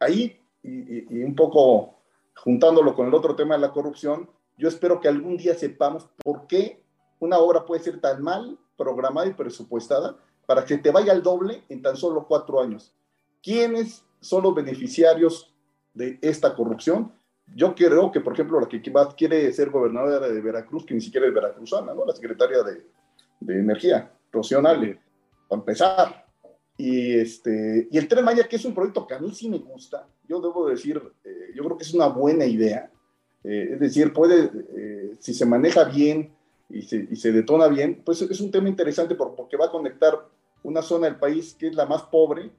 Ahí, 0.00 0.40
y, 0.64 1.22
un 1.22 1.36
poco 1.36 1.95
juntándolo 2.36 2.94
con 2.94 3.08
el 3.08 3.14
otro 3.14 3.34
tema 3.34 3.54
de 3.54 3.60
la 3.60 3.72
corrupción, 3.72 4.28
yo 4.56 4.68
espero 4.68 5.00
que 5.00 5.08
algún 5.08 5.36
día 5.36 5.54
sepamos 5.54 6.08
por 6.22 6.46
qué 6.46 6.82
una 7.18 7.38
obra 7.38 7.64
puede 7.64 7.82
ser 7.82 8.00
tan 8.00 8.22
mal 8.22 8.58
programada 8.76 9.26
y 9.26 9.34
presupuestada 9.34 10.16
para 10.46 10.64
que 10.64 10.78
te 10.78 10.90
vaya 10.90 11.12
al 11.12 11.22
doble 11.22 11.64
en 11.68 11.82
tan 11.82 11.96
solo 11.96 12.26
cuatro 12.26 12.60
años. 12.60 12.94
¿Quiénes 13.42 14.04
son 14.20 14.42
los 14.42 14.54
beneficiarios 14.54 15.52
de 15.94 16.18
esta 16.22 16.54
corrupción? 16.54 17.12
Yo 17.54 17.74
creo 17.74 18.10
que, 18.10 18.20
por 18.20 18.32
ejemplo, 18.32 18.60
la 18.60 18.68
que 18.68 18.82
quiere 19.16 19.52
ser 19.52 19.70
gobernadora 19.70 20.28
de 20.28 20.40
Veracruz, 20.40 20.84
que 20.84 20.94
ni 20.94 21.00
siquiera 21.00 21.26
es 21.26 21.34
veracruzana, 21.34 21.94
¿no? 21.94 22.04
La 22.04 22.14
secretaria 22.14 22.62
de, 22.62 22.86
de 23.40 23.60
Energía, 23.60 24.12
Rocío 24.32 24.60
Nale, 24.60 25.00
para 25.48 25.60
empezar. 25.60 26.25
Y, 26.78 27.14
este, 27.14 27.88
y 27.90 27.96
el 27.96 28.06
Tren 28.06 28.24
Maya, 28.24 28.46
que 28.46 28.56
es 28.56 28.64
un 28.64 28.74
proyecto 28.74 29.06
que 29.06 29.14
a 29.14 29.18
mí 29.18 29.32
sí 29.34 29.48
me 29.48 29.58
gusta, 29.58 30.06
yo 30.28 30.40
debo 30.40 30.68
decir, 30.68 31.00
eh, 31.24 31.52
yo 31.54 31.64
creo 31.64 31.78
que 31.78 31.84
es 31.84 31.94
una 31.94 32.08
buena 32.08 32.44
idea. 32.44 32.90
Eh, 33.44 33.70
es 33.72 33.80
decir, 33.80 34.12
puede, 34.12 34.50
eh, 34.76 35.12
si 35.18 35.32
se 35.32 35.46
maneja 35.46 35.84
bien 35.84 36.34
y 36.68 36.82
se, 36.82 37.08
y 37.10 37.16
se, 37.16 37.32
detona 37.32 37.68
bien, 37.68 38.02
pues 38.04 38.20
es 38.20 38.40
un 38.40 38.50
tema 38.50 38.68
interesante 38.68 39.14
porque 39.14 39.56
va 39.56 39.66
a 39.66 39.70
conectar 39.70 40.28
una 40.62 40.82
zona 40.82 41.06
del 41.06 41.16
país 41.16 41.54
que 41.54 41.68
es 41.68 41.74
la 41.74 41.86
más 41.86 42.02
pobre 42.02 42.50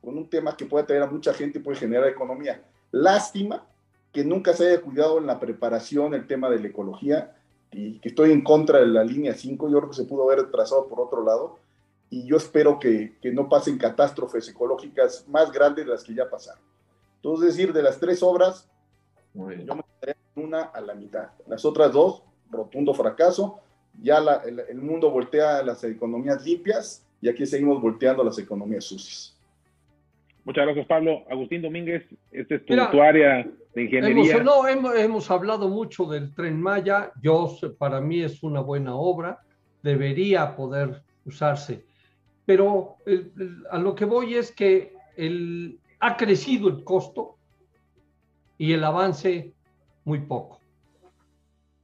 con 0.00 0.16
un 0.16 0.28
tema 0.28 0.56
que 0.56 0.64
puede 0.64 0.84
atraer 0.84 1.02
a 1.02 1.10
mucha 1.10 1.34
gente 1.34 1.58
y 1.58 1.62
puede 1.62 1.78
generar 1.78 2.08
economía. 2.08 2.64
Lástima 2.90 3.66
que 4.12 4.24
nunca 4.24 4.54
se 4.54 4.68
haya 4.68 4.80
cuidado 4.80 5.18
en 5.18 5.26
la 5.26 5.38
preparación 5.38 6.14
el 6.14 6.26
tema 6.26 6.50
de 6.50 6.58
la 6.58 6.68
ecología 6.68 7.36
y 7.70 8.00
que 8.00 8.08
estoy 8.08 8.32
en 8.32 8.42
contra 8.42 8.80
de 8.80 8.86
la 8.86 9.04
línea 9.04 9.34
5, 9.34 9.68
yo 9.68 9.78
creo 9.78 9.90
que 9.90 9.96
se 9.96 10.04
pudo 10.04 10.24
haber 10.24 10.50
trazado 10.50 10.88
por 10.88 11.00
otro 11.00 11.24
lado 11.24 11.58
y 12.10 12.26
yo 12.26 12.36
espero 12.36 12.78
que, 12.78 13.16
que 13.22 13.32
no 13.32 13.48
pasen 13.48 13.78
catástrofes 13.78 14.48
ecológicas 14.48 15.26
más 15.28 15.52
grandes 15.52 15.86
de 15.86 15.92
las 15.92 16.02
que 16.02 16.12
ya 16.12 16.28
pasaron. 16.28 16.62
Entonces, 17.16 17.56
decir, 17.56 17.72
de 17.72 17.82
las 17.82 18.00
tres 18.00 18.22
obras, 18.22 18.68
yo 19.32 19.74
me 19.76 19.82
quedaría 20.00 20.16
una 20.34 20.62
a 20.62 20.80
la 20.80 20.94
mitad. 20.94 21.28
Las 21.46 21.64
otras 21.64 21.92
dos, 21.92 22.24
rotundo 22.50 22.92
fracaso. 22.94 23.60
Ya 24.02 24.18
el, 24.44 24.60
el, 24.60 24.78
mundo 24.78 25.10
voltea 25.10 25.58
a 25.58 25.62
las 25.62 25.84
economías 25.84 26.44
limpias 26.44 27.06
y 27.20 27.28
aquí 27.28 27.46
seguimos 27.46 27.80
volteando 27.80 28.22
a 28.22 28.24
las 28.24 28.38
economías 28.38 28.84
sucias. 28.84 29.36
Muchas 30.44 30.64
gracias, 30.64 30.86
Pablo. 30.86 31.22
Agustín 31.30 31.62
Domínguez, 31.62 32.04
esta 32.30 32.54
es 32.54 32.64
tu, 32.64 33.02
área 33.02 33.46
de 33.74 33.82
ingeniería. 33.82 34.36
Hemos, 34.36 34.44
no, 34.44 34.66
hemos, 34.66 34.96
hemos, 34.96 35.30
hablado 35.30 35.68
mucho 35.68 36.06
del 36.06 36.34
tren 36.34 36.60
Maya. 36.60 37.12
Yo, 37.22 37.54
para 37.78 38.00
mí 38.00 38.22
es 38.22 38.42
una 38.42 38.60
buena 38.60 38.94
obra. 38.94 39.40
Debería 39.82 40.56
poder 40.56 41.02
usarse. 41.26 41.84
Pero 42.46 42.96
a 43.70 43.78
lo 43.78 43.94
que 43.94 44.04
voy 44.04 44.34
es 44.34 44.52
que 44.52 44.94
el, 45.16 45.78
ha 46.00 46.16
crecido 46.16 46.68
el 46.68 46.82
costo 46.84 47.36
y 48.58 48.72
el 48.72 48.84
avance 48.84 49.54
muy 50.04 50.20
poco. 50.20 50.60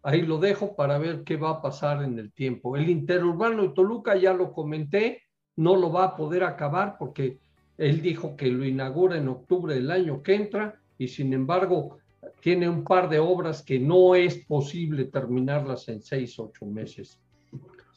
Ahí 0.02 0.22
lo 0.22 0.38
dejo 0.38 0.76
para 0.76 0.98
ver 0.98 1.24
qué 1.24 1.36
va 1.36 1.50
a 1.50 1.62
pasar 1.62 2.02
en 2.02 2.18
el 2.18 2.32
tiempo. 2.32 2.76
El 2.76 2.88
interurbano 2.88 3.62
de 3.62 3.68
Toluca, 3.70 4.16
ya 4.16 4.32
lo 4.32 4.52
comenté, 4.52 5.22
no 5.57 5.76
lo 5.76 5.90
va 5.90 6.04
a 6.04 6.16
poder 6.16 6.44
acabar 6.44 6.96
porque 6.98 7.38
él 7.78 8.00
dijo 8.00 8.36
que 8.36 8.46
lo 8.46 8.64
inaugura 8.64 9.16
en 9.16 9.28
octubre 9.28 9.74
del 9.74 9.90
año 9.90 10.22
que 10.22 10.34
entra 10.34 10.80
y 10.98 11.09
sin 11.09 11.32
embargo 11.32 11.98
tiene 12.40 12.68
un 12.68 12.84
par 12.84 13.09
de 13.09 13.18
obras 13.18 13.62
que 13.62 13.78
no 13.78 14.14
es 14.14 14.44
posible 14.46 15.07
terminarlas 15.07 15.88
en 15.88 16.00
seis, 16.02 16.38
ocho 16.38 16.66
meses. 16.66 17.20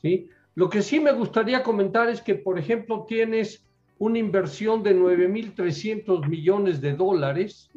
¿sí? 0.02 0.30
Lo 0.56 0.70
que 0.70 0.82
sí 0.82 1.00
me 1.00 1.12
gustaría 1.12 1.64
comentar 1.64 2.10
es 2.10 2.22
que, 2.22 2.36
por 2.36 2.60
ejemplo, 2.60 3.06
tienes 3.08 3.66
una 3.98 4.20
inversión 4.20 4.84
de 4.84 4.96
9.300 4.96 6.28
millones 6.28 6.82
de 6.82 6.94
dólares 6.94 7.70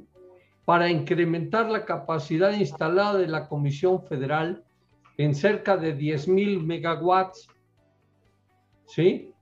para 0.64 0.88
incrementar 0.88 1.68
la 1.70 1.84
capacidad 1.84 2.52
instalada 2.52 3.18
de 3.18 3.28
la 3.28 3.48
Comisión 3.48 4.04
Federal 4.06 4.64
en 5.18 5.34
cerca 5.34 5.76
de 5.76 5.96
10.000 5.96 6.64
megawatts. 6.64 7.48
¿Sí? 8.86 9.32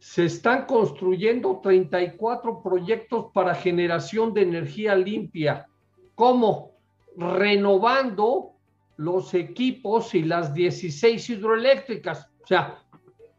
se 0.00 0.24
están 0.24 0.64
construyendo 0.64 1.60
34 1.62 2.62
proyectos 2.62 3.26
para 3.34 3.54
generación 3.54 4.32
de 4.32 4.42
energía 4.42 4.96
limpia. 4.96 5.66
¿Cómo? 6.14 6.72
Renovando 7.16 8.52
los 8.96 9.34
equipos 9.34 10.14
y 10.14 10.22
las 10.22 10.54
16 10.54 11.30
hidroeléctricas. 11.30 12.29
Sea, 12.50 12.82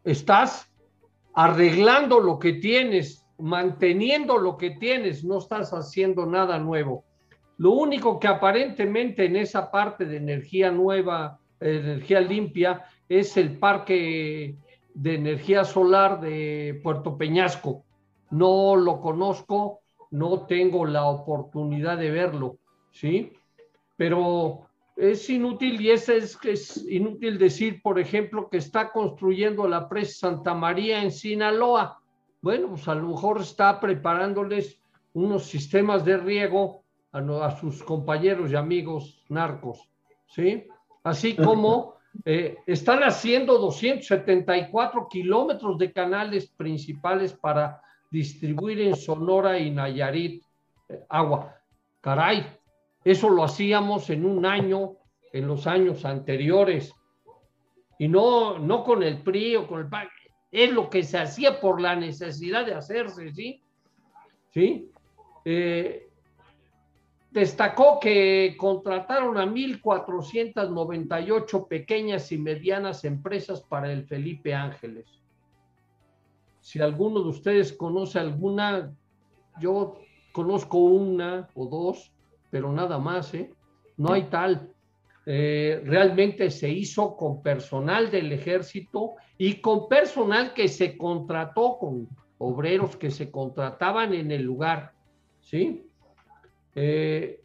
estás 0.04 0.72
arreglando 1.34 2.18
lo 2.18 2.38
que 2.38 2.54
tienes, 2.54 3.26
manteniendo 3.36 4.38
lo 4.38 4.56
que 4.56 4.70
tienes, 4.70 5.22
no 5.22 5.36
estás 5.36 5.74
haciendo 5.74 6.24
nada 6.24 6.58
nuevo. 6.58 7.04
Lo 7.58 7.72
único 7.72 8.18
que 8.18 8.26
aparentemente 8.26 9.26
en 9.26 9.36
esa 9.36 9.70
parte 9.70 10.06
de 10.06 10.16
energía 10.16 10.70
nueva, 10.70 11.38
energía 11.60 12.22
limpia, 12.22 12.86
es 13.06 13.36
el 13.36 13.58
parque 13.58 14.56
de 14.94 15.14
energía 15.14 15.64
solar 15.64 16.18
de 16.18 16.80
Puerto 16.82 17.18
Peñasco. 17.18 17.84
No 18.30 18.76
lo 18.76 18.98
conozco, 19.02 19.80
no 20.10 20.46
tengo 20.46 20.86
la 20.86 21.04
oportunidad 21.04 21.98
de 21.98 22.10
verlo, 22.10 22.56
¿sí? 22.90 23.34
Pero 23.94 24.68
es 24.96 25.28
inútil 25.30 25.80
y 25.80 25.90
es, 25.90 26.08
es, 26.08 26.38
es 26.44 26.86
inútil 26.88 27.38
decir, 27.38 27.80
por 27.82 27.98
ejemplo, 27.98 28.48
que 28.48 28.58
está 28.58 28.92
construyendo 28.92 29.66
la 29.66 29.88
presa 29.88 30.28
Santa 30.28 30.54
María 30.54 31.02
en 31.02 31.10
Sinaloa. 31.10 32.00
Bueno, 32.40 32.68
pues 32.68 32.86
a 32.88 32.94
lo 32.94 33.08
mejor 33.08 33.40
está 33.40 33.80
preparándoles 33.80 34.78
unos 35.14 35.44
sistemas 35.44 36.04
de 36.04 36.16
riego 36.16 36.82
a, 37.12 37.18
a 37.18 37.56
sus 37.58 37.82
compañeros 37.82 38.50
y 38.50 38.56
amigos 38.56 39.24
narcos, 39.28 39.88
¿sí? 40.26 40.66
Así 41.04 41.34
como 41.34 41.96
eh, 42.24 42.58
están 42.66 43.02
haciendo 43.02 43.58
274 43.58 45.08
kilómetros 45.08 45.78
de 45.78 45.92
canales 45.92 46.46
principales 46.48 47.32
para 47.32 47.80
distribuir 48.10 48.80
en 48.82 48.96
Sonora 48.96 49.58
y 49.58 49.70
Nayarit 49.70 50.44
eh, 50.88 51.04
agua. 51.08 51.56
Caray, 52.00 52.46
eso 53.04 53.28
lo 53.28 53.44
hacíamos 53.44 54.08
en 54.10 54.24
un 54.24 54.46
año, 54.46 54.96
en 55.32 55.48
los 55.48 55.66
años 55.66 56.04
anteriores. 56.04 56.94
Y 57.98 58.06
no, 58.08 58.58
no 58.58 58.84
con 58.84 59.02
el 59.02 59.22
PRI 59.22 59.56
o 59.56 59.66
con 59.66 59.80
el 59.80 59.88
PAN. 59.88 60.06
Es 60.50 60.70
lo 60.72 60.88
que 60.90 61.02
se 61.02 61.18
hacía 61.18 61.60
por 61.60 61.80
la 61.80 61.96
necesidad 61.96 62.66
de 62.66 62.74
hacerse, 62.74 63.32
¿sí? 63.32 63.62
¿Sí? 64.52 64.90
Eh, 65.44 66.08
destacó 67.30 67.98
que 67.98 68.54
contrataron 68.58 69.38
a 69.38 69.46
1.498 69.46 71.66
pequeñas 71.66 72.30
y 72.30 72.38
medianas 72.38 73.04
empresas 73.04 73.62
para 73.62 73.90
el 73.90 74.04
Felipe 74.04 74.54
Ángeles. 74.54 75.06
Si 76.60 76.78
alguno 76.80 77.22
de 77.22 77.30
ustedes 77.30 77.72
conoce 77.72 78.18
alguna, 78.18 78.94
yo 79.60 79.98
conozco 80.32 80.76
una 80.78 81.48
o 81.54 81.66
dos, 81.66 82.12
pero 82.52 82.70
nada 82.70 82.98
más, 82.98 83.32
¿eh? 83.32 83.50
No 83.96 84.12
hay 84.12 84.24
tal. 84.24 84.70
Eh, 85.24 85.80
realmente 85.86 86.50
se 86.50 86.68
hizo 86.68 87.16
con 87.16 87.42
personal 87.42 88.10
del 88.10 88.30
ejército 88.30 89.14
y 89.38 89.54
con 89.54 89.88
personal 89.88 90.52
que 90.52 90.68
se 90.68 90.98
contrató, 90.98 91.78
con 91.78 92.08
obreros 92.36 92.96
que 92.96 93.10
se 93.10 93.30
contrataban 93.30 94.12
en 94.12 94.30
el 94.32 94.42
lugar, 94.42 94.92
¿sí? 95.40 95.86
Eh, 96.74 97.40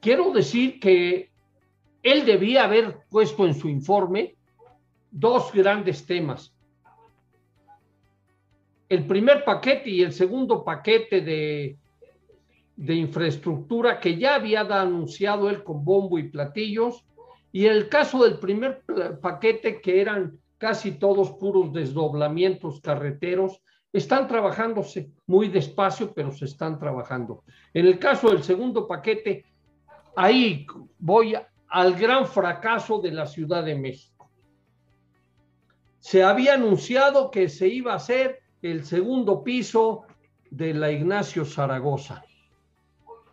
quiero 0.00 0.32
decir 0.32 0.80
que 0.80 1.30
él 2.02 2.24
debía 2.24 2.64
haber 2.64 3.00
puesto 3.10 3.46
en 3.46 3.52
su 3.52 3.68
informe 3.68 4.36
dos 5.10 5.52
grandes 5.52 6.06
temas. 6.06 6.54
El 8.88 9.06
primer 9.06 9.44
paquete 9.44 9.90
y 9.90 10.00
el 10.00 10.14
segundo 10.14 10.64
paquete 10.64 11.20
de 11.20 11.76
de 12.80 12.94
infraestructura 12.94 14.00
que 14.00 14.16
ya 14.16 14.36
había 14.36 14.62
anunciado 14.62 15.50
él 15.50 15.62
con 15.62 15.84
bombo 15.84 16.18
y 16.18 16.30
platillos, 16.30 17.04
y 17.52 17.66
el 17.66 17.90
caso 17.90 18.24
del 18.24 18.38
primer 18.38 18.82
paquete, 19.20 19.82
que 19.82 20.00
eran 20.00 20.38
casi 20.56 20.92
todos 20.92 21.32
puros 21.32 21.74
desdoblamientos 21.74 22.80
carreteros, 22.80 23.60
están 23.92 24.26
trabajándose 24.26 25.10
muy 25.26 25.48
despacio, 25.48 26.14
pero 26.14 26.32
se 26.32 26.46
están 26.46 26.78
trabajando. 26.78 27.44
En 27.74 27.84
el 27.84 27.98
caso 27.98 28.30
del 28.30 28.42
segundo 28.42 28.86
paquete, 28.86 29.44
ahí 30.16 30.66
voy 30.98 31.34
al 31.68 31.94
gran 31.96 32.26
fracaso 32.26 32.98
de 32.98 33.10
la 33.10 33.26
Ciudad 33.26 33.62
de 33.62 33.74
México. 33.74 34.30
Se 35.98 36.22
había 36.22 36.54
anunciado 36.54 37.30
que 37.30 37.50
se 37.50 37.68
iba 37.68 37.92
a 37.92 37.96
hacer 37.96 38.40
el 38.62 38.86
segundo 38.86 39.44
piso 39.44 40.04
de 40.50 40.72
la 40.72 40.90
Ignacio 40.90 41.44
Zaragoza 41.44 42.24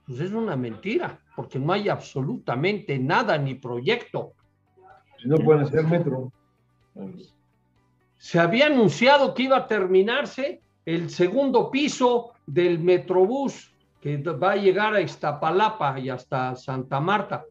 pues 0.08 0.22
es 0.22 0.32
una 0.32 0.56
mentira, 0.56 1.20
porque 1.36 1.60
no 1.60 1.74
hay 1.74 1.90
absolutamente 1.90 2.98
nada 2.98 3.38
ni 3.38 3.56
proyecto. 3.56 4.34
No 5.26 5.38
pueden 5.38 5.64
hacer 5.64 5.84
metro. 5.84 6.32
Se 8.18 8.40
había 8.40 8.68
anunciado 8.68 9.34
que 9.34 9.44
iba 9.44 9.58
a 9.58 9.68
terminarse 9.68 10.62
el 10.86 11.10
segundo 11.10 11.70
piso 11.70 12.32
del 12.46 12.80
Metrobús 12.80 13.74
que 14.00 14.18
va 14.18 14.52
a 14.52 14.56
llegar 14.56 14.94
a 14.94 15.02
Iztapalapa 15.02 16.00
y 16.00 16.10
hasta 16.10 16.56
Santa 16.56 17.02
Marta. 17.02 17.46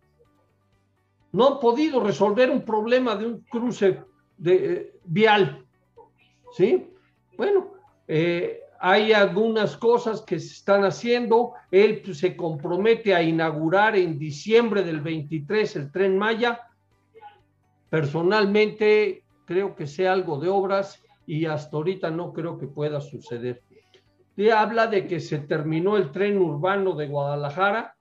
No 1.32 1.48
han 1.48 1.60
podido 1.60 2.02
resolver 2.02 2.50
un 2.50 2.62
problema 2.62 3.14
de 3.16 3.26
un 3.26 3.40
cruce 3.40 4.02
de, 4.38 4.54
eh, 4.54 4.92
vial. 5.04 5.66
¿Sí? 6.52 6.88
Bueno, 7.36 7.74
eh, 8.08 8.60
hay 8.80 9.12
algunas 9.12 9.76
cosas 9.76 10.22
que 10.22 10.38
se 10.38 10.54
están 10.54 10.84
haciendo. 10.84 11.54
Él 11.70 12.02
pues, 12.04 12.18
se 12.18 12.36
compromete 12.36 13.14
a 13.14 13.22
inaugurar 13.22 13.96
en 13.96 14.18
diciembre 14.18 14.82
del 14.82 15.00
23 15.00 15.76
el 15.76 15.92
tren 15.92 16.18
Maya. 16.18 16.60
Personalmente 17.90 19.24
creo 19.44 19.74
que 19.74 19.86
sea 19.86 20.12
algo 20.12 20.38
de 20.38 20.48
obras 20.48 21.02
y 21.26 21.46
hasta 21.46 21.76
ahorita 21.76 22.10
no 22.10 22.32
creo 22.32 22.58
que 22.58 22.66
pueda 22.66 23.00
suceder. 23.00 23.62
Le 24.36 24.52
habla 24.52 24.86
de 24.86 25.06
que 25.06 25.20
se 25.20 25.38
terminó 25.38 25.96
el 25.96 26.10
tren 26.10 26.38
urbano 26.38 26.94
de 26.94 27.06
Guadalajara. 27.06 27.96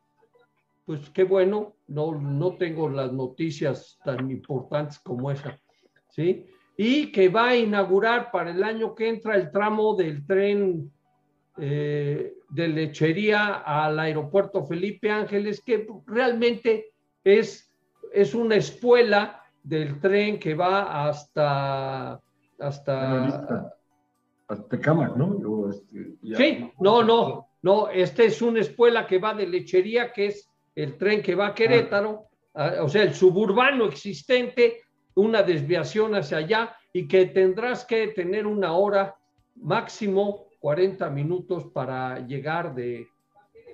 Pues 0.86 1.09
qué 1.09 1.23
bueno, 1.23 1.76
no, 1.88 2.13
no 2.13 2.57
tengo 2.57 2.89
las 2.89 3.11
noticias 3.11 3.97
tan 4.03 4.30
importantes 4.30 4.99
como 4.99 5.32
esa. 5.32 5.59
¿sí? 6.09 6.45
Y 6.78 7.11
que 7.11 7.30
va 7.30 7.49
a 7.49 7.55
inaugurar 7.55 8.32
para 8.32 8.51
el 8.51 8.63
año 8.63 8.93
que 8.95 9.09
entra 9.09 9.36
el 9.36 9.51
tramo 9.51 9.95
del 9.95 10.26
tren 10.26 10.91
eh, 11.57 12.34
de 12.49 12.67
lechería 12.67 13.55
al 13.65 13.99
aeropuerto 13.99 14.65
Felipe 14.65 15.09
Ángeles, 15.09 15.61
que 15.61 15.88
realmente 16.05 16.91
es, 17.23 17.71
es 18.13 18.36
una 18.36 18.55
espuela 18.55 19.41
del 19.63 19.99
tren 19.99 20.39
que 20.39 20.53
va 20.53 21.07
hasta... 21.07 22.21
hasta 22.59 23.71
hasta 24.47 24.80
Cámara, 24.80 25.13
¿no? 25.15 25.69
Este, 25.69 26.36
sí, 26.36 26.71
no, 26.80 27.03
no, 27.03 27.47
no, 27.63 27.89
este 27.89 28.26
es 28.26 28.41
una 28.41 28.59
espuela 28.59 29.07
que 29.07 29.17
va 29.17 29.34
de 29.34 29.47
lechería, 29.47 30.13
que 30.13 30.28
es 30.28 30.49
el 30.76 30.97
tren 30.97 31.21
que 31.21 31.36
va 31.36 31.47
a 31.47 31.55
Querétaro, 31.55 32.28
ah, 32.53 32.73
o 32.82 32.89
sea, 32.89 33.03
el 33.03 33.13
suburbano 33.13 33.86
existente 33.86 34.82
una 35.16 35.43
desviación 35.43 36.16
hacia 36.16 36.38
allá 36.38 36.76
y 36.93 37.07
que 37.07 37.26
tendrás 37.26 37.86
que 37.86 38.09
tener 38.09 38.45
una 38.45 38.74
hora 38.74 39.16
máximo 39.55 40.47
40 40.59 41.09
minutos 41.09 41.66
para 41.74 42.20
llegar 42.26 42.76
de, 42.76 43.07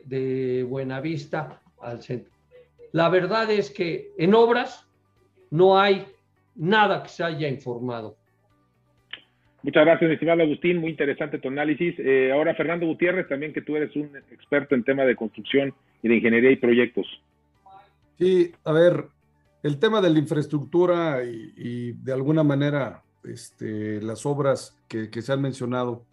de 0.06 0.64
Buenavista 0.68 1.62
al 1.80 2.02
centro. 2.02 2.32
La 2.92 3.10
verdad 3.10 3.50
es 3.50 3.72
que 3.72 4.12
en 4.18 4.34
obras 4.34 4.88
no 5.50 5.80
hay 5.80 6.06
nada 6.56 7.04
que 7.04 7.10
se 7.10 7.24
haya 7.24 7.48
informado. 7.48 8.18
Muchas 9.64 9.86
gracias, 9.86 10.12
estimado 10.12 10.42
Agustín. 10.42 10.78
Muy 10.78 10.89
interesante 10.89 11.38
tu 11.38 11.48
análisis. 11.48 11.96
Eh, 12.00 12.32
ahora, 12.32 12.56
Fernando 12.56 12.88
Gutiérrez, 12.88 13.28
también 13.28 13.54
que 13.54 13.62
tú 13.62 13.76
eres 13.76 13.96
un 13.96 14.10
experto 14.32 14.74
en 14.74 14.84
tema 14.84 15.04
de 15.04 15.16
construcción 15.16 15.74
y 16.02 16.10
de 16.10 16.16
ingeniería 16.16 16.52
y 16.52 16.56
proyectos. 16.56 17.06
Sí, 18.18 18.52
a 18.66 18.72
ver, 18.72 19.06
el 19.64 19.80
tema 19.80 20.01
de 20.01 20.09
la 20.09 20.20
infraestructura 20.20 21.24
y, 21.24 21.93
de 21.93 22.14
alguna 22.14 22.43
manera 22.43 23.03
este, 23.24 24.01
las 24.01 24.26
obras 24.26 24.78
que, 24.88 25.09
se 25.22 25.32
han 25.32 25.41
mencionado, 25.41 26.05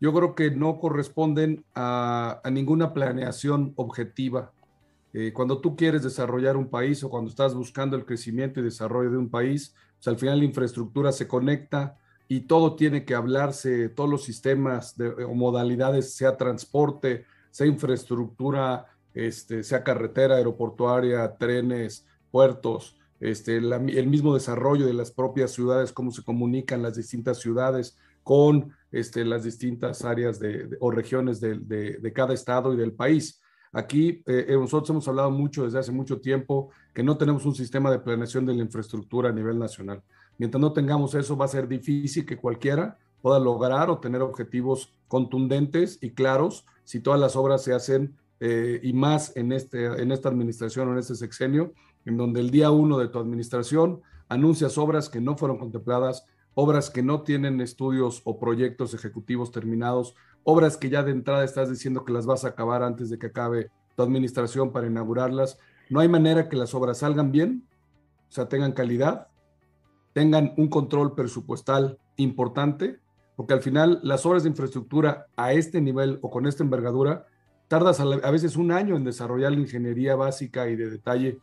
yo 0.00 0.12
creo 0.12 0.34
que 0.34 0.50
no 0.50 0.78
corresponden 0.78 1.64
a, 1.74 2.42
ninguna 2.50 2.92
planeación 2.92 3.72
objetiva. 3.76 4.52
Eh, 5.12 5.32
cuando 5.32 5.60
tú 5.60 5.76
quieres 5.76 6.02
desarrollar 6.02 6.56
un 6.56 6.68
país 6.68 7.02
o 7.02 7.08
cuando 7.08 7.30
estás 7.30 7.54
buscando 7.54 7.96
el 7.96 8.04
crecimiento 8.04 8.60
y 8.60 8.64
desarrollo 8.64 9.10
de 9.10 9.16
un 9.18 9.30
país, 9.30 9.74
pues 9.96 10.08
al 10.08 10.18
final 10.18 10.40
la 10.40 10.44
infraestructura 10.44 11.12
se 11.12 11.26
conecta 11.26 11.96
y 12.28 12.40
todo 12.40 12.74
tiene 12.74 13.04
que 13.04 13.14
hablarse, 13.14 13.88
todos 13.88 14.10
los 14.10 14.24
sistemas 14.24 14.96
de, 14.98 15.08
o 15.24 15.34
modalidades, 15.34 16.14
sea 16.14 16.36
transporte, 16.36 17.24
sea 17.50 17.66
infraestructura, 17.66 18.86
este, 19.14 19.62
sea 19.62 19.82
carretera, 19.82 20.36
aeroportuaria, 20.36 21.36
trenes, 21.38 22.04
puertos, 22.36 22.98
este, 23.18 23.56
el 23.56 24.06
mismo 24.08 24.34
desarrollo 24.34 24.84
de 24.84 24.92
las 24.92 25.10
propias 25.10 25.52
ciudades, 25.52 25.90
cómo 25.90 26.10
se 26.10 26.22
comunican 26.22 26.82
las 26.82 26.94
distintas 26.94 27.38
ciudades 27.38 27.96
con 28.22 28.74
este, 28.92 29.24
las 29.24 29.42
distintas 29.42 30.04
áreas 30.04 30.38
de, 30.38 30.68
o 30.80 30.90
regiones 30.90 31.40
de, 31.40 32.12
cada 32.14 32.34
estado 32.34 32.74
y 32.74 32.76
del 32.76 32.92
país. 32.92 33.40
Aquí 33.72 34.22
eh, 34.26 34.44
eh, 34.48 34.52
nosotros 34.52 34.90
hemos 34.90 35.08
hablado 35.08 35.30
mucho 35.30 35.64
desde 35.64 35.78
hace 35.78 35.92
mucho 35.92 36.20
tiempo 36.20 36.68
que 36.92 37.02
no 37.02 37.16
tenemos 37.16 37.46
un 37.46 37.54
sistema 37.54 37.90
de 37.90 38.00
planeación 38.00 38.44
de 38.44 38.52
la 38.52 38.64
infraestructura 38.64 39.30
a 39.30 39.32
nivel 39.32 39.58
nacional. 39.58 40.02
Mientras 40.36 40.60
no 40.60 40.74
tengamos 40.74 41.14
eso, 41.14 41.38
va 41.38 41.46
a 41.46 41.48
ser 41.56 41.66
difícil 41.66 42.26
que 42.26 42.36
cualquiera 42.36 42.98
pueda 43.22 43.38
lograr 43.38 43.88
o 43.88 43.98
tener 43.98 44.20
objetivos 44.20 44.92
contundentes 45.08 45.98
y 46.02 46.10
claros 46.10 46.66
si 46.84 47.00
todas 47.00 47.18
las 47.18 47.34
obras 47.34 47.64
se 47.64 47.72
hacen 47.72 48.14
eh, 48.40 48.78
y 48.82 48.92
más 48.92 49.34
en, 49.34 49.52
este, 49.52 49.86
en 49.86 50.12
esta 50.12 50.28
administración 50.28 50.88
o 50.88 50.92
en 50.92 50.98
este 50.98 51.14
sexenio, 51.14 51.72
en 52.06 52.16
donde 52.16 52.40
el 52.40 52.50
día 52.50 52.70
uno 52.70 52.98
de 52.98 53.08
tu 53.08 53.18
administración 53.18 54.00
anuncias 54.28 54.78
obras 54.78 55.08
que 55.08 55.20
no 55.20 55.36
fueron 55.36 55.58
contempladas, 55.58 56.26
obras 56.54 56.90
que 56.90 57.02
no 57.02 57.22
tienen 57.22 57.60
estudios 57.60 58.22
o 58.24 58.38
proyectos 58.38 58.94
ejecutivos 58.94 59.50
terminados, 59.50 60.14
obras 60.42 60.76
que 60.76 60.88
ya 60.88 61.02
de 61.02 61.12
entrada 61.12 61.44
estás 61.44 61.68
diciendo 61.68 62.04
que 62.04 62.12
las 62.12 62.26
vas 62.26 62.44
a 62.44 62.48
acabar 62.48 62.82
antes 62.82 63.10
de 63.10 63.18
que 63.18 63.26
acabe 63.26 63.70
tu 63.94 64.02
administración 64.02 64.72
para 64.72 64.86
inaugurarlas. 64.86 65.58
No 65.90 66.00
hay 66.00 66.08
manera 66.08 66.48
que 66.48 66.56
las 66.56 66.74
obras 66.74 66.98
salgan 66.98 67.30
bien, 67.30 67.66
o 68.28 68.32
sea, 68.32 68.48
tengan 68.48 68.72
calidad, 68.72 69.28
tengan 70.12 70.54
un 70.56 70.68
control 70.68 71.14
presupuestal 71.14 71.98
importante, 72.16 73.00
porque 73.36 73.54
al 73.54 73.60
final 73.60 74.00
las 74.02 74.24
obras 74.24 74.42
de 74.42 74.48
infraestructura 74.48 75.26
a 75.36 75.52
este 75.52 75.80
nivel 75.80 76.18
o 76.22 76.30
con 76.30 76.46
esta 76.46 76.64
envergadura, 76.64 77.26
tardas 77.68 78.00
a, 78.00 78.30
veces 78.30 78.56
un 78.56 78.72
año 78.72 78.96
en 78.96 79.04
desarrollar 79.04 79.52
la 79.52 79.60
ingeniería 79.60 80.16
básica 80.16 80.68
y 80.68 80.76
de 80.76 80.90
detalle 80.90 81.38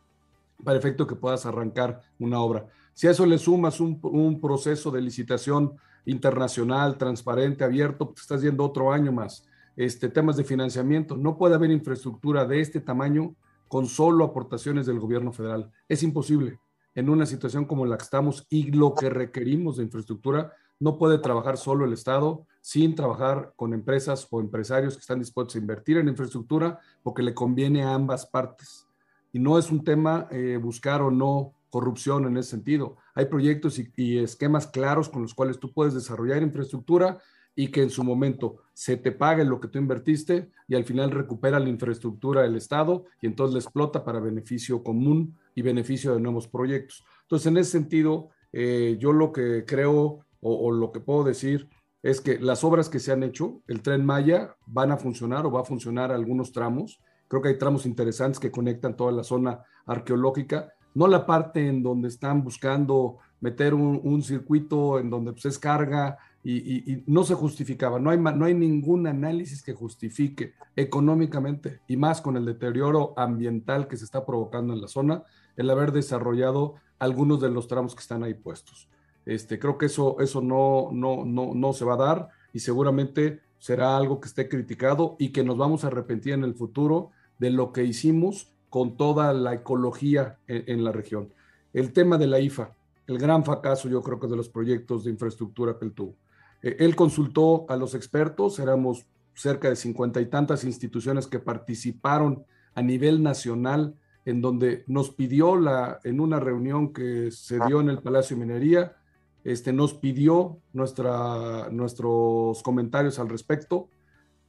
para 0.62 0.78
efecto 0.78 1.06
que 1.06 1.16
puedas 1.16 1.46
arrancar 1.46 2.02
una 2.18 2.40
obra. 2.40 2.66
Si 2.92 3.08
a 3.08 3.10
eso 3.10 3.26
le 3.26 3.38
sumas 3.38 3.80
un, 3.80 4.40
proceso 4.40 4.90
de 4.90 5.00
licitación 5.00 5.74
internacional, 6.06 6.96
transparente, 6.96 7.64
abierto, 7.64 8.10
pues 8.10 8.22
estás 8.22 8.42
yendo 8.42 8.64
otro 8.64 8.92
año 8.92 9.10
más. 9.10 9.46
Este, 9.76 10.08
temas 10.08 10.36
de 10.36 10.44
financiamiento, 10.44 11.16
no 11.16 11.36
puede 11.36 11.56
haber 11.56 11.70
infraestructura 11.70 12.46
de 12.46 12.60
este 12.60 12.80
tamaño 12.80 13.34
con 13.66 13.86
solo 13.86 14.24
aportaciones 14.24 14.86
del 14.86 15.00
gobierno 15.00 15.32
federal. 15.32 15.72
Es 15.88 16.02
imposible. 16.04 16.60
En 16.94 17.10
una 17.10 17.26
situación 17.26 17.64
como 17.64 17.84
la 17.86 17.96
que 17.96 18.04
estamos 18.04 18.46
y 18.48 18.70
lo 18.70 18.94
que 18.94 19.10
requerimos 19.10 19.78
de 19.78 19.82
infraestructura, 19.82 20.52
no 20.78 20.96
puede 20.96 21.18
trabajar 21.18 21.56
solo 21.56 21.84
el 21.84 21.92
Estado 21.92 22.46
sin 22.60 22.94
trabajar 22.94 23.52
con 23.56 23.74
empresas 23.74 24.26
o 24.30 24.40
empresarios 24.40 24.94
que 24.94 25.00
están 25.00 25.18
dispuestos 25.18 25.56
a 25.56 25.58
invertir 25.58 25.98
en 25.98 26.08
infraestructura 26.08 26.78
porque 27.02 27.22
le 27.22 27.34
conviene 27.34 27.82
a 27.82 27.94
ambas 27.94 28.26
partes. 28.26 28.86
Y 29.34 29.40
no 29.40 29.58
es 29.58 29.72
un 29.72 29.82
tema 29.82 30.28
eh, 30.30 30.58
buscar 30.62 31.02
o 31.02 31.10
no 31.10 31.54
corrupción 31.68 32.24
en 32.26 32.36
ese 32.36 32.50
sentido. 32.50 32.98
Hay 33.16 33.24
proyectos 33.24 33.80
y, 33.96 34.18
esquemas 34.18 34.68
claros 34.68 35.08
con 35.08 35.22
los 35.22 35.34
cuales 35.34 35.58
tú 35.58 35.72
puedes 35.72 35.92
desarrollar 35.92 36.40
infraestructura 36.40 37.18
y 37.56 37.72
que 37.72 37.82
en 37.82 37.90
su 37.90 38.04
momento 38.04 38.58
se 38.74 38.96
te 38.96 39.10
pague 39.10 39.44
lo 39.44 39.58
que 39.58 39.66
tú 39.66 39.78
invertiste 39.78 40.52
y 40.68 40.76
al 40.76 40.84
final 40.84 41.10
recupera 41.10 41.58
la 41.58 41.68
infraestructura 41.68 42.42
del 42.42 42.54
Estado 42.54 43.06
y 43.20 43.26
entonces 43.26 43.54
la 43.54 43.58
explota 43.58 44.04
para 44.04 44.20
beneficio 44.20 44.84
común 44.84 45.36
y 45.56 45.62
beneficio 45.62 46.14
de 46.14 46.20
nuevos 46.20 46.46
proyectos. 46.46 47.04
Entonces, 47.22 47.46
en 47.48 47.56
ese 47.56 47.72
sentido, 47.72 48.30
eh, 48.52 48.96
yo 49.00 49.12
lo 49.12 49.32
que 49.32 49.64
creo 49.64 50.20
o, 50.40 50.70
lo 50.70 50.92
que 50.92 51.00
puedo 51.00 51.24
decir 51.24 51.68
es 52.04 52.20
que 52.20 52.38
las 52.38 52.62
obras 52.62 52.88
que 52.88 53.00
se 53.00 53.10
han 53.10 53.24
hecho, 53.24 53.62
el 53.66 53.82
tren 53.82 54.06
Maya, 54.06 54.54
van 54.64 54.92
a 54.92 54.96
funcionar 54.96 55.44
o 55.44 55.50
va 55.50 55.62
a 55.62 55.64
funcionar 55.64 56.12
algunos 56.12 56.52
tramos. 56.52 57.00
Creo 57.28 57.42
que 57.42 57.48
hay 57.48 57.58
tramos 57.58 57.86
interesantes 57.86 58.38
que 58.38 58.50
conectan 58.50 58.96
toda 58.96 59.12
la 59.12 59.24
zona 59.24 59.62
arqueológica, 59.86 60.72
no 60.94 61.08
la 61.08 61.26
parte 61.26 61.66
en 61.66 61.82
donde 61.82 62.08
están 62.08 62.42
buscando 62.44 63.18
meter 63.40 63.74
un, 63.74 64.22
circuito 64.22 64.98
en 64.98 65.10
donde 65.10 65.32
pues, 65.32 65.44
es 65.44 65.58
carga 65.58 66.16
y, 66.42 67.02
no 67.06 67.24
se 67.24 67.34
justificaba. 67.34 67.98
No 67.98 68.10
hay, 68.10 68.18
no 68.18 68.44
hay 68.44 68.54
ningún 68.54 69.06
análisis 69.06 69.62
que 69.62 69.74
justifique 69.74 70.54
económicamente 70.76 71.80
y 71.88 71.96
más 71.96 72.20
con 72.20 72.36
el 72.36 72.44
deterioro 72.44 73.12
ambiental 73.16 73.88
que 73.88 73.96
se 73.96 74.04
está 74.04 74.24
provocando 74.24 74.72
en 74.72 74.80
la 74.80 74.88
zona, 74.88 75.24
el 75.56 75.68
haber 75.70 75.92
desarrollado 75.92 76.76
algunos 76.98 77.40
de 77.40 77.50
los 77.50 77.68
tramos 77.68 77.94
que 77.94 78.00
están 78.00 78.22
ahí 78.22 78.34
puestos. 78.34 78.88
Este, 79.26 79.58
creo 79.58 79.78
que 79.78 79.86
eso, 79.86 80.20
eso 80.20 80.40
no, 80.40 80.90
no, 80.92 81.24
no, 81.24 81.54
no 81.54 81.72
se 81.72 81.84
va 81.84 81.94
a 81.94 81.98
dar 81.98 82.28
y 82.52 82.60
seguramente 82.60 83.40
será 83.64 83.96
algo 83.96 84.20
que 84.20 84.28
esté 84.28 84.46
criticado 84.46 85.16
y 85.18 85.30
que 85.30 85.42
nos 85.42 85.56
vamos 85.56 85.84
a 85.84 85.86
arrepentir 85.86 86.34
en 86.34 86.44
el 86.44 86.52
futuro 86.52 87.12
de 87.38 87.48
lo 87.48 87.72
que 87.72 87.82
hicimos 87.82 88.52
con 88.68 88.98
toda 88.98 89.32
la 89.32 89.54
ecología 89.54 90.36
en, 90.48 90.84
la 90.84 90.92
región. 90.92 91.32
El 91.72 91.94
tema 91.94 92.18
de 92.18 92.26
la 92.26 92.40
IFA, 92.40 92.74
el 93.06 93.16
gran 93.16 93.42
fracaso 93.42 93.88
yo 93.88 94.02
creo 94.02 94.20
que 94.20 94.26
de 94.26 94.36
los 94.36 94.50
proyectos 94.50 95.04
de 95.04 95.12
infraestructura 95.12 95.78
que 95.78 95.86
él 95.86 95.92
tuvo. 95.94 96.14
Eh, 96.62 96.76
él 96.78 96.94
consultó 96.94 97.64
a 97.70 97.76
los 97.78 97.94
expertos, 97.94 98.58
éramos 98.58 99.06
cerca 99.32 99.70
de 99.70 99.76
cincuenta 99.76 100.20
y 100.20 100.26
tantas 100.26 100.64
instituciones 100.64 101.26
que 101.26 101.38
participaron 101.38 102.44
a 102.74 102.82
nivel 102.82 103.22
nacional, 103.22 103.94
en 104.26 104.42
donde 104.42 104.84
nos 104.88 105.08
pidió 105.08 105.56
la, 105.56 106.00
en 106.04 106.20
una 106.20 106.38
reunión 106.38 106.92
que 106.92 107.30
se 107.30 107.58
dio 107.66 107.80
en 107.80 107.88
el 107.88 108.02
Palacio 108.02 108.36
de 108.36 108.44
Minería, 108.44 108.96
este, 109.44 109.72
nos 109.72 109.94
pidió 109.94 110.58
nuestra, 110.72 111.68
nuestros 111.70 112.62
comentarios 112.62 113.18
al 113.18 113.28
respecto. 113.28 113.90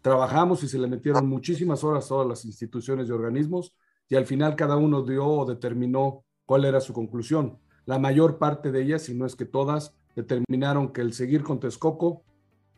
Trabajamos 0.01 0.63
y 0.63 0.67
se 0.67 0.79
le 0.79 0.87
metieron 0.87 1.27
muchísimas 1.27 1.83
horas 1.83 2.05
a 2.05 2.09
todas 2.09 2.27
las 2.27 2.45
instituciones 2.45 3.09
y 3.09 3.11
organismos 3.11 3.75
y 4.07 4.15
al 4.15 4.25
final 4.25 4.55
cada 4.55 4.77
uno 4.77 5.03
dio 5.03 5.25
o 5.25 5.45
determinó 5.45 6.23
cuál 6.45 6.65
era 6.65 6.79
su 6.79 6.93
conclusión. 6.93 7.59
La 7.85 7.99
mayor 7.99 8.37
parte 8.37 8.71
de 8.71 8.81
ellas, 8.81 9.03
si 9.03 9.13
no 9.13 9.25
es 9.25 9.35
que 9.35 9.45
todas, 9.45 9.95
determinaron 10.15 10.93
que 10.93 11.01
el 11.01 11.13
seguir 11.13 11.43
con 11.43 11.59
Texcoco 11.59 12.23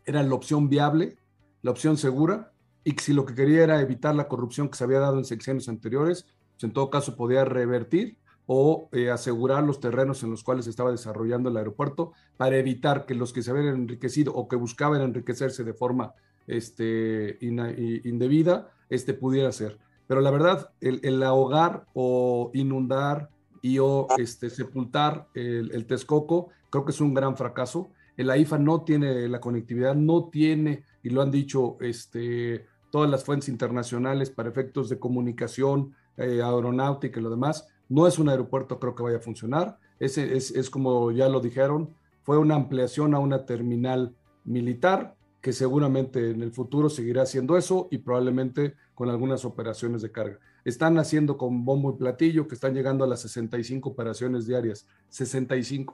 era 0.05 0.23
la 0.23 0.33
opción 0.33 0.69
viable, 0.69 1.17
la 1.61 1.71
opción 1.71 1.97
segura, 1.97 2.53
y 2.83 2.93
que 2.93 3.03
si 3.03 3.13
lo 3.13 3.25
que 3.25 3.35
quería 3.35 3.63
era 3.63 3.81
evitar 3.81 4.15
la 4.15 4.27
corrupción 4.27 4.69
que 4.69 4.77
se 4.77 4.83
había 4.85 4.99
dado 4.99 5.17
en 5.17 5.25
secciones 5.25 5.67
anteriores, 5.67 6.25
pues 6.53 6.63
en 6.63 6.71
todo 6.71 6.89
caso 6.89 7.15
podía 7.15 7.43
revertir 7.45 8.17
o 8.47 8.89
eh, 8.93 9.11
asegurar 9.11 9.63
los 9.63 9.79
terrenos 9.79 10.23
en 10.23 10.31
los 10.31 10.43
cuales 10.43 10.67
estaba 10.67 10.89
desarrollando 10.89 11.49
el 11.49 11.57
aeropuerto 11.57 12.13
para 12.37 12.57
evitar 12.57 13.05
que 13.05 13.13
los 13.13 13.33
que 13.33 13.43
se 13.43 13.51
habían 13.51 13.67
enriquecido 13.67 14.33
o 14.33 14.47
que 14.47 14.55
buscaban 14.55 15.01
enriquecerse 15.01 15.65
de 15.65 15.73
forma 15.73 16.13
este, 16.47 17.37
indebida, 17.41 18.71
este 18.89 19.13
pudiera 19.13 19.51
ser. 19.51 19.77
Pero 20.07 20.21
la 20.21 20.31
verdad, 20.31 20.71
el, 20.79 21.21
ahogar 21.23 21.85
o 21.93 22.49
inundar 22.53 23.29
y 23.61 23.79
o 23.79 24.07
este, 24.17 24.49
sepultar 24.49 25.27
el, 25.33 25.71
el, 25.73 25.85
Texcoco, 25.85 26.47
creo 26.69 26.85
que 26.85 26.91
es 26.91 27.01
un 27.01 27.13
gran 27.13 27.35
fracaso. 27.35 27.89
El 28.15 28.29
AIFA 28.29 28.57
no 28.57 28.83
tiene 28.83 29.27
la 29.27 29.41
conectividad, 29.41 29.93
no 29.93 30.29
tiene, 30.29 30.83
y 31.03 31.09
lo 31.09 31.21
han 31.21 31.31
dicho 31.31 31.75
este, 31.81 32.65
todas 32.91 33.09
las 33.09 33.25
fuentes 33.25 33.49
internacionales 33.49 34.29
para 34.29 34.49
efectos 34.49 34.87
de 34.87 34.99
comunicación, 34.99 35.93
eh, 36.15 36.41
aeronáutica 36.41 37.19
y 37.19 37.23
lo 37.23 37.29
demás, 37.29 37.67
no 37.89 38.07
es 38.07 38.19
un 38.19 38.29
aeropuerto, 38.29 38.79
creo 38.79 38.95
que 38.95 39.03
vaya 39.03 39.17
a 39.17 39.21
funcionar. 39.21 39.77
Es, 39.99 40.17
es, 40.17 40.51
es 40.51 40.69
como 40.69 41.11
ya 41.11 41.29
lo 41.29 41.39
dijeron, 41.39 41.95
fue 42.23 42.37
una 42.37 42.55
ampliación 42.55 43.13
a 43.13 43.19
una 43.19 43.45
terminal 43.45 44.15
militar 44.43 45.15
que 45.41 45.53
seguramente 45.53 46.31
en 46.31 46.41
el 46.41 46.51
futuro 46.51 46.89
seguirá 46.89 47.21
haciendo 47.21 47.57
eso 47.57 47.87
y 47.91 47.99
probablemente 47.99 48.75
con 48.95 49.09
algunas 49.09 49.45
operaciones 49.45 50.01
de 50.01 50.11
carga. 50.11 50.39
Están 50.65 50.97
haciendo 50.97 51.37
con 51.37 51.63
bombo 51.63 51.91
y 51.91 51.97
platillo 51.97 52.47
que 52.47 52.55
están 52.55 52.73
llegando 52.73 53.05
a 53.05 53.07
las 53.07 53.21
65 53.21 53.87
operaciones 53.87 54.45
diarias. 54.45 54.85
65. 55.09 55.93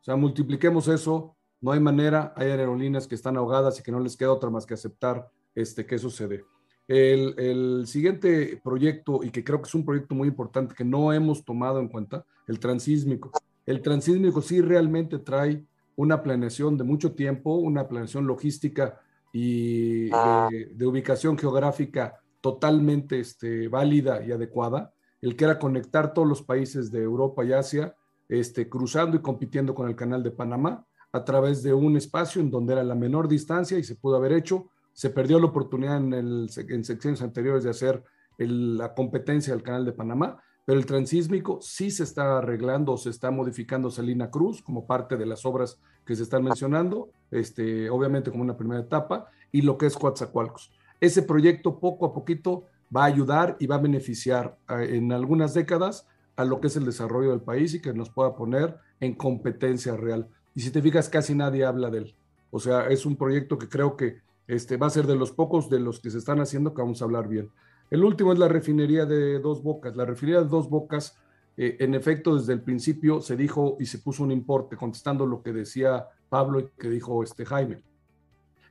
O 0.00 0.04
sea, 0.04 0.16
multipliquemos 0.16 0.88
eso, 0.88 1.36
no 1.60 1.72
hay 1.72 1.80
manera, 1.80 2.32
hay 2.36 2.48
aerolíneas 2.48 3.06
que 3.06 3.14
están 3.14 3.36
ahogadas 3.36 3.78
y 3.78 3.82
que 3.82 3.92
no 3.92 4.00
les 4.00 4.16
queda 4.16 4.32
otra 4.32 4.50
más 4.50 4.66
que 4.66 4.74
aceptar 4.74 5.30
este, 5.54 5.86
que 5.86 5.98
sucede. 5.98 6.44
El, 6.88 7.34
el, 7.38 7.86
siguiente 7.86 8.60
proyecto, 8.64 9.22
y 9.22 9.30
que 9.30 9.44
creo 9.44 9.60
que 9.60 9.68
es 9.68 9.74
un 9.74 9.84
proyecto 9.84 10.14
muy 10.14 10.28
importante 10.28 10.74
que 10.74 10.84
no 10.84 11.12
hemos 11.12 11.44
tomado 11.44 11.78
en 11.80 11.88
cuenta, 11.88 12.24
el 12.46 12.58
transísmico. 12.58 13.30
El 13.66 13.82
transísmico 13.82 14.40
sí 14.40 14.62
realmente 14.62 15.18
trae 15.18 15.62
una 15.96 16.22
planeación 16.22 16.78
de 16.78 16.84
mucho 16.84 17.12
tiempo, 17.12 17.56
una 17.56 17.88
planeación 17.88 18.26
logística 18.26 19.00
y 19.32 20.08
ah. 20.12 20.48
de, 20.50 20.86
ubicación 20.86 21.36
geográfica 21.36 22.20
totalmente 22.40 23.20
este, 23.20 23.68
válida 23.68 24.24
y 24.24 24.32
adecuada, 24.32 24.94
el 25.20 25.36
que 25.36 25.44
era 25.44 25.58
conectar 25.58 26.14
todos 26.14 26.28
los 26.28 26.42
países 26.42 26.90
de 26.90 27.02
Europa 27.02 27.44
y 27.44 27.52
Asia, 27.52 27.94
este, 28.28 28.68
cruzando 28.68 29.16
y 29.16 29.20
compitiendo 29.20 29.74
con 29.74 29.88
el 29.88 29.96
canal 29.96 30.22
de 30.22 30.30
Panamá 30.30 30.86
a 31.12 31.24
través 31.24 31.62
de 31.62 31.74
un 31.74 31.96
espacio 31.96 32.40
en 32.40 32.50
donde 32.50 32.74
era 32.74 32.84
la 32.84 32.94
menor 32.94 33.26
distancia 33.26 33.78
y 33.78 33.82
se 33.82 33.96
pudo 33.96 34.16
haber 34.16 34.32
hecho. 34.32 34.70
Se 34.98 35.10
perdió 35.10 35.38
la 35.38 35.46
oportunidad 35.46 35.98
en, 35.98 36.12
en 36.12 36.84
secciones 36.84 37.22
anteriores 37.22 37.62
de 37.62 37.70
hacer 37.70 38.02
la 38.36 38.94
competencia 38.94 39.54
del 39.54 39.62
canal 39.62 39.84
de 39.84 39.92
Panamá, 39.92 40.42
pero 40.64 40.76
el 40.76 40.86
transísmico 40.86 41.60
sí 41.62 41.92
se 41.92 42.02
está 42.02 42.38
arreglando, 42.38 42.96
se 42.96 43.10
está 43.10 43.30
modificando 43.30 43.92
Salina 43.92 44.28
Cruz 44.28 44.60
como 44.60 44.88
parte 44.88 45.16
de 45.16 45.24
las 45.24 45.46
obras 45.46 45.78
que 46.04 46.16
se 46.16 46.24
están 46.24 46.42
mencionando, 46.42 47.10
este, 47.30 47.88
obviamente 47.90 48.32
como 48.32 48.42
una 48.42 48.56
primera 48.56 48.80
etapa, 48.80 49.30
y 49.52 49.62
lo 49.62 49.78
que 49.78 49.86
es 49.86 49.94
Coatzacoalcos. 49.94 50.72
Ese 51.00 51.22
proyecto 51.22 51.78
poco 51.78 52.06
a 52.06 52.12
poquito 52.12 52.64
va 52.94 53.04
a 53.04 53.06
ayudar 53.06 53.56
y 53.60 53.68
va 53.68 53.76
a 53.76 53.80
beneficiar 53.80 54.58
en 54.68 55.12
algunas 55.12 55.54
décadas 55.54 56.08
a 56.34 56.44
lo 56.44 56.60
que 56.60 56.66
es 56.66 56.76
el 56.76 56.84
desarrollo 56.84 57.30
del 57.30 57.42
país 57.42 57.72
y 57.72 57.80
que 57.80 57.94
nos 57.94 58.10
pueda 58.10 58.34
poner 58.34 58.76
en 58.98 59.14
competencia 59.14 59.96
real. 59.96 60.26
Y 60.56 60.62
si 60.62 60.72
te 60.72 60.82
fijas, 60.82 61.08
casi 61.08 61.36
nadie 61.36 61.64
habla 61.64 61.88
de 61.88 61.98
él. 61.98 62.14
O 62.50 62.58
sea, 62.58 62.88
es 62.88 63.06
un 63.06 63.14
proyecto 63.14 63.58
que 63.58 63.68
creo 63.68 63.96
que 63.96 64.26
este, 64.48 64.78
va 64.78 64.88
a 64.88 64.90
ser 64.90 65.06
de 65.06 65.14
los 65.14 65.30
pocos 65.30 65.68
de 65.70 65.78
los 65.78 66.00
que 66.00 66.10
se 66.10 66.18
están 66.18 66.40
haciendo 66.40 66.74
que 66.74 66.82
vamos 66.82 67.00
a 67.00 67.04
hablar 67.04 67.28
bien. 67.28 67.50
El 67.90 68.04
último 68.04 68.32
es 68.32 68.38
la 68.38 68.48
refinería 68.48 69.06
de 69.06 69.38
Dos 69.38 69.62
Bocas. 69.62 69.94
La 69.94 70.04
refinería 70.04 70.42
de 70.42 70.48
Dos 70.48 70.68
Bocas, 70.68 71.16
eh, 71.56 71.76
en 71.80 71.94
efecto, 71.94 72.36
desde 72.36 72.54
el 72.54 72.62
principio 72.62 73.20
se 73.20 73.36
dijo 73.36 73.76
y 73.78 73.86
se 73.86 73.98
puso 73.98 74.24
un 74.24 74.32
importe, 74.32 74.76
contestando 74.76 75.26
lo 75.26 75.42
que 75.42 75.52
decía 75.52 76.06
Pablo 76.28 76.60
y 76.60 76.68
que 76.78 76.88
dijo 76.88 77.22
este 77.22 77.44
Jaime. 77.44 77.82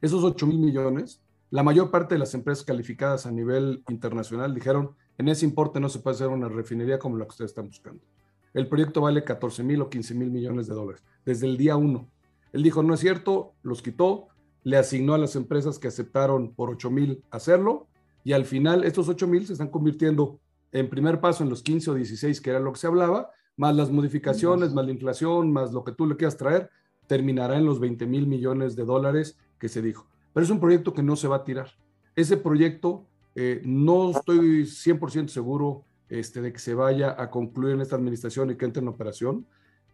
Esos 0.01 0.23
8 0.23 0.45
mil 0.47 0.59
millones, 0.59 1.21
la 1.49 1.63
mayor 1.63 1.89
parte 1.89 2.15
de 2.15 2.19
las 2.19 2.33
empresas 2.33 2.63
calificadas 2.63 3.25
a 3.25 3.31
nivel 3.31 3.83
internacional 3.87 4.53
dijeron, 4.53 4.91
en 5.17 5.29
ese 5.29 5.45
importe 5.45 5.79
no 5.79 5.89
se 5.89 5.99
puede 5.99 6.15
hacer 6.15 6.27
una 6.27 6.49
refinería 6.49 6.99
como 6.99 7.17
la 7.17 7.25
que 7.25 7.29
ustedes 7.29 7.51
están 7.51 7.67
buscando. 7.67 8.03
El 8.53 8.67
proyecto 8.67 9.01
vale 9.01 9.23
14 9.23 9.63
mil 9.63 9.81
o 9.81 9.89
15 9.89 10.13
mil 10.15 10.29
millones 10.29 10.67
de 10.67 10.75
dólares, 10.75 11.03
desde 11.25 11.47
el 11.47 11.57
día 11.57 11.75
uno. 11.75 12.07
Él 12.53 12.63
dijo, 12.63 12.83
no 12.83 12.93
es 12.93 12.99
cierto, 12.99 13.53
los 13.63 13.81
quitó, 13.81 14.29
le 14.67 14.75
asignó 14.75 15.13
a 15.13 15.17
las 15.17 15.37
empresas 15.37 15.79
que 15.79 15.87
aceptaron 15.87 16.53
por 16.53 16.69
8 16.69 16.91
mil 16.91 17.23
hacerlo, 17.31 17.87
y 18.25 18.33
al 18.33 18.43
final 18.43 18.83
estos 18.83 19.07
8 19.07 19.25
mil 19.25 19.47
se 19.47 19.53
están 19.53 19.69
convirtiendo 19.69 20.41
en 20.73 20.89
primer 20.89 21.21
paso 21.21 21.41
en 21.41 21.49
los 21.49 21.63
15 21.63 21.91
o 21.91 21.93
16, 21.93 22.41
que 22.41 22.49
era 22.49 22.59
lo 22.59 22.73
que 22.73 22.79
se 22.79 22.87
hablaba, 22.87 23.31
más 23.55 23.73
las 23.77 23.89
modificaciones, 23.89 24.73
más 24.73 24.85
la 24.85 24.91
inflación, 24.91 25.53
más 25.53 25.71
lo 25.71 25.85
que 25.85 25.93
tú 25.93 26.05
le 26.05 26.17
quieras 26.17 26.35
traer, 26.35 26.69
terminará 27.07 27.57
en 27.57 27.63
los 27.63 27.79
20 27.79 28.05
mil 28.07 28.27
millones 28.27 28.75
de 28.75 28.83
dólares 28.83 29.37
que 29.57 29.69
se 29.69 29.81
dijo. 29.81 30.05
Pero 30.33 30.43
es 30.43 30.49
un 30.49 30.59
proyecto 30.59 30.93
que 30.93 31.01
no 31.01 31.15
se 31.15 31.29
va 31.29 31.37
a 31.37 31.43
tirar. 31.45 31.69
Ese 32.13 32.35
proyecto 32.35 33.05
eh, 33.35 33.61
no 33.63 34.11
estoy 34.11 34.63
100% 34.63 35.29
seguro 35.29 35.85
este, 36.09 36.41
de 36.41 36.51
que 36.51 36.59
se 36.59 36.73
vaya 36.73 37.15
a 37.17 37.29
concluir 37.29 37.75
en 37.75 37.79
esta 37.79 37.95
administración 37.95 38.51
y 38.51 38.55
que 38.55 38.65
entre 38.65 38.81
en 38.81 38.89
operación, 38.89 39.45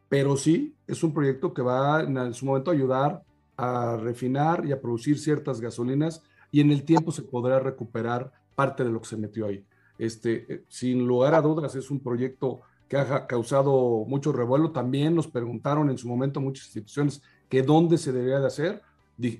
pero 0.09 0.35
sí 0.35 0.73
es 0.87 1.03
un 1.03 1.13
proyecto 1.13 1.53
que 1.53 1.61
va 1.61 2.01
en 2.01 2.33
su 2.33 2.47
momento 2.47 2.71
a 2.71 2.73
ayudar 2.73 3.21
a 3.57 3.97
refinar 3.97 4.65
y 4.65 4.71
a 4.71 4.81
producir 4.81 5.19
ciertas 5.19 5.61
gasolinas 5.61 6.21
y 6.51 6.61
en 6.61 6.71
el 6.71 6.83
tiempo 6.83 7.11
se 7.11 7.23
podrá 7.23 7.59
recuperar 7.59 8.31
parte 8.55 8.83
de 8.83 8.91
lo 8.91 9.01
que 9.01 9.07
se 9.07 9.17
metió 9.17 9.47
ahí. 9.47 9.65
Este, 9.97 10.53
eh, 10.53 10.63
sin 10.67 11.07
lugar 11.07 11.33
a 11.35 11.41
dudas, 11.41 11.75
es 11.75 11.89
un 11.91 11.99
proyecto 11.99 12.61
que 12.87 12.97
ha 12.97 13.25
causado 13.25 14.05
mucho 14.07 14.31
revuelo. 14.31 14.71
También 14.71 15.15
nos 15.15 15.27
preguntaron 15.27 15.89
en 15.89 15.97
su 15.97 16.07
momento 16.07 16.41
muchas 16.41 16.65
instituciones 16.67 17.21
que 17.49 17.63
dónde 17.63 17.97
se 17.97 18.11
debería 18.11 18.39
de 18.39 18.47
hacer. 18.47 18.81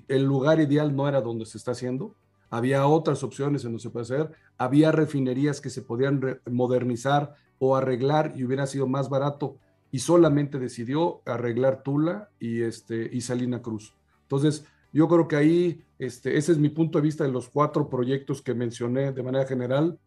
El 0.08 0.24
lugar 0.24 0.60
ideal 0.60 0.94
no 0.94 1.08
era 1.08 1.20
donde 1.20 1.46
se 1.46 1.58
está 1.58 1.72
haciendo. 1.72 2.14
Había 2.50 2.86
otras 2.86 3.22
opciones 3.22 3.62
en 3.64 3.70
donde 3.70 3.82
se 3.82 3.90
puede 3.90 4.04
hacer. 4.04 4.30
Había 4.58 4.92
refinerías 4.92 5.60
que 5.60 5.70
se 5.70 5.82
podían 5.82 6.40
modernizar 6.50 7.34
o 7.58 7.76
arreglar 7.76 8.32
y 8.36 8.44
hubiera 8.44 8.66
sido 8.66 8.86
más 8.86 9.08
barato 9.08 9.56
y 9.90 10.00
solamente 10.00 10.58
decidió 10.58 11.22
arreglar 11.24 11.82
Tula 11.84 12.30
y, 12.40 12.62
este, 12.62 13.08
y 13.12 13.20
Salina 13.20 13.62
Cruz. 13.62 13.94
Entonces, 14.24 14.66
yo 14.92 15.08
creo 15.08 15.28
que 15.28 15.36
ahí, 15.36 15.82
este, 15.98 16.36
ese 16.36 16.52
es 16.52 16.58
mi 16.58 16.68
punto 16.68 16.98
de 16.98 17.02
vista 17.02 17.24
de 17.24 17.32
los 17.32 17.48
cuatro 17.48 17.88
proyectos 17.88 18.42
que 18.42 18.54
mencioné 18.54 19.12
de 19.12 19.22
manera 19.22 19.46
general 19.46 19.98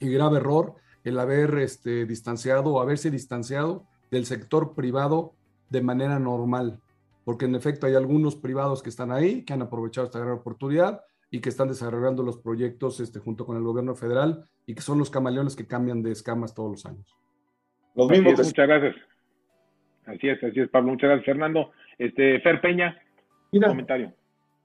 y 0.00 0.10
grave 0.10 0.38
error 0.38 0.74
el 1.04 1.18
haber 1.18 1.58
este, 1.58 2.04
distanciado 2.04 2.74
o 2.74 2.80
haberse 2.80 3.10
distanciado 3.10 3.86
del 4.10 4.26
sector 4.26 4.74
privado 4.74 5.32
de 5.70 5.80
manera 5.80 6.18
normal, 6.18 6.80
porque 7.24 7.46
en 7.46 7.54
efecto 7.54 7.86
hay 7.86 7.94
algunos 7.94 8.36
privados 8.36 8.82
que 8.82 8.88
están 8.88 9.10
ahí, 9.10 9.44
que 9.44 9.52
han 9.52 9.62
aprovechado 9.62 10.06
esta 10.06 10.18
gran 10.18 10.32
oportunidad 10.32 11.02
y 11.30 11.40
que 11.40 11.48
están 11.48 11.68
desarrollando 11.68 12.22
los 12.22 12.38
proyectos 12.38 13.00
este, 13.00 13.18
junto 13.18 13.46
con 13.46 13.56
el 13.56 13.62
gobierno 13.62 13.94
federal 13.94 14.44
y 14.66 14.74
que 14.74 14.82
son 14.82 14.98
los 14.98 15.10
camaleones 15.10 15.56
que 15.56 15.66
cambian 15.66 16.02
de 16.02 16.12
escamas 16.12 16.54
todos 16.54 16.70
los 16.70 16.86
años. 16.86 17.16
Los 17.94 18.10
mismos. 18.10 18.34
muchas 18.36 18.52
gracias. 18.54 18.96
Así 20.06 20.28
es, 20.28 20.42
así 20.42 20.60
es, 20.60 20.68
Pablo. 20.68 20.92
Muchas 20.92 21.08
gracias, 21.08 21.26
Fernando. 21.26 21.72
Este, 21.98 22.40
Fer 22.40 22.60
Peña, 22.60 23.00
Mira, 23.52 23.68
comentario. 23.68 24.12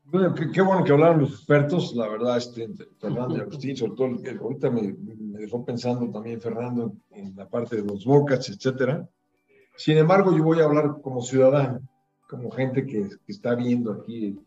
Bueno, 0.06 0.36
qué, 0.36 0.62
bueno 0.62 0.84
que 0.84 0.92
hablaron 0.92 1.22
los 1.22 1.32
expertos, 1.32 1.96
la 1.96 2.10
verdad, 2.10 2.38
este, 2.38 2.68
Fernando 3.00 3.38
y 3.38 3.40
Agustín, 3.40 3.78
sobre 3.78 3.94
todo, 3.94 4.08
ahorita 4.42 4.70
me, 4.70 4.94
dejó 5.40 5.64
pensando 5.64 6.12
también 6.12 6.42
Fernando 6.42 6.94
en 7.12 7.34
la 7.36 7.48
parte 7.48 7.78
de 7.78 7.84
los 7.84 8.04
bocas, 8.04 8.50
etcétera. 8.50 9.08
Sin 9.78 9.98
embargo, 9.98 10.36
yo 10.36 10.44
voy 10.44 10.60
a 10.60 10.66
hablar 10.66 10.98
como 11.02 11.22
ciudadano, 11.22 11.80
como 12.28 12.52
gente 12.52 12.86
que, 12.86 13.10
está 13.28 13.56
viendo 13.56 13.94
aquí 13.94 14.38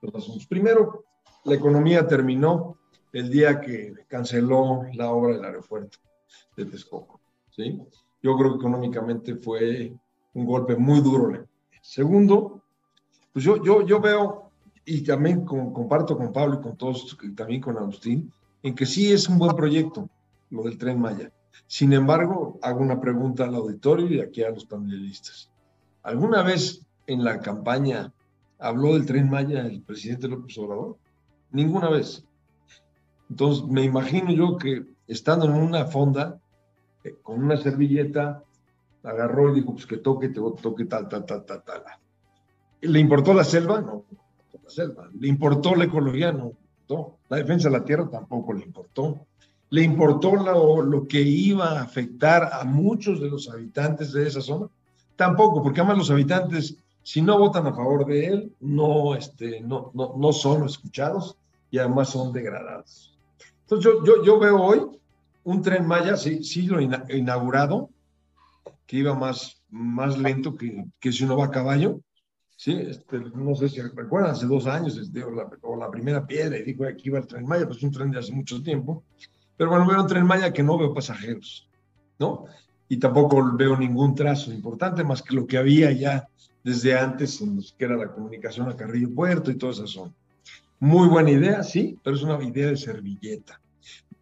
los 0.00 0.14
asuntos. 0.14 0.46
Primero, 0.46 1.04
la 1.44 1.56
economía 1.56 2.06
terminó 2.06 2.78
el 3.12 3.28
día 3.28 3.60
que 3.60 3.92
canceló 4.08 4.84
la 4.94 5.10
obra 5.10 5.34
del 5.34 5.44
aeropuerto 5.44 5.98
de 6.56 6.64
Texcoco. 6.64 7.20
¿sí? 7.50 7.78
Yo 8.22 8.36
creo 8.38 8.52
que 8.52 8.58
económicamente 8.58 9.34
fue 9.34 9.92
un 10.32 10.46
golpe 10.46 10.74
muy 10.74 11.00
duro. 11.00 11.46
Segundo, 11.82 12.61
pues 13.32 13.44
yo, 13.44 13.62
yo, 13.62 13.86
yo 13.86 14.00
veo 14.00 14.50
y 14.84 15.02
también 15.02 15.44
comparto 15.44 16.16
con 16.16 16.32
Pablo 16.32 16.58
y 16.58 16.62
con 16.62 16.76
todos, 16.76 17.16
y 17.22 17.34
también 17.34 17.60
con 17.60 17.78
Agustín, 17.78 18.32
en 18.62 18.74
que 18.74 18.86
sí 18.86 19.12
es 19.12 19.28
un 19.28 19.38
buen 19.38 19.54
proyecto 19.54 20.08
lo 20.50 20.64
del 20.64 20.76
tren 20.76 21.00
Maya. 21.00 21.32
Sin 21.66 21.92
embargo, 21.92 22.58
hago 22.62 22.80
una 22.80 23.00
pregunta 23.00 23.44
al 23.44 23.54
auditorio 23.54 24.06
y 24.06 24.20
aquí 24.20 24.42
a 24.42 24.50
los 24.50 24.64
panelistas. 24.64 25.50
¿Alguna 26.02 26.42
vez 26.42 26.84
en 27.06 27.24
la 27.24 27.40
campaña 27.40 28.12
habló 28.58 28.94
del 28.94 29.06
tren 29.06 29.30
Maya 29.30 29.66
el 29.66 29.82
presidente 29.82 30.28
López 30.28 30.58
Obrador? 30.58 30.96
Ninguna 31.50 31.88
vez. 31.88 32.24
Entonces, 33.30 33.64
me 33.66 33.84
imagino 33.84 34.32
yo 34.32 34.56
que 34.56 34.84
estando 35.06 35.46
en 35.46 35.52
una 35.52 35.86
fonda, 35.86 36.40
eh, 37.04 37.14
con 37.22 37.42
una 37.42 37.56
servilleta, 37.56 38.42
agarró 39.02 39.50
y 39.50 39.60
dijo, 39.60 39.72
pues 39.72 39.86
que 39.86 39.96
toque, 39.96 40.28
toque 40.28 40.84
tal, 40.84 41.08
tal, 41.08 41.24
tal, 41.24 41.44
tal, 41.44 41.64
tal. 41.64 41.82
¿Le 42.82 43.00
importó 43.00 43.32
la 43.32 43.44
selva? 43.44 43.80
No, 43.80 44.04
la 44.62 44.70
selva. 44.70 45.08
¿Le 45.18 45.28
importó 45.28 45.74
la 45.74 45.84
ecología? 45.84 46.32
No. 46.32 46.52
La 47.28 47.38
defensa 47.38 47.68
de 47.68 47.78
la 47.78 47.84
tierra 47.84 48.08
tampoco 48.10 48.52
le 48.52 48.64
importó. 48.64 49.26
¿Le 49.70 49.82
importó 49.82 50.34
lo, 50.36 50.82
lo, 50.82 51.08
que 51.08 51.22
iba 51.22 51.78
a 51.78 51.82
afectar 51.82 52.50
a 52.52 52.64
muchos 52.64 53.20
de 53.20 53.30
los 53.30 53.48
habitantes 53.48 54.12
de 54.12 54.26
esa 54.28 54.42
zona? 54.42 54.68
Tampoco, 55.16 55.62
porque 55.62 55.80
además 55.80 55.98
los 55.98 56.10
habitantes, 56.10 56.76
si 57.02 57.22
no 57.22 57.38
votan 57.38 57.66
a 57.66 57.72
favor 57.72 58.04
de 58.04 58.26
él, 58.26 58.52
no, 58.60 59.14
este, 59.14 59.62
no, 59.62 59.90
no, 59.94 60.14
no 60.18 60.32
son 60.32 60.66
escuchados 60.66 61.36
y 61.70 61.78
además 61.78 62.10
son 62.10 62.32
degradados. 62.32 63.16
Entonces 63.62 63.90
yo, 63.90 64.04
yo, 64.04 64.24
yo 64.24 64.38
veo 64.38 64.60
hoy 64.60 64.80
un 65.44 65.62
tren 65.62 65.86
Maya, 65.86 66.16
sí, 66.16 66.44
sí 66.44 66.62
lo 66.66 66.80
inaugurado, 66.80 67.88
que 68.86 68.98
iba 68.98 69.14
más, 69.14 69.62
más 69.70 70.18
lento 70.18 70.54
que, 70.54 70.84
que 71.00 71.12
si 71.12 71.24
uno 71.24 71.38
va 71.38 71.46
a 71.46 71.50
caballo, 71.50 72.00
Este, 72.64 73.18
no 73.18 73.54
sé 73.56 73.68
si 73.68 73.80
recuerdan, 73.80 74.30
hace 74.30 74.46
dos 74.46 74.66
años, 74.66 74.96
este, 74.96 75.24
o, 75.24 75.76
la, 75.76 75.90
primera 75.90 76.24
piedra, 76.26 76.56
y 76.58 76.62
dijo 76.62 76.84
aquí 76.84 77.10
va 77.10 77.18
el 77.18 77.26
tren 77.26 77.46
Maya, 77.46 77.66
pues 77.66 77.82
un 77.82 77.90
tren 77.90 78.10
de 78.10 78.18
hace 78.18 78.32
mucho 78.32 78.62
tiempo. 78.62 79.02
Pero 79.56 79.70
bueno, 79.70 79.86
veo 79.86 80.00
un 80.00 80.06
tren 80.06 80.24
Maya 80.24 80.52
que 80.52 80.62
no 80.62 80.78
veo 80.78 80.94
pasajeros, 80.94 81.68
¿no? 82.18 82.44
Y 82.88 82.98
tampoco 82.98 83.56
veo 83.56 83.76
ningún 83.76 84.14
trazo 84.14 84.52
importante 84.52 85.02
más 85.02 85.22
que 85.22 85.34
lo 85.34 85.46
que 85.46 85.58
había 85.58 85.90
ya 85.92 86.28
desde 86.62 86.96
antes, 86.96 87.40
en 87.40 87.56
los, 87.56 87.72
que 87.72 87.84
era 87.84 87.96
la 87.96 88.12
comunicación 88.12 88.68
a 88.68 88.76
Carrillo 88.76 89.14
Puerto 89.14 89.50
y 89.50 89.56
toda 89.56 89.72
esa 89.72 89.86
zona. 89.86 90.12
Muy 90.78 91.08
buena 91.08 91.30
idea, 91.30 91.62
sí, 91.62 91.98
pero 92.02 92.16
es 92.16 92.22
una 92.22 92.42
idea 92.42 92.68
de 92.68 92.76
servilleta 92.76 93.60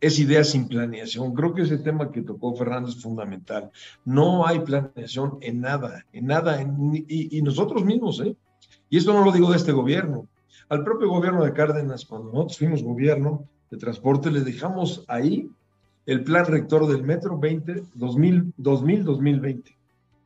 es 0.00 0.18
idea 0.18 0.42
sin 0.44 0.66
planeación. 0.66 1.34
Creo 1.34 1.54
que 1.54 1.62
ese 1.62 1.78
tema 1.78 2.10
que 2.10 2.22
tocó 2.22 2.54
Fernando 2.54 2.88
es 2.88 3.00
fundamental. 3.00 3.70
No 4.04 4.46
hay 4.46 4.60
planeación 4.60 5.38
en 5.42 5.60
nada, 5.60 6.06
en 6.12 6.26
nada, 6.26 6.62
y, 6.62 7.42
nosotros 7.42 7.84
mismos, 7.84 8.20
¿eh? 8.20 8.34
Y 8.88 8.96
esto 8.96 9.12
no 9.12 9.24
lo 9.24 9.30
digo 9.30 9.50
de 9.50 9.56
este 9.56 9.72
gobierno. 9.72 10.26
Al 10.68 10.84
propio 10.84 11.08
gobierno 11.08 11.44
de 11.44 11.52
Cárdenas, 11.52 12.06
cuando 12.06 12.32
nosotros 12.32 12.58
fuimos 12.58 12.82
gobierno 12.82 13.44
de 13.70 13.76
transporte, 13.76 14.30
le 14.30 14.40
dejamos 14.40 15.04
ahí 15.06 15.48
el 16.06 16.24
plan 16.24 16.46
rector 16.46 16.86
del 16.88 17.04
metro 17.04 17.38
20, 17.38 17.84
2000, 17.94 18.54
2000 18.56 19.04
2020. 19.04 19.76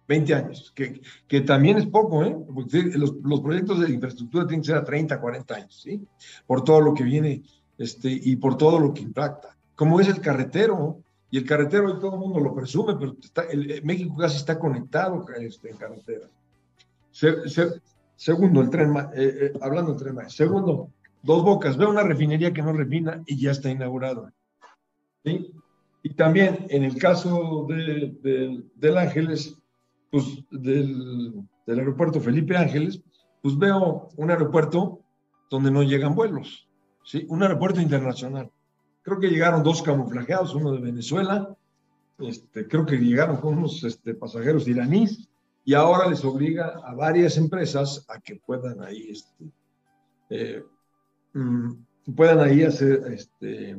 20 0.07 0.35
años, 0.35 0.70
que, 0.75 1.01
que 1.27 1.41
también 1.41 1.79
es 1.79 1.87
poco, 1.87 2.22
¿eh? 2.25 2.37
Porque 2.55 2.83
los, 2.95 3.14
los 3.22 3.41
proyectos 3.41 3.81
de 3.81 3.91
infraestructura 3.91 4.47
tienen 4.47 4.61
que 4.61 4.66
ser 4.66 4.77
a 4.77 4.85
30, 4.85 5.18
40 5.18 5.55
años, 5.55 5.81
¿sí? 5.83 5.99
Por 6.47 6.62
todo 6.62 6.83
lo 6.83 6.93
que 6.93 7.05
viene 7.05 7.43
este, 7.79 8.11
y 8.11 8.37
por 8.37 8.59
todo 8.59 8.79
lo 8.79 8.93
que 8.93 9.01
impacta 9.01 9.55
como 9.77 10.01
es 10.01 10.09
el 10.09 10.20
carretero. 10.20 11.01
Y 11.31 11.39
el 11.39 11.47
carretero 11.47 11.87
hoy 11.87 11.99
todo 11.99 12.14
el 12.14 12.20
mundo 12.20 12.39
lo 12.39 12.55
presume, 12.55 12.95
pero 12.95 13.16
está, 13.20 13.43
el, 13.43 13.83
México 13.83 14.16
casi 14.16 14.37
está 14.37 14.59
conectado 14.59 15.27
este, 15.37 15.70
en 15.70 15.77
carretera. 15.77 16.29
segundo, 18.14 18.61
el 18.61 18.70
tren, 18.70 18.97
eh, 18.97 19.05
eh, 19.16 19.53
hablando 19.61 19.95
del 19.95 20.01
tren, 20.01 20.31
segundo, 20.31 20.91
dos 21.22 21.43
bocas, 21.43 21.77
veo 21.77 21.91
una 21.91 22.05
refinería 22.05 22.53
que 22.53 22.62
no 22.62 22.72
refina 22.72 23.20
y 23.27 23.41
ya 23.41 23.51
está 23.51 23.68
inaugurado. 23.68 24.31
¿sí? 25.25 25.53
Y 26.05 26.11
también 26.14 26.66
en 26.68 26.85
el 26.85 26.97
caso 26.99 27.66
de, 27.68 28.62
del 28.77 28.99
Ángeles, 28.99 29.57
pues 30.12 30.45
del, 30.53 31.43
del 31.66 31.79
aeropuerto 31.79 32.20
Felipe 32.20 32.57
Ángeles, 32.57 33.03
pues 33.43 33.59
veo 33.59 34.09
un 34.16 34.31
aeropuerto 34.31 35.01
donde 35.51 35.70
no 35.70 35.83
llegan 35.83 36.14
vuelos, 36.14 36.68
¿sí? 37.05 37.27
un 37.29 37.43
aeropuerto 37.43 37.81
internacional. 37.81 38.51
Creo 39.05 39.21
que 39.21 39.29
llegaron 39.29 39.63
dos 39.63 39.83
camuflajeados, 39.83 40.55
uno 40.55 40.73
de 40.73 40.81
Venezuela, 40.81 41.55
este, 42.19 42.67
creo 42.67 42.87
que 42.87 42.97
llegaron 42.97 43.37
con 43.37 43.59
unos 43.59 43.85
este, 43.85 44.15
pasajeros 44.15 44.67
iraníes 44.67 45.29
y 45.65 45.75
ahora 45.75 46.09
les 46.09 46.25
obliga 46.25 46.81
a 46.85 46.95
varias 46.95 47.37
empresas 47.37 48.05
a 48.09 48.19
que 48.21 48.37
puedan 48.37 48.83
ahí, 48.83 49.11
este, 49.11 49.45
eh, 50.31 50.63
mm, 51.35 51.73
puedan 52.17 52.41
ahí 52.41 52.63
hacer, 52.63 53.03
este, 53.13 53.77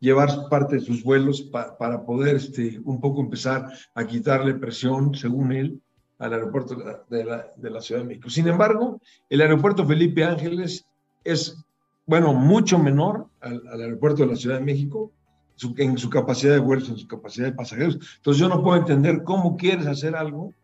llevar 0.00 0.48
parte 0.48 0.76
de 0.76 0.82
sus 0.82 1.02
vuelos 1.02 1.42
para 1.42 2.04
poder 2.04 2.36
este, 2.36 2.80
un 2.84 3.00
poco 3.00 3.20
empezar 3.20 3.72
a 3.94 4.06
quitarle 4.06 4.54
presión, 4.54 5.14
según 5.14 5.52
él, 5.52 5.80
al 6.18 6.32
aeropuerto 6.32 6.76
de 7.08 7.24
la, 7.24 7.52
de 7.56 7.70
la 7.70 7.80
Ciudad 7.80 8.02
de 8.02 8.08
México. 8.08 8.28
Sin 8.28 8.48
embargo, 8.48 9.00
el 9.30 9.40
aeropuerto 9.40 9.86
Felipe 9.86 10.24
Ángeles 10.24 10.84
es, 11.24 11.56
bueno, 12.08 12.32
mucho 12.32 12.78
menor 12.78 13.26
al, 13.40 13.62
aeropuerto 13.80 14.22
de 14.22 14.28
la 14.30 14.36
Ciudad 14.36 14.58
de 14.58 14.64
México 14.64 15.12
en 15.76 15.98
su 15.98 16.08
capacidad 16.08 16.54
de 16.54 16.58
vuelos, 16.58 16.88
en 16.88 16.96
su 16.96 17.06
capacidad 17.06 17.46
de 17.46 17.52
pasajeros. 17.52 17.98
Entonces 18.16 18.40
yo 18.40 18.48
no 18.48 18.62
puedo 18.62 18.78
entender 18.78 19.22
cómo 19.24 19.56
quieres 19.56 19.86
hacer 19.86 20.16
algo 20.16 20.54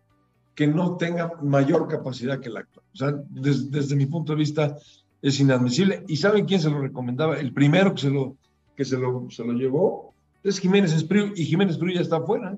que 0.54 0.66
no 0.66 0.96
tenga 0.96 1.32
mayor 1.42 1.86
capacidad 1.86 2.40
que 2.40 2.48
la 2.48 2.60
actual. 2.60 2.86
O 2.94 2.96
sea, 2.96 3.14
desde 3.30 3.94
mi 3.94 4.06
punto 4.06 4.32
de 4.32 4.38
vista 4.38 4.76
es 5.20 5.38
inadmisible. 5.38 6.04
¿Y 6.08 6.16
saben 6.16 6.46
quién 6.46 6.60
se 6.60 6.70
lo 6.70 6.80
recomendaba? 6.80 7.38
El 7.38 7.52
primero 7.52 7.94
que 7.94 8.00
se 8.00 8.10
lo, 8.10 8.36
que 8.74 8.86
se 8.86 8.96
lo, 8.96 9.26
se 9.30 9.44
lo 9.44 9.52
llevó 9.52 10.14
es 10.42 10.58
Jiménez 10.58 10.94
Espriu, 10.94 11.32
y 11.36 11.44
Jiménez 11.44 11.74
Espriu 11.74 11.94
ya 11.94 12.00
está 12.00 12.16
afuera. 12.16 12.56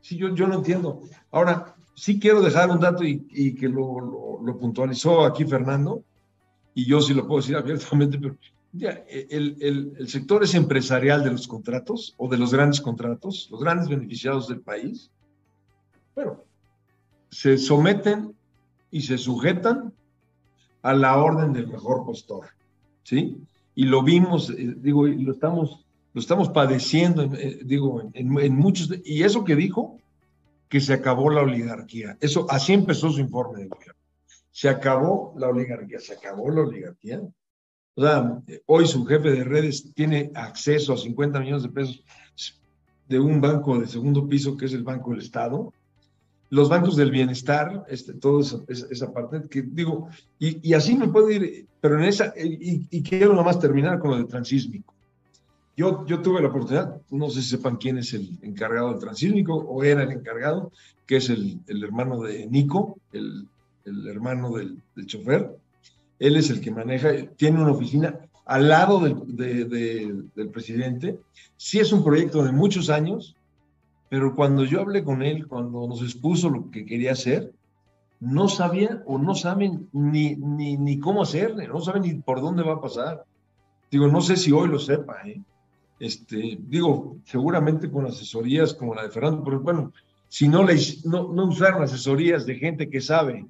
Sí, 0.00 0.16
yo, 0.16 0.32
yo 0.34 0.46
no 0.46 0.54
entiendo. 0.54 1.02
Ahora, 1.32 1.74
sí 1.96 2.20
quiero 2.20 2.42
dejar 2.42 2.70
un 2.70 2.78
dato 2.78 3.02
y, 3.02 3.54
que 3.54 3.68
lo, 3.68 4.40
lo, 4.40 4.56
puntualizó 4.56 5.24
aquí 5.24 5.44
Fernando, 5.44 6.04
y 6.78 6.84
yo 6.84 7.00
sí 7.00 7.12
lo 7.12 7.26
puedo 7.26 7.40
decir 7.40 7.56
abiertamente, 7.62 8.18
pero 8.18 8.36
ya, 8.72 9.02
el, 9.08 9.56
el, 9.98 10.08
sector 10.08 10.44
es 10.44 10.54
empresarial 10.54 11.24
de 11.24 11.32
los 11.32 11.48
contratos 11.48 12.14
o 12.18 12.28
de 12.28 12.38
los 12.38 12.52
grandes 12.52 12.80
contratos, 12.80 13.48
los 13.50 13.60
grandes 13.60 13.88
beneficiados 13.88 14.46
del 14.46 14.60
país. 14.60 15.10
Bueno, 16.14 16.44
se 17.30 17.58
someten 17.58 18.32
y 18.92 19.00
se 19.00 19.18
sujetan 19.18 19.92
a 20.82 20.92
la 20.92 21.16
orden 21.16 21.52
del 21.52 21.66
mejor 21.66 22.04
postor, 22.04 22.46
¿sí? 23.02 23.36
Y 23.74 23.84
lo 23.84 24.04
vimos, 24.04 24.50
eh, 24.50 24.74
digo, 24.76 25.08
y 25.08 25.24
lo 25.24 25.32
estamos, 25.32 25.84
lo 26.14 26.20
estamos 26.20 26.48
padeciendo, 26.50 27.24
eh, 27.24 27.58
digo, 27.64 28.08
en, 28.14 28.54
muchos, 28.54 28.88
y 29.04 29.24
eso 29.24 29.42
que 29.42 29.56
dijo, 29.56 29.98
que 30.68 30.80
se 30.80 30.92
acabó 30.92 31.30
la 31.30 31.42
oligarquía, 31.42 32.16
eso, 32.20 32.46
así 32.50 32.72
empezó 32.72 33.10
su 33.10 33.20
informe 33.20 33.62
de 33.62 33.68
gobierno. 33.68 33.97
Se 34.58 34.68
acabó 34.68 35.34
la 35.36 35.46
oligarquía, 35.46 36.00
se 36.00 36.14
acabó 36.14 36.50
la 36.50 36.62
oligarquía. 36.62 37.22
O 37.94 38.02
sea, 38.02 38.42
hoy 38.66 38.88
su 38.88 39.04
jefe 39.04 39.30
de 39.30 39.44
redes 39.44 39.94
tiene 39.94 40.32
acceso 40.34 40.94
a 40.94 40.96
50 40.96 41.38
millones 41.38 41.62
de 41.62 41.68
pesos 41.68 42.04
de 43.06 43.20
un 43.20 43.40
banco 43.40 43.78
de 43.78 43.86
segundo 43.86 44.28
piso 44.28 44.56
que 44.56 44.66
es 44.66 44.72
el 44.72 44.82
Banco 44.82 45.12
del 45.12 45.20
Estado. 45.20 45.72
Los 46.50 46.68
bancos 46.68 46.96
del 46.96 47.12
bienestar, 47.12 47.84
este, 47.88 48.14
toda 48.14 48.40
esa, 48.40 48.58
esa, 48.68 49.12
parte, 49.12 49.42
que 49.48 49.62
digo, 49.62 50.08
y, 50.40 50.68
y, 50.68 50.74
así 50.74 50.96
me 50.96 51.06
puedo 51.06 51.30
ir, 51.30 51.68
pero 51.80 51.96
en 51.96 52.06
esa, 52.06 52.34
y, 52.36 52.84
y 52.90 53.02
quiero 53.04 53.34
nomás 53.34 53.60
terminar 53.60 54.00
con 54.00 54.10
lo 54.10 54.16
de 54.16 54.24
transísmico. 54.24 54.92
Yo, 55.76 56.04
yo 56.04 56.20
tuve 56.20 56.42
la 56.42 56.48
oportunidad, 56.48 57.00
no 57.10 57.30
sé 57.30 57.42
si 57.42 57.50
sepan 57.50 57.76
quién 57.76 57.98
es 57.98 58.12
el 58.12 58.36
encargado 58.42 58.90
del 58.90 58.98
transísmico 58.98 59.54
o 59.54 59.84
era 59.84 60.02
el 60.02 60.10
encargado, 60.10 60.72
que 61.06 61.18
es 61.18 61.30
el, 61.30 61.60
el 61.68 61.84
hermano 61.84 62.20
de 62.22 62.48
Nico, 62.48 62.98
el, 63.12 63.46
el 63.88 64.06
hermano 64.08 64.52
del, 64.52 64.82
del 64.94 65.06
chofer 65.06 65.56
él 66.18 66.36
es 66.36 66.50
el 66.50 66.60
que 66.60 66.70
maneja, 66.70 67.10
tiene 67.36 67.62
una 67.62 67.72
oficina 67.72 68.18
al 68.44 68.68
lado 68.68 69.00
del, 69.00 69.36
de, 69.36 69.64
de, 69.64 70.22
del 70.34 70.48
presidente. 70.48 71.18
Sí 71.56 71.78
es 71.78 71.92
un 71.92 72.02
proyecto 72.02 72.42
de 72.42 72.52
muchos 72.52 72.90
años, 72.90 73.36
pero 74.08 74.34
cuando 74.34 74.64
yo 74.64 74.80
hablé 74.80 75.04
con 75.04 75.22
él, 75.22 75.46
cuando 75.46 75.86
nos 75.86 76.02
expuso 76.02 76.48
lo 76.48 76.70
que 76.70 76.84
quería 76.84 77.12
hacer, 77.12 77.52
no 78.20 78.48
sabía 78.48 79.02
o 79.06 79.18
no 79.18 79.34
saben 79.34 79.88
ni, 79.92 80.34
ni, 80.34 80.76
ni 80.76 80.98
cómo 80.98 81.22
hacerle, 81.22 81.68
no 81.68 81.80
saben 81.80 82.02
ni 82.02 82.14
por 82.14 82.40
dónde 82.40 82.64
va 82.64 82.74
a 82.74 82.80
pasar. 82.80 83.24
Digo, 83.90 84.08
no 84.08 84.20
sé 84.20 84.36
si 84.36 84.50
hoy 84.50 84.68
lo 84.68 84.78
sepa, 84.78 85.20
¿eh? 85.24 85.40
Este, 86.00 86.58
digo, 86.60 87.16
seguramente 87.24 87.90
con 87.90 88.06
asesorías 88.06 88.72
como 88.72 88.94
la 88.94 89.02
de 89.02 89.10
Fernando, 89.10 89.42
pero 89.42 89.60
bueno, 89.60 89.92
si 90.28 90.46
no, 90.46 90.64
le, 90.64 90.76
no, 91.04 91.32
no 91.32 91.46
usaron 91.46 91.82
asesorías 91.82 92.46
de 92.46 92.54
gente 92.54 92.88
que 92.88 93.00
sabe 93.00 93.46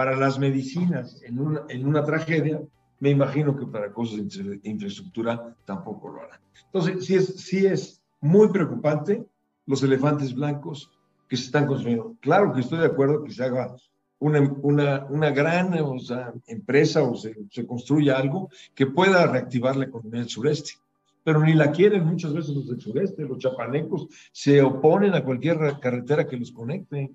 para 0.00 0.16
las 0.16 0.38
medicinas 0.38 1.20
en 1.24 1.38
una, 1.38 1.60
en 1.68 1.86
una 1.86 2.02
tragedia, 2.02 2.58
me 3.00 3.10
imagino 3.10 3.54
que 3.54 3.66
para 3.66 3.92
cosas 3.92 4.16
de 4.30 4.58
infraestructura 4.62 5.54
tampoco 5.66 6.08
lo 6.08 6.22
harán. 6.22 6.40
Entonces, 6.64 7.04
sí 7.04 7.16
es, 7.16 7.26
sí 7.36 7.66
es 7.66 8.00
muy 8.18 8.48
preocupante 8.48 9.22
los 9.66 9.82
elefantes 9.82 10.34
blancos 10.34 10.90
que 11.28 11.36
se 11.36 11.44
están 11.44 11.66
construyendo. 11.66 12.16
Claro 12.20 12.50
que 12.54 12.62
estoy 12.62 12.78
de 12.78 12.86
acuerdo 12.86 13.22
que 13.22 13.30
se 13.30 13.44
haga 13.44 13.76
una, 14.20 14.40
una, 14.62 15.04
una 15.10 15.30
gran 15.32 15.74
o 15.74 15.98
sea, 15.98 16.32
empresa 16.46 17.02
o 17.02 17.14
se, 17.14 17.36
se 17.50 17.66
construya 17.66 18.16
algo 18.16 18.48
que 18.74 18.86
pueda 18.86 19.26
reactivar 19.26 19.76
la 19.76 19.84
economía 19.84 20.20
del 20.20 20.30
sureste. 20.30 20.78
Pero 21.22 21.40
ni 21.40 21.52
la 21.52 21.72
quieren 21.72 22.06
muchas 22.06 22.32
veces 22.32 22.54
los 22.54 22.68
del 22.68 22.80
sureste, 22.80 23.26
los 23.26 23.36
chapanecos 23.36 24.06
se 24.32 24.62
oponen 24.62 25.12
a 25.12 25.22
cualquier 25.22 25.78
carretera 25.78 26.26
que 26.26 26.38
los 26.38 26.52
conecte. 26.52 27.10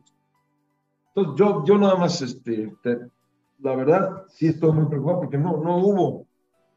Entonces, 1.16 1.34
yo, 1.38 1.64
yo 1.66 1.78
nada 1.78 1.96
más, 1.96 2.22
este, 2.22 2.74
te, 2.84 3.00
la 3.60 3.76
verdad, 3.76 4.24
sí 4.28 4.48
estoy 4.48 4.74
muy 4.74 4.86
preocupado 4.88 5.22
porque 5.22 5.38
no, 5.38 5.58
no 5.58 5.78
hubo, 5.78 6.28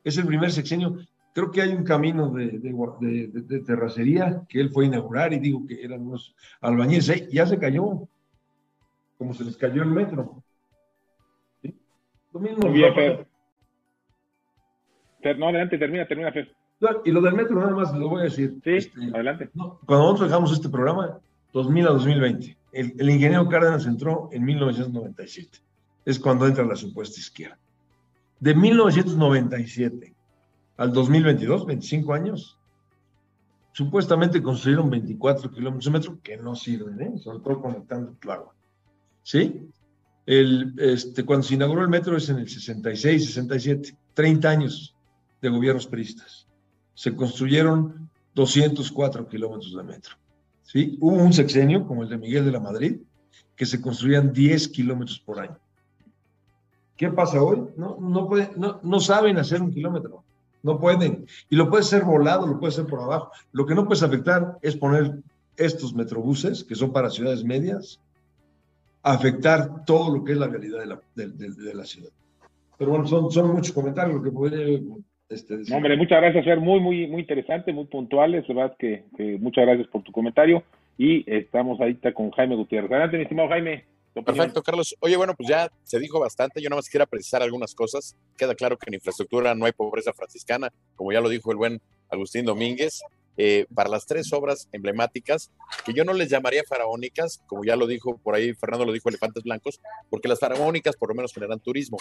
es 0.05 0.17
el 0.17 0.27
primer 0.27 0.53
sexenio. 0.53 0.97
Creo 1.35 1.51
que 1.51 1.61
hay 1.61 1.71
un 1.71 1.85
camino 1.85 2.31
de, 2.31 2.59
de, 2.59 2.73
de, 3.01 3.43
de 3.43 3.61
terracería 3.61 4.43
que 4.49 4.61
él 4.61 4.71
fue 4.71 4.85
a 4.85 4.89
inaugurar 4.89 5.33
y 5.33 5.39
digo 5.39 5.67
que 5.67 5.83
eran 5.83 6.03
unos 6.03 6.35
albañiles 6.61 7.09
ahí, 7.11 7.29
ya 7.33 7.47
se 7.47 7.59
cayó, 7.59 8.09
como 9.19 9.35
se 9.35 9.45
les 9.45 9.57
cayó 9.57 9.83
el 9.83 9.91
metro. 9.91 10.43
¿Sí? 11.61 11.75
Lo 12.33 12.41
mismo. 12.41 12.69
Muy 12.69 12.73
bien, 12.73 12.95
Fer. 12.95 13.27
Fer. 15.21 15.39
No, 15.39 15.49
adelante, 15.49 15.79
termina, 15.79 16.07
termina, 16.07 16.33
Fer. 16.33 16.55
Y 17.05 17.11
lo 17.11 17.21
del 17.21 17.35
metro, 17.35 17.59
nada 17.59 17.75
más 17.75 17.93
lo 17.93 18.09
voy 18.09 18.21
a 18.21 18.25
decir. 18.25 18.55
Sí, 18.63 18.71
este, 18.71 19.01
adelante. 19.13 19.51
No, 19.53 19.81
cuando 19.85 20.05
nosotros 20.05 20.29
dejamos 20.29 20.53
este 20.53 20.69
programa, 20.69 21.19
2000 21.53 21.87
a 21.87 21.91
2020 21.91 22.59
el, 22.73 23.11
ingeniero 23.11 23.49
Cárdenas 23.49 23.87
entró 23.87 24.29
en 24.33 24.45
1997. 24.45 25.59
Es 26.05 26.19
cuando 26.19 26.47
entra 26.47 26.65
la 26.65 26.77
supuesta 26.77 27.19
izquierda. 27.19 27.59
De 28.41 28.55
1997 28.55 30.15
al 30.77 30.93
2022, 30.93 31.67
25 31.67 32.15
años, 32.15 32.59
supuestamente 33.73 34.43
construyeron 34.43 34.91
24 34.91 35.51
kilómetros 35.51 35.85
de 35.85 35.91
metro 35.91 36.19
que 36.23 36.37
no 36.37 36.55
sirven, 36.55 37.01
¿eh? 37.01 37.19
sobre 37.19 37.41
todo 37.41 37.61
conectando 37.61 38.17
Tláhuac. 38.21 38.55
¿Sí? 39.23 39.69
El, 40.25 40.75
este, 40.79 41.25
cuando 41.25 41.43
se 41.45 41.55
inauguró 41.55 41.83
el 41.83 41.89
metro 41.89 42.17
es 42.17 42.29
en 42.29 42.39
el 42.39 42.49
66, 42.49 43.27
67, 43.27 43.97
30 44.15 44.49
años 44.49 44.95
de 45.43 45.49
gobiernos 45.49 45.87
peristas. 45.87 46.47
Se 46.95 47.15
construyeron 47.15 48.09
204 48.35 49.29
kilómetros 49.29 49.75
de 49.75 49.83
metro. 49.83 50.17
¿Sí? 50.69 50.99
Hubo 51.01 51.17
un 51.17 51.33
sexenio, 51.33 51.87
como 51.87 52.03
el 52.03 52.11
de 52.11 52.19
Miguel 52.19 52.45
de 52.45 52.53
la 52.53 52.61
Madrid, 52.61 52.99
que 53.57 53.67
se 53.67 53.81
construían 53.81 54.33
10 54.33 54.69
kilómetros 54.69 55.19
por 55.19 55.41
año. 55.41 55.59
¿Qué 56.97 57.11
pasa 57.11 57.43
hoy? 57.43 57.65
No, 57.77 57.97
no, 58.01 58.29
no, 58.57 58.81
no 58.83 59.01
saben 59.01 59.39
hacer 59.39 59.63
un 59.63 59.73
kilómetro, 59.73 60.25
no 60.63 60.79
pueden. 60.79 61.27
Y 61.49 61.57
lo 61.57 61.71
puede 61.71 61.85
ser 61.85 62.05
volado, 62.05 62.47
lo 62.47 62.61
puede 62.61 62.73
ser 62.73 62.87
por 62.87 63.01
abajo. 63.01 63.31
Lo 63.53 63.65
que 63.65 63.75
no 63.75 63.87
puedes 63.87 64.03
afectar 64.03 64.59
es 64.63 64.77
poner 64.77 65.19
estos 65.57 65.95
metrobuses, 65.95 66.65
que 66.65 66.75
son 66.75 66.93
para 66.93 67.11
ciudades 67.11 67.45
medias, 67.45 68.01
afectar 69.03 69.85
todo 69.87 70.15
lo 70.15 70.25
que 70.25 70.33
es 70.33 70.39
la 70.39 70.49
realidad 70.49 70.81
de 70.81 70.87
la, 70.87 71.01
de, 71.15 71.29
de, 71.29 71.75
la 71.75 71.85
ciudad. 71.85 72.11
Pero 72.77 72.91
bueno, 72.91 73.07
son, 73.07 73.31
son 73.31 73.55
muchos 73.55 73.73
comentarios 73.73 74.23
que 74.23 74.31
podría 74.31 74.81
este, 75.29 75.59
no, 75.69 75.77
hombre, 75.77 75.97
muchas 75.97 76.21
gracias, 76.21 76.45
Fer. 76.45 76.59
Muy, 76.59 76.81
muy, 76.81 77.07
muy 77.07 77.21
interesante, 77.23 77.73
muy 77.73 77.87
puntuales. 77.87 78.47
verdad 78.49 78.77
que, 78.79 79.05
que, 79.17 79.39
muchas 79.39 79.67
gracias 79.67 79.89
por 79.89 80.03
tu 80.03 80.13
comentario. 80.13 80.63
Y 80.97 81.25
estamos 81.33 81.81
ahorita 81.81 82.13
con 82.13 82.31
Jaime 82.33 82.57
Gutiérrez. 82.57 82.91
Adelante, 82.91 83.17
mi 83.17 83.23
estimado 83.23 83.49
Jaime. 83.49 83.85
Perfecto, 84.15 84.63
Carlos. 84.63 84.97
Oye, 85.01 85.17
bueno, 85.17 85.35
pues 85.37 85.49
ya 85.49 85.71
se 85.85 86.01
dijo 86.01 86.19
bastante. 86.19 86.61
Yo 86.61 86.69
nada 86.69 86.79
más 86.79 86.87
quisiera 86.87 87.07
precisar 87.07 87.43
algunas 87.43 87.75
cosas. 87.75 88.17
Queda 88.37 88.55
claro 88.55 88.77
que 88.77 88.89
en 88.89 88.95
infraestructura 88.95 89.55
no 89.55 89.67
hay 89.67 89.73
pobreza 89.73 90.13
franciscana, 90.13 90.71
como 90.97 91.13
ya 91.13 91.21
lo 91.21 91.29
dijo 91.29 91.53
el 91.53 91.57
buen 91.57 91.81
Agustín 92.11 92.45
Domínguez 92.45 93.01
eh, 93.41 93.67
para 93.73 93.89
las 93.89 94.05
tres 94.05 94.33
obras 94.33 94.69
emblemáticas, 94.73 95.53
que 95.85 95.95
yo 95.95 96.05
no 96.05 96.13
les 96.13 96.29
llamaría 96.29 96.65
faraónicas, 96.69 97.41
como 97.47 97.65
ya 97.65 97.77
lo 97.77 97.87
dijo 97.87 98.19
por 98.19 98.35
ahí, 98.35 98.53
Fernando 98.53 98.85
lo 98.85 98.93
dijo, 98.93 99.09
elefantes 99.09 99.45
blancos, 99.45 99.81
porque 100.11 100.27
las 100.27 100.41
faraónicas 100.41 100.97
por 100.97 101.09
lo 101.09 101.15
menos 101.15 101.33
generan 101.33 101.61
turismo. 101.61 101.99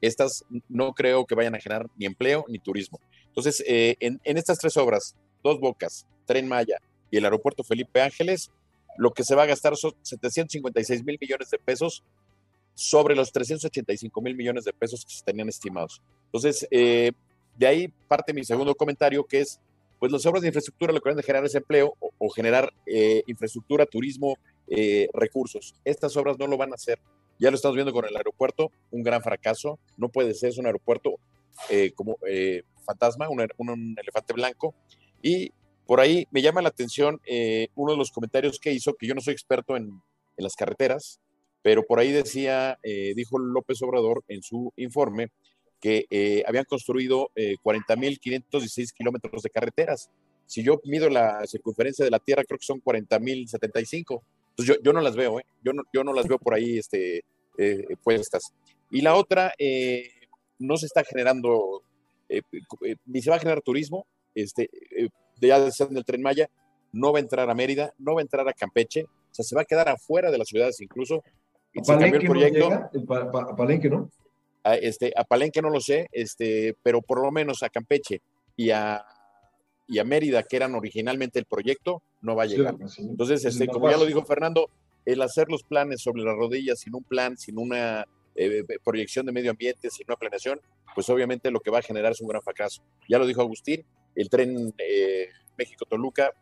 Estas 0.00 0.44
no 0.68 0.92
creo 0.92 1.26
que 1.26 1.36
vayan 1.36 1.54
a 1.54 1.60
generar 1.60 1.88
ni 1.96 2.06
empleo 2.06 2.44
ni 2.48 2.58
turismo. 2.58 3.00
Entonces, 3.26 3.62
eh, 3.68 3.94
en, 4.00 4.20
en 4.24 4.36
estas 4.36 4.58
tres 4.58 4.76
obras, 4.76 5.14
Dos 5.44 5.60
Bocas, 5.60 6.06
Tren 6.26 6.48
Maya 6.48 6.78
y 7.10 7.18
el 7.18 7.24
aeropuerto 7.24 7.62
Felipe 7.62 8.02
Ángeles, 8.02 8.50
lo 8.98 9.12
que 9.12 9.22
se 9.22 9.36
va 9.36 9.44
a 9.44 9.46
gastar 9.46 9.76
son 9.76 9.94
756 10.02 11.04
mil 11.04 11.18
millones 11.20 11.50
de 11.50 11.58
pesos 11.58 12.02
sobre 12.74 13.14
los 13.14 13.30
385 13.30 14.20
mil 14.20 14.34
millones 14.34 14.64
de 14.64 14.72
pesos 14.72 15.04
que 15.04 15.12
se 15.12 15.24
tenían 15.24 15.48
estimados. 15.48 16.02
Entonces, 16.26 16.66
eh, 16.70 17.12
de 17.56 17.66
ahí 17.66 17.88
parte 18.08 18.32
mi 18.32 18.44
segundo 18.44 18.74
comentario, 18.74 19.24
que 19.24 19.40
es 19.40 19.60
pues 20.00 20.10
las 20.10 20.26
obras 20.26 20.42
de 20.42 20.48
infraestructura 20.48 20.92
lo 20.92 21.00
que 21.00 21.10
van 21.10 21.18
a 21.18 21.22
generar 21.22 21.44
es 21.44 21.54
empleo 21.54 21.94
o, 22.00 22.10
o 22.18 22.28
generar 22.30 22.72
eh, 22.86 23.22
infraestructura, 23.26 23.86
turismo, 23.86 24.36
eh, 24.66 25.08
recursos. 25.14 25.76
Estas 25.84 26.16
obras 26.16 26.36
no 26.38 26.48
lo 26.48 26.56
van 26.56 26.72
a 26.72 26.74
hacer. 26.74 26.98
Ya 27.38 27.50
lo 27.50 27.54
estamos 27.54 27.76
viendo 27.76 27.92
con 27.92 28.04
el 28.04 28.16
aeropuerto, 28.16 28.72
un 28.90 29.04
gran 29.04 29.22
fracaso. 29.22 29.78
No 29.96 30.08
puede 30.08 30.34
ser, 30.34 30.50
es 30.50 30.58
un 30.58 30.66
aeropuerto 30.66 31.20
eh, 31.68 31.92
como 31.94 32.16
fantasma, 32.84 33.28
un, 33.28 33.46
un, 33.58 33.96
elefante 33.96 34.32
blanco. 34.32 34.74
Y 35.22 35.52
por 35.90 35.98
ahí 35.98 36.28
me 36.30 36.40
llama 36.40 36.62
la 36.62 36.68
atención 36.68 37.20
eh, 37.26 37.66
uno 37.74 37.90
de 37.90 37.98
los 37.98 38.12
comentarios 38.12 38.60
que 38.60 38.72
hizo, 38.72 38.94
que 38.94 39.08
yo 39.08 39.14
no 39.16 39.20
soy 39.20 39.32
experto 39.32 39.76
en, 39.76 40.00
las 40.36 40.54
carreteras, 40.54 41.20
pero 41.62 41.84
por 41.84 41.98
ahí 41.98 42.12
decía, 42.12 42.78
eh, 42.82 43.12
dijo 43.14 43.38
López 43.38 43.82
Obrador 43.82 44.24
en 44.28 44.40
su 44.42 44.72
informe, 44.76 45.32
que 45.80 46.06
eh, 46.10 46.42
habían 46.46 46.64
construido 46.64 47.30
eh, 47.34 47.56
40.516 47.64 48.92
kilómetros 48.92 49.42
de 49.42 49.50
carreteras. 49.50 50.10
Si 50.46 50.62
yo 50.62 50.80
mido 50.84 51.08
la 51.08 51.46
circunferencia 51.46 52.04
de 52.04 52.10
la 52.10 52.18
Tierra, 52.18 52.44
creo 52.44 52.58
que 52.58 52.66
son 52.66 52.82
40.075. 52.82 54.22
Entonces 54.50 54.76
yo, 54.76 54.82
yo 54.82 54.92
no 54.92 55.00
las 55.00 55.16
veo, 55.16 55.40
¿eh? 55.40 55.44
yo, 55.62 55.72
no, 55.72 55.82
yo 55.92 56.04
no 56.04 56.12
las 56.12 56.26
veo 56.26 56.38
por 56.38 56.54
ahí 56.54 56.78
este, 56.78 57.24
eh, 57.56 57.84
puestas. 58.02 58.52
Y 58.90 59.00
la 59.02 59.14
otra, 59.14 59.52
eh, 59.58 60.10
no 60.58 60.76
se 60.76 60.86
está 60.86 61.04
generando, 61.04 61.82
ni 63.06 63.22
se 63.22 63.30
va 63.30 63.36
a 63.36 63.40
generar 63.40 63.62
turismo, 63.62 64.06
este, 64.34 64.68
ya 65.40 65.58
decían 65.60 65.94
del 65.94 66.04
Tren 66.04 66.20
Maya, 66.22 66.48
no 66.92 67.12
va 67.12 67.18
a 67.18 67.22
entrar 67.22 67.48
a 67.48 67.54
Mérida, 67.54 67.94
no 67.98 68.14
va 68.14 68.20
a 68.20 68.22
entrar 68.22 68.46
a 68.48 68.52
Campeche, 68.52 69.04
o 69.04 69.34
sea, 69.34 69.44
se 69.44 69.54
va 69.54 69.62
a 69.62 69.64
quedar 69.64 69.88
afuera 69.88 70.30
de 70.30 70.38
las 70.38 70.48
ciudades 70.48 70.80
incluso. 70.80 71.22
Y 71.72 71.78
se 71.84 71.92
cambió 71.92 72.18
el 72.20 72.24
no 72.24 72.30
proyecto 72.32 72.68
llega, 72.68 72.90
el 72.92 73.04
pa- 73.04 73.30
pa- 73.30 73.56
Palenque 73.56 73.88
no. 73.88 74.10
A, 74.64 74.74
este, 74.76 75.12
a 75.16 75.24
Palenque 75.24 75.62
no 75.62 75.70
lo 75.70 75.80
sé, 75.80 76.08
este, 76.12 76.76
pero 76.82 77.02
por 77.02 77.22
lo 77.22 77.30
menos 77.30 77.62
a 77.62 77.70
Campeche 77.70 78.20
y 78.56 78.70
a, 78.70 79.04
y 79.86 79.98
a 79.98 80.04
Mérida, 80.04 80.42
que 80.42 80.56
eran 80.56 80.74
originalmente 80.74 81.38
el 81.38 81.46
proyecto, 81.46 82.02
no 82.22 82.36
va 82.36 82.44
a 82.44 82.46
llegar. 82.46 82.74
Sí, 82.88 83.02
Entonces, 83.02 83.44
es 83.44 83.54
este, 83.54 83.66
como 83.72 83.90
ya 83.90 83.96
lo 83.96 84.06
dijo 84.06 84.24
Fernando, 84.26 84.68
el 85.06 85.22
hacer 85.22 85.48
los 85.48 85.62
planes 85.62 86.02
sobre 86.02 86.22
las 86.22 86.36
rodillas 86.36 86.80
sin 86.80 86.94
un 86.94 87.02
plan, 87.04 87.36
sin 87.38 87.58
una 87.58 88.06
eh, 88.34 88.64
proyección 88.84 89.26
de 89.26 89.32
medio 89.32 89.50
ambiente, 89.50 89.90
sin 89.90 90.04
una 90.08 90.16
planeación, 90.16 90.60
pues 90.94 91.08
obviamente 91.08 91.50
lo 91.50 91.60
que 91.60 91.70
va 91.70 91.78
a 91.78 91.82
generar 91.82 92.12
es 92.12 92.20
un 92.20 92.28
gran 92.28 92.42
fracaso. 92.42 92.82
Ya 93.08 93.18
lo 93.18 93.26
dijo 93.26 93.40
Agustín, 93.40 93.84
el 94.14 94.28
tren 94.28 94.74
eh, 94.78 95.28
México-Toluca 95.56 96.32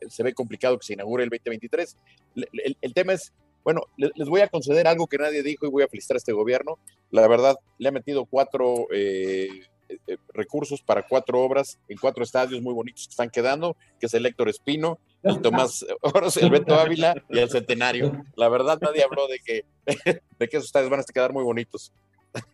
eh, 0.00 0.06
se 0.08 0.22
ve 0.22 0.32
complicado 0.32 0.78
que 0.78 0.86
se 0.86 0.94
inaugure 0.94 1.24
el 1.24 1.30
2023. 1.30 1.96
El, 2.36 2.48
el- 2.64 2.76
el 2.80 2.94
tema 2.94 3.12
es, 3.12 3.32
bueno, 3.64 3.82
le- 3.96 4.10
les 4.14 4.28
voy 4.28 4.40
a 4.40 4.48
conceder 4.48 4.86
algo 4.86 5.06
que 5.06 5.18
nadie 5.18 5.42
dijo 5.42 5.66
y 5.66 5.70
voy 5.70 5.82
a 5.82 5.88
felicitar 5.88 6.16
a 6.16 6.18
este 6.18 6.32
gobierno. 6.32 6.78
La 7.10 7.26
verdad, 7.28 7.56
le 7.78 7.88
ha 7.88 7.92
metido 7.92 8.24
cuatro 8.24 8.86
eh, 8.92 9.48
eh, 9.88 10.16
recursos 10.32 10.82
para 10.82 11.06
cuatro 11.06 11.40
obras 11.40 11.78
en 11.88 11.98
cuatro 11.98 12.22
estadios 12.22 12.62
muy 12.62 12.72
bonitos 12.72 13.06
que 13.06 13.10
están 13.10 13.28
quedando, 13.30 13.76
que 13.98 14.06
es 14.06 14.14
el 14.14 14.24
Héctor 14.24 14.48
Espino, 14.48 14.98
el 15.22 15.40
Tomás 15.42 15.84
Oros, 16.02 16.36
el 16.36 16.50
Beto 16.50 16.74
Ávila 16.76 17.14
y 17.28 17.38
el 17.38 17.50
Centenario. 17.50 18.24
La 18.36 18.48
verdad, 18.48 18.78
nadie 18.80 19.02
habló 19.02 19.26
de 19.26 19.40
que, 19.40 19.64
de 20.38 20.48
que 20.48 20.56
esos 20.56 20.66
estadios 20.66 20.90
van 20.90 21.00
a 21.00 21.04
quedar 21.04 21.32
muy 21.32 21.42
bonitos. 21.44 21.92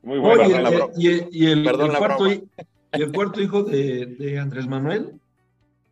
Muy 0.02 0.18
bueno. 0.18 0.44
y, 0.96 1.07
el, 1.09 1.28
y 1.30 1.46
el- 1.50 1.64
Perdón 1.64 1.88
el 1.88 1.92
la 1.92 1.98
cuarto, 1.98 2.26
y 2.32 2.42
el 2.92 3.12
cuarto 3.12 3.42
hijo 3.42 3.62
de, 3.62 4.07
de 4.07 4.38
Andrés 4.38 4.66
Manuel 4.66 5.20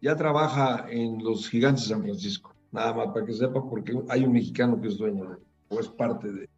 ya 0.01 0.17
trabaja 0.17 0.87
en 0.89 1.23
los 1.23 1.51
gigantes 1.51 1.85
de 1.85 1.89
San 1.95 2.03
Francisco. 2.03 2.54
Nada 2.75 2.93
más 2.93 3.07
para 3.15 3.25
que 3.25 3.33
sepa, 3.33 3.63
porque 3.71 3.93
hay 4.09 4.25
un 4.25 4.33
mexicano 4.33 4.81
que 4.81 4.89
es 4.89 4.99
dueño 4.99 5.25
de- 5.25 5.37
o 5.69 5.79
es 5.79 5.89
parte 5.89 6.31
de, 6.31 6.49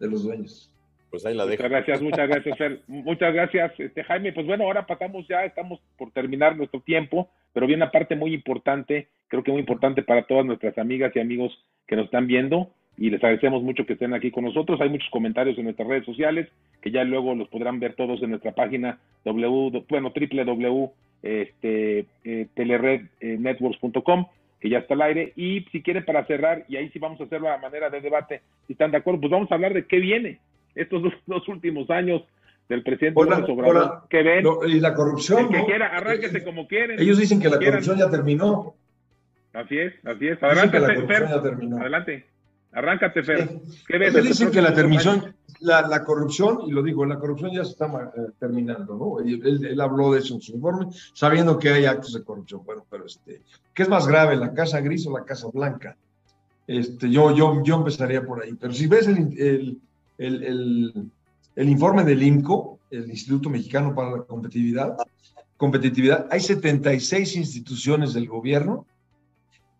de 0.00 0.08
los 0.08 0.24
dueños. 0.24 0.68
Pues 1.10 1.24
ahí 1.24 1.34
la 1.34 1.46
dejo. 1.46 1.62
Muchas 1.62 1.70
gracias, 1.70 2.02
muchas 2.02 2.28
gracias, 2.28 2.58
Fer. 2.58 2.80
Muchas 2.88 3.32
gracias, 3.34 3.72
este, 3.78 4.02
Jaime. 4.02 4.32
Pues 4.32 4.46
bueno, 4.46 4.64
ahora 4.64 4.84
pasamos 4.86 5.26
ya, 5.28 5.44
estamos 5.44 5.80
por 5.96 6.10
terminar 6.10 6.56
nuestro 6.56 6.80
tiempo, 6.80 7.30
pero 7.52 7.66
viene 7.68 7.84
una 7.84 7.92
parte 7.92 8.16
muy 8.16 8.34
importante, 8.34 9.08
creo 9.28 9.44
que 9.44 9.52
muy 9.52 9.60
importante 9.60 10.02
para 10.02 10.26
todas 10.26 10.44
nuestras 10.44 10.76
amigas 10.76 11.12
y 11.14 11.20
amigos 11.20 11.52
que 11.86 11.94
nos 11.96 12.06
están 12.06 12.26
viendo 12.26 12.70
y 12.96 13.10
les 13.10 13.22
agradecemos 13.22 13.62
mucho 13.62 13.86
que 13.86 13.92
estén 13.92 14.12
aquí 14.12 14.32
con 14.32 14.44
nosotros. 14.44 14.80
Hay 14.80 14.88
muchos 14.88 15.08
comentarios 15.10 15.56
en 15.56 15.64
nuestras 15.64 15.86
redes 15.88 16.04
sociales 16.04 16.48
que 16.80 16.90
ya 16.90 17.04
luego 17.04 17.34
los 17.36 17.48
podrán 17.48 17.78
ver 17.78 17.94
todos 17.94 18.20
en 18.22 18.30
nuestra 18.30 18.52
página 18.52 18.98
w, 19.24 19.84
bueno, 19.88 20.12
www 20.14 20.92
este, 21.22 22.06
eh, 22.24 22.46
telerednetworks.com 22.54 24.26
que 24.60 24.68
ya 24.68 24.78
está 24.78 24.94
al 24.94 25.02
aire 25.02 25.32
y 25.36 25.62
si 25.72 25.82
quieren 25.82 26.04
para 26.04 26.26
cerrar 26.26 26.64
y 26.68 26.76
ahí 26.76 26.88
sí 26.90 26.98
vamos 26.98 27.20
a 27.20 27.24
hacerlo 27.24 27.50
a 27.50 27.58
manera 27.58 27.88
de 27.90 28.00
debate 28.00 28.42
si 28.66 28.74
están 28.74 28.90
de 28.90 28.98
acuerdo 28.98 29.20
pues 29.20 29.30
vamos 29.32 29.50
a 29.50 29.54
hablar 29.54 29.72
de 29.74 29.86
qué 29.86 29.98
viene 29.98 30.38
estos 30.74 31.02
dos, 31.02 31.12
dos 31.26 31.48
últimos 31.48 31.88
años 31.90 32.22
del 32.68 32.82
presidente 32.82 33.18
Hola, 33.20 33.38
López 33.40 33.50
Obrador 33.54 33.76
hola. 33.76 34.04
¿qué 34.08 34.22
ven? 34.22 34.44
Y 34.68 34.78
la 34.80 34.94
corrupción. 34.94 35.40
el 35.40 35.48
que 35.48 35.58
¿no? 35.58 35.66
quiera 35.66 35.86
arránquese 35.88 36.44
como 36.44 36.68
quieren 36.68 37.00
Ellos 37.00 37.18
dicen 37.18 37.40
que 37.40 37.48
la 37.48 37.58
quieran. 37.58 37.80
corrupción 37.80 37.98
ya 37.98 38.10
terminó. 38.10 38.74
así 39.54 39.78
es 39.78 39.94
así 40.04 40.28
es 40.28 40.42
adelante 40.42 40.78
la 40.78 40.86
Fer, 41.06 41.24
adelante 41.24 42.26
arráncate 42.72 43.22
Fer 43.24 43.48
Sí. 43.48 43.84
¿qué 43.88 43.98
ves? 43.98 44.10
Ellos 44.14 44.22
de 44.24 44.28
dicen 44.28 44.50
que 44.52 44.62
la 44.62 44.72
terminación, 44.74 45.34
la, 45.60 45.86
la 45.86 46.04
corrupción, 46.04 46.60
y 46.66 46.70
lo 46.70 46.82
digo, 46.82 47.04
la 47.04 47.18
corrupción 47.18 47.50
ya 47.52 47.64
se 47.64 47.72
está 47.72 47.86
eh, 47.86 48.32
terminando, 48.38 48.96
¿no? 48.96 49.20
Él, 49.20 49.64
él 49.66 49.80
habló 49.80 50.12
de 50.12 50.20
eso 50.20 50.34
en 50.34 50.40
su 50.40 50.52
informe, 50.52 50.86
sabiendo 51.14 51.58
que 51.58 51.70
hay 51.70 51.84
actos 51.84 52.14
de 52.14 52.22
corrupción. 52.24 52.62
Bueno, 52.64 52.84
pero 52.90 53.06
este, 53.06 53.42
¿qué 53.74 53.82
es 53.82 53.88
más 53.88 54.06
grave, 54.06 54.36
la 54.36 54.52
Casa 54.52 54.80
Gris 54.80 55.06
o 55.06 55.16
la 55.16 55.24
Casa 55.24 55.48
Blanca? 55.52 55.96
Este, 56.66 57.10
yo, 57.10 57.34
yo, 57.34 57.62
yo 57.64 57.76
empezaría 57.76 58.24
por 58.24 58.42
ahí. 58.42 58.54
Pero 58.54 58.72
si 58.72 58.86
ves 58.86 59.06
el, 59.08 59.18
el, 59.38 59.78
el, 60.18 60.42
el- 60.44 61.10
el 61.56 61.68
informe 61.68 62.04
del 62.04 62.22
INCO, 62.22 62.78
el 62.90 63.10
Instituto 63.10 63.50
Mexicano 63.50 63.92
para 63.94 64.12
la 64.12 64.22
Competitividad, 64.22 64.96
competitividad, 65.56 66.26
hay 66.30 66.40
76 66.40 67.36
instituciones 67.36 68.14
del 68.14 68.28
gobierno 68.28 68.86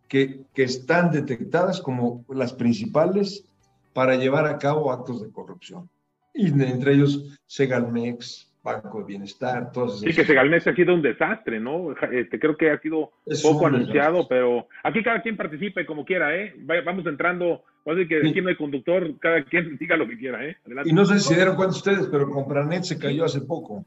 que, 0.09 0.43
que 0.53 0.65
están 0.65 1.11
detectadas 1.13 1.81
como 1.81 2.25
las 2.29 2.53
principales 2.53 3.45
para 3.93 4.17
llevar 4.17 4.47
a 4.47 4.59
cabo 4.59 4.93
actos 4.93 5.23
de 5.23 5.31
corrupción. 5.31 5.89
Y 6.35 6.47
entre 6.49 6.95
ellos 6.95 7.39
Segalmex, 7.47 8.49
Banco 8.63 8.99
de 9.01 9.05
Bienestar, 9.05 9.73
todas 9.73 9.93
esas 9.97 10.01
Sí, 10.11 10.15
que 10.15 10.25
Segalmex 10.27 10.67
ha 10.67 10.75
sido 10.75 10.95
un 10.95 11.03
desastre, 11.03 11.59
¿no? 11.61 11.93
Este, 12.13 12.39
creo 12.39 12.57
que 12.57 12.71
ha 12.71 12.79
sido 12.81 13.11
Es 13.27 13.43
poco 13.43 13.65
un 13.65 13.75
anunciado, 13.75 14.13
desastre. 14.19 14.37
pero 14.37 14.69
aquí 14.85 15.03
cada 15.03 15.23
quien 15.23 15.37
participe 15.37 15.87
como 15.87 16.05
quiera, 16.05 16.37
¿eh? 16.37 16.55
Vamos 16.85 17.07
entrando, 17.07 17.63
así 17.87 18.07
que 18.07 18.21
Sí. 18.21 18.29
aquí 18.29 18.41
no 18.43 18.49
hay 18.51 18.57
conductor, 18.57 19.19
cada 19.19 19.43
quien 19.45 19.77
diga 19.81 19.97
lo 19.97 20.07
que 20.07 20.19
quiera, 20.19 20.45
¿eh? 20.47 20.57
Adelante. 20.67 20.91
Y 20.91 20.93
no 20.93 21.05
sé 21.07 21.19
si 21.19 21.29
se 21.29 21.35
dieron 21.37 21.57
cuenta 21.57 21.75
ustedes, 21.77 22.07
pero 22.11 22.31
Compranet 22.31 22.85
se 22.85 22.99
cayó 22.99 23.25
hace 23.25 23.41
poco. 23.41 23.85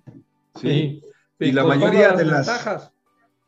Sí. 0.56 1.02
Sí. 1.40 1.46
Y 1.46 1.52
la 1.52 1.64
mayoría 1.66 2.10
todas 2.10 2.18
de 2.18 2.26
las- 2.26 2.48
ventajas. 2.48 2.92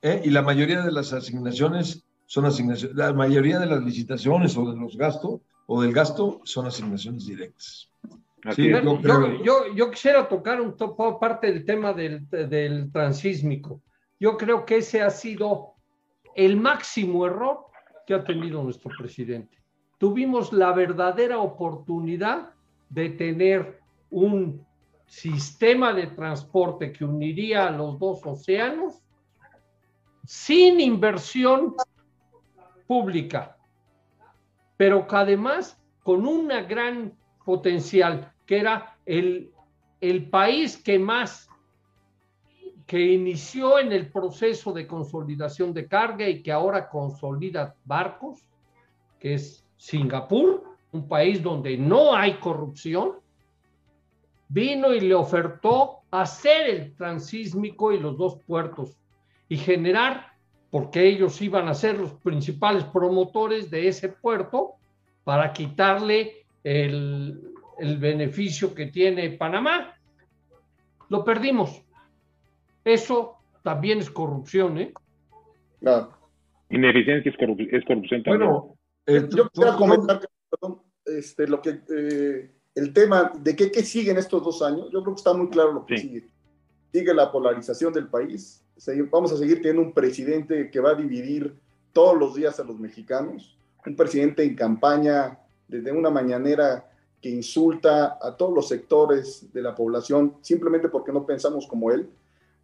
¿eh? 0.02 0.22
Y 0.24 0.30
la 0.30 0.42
mayoría 0.44 0.82
de 0.84 0.92
las 0.92 1.12
asignaciones 1.12 2.04
son 2.28 2.46
asignaciones, 2.46 2.96
la 2.96 3.14
mayoría 3.14 3.60
de 3.60 3.66
las 3.66 3.84
licitaciones 3.84 4.56
o 4.58 4.72
de 4.72 4.78
los 4.80 4.96
gastos 4.98 5.42
o 5.68 5.82
del 5.82 5.94
gasto 5.94 6.42
son 6.44 6.68
asignaciones 6.68 7.26
directas. 7.26 7.90
Sí, 8.56 8.70
yo 8.70 8.82
Yo, 8.82 9.02
creo- 9.02 9.44
yo- 9.44 9.74
yo 9.74 9.90
quisiera 9.90 10.28
tocar 10.28 10.62
un 10.62 10.78
to- 10.78 10.96
parte 11.20 11.48
del 11.48 11.66
tema 11.66 11.94
del, 11.94 12.30
del 12.30 12.92
transísmico. 12.92 13.82
Yo 14.20 14.38
creo 14.38 14.66
que 14.66 14.78
ese 14.78 15.02
ha 15.02 15.10
sido 15.10 15.74
el 16.36 16.56
máximo 16.58 17.26
error 17.26 17.66
que 18.06 18.14
ha 18.14 18.24
tenido 18.24 18.62
nuestro 18.62 18.92
presidente. 18.98 19.58
Tuvimos 19.98 20.54
la 20.54 20.72
verdadera 20.74 21.40
oportunidad 21.40 22.52
de 22.90 23.10
tener 23.10 23.80
un 24.12 24.64
sistema 25.08 25.94
de 25.94 26.08
transporte 26.08 26.92
que 26.92 27.04
uniría 27.06 27.68
a 27.68 27.72
los 27.72 27.98
dos 27.98 28.22
océanos 28.26 29.02
sin 30.26 30.80
inversión 30.80 31.76
pública, 32.88 33.55
pero 34.78 35.08
que 35.08 35.16
además 35.16 35.82
con 36.04 36.26
una 36.26 36.62
gran 36.62 37.14
potencial, 37.46 38.32
que 38.46 38.60
era 38.60 38.98
el, 39.06 39.52
el 40.02 40.30
país 40.30 40.78
que 40.78 41.00
más, 41.00 41.50
que 42.86 43.00
inició 43.00 43.80
en 43.80 43.92
el 43.92 44.12
proceso 44.12 44.72
de 44.72 44.86
consolidación 44.86 45.74
de 45.74 45.88
carga 45.88 46.30
y 46.30 46.44
que 46.44 46.52
ahora 46.52 46.88
consolida 46.88 47.76
barcos, 47.84 48.46
que 49.20 49.34
es 49.36 49.66
Singapur, 49.78 50.64
un 50.92 51.08
país 51.08 51.42
donde 51.42 51.78
no 51.78 52.16
hay 52.16 52.36
corrupción, 52.36 53.14
vino 54.48 54.94
y 54.94 55.00
le 55.00 55.16
ofertó 55.16 56.02
hacer 56.12 56.70
el 56.70 56.96
transísmico 56.96 57.92
y 57.92 58.00
los 58.00 58.18
dos 58.18 58.38
puertos 58.46 58.98
y 59.50 59.58
generar, 59.58 60.35
porque 60.76 61.08
ellos 61.08 61.42
iban 61.42 61.70
a 61.70 61.74
ser 61.74 61.98
los 61.98 62.16
principales 62.16 62.84
promotores 62.84 63.72
de 63.72 63.88
ese 63.88 64.10
puerto, 64.10 64.74
para 65.24 65.54
quitarle 65.54 66.46
el, 66.66 67.54
el 67.80 67.98
beneficio 67.98 68.76
que 68.76 68.88
tiene 68.88 69.30
Panamá. 69.38 69.94
Lo 71.08 71.24
perdimos. 71.24 71.82
Eso 72.84 73.38
también 73.64 74.00
es 74.00 74.10
corrupción, 74.10 74.78
¿eh? 74.78 74.92
Claro. 75.80 76.12
Ineficiencia 76.70 77.32
es, 77.32 77.38
corrup- 77.38 77.70
es 77.72 77.86
corrupción 77.86 78.22
también. 78.24 78.50
Bueno, 78.50 78.76
eh, 79.06 79.30
Yo 79.34 79.48
quisiera 79.48 79.78
comentar, 79.78 80.20
perdón, 80.50 80.82
este, 81.06 81.48
lo 81.48 81.62
que, 81.62 81.80
eh, 81.98 82.52
el 82.76 82.92
tema 82.92 83.32
de 83.40 83.56
qué, 83.56 83.72
qué 83.72 83.82
sigue 83.82 84.12
en 84.12 84.18
estos 84.18 84.44
dos 84.44 84.62
años. 84.62 84.90
Yo 84.92 85.02
creo 85.04 85.16
que 85.16 85.20
está 85.20 85.34
muy 85.34 85.48
claro 85.48 85.72
lo 85.72 85.86
que 85.86 85.98
Sí. 85.98 86.10
sigue. 86.10 86.28
Sigue 86.92 87.14
la 87.14 87.32
polarización 87.32 87.94
del 87.94 88.08
país. 88.08 88.62
Vamos 89.12 89.32
a 89.32 89.38
seguir 89.38 89.58
teniendo 89.58 89.82
un 89.82 89.94
presidente 89.94 90.70
que 90.70 90.80
va 90.80 90.92
a 90.92 90.96
dividir 90.96 91.56
todos 91.94 92.18
los 92.18 92.36
días 92.36 92.60
a 92.60 92.64
los 92.64 92.80
mexicanos. 92.80 93.58
Un 93.86 93.96
presidente 93.96 94.44
en 94.44 94.56
campaña 94.56 95.40
desde 95.68 95.92
una 95.92 96.10
mañanera 96.10 96.90
que 97.22 97.30
insulta 97.30 98.18
a 98.22 98.36
todos 98.36 98.54
los 98.54 98.68
sectores 98.68 99.52
de 99.52 99.62
la 99.62 99.74
población 99.74 100.36
simplemente 100.42 100.90
porque 100.90 101.12
no 101.12 101.26
pensamos 101.26 101.66
como 101.68 101.92
él. 101.92 102.10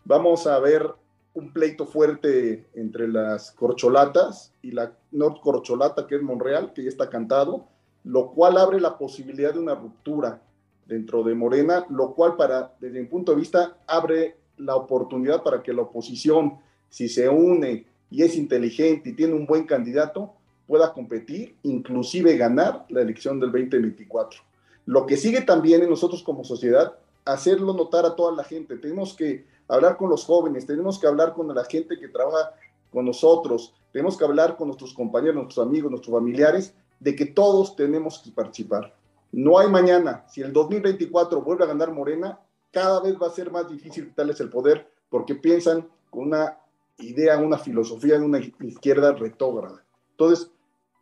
Vamos 0.05 0.47
a 0.47 0.59
ver 0.59 0.88
un 1.34 1.53
pleito 1.53 1.86
fuerte 1.86 2.65
entre 2.74 3.07
las 3.07 3.51
corcholatas 3.51 4.53
y 4.61 4.72
la 4.72 4.91
North 5.11 5.39
Corcholata, 5.41 6.05
que 6.05 6.15
es 6.15 6.22
Monreal, 6.22 6.74
que 6.74 6.84
ya 6.84 6.89
está 6.89 7.09
cantado, 7.09 7.65
lo 8.03 8.32
cual 8.32 8.57
abre 8.57 8.80
la 8.80 8.97
posibilidad 8.97 9.53
de 9.53 9.59
una 9.59 9.76
ruptura 9.76 10.41
dentro 10.86 11.23
de 11.23 11.36
Morena, 11.36 11.86
lo 11.89 12.13
cual 12.13 12.36
para, 12.36 12.73
desde 12.79 12.99
mi 12.99 13.07
punto 13.07 13.32
de 13.34 13.39
vista, 13.39 13.77
abre 13.88 14.38
la 14.57 14.75
oportunidad 14.75 15.43
para 15.43 15.61
que 15.63 15.73
la 15.73 15.84
oposición, 15.84 16.57
si 16.89 17.07
se 17.07 17.29
une 17.29 17.86
y 18.09 18.23
es 18.23 18.36
inteligente 18.36 19.09
y 19.09 19.13
tiene 19.13 19.34
un 19.34 19.45
buen 19.45 19.65
candidato, 19.65 20.34
pueda 20.67 20.93
competir, 20.93 21.55
inclusive 21.63 22.38
ganar 22.38 22.86
la 22.89 23.01
elección 23.01 23.39
del 23.39 23.51
2024. 23.51 24.41
Lo 24.86 25.05
que 25.05 25.17
sigue 25.17 25.41
también 25.41 25.82
en 25.82 25.89
nosotros 25.89 26.23
como 26.23 26.43
sociedad, 26.43 26.95
hacerlo 27.25 27.73
notar 27.73 28.05
a 28.05 28.15
toda 28.15 28.36
la 28.36 28.43
gente. 28.43 28.77
Tenemos 28.77 29.13
que 29.13 29.45
hablar 29.67 29.97
con 29.97 30.09
los 30.09 30.25
jóvenes, 30.25 30.65
tenemos 30.65 30.99
que 30.99 31.07
hablar 31.07 31.34
con 31.34 31.53
la 31.53 31.63
gente 31.65 31.99
que 31.99 32.07
trabaja 32.07 32.53
con 32.91 33.05
nosotros, 33.05 33.73
tenemos 33.91 34.17
que 34.17 34.25
hablar 34.25 34.57
con 34.57 34.67
nuestros 34.67 34.93
compañeros, 34.93 35.36
nuestros 35.36 35.65
amigos, 35.65 35.91
nuestros 35.91 36.13
familiares, 36.13 36.73
de 36.99 37.15
que 37.15 37.25
todos 37.25 37.75
tenemos 37.75 38.19
que 38.19 38.32
participar. 38.32 38.93
No 39.32 39.59
hay 39.59 39.69
mañana. 39.69 40.25
Si 40.27 40.41
el 40.41 40.51
2024 40.51 41.41
vuelve 41.41 41.63
a 41.63 41.67
ganar 41.67 41.91
Morena, 41.91 42.39
cada 42.71 43.01
vez 43.01 43.15
va 43.21 43.27
a 43.27 43.32
ser 43.32 43.51
más 43.51 43.69
difícil 43.69 44.07
quitarles 44.07 44.39
el 44.41 44.49
poder 44.49 44.89
porque 45.09 45.36
piensan 45.36 45.88
con 46.09 46.27
una 46.27 46.57
idea, 46.97 47.38
una 47.38 47.57
filosofía 47.57 48.19
de 48.19 48.25
una 48.25 48.39
izquierda 48.39 49.13
retógrada. 49.13 49.84
Entonces, 50.11 50.51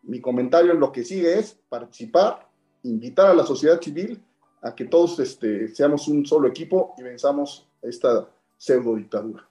mi 0.03 0.21
comentario 0.21 0.71
en 0.71 0.79
lo 0.79 0.91
que 0.91 1.03
sigue 1.03 1.37
es 1.37 1.59
participar, 1.69 2.47
invitar 2.83 3.27
a 3.27 3.33
la 3.33 3.45
sociedad 3.45 3.81
civil 3.81 4.21
a 4.61 4.75
que 4.75 4.85
todos 4.85 5.19
este, 5.19 5.67
seamos 5.69 6.07
un 6.07 6.25
solo 6.25 6.47
equipo 6.47 6.93
y 6.97 7.03
venzamos 7.03 7.67
esta 7.81 8.27
pseudo 8.57 8.95
dictadura. 8.95 9.47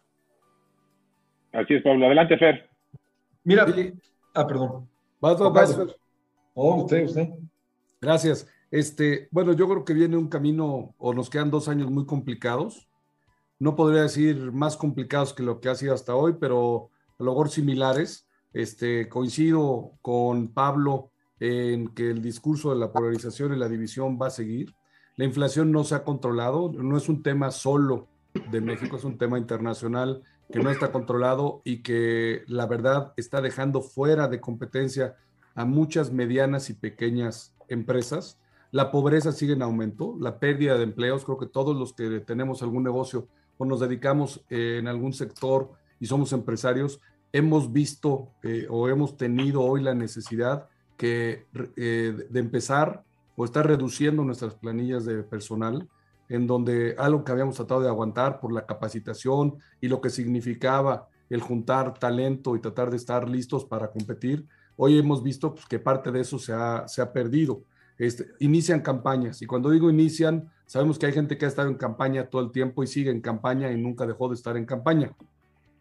Así 1.52 1.74
es, 1.74 1.82
Pablo. 1.82 2.06
Adelante, 2.06 2.36
Fer. 2.36 2.68
Mira, 3.44 3.66
ah, 4.34 4.46
perdón. 4.46 4.88
Vas, 5.20 5.38
vas, 5.38 5.76
Fer. 5.76 5.96
Oh, 6.54 6.82
usted, 6.82 7.04
usted. 7.04 7.28
Gracias. 8.00 8.46
Este, 8.70 9.28
bueno, 9.30 9.52
yo 9.52 9.68
creo 9.68 9.84
que 9.84 9.94
viene 9.94 10.16
un 10.16 10.28
camino, 10.28 10.94
o 10.98 11.14
nos 11.14 11.30
quedan 11.30 11.50
dos 11.50 11.68
años 11.68 11.90
muy 11.90 12.06
complicados. 12.06 12.88
No 13.58 13.74
podría 13.76 14.02
decir 14.02 14.52
más 14.52 14.76
complicados 14.76 15.32
que 15.32 15.42
lo 15.42 15.60
que 15.60 15.68
ha 15.68 15.74
sido 15.74 15.94
hasta 15.94 16.14
hoy, 16.14 16.36
pero 16.38 16.90
a 17.18 17.24
lo 17.24 17.32
mejor 17.32 17.50
similares. 17.50 18.26
Este, 18.52 19.08
coincido 19.08 19.92
con 20.00 20.48
Pablo 20.48 21.10
en 21.40 21.88
que 21.88 22.10
el 22.10 22.22
discurso 22.22 22.70
de 22.70 22.76
la 22.76 22.92
polarización 22.92 23.54
y 23.54 23.58
la 23.58 23.68
división 23.68 24.18
va 24.20 24.28
a 24.28 24.30
seguir. 24.30 24.74
La 25.16 25.24
inflación 25.24 25.72
no 25.72 25.84
se 25.84 25.94
ha 25.94 26.04
controlado, 26.04 26.72
no 26.72 26.96
es 26.96 27.08
un 27.08 27.22
tema 27.22 27.50
solo 27.50 28.08
de 28.50 28.60
México, 28.60 28.96
es 28.96 29.04
un 29.04 29.18
tema 29.18 29.38
internacional 29.38 30.22
que 30.52 30.60
no 30.60 30.70
está 30.70 30.92
controlado 30.92 31.60
y 31.64 31.82
que 31.82 32.42
la 32.46 32.66
verdad 32.66 33.12
está 33.16 33.40
dejando 33.40 33.82
fuera 33.82 34.28
de 34.28 34.40
competencia 34.40 35.16
a 35.54 35.64
muchas 35.64 36.12
medianas 36.12 36.70
y 36.70 36.74
pequeñas 36.74 37.54
empresas. 37.68 38.38
La 38.70 38.90
pobreza 38.90 39.32
sigue 39.32 39.54
en 39.54 39.62
aumento, 39.62 40.16
la 40.20 40.38
pérdida 40.38 40.76
de 40.76 40.84
empleos, 40.84 41.24
creo 41.24 41.38
que 41.38 41.46
todos 41.46 41.76
los 41.76 41.94
que 41.94 42.20
tenemos 42.20 42.62
algún 42.62 42.82
negocio 42.82 43.26
o 43.56 43.64
nos 43.64 43.80
dedicamos 43.80 44.44
eh, 44.50 44.76
en 44.78 44.88
algún 44.88 45.14
sector 45.14 45.70
y 45.98 46.06
somos 46.06 46.32
empresarios, 46.32 47.00
hemos 47.32 47.72
visto 47.72 48.28
eh, 48.42 48.66
o 48.68 48.88
hemos 48.88 49.16
tenido 49.16 49.62
hoy 49.62 49.82
la 49.82 49.94
necesidad 49.94 50.68
eh, 51.00 51.46
de 51.54 52.40
empezar 52.40 53.04
o 53.36 53.44
estar 53.44 53.66
reduciendo 53.66 54.24
nuestras 54.24 54.54
planillas 54.54 55.04
de 55.04 55.22
personal, 55.22 55.88
en 56.28 56.46
donde 56.46 56.94
algo 56.98 57.24
que 57.24 57.32
habíamos 57.32 57.56
tratado 57.56 57.80
de 57.80 57.88
aguantar 57.88 58.40
por 58.40 58.52
la 58.52 58.66
capacitación 58.66 59.58
y 59.80 59.88
lo 59.88 60.00
que 60.00 60.10
significaba 60.10 61.08
el 61.30 61.40
juntar 61.40 61.98
talento 61.98 62.54
y 62.56 62.60
tratar 62.60 62.90
de 62.90 62.96
estar 62.96 63.28
listos 63.28 63.64
para 63.64 63.90
competir, 63.90 64.46
hoy 64.76 64.98
hemos 64.98 65.22
visto 65.22 65.54
pues, 65.54 65.66
que 65.66 65.78
parte 65.78 66.10
de 66.10 66.20
eso 66.20 66.38
se 66.38 66.52
ha, 66.52 66.86
se 66.86 67.00
ha 67.00 67.12
perdido. 67.12 67.62
Este, 67.98 68.26
inician 68.38 68.80
campañas 68.80 69.42
y 69.42 69.46
cuando 69.46 69.70
digo 69.70 69.90
inician, 69.90 70.50
sabemos 70.66 70.98
que 70.98 71.06
hay 71.06 71.12
gente 71.12 71.36
que 71.36 71.44
ha 71.44 71.48
estado 71.48 71.68
en 71.68 71.74
campaña 71.74 72.30
todo 72.30 72.42
el 72.42 72.52
tiempo 72.52 72.84
y 72.84 72.86
sigue 72.86 73.10
en 73.10 73.20
campaña 73.20 73.72
y 73.72 73.76
nunca 73.76 74.06
dejó 74.06 74.28
de 74.28 74.36
estar 74.36 74.56
en 74.56 74.66
campaña. 74.66 75.10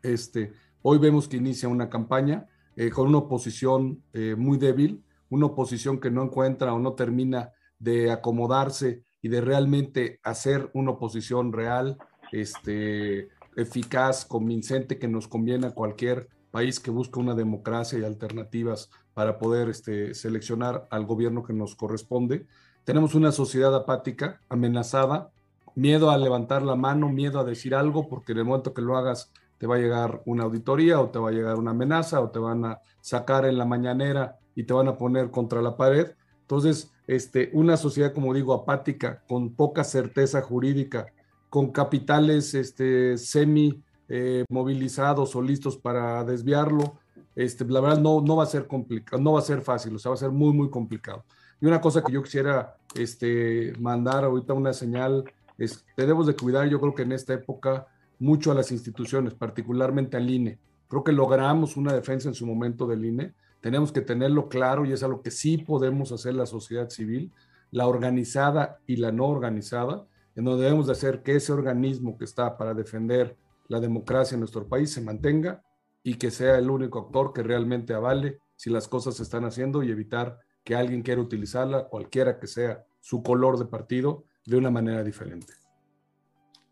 Este, 0.02 0.52
hoy 0.82 0.98
vemos 0.98 1.28
que 1.28 1.38
inicia 1.38 1.70
una 1.70 1.90
campaña 1.90 2.48
eh, 2.76 2.90
con 2.90 3.08
una 3.08 3.20
oposición 3.20 4.02
eh, 4.14 4.36
muy 4.36 4.58
débil, 4.58 5.04
una 5.30 5.48
oposición 5.48 6.00
que 6.00 6.10
no 6.10 6.24
encuentra 6.24 6.74
o 6.74 6.80
no 6.80 6.94
termina 6.94 7.52
de 7.78 8.12
acomodarse 8.12 9.04
y 9.22 9.30
de 9.30 9.42
realmente 9.42 10.20
hacer 10.24 10.72
una 10.74 10.92
oposición 10.92 11.54
real, 11.54 11.98
este, 12.32 13.30
eficaz, 13.56 14.26
convincente, 14.26 14.98
que 14.98 15.08
nos 15.08 15.28
conviene 15.28 15.68
a 15.68 15.72
cualquier 15.72 16.30
país 16.52 16.80
que 16.80 16.92
busque 16.92 17.20
una 17.20 17.36
democracia 17.36 18.00
y 18.00 18.04
alternativas 18.04 18.90
para 19.18 19.40
poder 19.40 19.68
este, 19.70 20.14
seleccionar 20.14 20.88
al 20.92 21.08
gobierno 21.08 21.42
que 21.42 21.52
nos 21.52 21.74
corresponde. 21.74 22.46
Tenemos 22.84 23.16
una 23.16 23.32
sociedad 23.32 23.74
apática, 23.74 24.42
amenazada, 24.48 25.32
miedo 25.74 26.12
a 26.12 26.20
levantar 26.20 26.62
la 26.62 26.76
mano, 26.76 27.10
miedo 27.10 27.40
a 27.40 27.44
decir 27.44 27.74
algo, 27.74 28.08
porque 28.08 28.34
en 28.34 28.38
el 28.38 28.46
momento 28.46 28.76
que 28.76 28.84
lo 28.84 28.96
hagas 28.96 29.32
te 29.58 29.66
va 29.66 29.78
a 29.78 29.80
llegar 29.80 30.22
una 30.28 30.44
auditoría 30.44 31.02
o 31.02 31.10
te 31.10 31.18
va 31.18 31.30
a 31.30 31.32
llegar 31.32 31.56
una 31.56 31.72
amenaza 31.72 32.22
o 32.22 32.30
te 32.30 32.38
van 32.38 32.64
a 32.64 32.80
sacar 33.02 33.46
en 33.46 33.58
la 33.58 33.66
mañanera 33.66 34.38
y 34.54 34.66
te 34.66 34.74
van 34.74 34.88
a 34.88 35.00
poner 35.00 35.32
contra 35.32 35.64
la 35.64 35.76
pared. 35.76 36.12
Entonces, 36.42 36.92
este, 37.08 37.50
una 37.54 37.76
sociedad, 37.76 38.14
como 38.14 38.36
digo, 38.36 38.54
apática, 38.54 39.24
con 39.28 39.56
poca 39.56 39.84
certeza 39.84 40.44
jurídica, 40.44 41.08
con 41.50 41.72
capitales 41.72 42.54
este, 42.54 43.18
semi 43.18 43.82
eh, 44.10 44.46
movilizados 44.48 45.36
o 45.36 45.42
listos 45.42 45.76
para 45.76 46.24
desviarlo, 46.24 47.00
este, 47.38 47.64
la 47.66 47.80
verdad 47.80 48.00
no, 48.00 48.20
no 48.20 48.36
va 48.36 48.44
a 48.44 48.48
ser 48.48 48.66
complicado, 48.66 49.22
no 49.22 49.34
va 49.34 49.40
a 49.40 49.44
ser 49.44 49.62
fácil, 49.62 49.96
o 49.96 50.00
sea, 50.00 50.10
va 50.10 50.16
a 50.16 50.18
ser 50.18 50.32
muy, 50.32 50.54
muy 50.54 50.72
complicado. 50.72 51.24
Y 51.62 51.68
una 51.68 51.80
cosa 51.80 52.04
que 52.04 52.12
yo 52.12 52.24
quisiera 52.24 52.76
este, 52.96 53.74
mandar 53.80 54.24
ahorita 54.24 54.54
una 54.54 54.74
señal 54.74 55.24
es, 55.56 55.86
debemos 55.96 56.26
de 56.26 56.36
cuidar, 56.36 56.68
yo 56.68 56.80
creo 56.80 56.96
que 56.96 57.04
en 57.04 57.12
esta 57.12 57.36
época, 57.36 57.86
mucho 58.18 58.52
a 58.52 58.56
las 58.56 58.72
instituciones, 58.72 59.36
particularmente 59.36 60.18
al 60.18 60.28
INE. 60.28 60.58
Creo 60.88 61.04
que 61.04 61.12
logramos 61.12 61.78
una 61.78 61.94
defensa 61.94 62.28
en 62.28 62.34
su 62.34 62.48
momento 62.48 62.88
del 62.88 63.06
INE. 63.06 63.36
Tenemos 63.62 63.92
que 63.92 64.02
tenerlo 64.02 64.50
claro 64.50 64.84
y 64.84 64.92
es 64.92 65.04
algo 65.04 65.22
que 65.22 65.30
sí 65.30 65.60
podemos 65.60 66.12
hacer 66.12 66.34
la 66.34 66.48
sociedad 66.48 66.90
civil, 66.90 67.32
la 67.70 67.86
organizada 67.86 68.80
y 68.88 68.96
la 68.96 69.12
no 69.12 69.28
organizada, 69.28 70.08
en 70.36 70.44
donde 70.44 70.64
debemos 70.64 70.88
de 70.88 70.94
hacer 70.94 71.22
que 71.22 71.36
ese 71.36 71.52
organismo 71.54 72.18
que 72.18 72.26
está 72.26 72.58
para 72.58 72.74
defender 72.74 73.38
la 73.68 73.80
democracia 73.80 74.34
en 74.34 74.40
nuestro 74.40 74.68
país 74.68 74.92
se 74.92 75.02
mantenga 75.02 75.62
y 76.08 76.14
que 76.14 76.32
sea 76.32 76.58
el 76.58 76.70
único 76.70 77.00
actor 77.00 77.34
que 77.34 77.44
realmente 77.44 77.94
avale 77.94 78.38
si 78.56 78.70
las 78.70 78.88
cosas 78.88 79.18
se 79.18 79.24
están 79.24 79.44
haciendo 79.44 79.84
y 79.84 79.92
evitar 79.92 80.40
que 80.64 80.74
alguien 80.74 81.02
quiera 81.02 81.20
utilizarla, 81.20 81.90
cualquiera 81.90 82.40
que 82.40 82.48
sea 82.48 82.86
su 83.02 83.22
color 83.22 83.60
de 83.60 83.66
partido, 83.66 84.24
de 84.46 84.56
una 84.56 84.72
manera 84.72 85.04
diferente. 85.04 85.52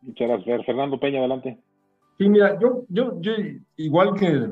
Muchas 0.04 0.30
gracias. 0.30 0.66
Fernando 0.66 0.98
Peña, 0.98 1.20
adelante. 1.20 1.60
Sí, 2.18 2.30
mira, 2.30 2.58
yo, 2.62 2.86
yo, 2.88 3.20
yo 3.20 3.34
igual 3.76 4.14
que 4.14 4.52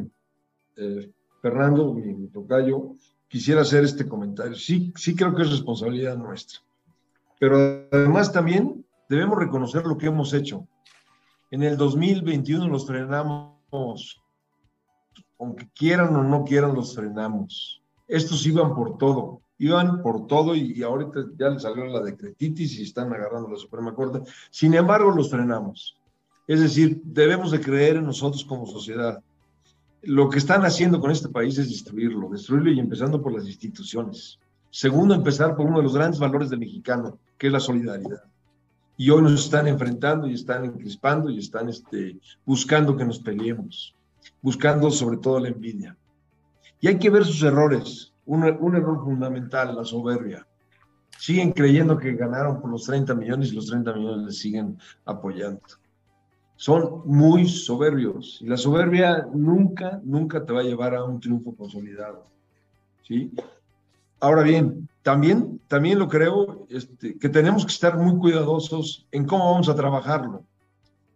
eh, 0.75 1.09
Fernando, 1.41 1.93
mi, 1.93 2.13
mi, 2.13 2.27
tocayo, 2.27 2.95
quisiera 3.29 3.61
hacer 3.61 3.85
este 3.85 4.05
comentario. 4.05 4.55
Sí, 4.55 4.91
sí 4.97 5.15
creo 5.15 5.33
que 5.33 5.43
es 5.43 5.49
responsabilidad 5.51 6.17
nuestra. 6.17 6.59
Pero 7.39 7.87
además 7.89 8.33
también 8.33 8.85
debemos 9.07 9.39
reconocer 9.39 9.85
lo 9.85 9.97
que 9.97 10.07
hemos 10.07 10.33
hecho. 10.33 10.67
En 11.51 11.63
el 11.63 11.77
2021 11.77 12.67
los 12.67 12.85
frenamos 12.85 14.22
aunque 15.43 15.69
quieran 15.75 16.15
o 16.15 16.23
no 16.23 16.45
quieran, 16.45 16.73
los 16.73 16.95
frenamos. 16.95 17.81
Estos 18.07 18.45
iban 18.45 18.73
por 18.73 18.97
todo, 18.97 19.41
iban 19.57 20.01
por 20.01 20.27
todo 20.27 20.55
y, 20.55 20.73
y 20.73 20.83
ahorita 20.83 21.25
ya 21.37 21.49
les 21.49 21.63
salió 21.63 21.85
la 21.85 22.01
decretitis 22.01 22.79
y 22.79 22.83
están 22.83 23.11
agarrando 23.13 23.49
la 23.49 23.57
Suprema 23.57 23.93
Corte. 23.93 24.21
Sin 24.49 24.73
embargo, 24.73 25.11
los 25.11 25.29
frenamos. 25.29 25.97
Es 26.47 26.61
decir, 26.61 27.01
debemos 27.03 27.51
de 27.51 27.61
creer 27.61 27.97
en 27.97 28.05
nosotros 28.05 28.43
como 28.45 28.65
sociedad. 28.65 29.21
Lo 30.01 30.29
que 30.29 30.37
están 30.37 30.63
haciendo 30.65 30.99
con 30.99 31.11
este 31.11 31.29
país 31.29 31.57
es 31.57 31.69
destruirlo, 31.69 32.29
destruirlo 32.29 32.71
y 32.71 32.79
empezando 32.79 33.21
por 33.21 33.33
las 33.33 33.45
instituciones. 33.45 34.39
Segundo, 34.69 35.13
empezar 35.13 35.55
por 35.55 35.65
uno 35.65 35.77
de 35.77 35.83
los 35.83 35.95
grandes 35.95 36.19
valores 36.19 36.49
del 36.49 36.59
mexicano, 36.59 37.17
que 37.37 37.47
es 37.47 37.53
la 37.53 37.59
solidaridad. 37.59 38.23
Y 38.97 39.09
hoy 39.09 39.21
nos 39.21 39.45
están 39.45 39.67
enfrentando 39.67 40.27
y 40.27 40.33
están 40.33 40.65
encrispando 40.65 41.29
y 41.29 41.39
están 41.39 41.69
este, 41.69 42.17
buscando 42.45 42.97
que 42.97 43.05
nos 43.05 43.19
peleemos 43.19 43.95
buscando 44.43 44.91
sobre 44.91 45.17
todo 45.17 45.39
la 45.39 45.47
envidia. 45.47 45.97
Y 46.79 46.87
hay 46.89 46.99
que 46.99 47.09
ver 47.09 47.25
sus 47.25 47.41
errores. 47.41 48.13
Un, 48.25 48.43
error 48.43 49.03
fundamental, 49.03 49.75
la 49.75 49.83
soberbia. 49.83 50.45
Siguen 51.17 51.53
creyendo 51.53 51.97
que 51.97 52.13
ganaron 52.13 52.61
por 52.61 52.69
los 52.69 52.83
30 52.83 53.15
millones 53.15 53.51
y 53.51 53.55
los 53.55 53.67
30 53.67 53.93
millones 53.93 54.25
les 54.25 54.37
siguen 54.37 54.77
apoyando. 55.05 55.61
Son 56.55 57.01
muy 57.05 57.47
soberbios 57.47 58.39
y 58.41 58.47
la 58.47 58.57
soberbia 58.57 59.27
nunca, 59.33 59.99
nunca 60.03 60.45
te 60.45 60.53
va 60.53 60.59
a 60.59 60.63
llevar 60.63 60.93
a 60.95 61.03
un 61.03 61.19
triunfo 61.19 61.55
consolidado. 61.55 62.25
¿sí? 63.07 63.31
Ahora 64.19 64.43
bien, 64.43 64.89
también, 65.01 65.61
también 65.67 65.99
lo 65.99 66.07
creo 66.07 66.65
este, 66.69 67.17
que 67.17 67.29
tenemos 67.29 67.65
que 67.65 67.71
estar 67.71 67.97
muy 67.97 68.17
cuidadosos 68.17 69.07
en 69.11 69.25
cómo 69.25 69.51
vamos 69.51 69.69
a 69.69 69.75
trabajarlo. 69.75 70.45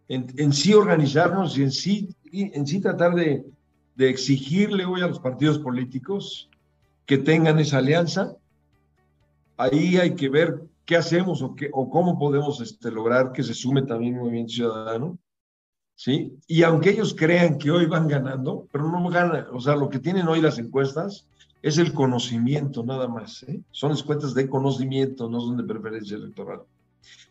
En, 0.08 0.52
sí 0.52 0.74
organizarnos 0.74 1.56
y 1.58 1.62
en 1.62 1.70
sí, 1.70 2.08
en 2.32 2.66
sí 2.66 2.80
tratar 2.80 3.14
de, 3.14 3.44
exigirle 3.98 4.84
hoy 4.84 5.00
a 5.02 5.08
los 5.08 5.18
partidos 5.18 5.58
políticos 5.58 6.48
que 7.04 7.18
tengan 7.18 7.58
esa 7.58 7.78
alianza. 7.78 8.36
Ahí 9.56 9.96
hay 9.96 10.14
que 10.14 10.28
ver 10.28 10.62
qué 10.84 10.96
hacemos 10.96 11.42
o, 11.42 11.56
qué, 11.56 11.68
o 11.72 11.90
cómo 11.90 12.16
podemos 12.18 12.60
este, 12.60 12.92
lograr 12.92 13.32
que 13.32 13.42
se 13.42 13.54
sume 13.54 13.82
también 13.82 14.14
el 14.14 14.20
movimiento 14.20 14.52
ciudadano. 14.52 15.18
¿Sí? 15.96 16.32
Y 16.46 16.62
aunque 16.62 16.90
ellos 16.90 17.12
crean 17.12 17.58
que 17.58 17.72
hoy 17.72 17.86
van 17.86 18.06
ganando, 18.06 18.68
pero 18.70 18.88
no 18.88 19.08
ganan, 19.08 19.46
o 19.52 19.60
sea, 19.60 19.74
lo 19.74 19.88
que 19.88 19.98
tienen 19.98 20.28
hoy 20.28 20.40
las 20.40 20.60
encuestas 20.60 21.26
es 21.60 21.76
el 21.78 21.92
conocimiento 21.92 22.84
nada 22.84 23.08
más. 23.08 23.42
¿eh? 23.42 23.60
Son 23.72 23.90
encuestas 23.90 24.32
de 24.32 24.48
conocimiento, 24.48 25.28
no 25.28 25.40
son 25.40 25.56
de 25.56 25.64
preferencia 25.64 26.16
electoral. 26.16 26.60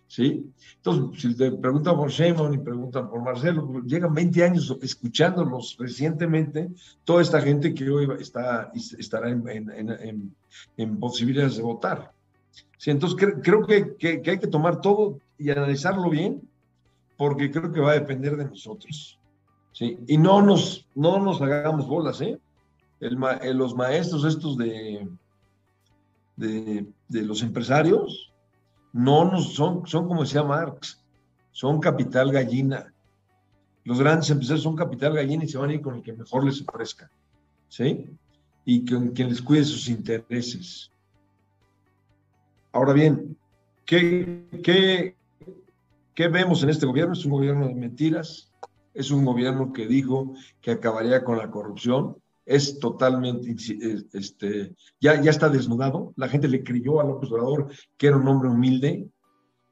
¿Sí? 0.08 0.52
Entonces, 0.78 1.22
si 1.22 1.36
te 1.36 1.52
preguntan 1.52 1.98
por 1.98 2.10
Sheinbaum 2.10 2.54
y 2.54 2.58
preguntan 2.58 3.10
por 3.10 3.22
Marcelo, 3.22 3.68
pues, 3.68 3.86
llegan 3.86 4.14
20 4.14 4.44
años 4.44 4.78
escuchándolos 4.82 5.76
recientemente, 5.80 6.70
toda 7.04 7.22
esta 7.22 7.42
gente 7.42 7.74
que 7.74 7.90
hoy 7.90 8.08
está, 8.20 8.72
estará 8.98 9.30
en, 9.30 10.34
en, 10.78 11.00
posibilidades 11.00 11.58
de 11.58 11.64
votar. 11.64 12.12
Sí, 12.78 12.92
entonces, 12.92 13.20
creo 13.44 13.66
que, 13.66 13.96
que, 13.98 14.22
hay 14.26 14.40
que 14.40 14.48
tomar 14.48 14.82
todo 14.82 15.20
y 15.38 15.50
analizarlo 15.50 16.10
bien, 16.10 16.42
porque 17.18 17.52
creo 17.52 17.72
que 17.72 17.82
va 17.82 17.92
a 17.92 18.00
depender 18.00 18.38
de 18.38 18.46
nosotros. 18.46 19.20
¿sí? 19.74 19.98
Y 20.08 20.18
no 20.18 20.42
nos, 20.42 20.88
no 20.96 21.20
nos 21.20 21.42
hagamos 21.42 21.88
bolas, 21.88 22.22
¿eh? 22.22 22.40
El, 23.00 23.18
los 23.58 23.76
maestros 23.76 24.24
estos 24.24 24.58
de, 24.58 25.08
de, 26.36 26.88
de 27.08 27.22
los 27.22 27.44
empresarios, 27.44 28.34
no 28.98 29.40
son, 29.40 29.86
son 29.86 30.07
como 30.07 30.24
decía 30.24 30.44
Marx, 30.44 31.03
son 31.52 31.80
capital 31.80 32.32
gallina. 32.32 32.94
Los 33.84 33.99
grandes 33.99 34.30
empresarios 34.30 34.64
son 34.64 34.76
capital 34.76 35.14
gallina 35.14 35.45
y 35.45 35.48
se 35.48 35.57
van 35.57 35.69
a 35.69 35.74
ir 35.74 35.82
con 35.82 35.95
el 35.95 36.02
que 36.02 36.14
mejor 36.14 36.44
les 36.44 36.61
ofrezca, 36.68 37.10
¿sí? 37.69 38.10
Y 38.65 38.86
con 38.86 39.10
quien 39.11 39.30
les 39.30 39.41
cuide 39.41 39.64
sus 39.64 39.88
intereses. 39.88 40.91
Ahora 42.72 42.94
bien, 42.94 43.38
¿qué, 43.86 44.45
qué, 44.64 45.15
¿qué 46.14 46.28
vemos 46.28 46.64
en 46.64 46.69
este 46.69 46.86
gobierno? 46.86 47.14
Es 47.14 47.24
un 47.24 47.32
gobierno 47.32 47.68
de 47.68 47.76
mentiras, 47.76 48.52
es 48.94 49.11
un 49.11 49.24
gobierno 49.24 49.72
que 49.74 49.88
dijo 49.88 50.34
que 50.60 50.72
acabaría 50.72 51.24
con 51.24 51.38
la 51.38 51.52
corrupción, 51.52 52.18
es 52.48 52.80
totalmente, 52.80 53.53
este, 54.14 54.74
ya, 55.02 55.22
ya 55.22 55.30
está 55.30 55.49
desnudado. 55.49 56.14
La 56.15 56.30
gente 56.30 56.48
le 56.48 56.64
creyó 56.64 57.02
a 57.02 57.03
López 57.03 57.30
Obrador 57.30 57.68
que 57.98 58.07
era 58.07 58.15
un 58.15 58.28
hombre 58.28 58.49
humilde. 58.49 59.10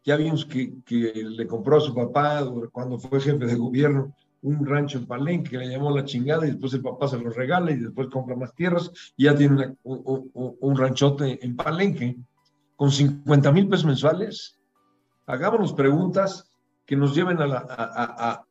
Ya 0.03 0.17
vimos 0.17 0.45
que, 0.45 0.73
que 0.85 1.23
le 1.25 1.47
compró 1.47 1.77
a 1.77 1.81
su 1.81 1.95
papá 1.95 2.45
cuando 2.73 2.99
fue 2.99 3.21
jefe 3.21 3.45
de 3.45 3.55
gobierno 3.55 4.13
un 4.41 4.63
rancho 4.65 4.99
en 4.99 5.07
Palenque 5.07 5.51
que 5.51 5.57
le 5.57 5.69
llamó 5.69 5.89
la 5.89 6.05
chingada 6.05 6.45
y 6.45 6.51
después 6.51 6.73
el 6.73 6.81
papá 6.81 7.07
se 7.07 7.17
lo 7.17 7.31
regala 7.31 7.71
y 7.71 7.77
después 7.77 8.09
compra 8.09 8.35
más 8.35 8.53
tierras 8.53 8.91
y 9.17 9.23
ya 9.23 9.35
tiene 9.35 9.75
un, 9.83 10.29
un, 10.33 10.77
ranchote 10.77 11.43
en 11.43 11.55
Palenque 11.55 12.17
con 12.75 12.91
50 12.91 13.51
mil 13.53 13.67
pesos 13.67 13.85
mensuales. 13.85 14.59
Hagámonos 15.25 15.73
preguntas 15.73 16.51
que 16.85 16.95
nos 16.95 17.15
lleven 17.15 17.41
a, 17.41 17.45
a, 17.45 17.65
a, 17.67 18.45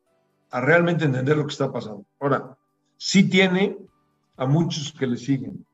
a 0.51 0.61
realmente 0.61 1.05
entender 1.05 1.37
lo 1.37 1.45
que 1.45 1.53
está 1.53 1.71
pasando. 1.71 2.05
Ahora, 2.19 2.57
sí 2.97 3.29
tiene 3.29 3.77
a 4.37 4.45
muchos 4.45 4.91
que 4.91 5.07
le 5.07 5.17
siguen. 5.17 5.65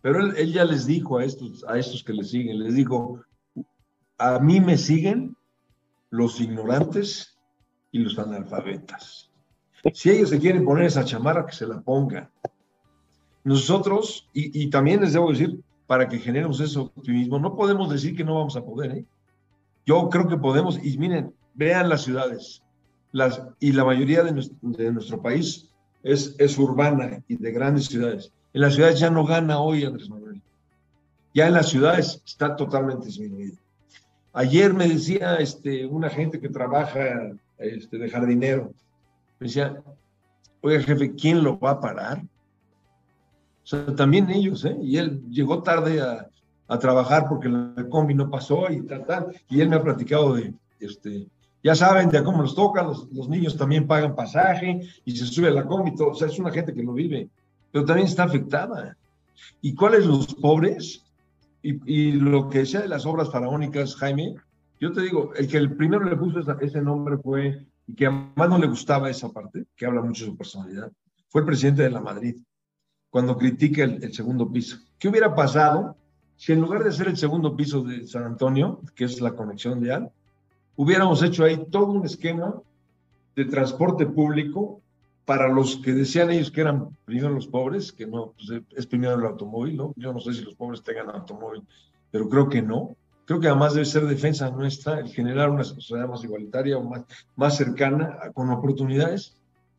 Pero 0.00 0.20
él, 0.20 0.52
ya 0.52 0.64
les 0.64 0.86
dijo 0.86 1.18
a 1.18 1.24
estos, 1.24 1.64
a 1.64 1.78
estos 1.78 2.04
que 2.04 2.12
le 2.12 2.24
siguen, 2.24 2.60
les 2.60 2.74
dijo, 2.74 3.20
a 4.16 4.38
mí 4.38 4.60
me 4.60 4.76
siguen 4.76 5.36
los 6.10 6.40
ignorantes 6.40 7.36
y 7.90 7.98
los 7.98 8.18
analfabetas. 8.18 9.30
Si 9.92 10.10
ellos 10.10 10.30
se 10.30 10.38
quieren 10.38 10.64
poner 10.64 10.86
esa 10.86 11.04
chamarra, 11.04 11.46
que 11.46 11.52
se 11.52 11.66
la 11.66 11.80
pongan. 11.80 12.30
Nosotros, 13.44 14.28
y, 14.32 14.68
también 14.70 15.00
les 15.00 15.12
debo 15.12 15.30
decir, 15.30 15.60
para 15.86 16.08
que 16.08 16.18
generemos 16.18 16.60
ese 16.60 16.78
optimismo, 16.78 17.38
no 17.38 17.56
podemos 17.56 17.90
decir 17.90 18.16
que 18.16 18.24
no 18.24 18.34
vamos 18.34 18.56
a 18.56 18.64
poder. 18.64 18.98
¿eh? 18.98 19.04
Yo 19.86 20.08
creo 20.10 20.28
que 20.28 20.36
podemos, 20.36 20.78
y 20.84 20.98
miren, 20.98 21.34
vean 21.54 21.88
las 21.88 22.02
ciudades, 22.02 22.62
las, 23.12 23.42
y 23.58 23.72
la 23.72 23.84
mayoría 23.84 24.22
de 24.22 24.32
nuestro, 24.32 24.56
de 24.60 24.92
nuestro 24.92 25.22
país 25.22 25.67
es, 26.02 26.34
es 26.38 26.58
urbana 26.58 27.22
y 27.28 27.36
de 27.36 27.52
grandes 27.52 27.86
ciudades. 27.86 28.32
En 28.52 28.60
las 28.62 28.74
ciudades 28.74 28.98
ya 28.98 29.10
no 29.10 29.24
gana 29.24 29.58
hoy 29.58 29.84
Andrés 29.84 30.08
Manuel. 30.08 30.40
Ya 31.34 31.46
en 31.46 31.54
las 31.54 31.68
ciudades 31.68 32.22
está 32.26 32.56
totalmente 32.56 33.06
disminuido. 33.06 33.56
Ayer 34.32 34.72
me 34.72 34.88
decía 34.88 35.36
este, 35.36 35.86
una 35.86 36.08
gente 36.08 36.40
que 36.40 36.48
trabaja 36.48 37.32
este, 37.58 37.98
de 37.98 38.10
jardinero, 38.10 38.72
me 39.38 39.46
decía, 39.46 39.82
oiga 40.60 40.82
jefe, 40.82 41.14
¿quién 41.14 41.42
lo 41.42 41.58
va 41.58 41.72
a 41.72 41.80
parar? 41.80 42.22
O 43.62 43.66
sea, 43.66 43.94
también 43.94 44.30
ellos, 44.30 44.64
¿eh? 44.64 44.76
Y 44.80 44.96
él 44.96 45.22
llegó 45.30 45.62
tarde 45.62 46.00
a, 46.00 46.28
a 46.68 46.78
trabajar 46.78 47.26
porque 47.28 47.48
la 47.48 47.86
combi 47.88 48.14
no 48.14 48.30
pasó 48.30 48.70
y 48.70 48.82
tal, 48.82 49.04
tal. 49.06 49.26
Y 49.48 49.60
él 49.60 49.68
me 49.68 49.76
ha 49.76 49.82
platicado 49.82 50.34
de, 50.34 50.54
este, 50.80 51.26
ya 51.62 51.74
saben 51.74 52.08
de 52.08 52.22
cómo 52.22 52.42
nos 52.42 52.54
toca, 52.54 52.82
los, 52.82 53.28
niños 53.28 53.56
también 53.56 53.86
pagan 53.86 54.14
pasaje 54.14 54.80
y 55.04 55.16
se 55.16 55.26
sube 55.26 55.48
a 55.48 55.52
la 55.52 55.66
combi, 55.66 55.94
todo. 55.94 56.10
o 56.10 56.14
sea, 56.14 56.28
es 56.28 56.38
una 56.38 56.50
gente 56.50 56.72
que 56.72 56.82
lo 56.82 56.92
vive, 56.92 57.28
pero 57.72 57.84
también 57.84 58.06
está 58.06 58.24
afectada. 58.24 58.96
¿Y 59.60 59.74
cuáles 59.74 60.06
los 60.06 60.34
pobres? 60.34 61.04
Y, 61.62 62.12
lo 62.12 62.48
que 62.48 62.64
sea 62.64 62.82
de 62.82 62.88
las 62.88 63.04
obras 63.04 63.30
faraónicas, 63.30 63.96
Jaime, 63.96 64.36
yo 64.80 64.92
te 64.92 65.02
digo, 65.02 65.32
el 65.34 65.48
que 65.48 65.58
el 65.58 65.76
primero 65.76 66.04
le 66.04 66.16
puso 66.16 66.40
ese 66.60 66.80
nombre 66.80 67.18
fue, 67.18 67.66
y 67.86 67.94
que 67.94 68.06
a 68.06 68.10
más 68.10 68.48
no 68.48 68.58
le 68.58 68.68
gustaba 68.68 69.10
esa 69.10 69.28
parte, 69.30 69.66
que 69.76 69.84
habla 69.84 70.00
mucho 70.00 70.24
de 70.24 70.30
su 70.30 70.36
personalidad, 70.36 70.90
fue 71.28 71.40
el 71.40 71.46
presidente 71.46 71.82
de 71.82 71.90
la 71.90 72.00
Madrid, 72.00 72.36
cuando 73.10 73.36
critica 73.36 73.84
el, 73.84 74.02
el 74.02 74.14
segundo 74.14 74.50
piso. 74.50 74.78
¿Qué 74.98 75.08
hubiera 75.08 75.34
pasado 75.34 75.96
si 76.36 76.52
en 76.52 76.60
lugar 76.60 76.84
de 76.84 76.92
ser 76.92 77.08
el 77.08 77.16
segundo 77.16 77.56
piso 77.56 77.82
de 77.82 78.06
San 78.06 78.22
Antonio, 78.22 78.80
que 78.94 79.04
es 79.04 79.20
la 79.20 79.32
conexión 79.32 79.80
de 79.80 79.92
Al, 79.92 80.12
hubiéramos 80.78 81.22
hecho 81.24 81.44
ahí 81.44 81.60
todo 81.70 81.86
un 81.86 82.06
esquema 82.06 82.54
de 83.34 83.44
transporte 83.46 84.06
público 84.06 84.80
para 85.24 85.48
los 85.48 85.76
que 85.78 85.92
decían 85.92 86.30
ellos 86.30 86.52
que 86.52 86.60
eran 86.60 86.96
primero 87.04 87.30
los 87.30 87.48
pobres, 87.48 87.92
que 87.92 88.06
no, 88.06 88.32
pues 88.32 88.62
es 88.74 88.86
primero 88.86 89.14
el 89.14 89.26
automóvil, 89.26 89.76
¿no? 89.76 89.92
Yo 89.96 90.12
no 90.12 90.20
sé 90.20 90.32
si 90.32 90.42
los 90.42 90.54
pobres 90.54 90.82
tengan 90.84 91.10
automóvil, 91.10 91.64
pero 92.12 92.28
creo 92.28 92.48
que 92.48 92.62
no. 92.62 92.96
Creo 93.24 93.40
que 93.40 93.48
además 93.48 93.74
debe 93.74 93.84
ser 93.86 94.06
defensa 94.06 94.50
nuestra 94.50 95.00
el 95.00 95.08
generar 95.08 95.50
una 95.50 95.64
sociedad 95.64 96.08
más 96.08 96.22
igualitaria 96.22 96.78
o 96.78 96.84
más, 96.84 97.02
más 97.34 97.56
cercana, 97.56 98.16
con 98.32 98.48
oportunidades. 98.48 99.36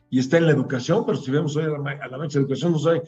Y 0.09 0.19
está 0.19 0.38
en 0.38 0.47
la 0.47 0.51
educación, 0.51 1.05
pero 1.05 1.17
si 1.17 1.31
vemos 1.31 1.55
hoy 1.55 1.63
a 1.63 1.69
la, 1.69 1.91
a 1.91 2.07
la 2.09 2.17
de 2.17 2.39
educación, 2.39 2.73
no 2.73 2.80
sabe 2.80 3.03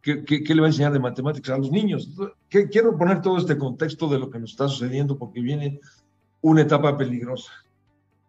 qué, 0.00 0.24
qué, 0.24 0.42
qué, 0.42 0.54
le 0.54 0.62
va 0.62 0.66
a 0.66 0.70
enseñar 0.70 0.92
de 0.92 0.98
matemáticas 0.98 1.54
a 1.54 1.58
los 1.58 1.70
niños. 1.70 2.10
Quiero 2.48 2.96
poner 2.96 3.20
todo 3.20 3.36
este 3.36 3.58
contexto 3.58 4.08
de 4.08 4.18
lo 4.18 4.30
que 4.30 4.38
nos 4.38 4.52
está 4.52 4.66
sucediendo 4.66 5.18
porque 5.18 5.40
viene 5.40 5.78
una 6.44 6.60
etapa 6.60 6.94
peligrosa 6.98 7.52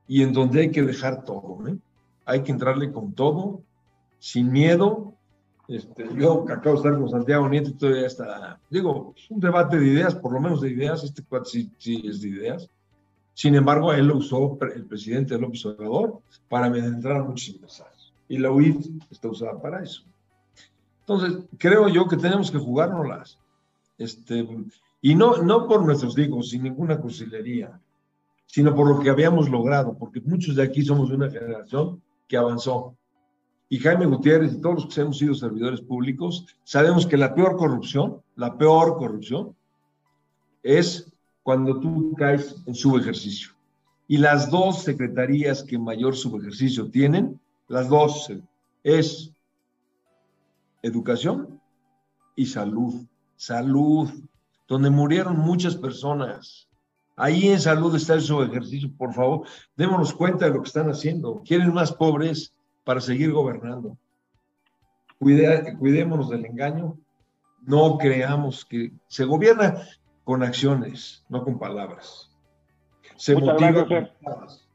y 0.07 0.23
en 0.23 0.31
donde 0.31 0.61
hay 0.61 0.71
que 0.71 0.81
dejar 0.81 1.25
todo, 1.25 1.67
¿eh? 1.67 1.77
Hay 2.25 2.43
que 2.43 2.51
entrarle 2.53 2.89
con 2.91 3.11
todo, 3.11 3.61
sin 4.19 4.53
miedo. 4.53 5.13
Este, 5.67 6.07
yo 6.15 6.45
acabo 6.47 6.81
de 6.81 6.87
estar 6.87 6.97
con 6.97 7.09
Santiago 7.09 7.49
Nieto 7.49 7.71
y 7.71 7.73
todavía 7.73 8.07
está, 8.07 8.57
digo, 8.69 9.13
un 9.29 9.39
debate 9.41 9.77
de 9.77 9.87
ideas, 9.87 10.15
por 10.15 10.31
lo 10.31 10.39
menos 10.39 10.61
de 10.61 10.69
ideas, 10.69 11.03
este 11.03 11.23
cuate 11.23 11.49
sí, 11.49 11.71
sí 11.77 12.03
es 12.07 12.21
de 12.21 12.29
ideas. 12.29 12.69
Sin 13.33 13.53
embargo, 13.53 13.91
él 13.91 14.07
lo 14.07 14.17
usó 14.17 14.57
el 14.73 14.85
presidente 14.85 15.37
López 15.37 15.65
Obrador 15.65 16.21
para 16.47 16.67
amedrentar 16.67 17.17
a 17.17 17.23
muchos 17.23 17.53
empresarios. 17.53 18.13
Y 18.29 18.37
la 18.37 18.49
UIF 18.49 18.77
está 19.11 19.27
usada 19.27 19.61
para 19.61 19.83
eso. 19.83 20.03
Entonces, 21.01 21.43
creo 21.57 21.89
yo 21.89 22.07
que 22.07 22.15
tenemos 22.15 22.49
que 22.49 22.59
jugárnoslas. 22.59 23.37
Este, 23.97 24.47
y 25.01 25.15
no, 25.15 25.43
no 25.43 25.67
por 25.67 25.85
nuestros 25.85 26.17
hijos, 26.17 26.51
sin 26.51 26.63
ninguna 26.63 26.97
cursilería 26.97 27.77
sino 28.45 28.75
por 28.75 28.87
lo 28.87 28.99
que 28.99 29.09
habíamos 29.09 29.49
logrado, 29.49 29.97
porque 29.97 30.21
muchos 30.21 30.55
de 30.55 30.63
aquí 30.63 30.83
somos 30.83 31.11
una 31.11 31.29
generación 31.29 32.01
que 32.27 32.37
avanzó. 32.37 32.95
Y 33.69 33.79
Jaime 33.79 34.05
Gutiérrez 34.05 34.53
y 34.53 34.61
todos 34.61 34.85
los 34.85 34.93
que 34.93 35.01
hemos 35.01 35.17
sido 35.17 35.33
servidores 35.33 35.81
públicos, 35.81 36.45
sabemos 36.63 37.05
que 37.05 37.17
la 37.17 37.33
peor 37.33 37.57
corrupción, 37.57 38.21
la 38.35 38.57
peor 38.57 38.97
corrupción, 38.97 39.55
es 40.63 41.11
cuando 41.43 41.79
tú 41.79 42.13
caes 42.17 42.55
en 42.65 42.75
subejercicio. 42.75 43.51
Y 44.07 44.17
las 44.17 44.49
dos 44.51 44.83
secretarías 44.83 45.63
que 45.63 45.79
mayor 45.79 46.15
subejercicio 46.15 46.89
tienen, 46.89 47.39
las 47.67 47.89
dos, 47.89 48.31
es 48.83 49.31
educación 50.83 51.59
y 52.35 52.45
salud. 52.45 53.05
Salud, 53.35 54.09
donde 54.67 54.89
murieron 54.89 55.37
muchas 55.39 55.75
personas 55.75 56.67
Ahí 57.17 57.47
en 57.47 57.59
salud 57.59 57.95
está 57.95 58.15
el 58.15 58.49
ejercicio, 58.49 58.89
por 58.97 59.13
favor, 59.13 59.47
démonos 59.75 60.13
cuenta 60.13 60.45
de 60.45 60.51
lo 60.51 60.61
que 60.61 60.67
están 60.67 60.89
haciendo. 60.89 61.41
Quieren 61.45 61.73
más 61.73 61.93
pobres 61.93 62.53
para 62.83 62.99
seguir 62.99 63.31
gobernando. 63.31 63.97
cuidémonos 65.19 66.29
del 66.29 66.45
engaño. 66.45 66.97
No 67.61 67.97
creamos 67.97 68.65
que 68.65 68.91
se 69.07 69.23
gobierna 69.23 69.81
con 70.23 70.43
acciones, 70.43 71.25
no 71.29 71.43
con 71.43 71.57
palabras. 71.57 72.31
Se 73.15 73.33
motiva 73.33 73.87
con 73.87 74.09
palabras. 74.21 74.67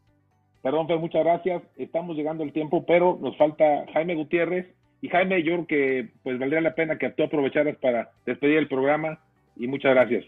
Perdón, 0.62 0.88
Fer, 0.88 0.98
muchas 0.98 1.24
gracias. 1.24 1.62
Estamos 1.76 2.16
llegando 2.16 2.42
al 2.42 2.52
tiempo, 2.52 2.84
pero 2.86 3.18
nos 3.20 3.36
falta 3.36 3.86
Jaime 3.92 4.14
Gutiérrez. 4.14 4.66
Y 5.02 5.08
Jaime, 5.08 5.42
yo 5.42 5.52
creo 5.52 5.66
que 5.66 6.12
pues 6.22 6.38
valdría 6.38 6.60
la 6.60 6.74
pena 6.74 6.98
que 6.98 7.10
tú 7.10 7.22
aprovecharas 7.22 7.76
para 7.76 8.10
despedir 8.26 8.58
el 8.58 8.68
programa 8.68 9.18
y 9.56 9.66
muchas 9.66 9.94
gracias. 9.94 10.24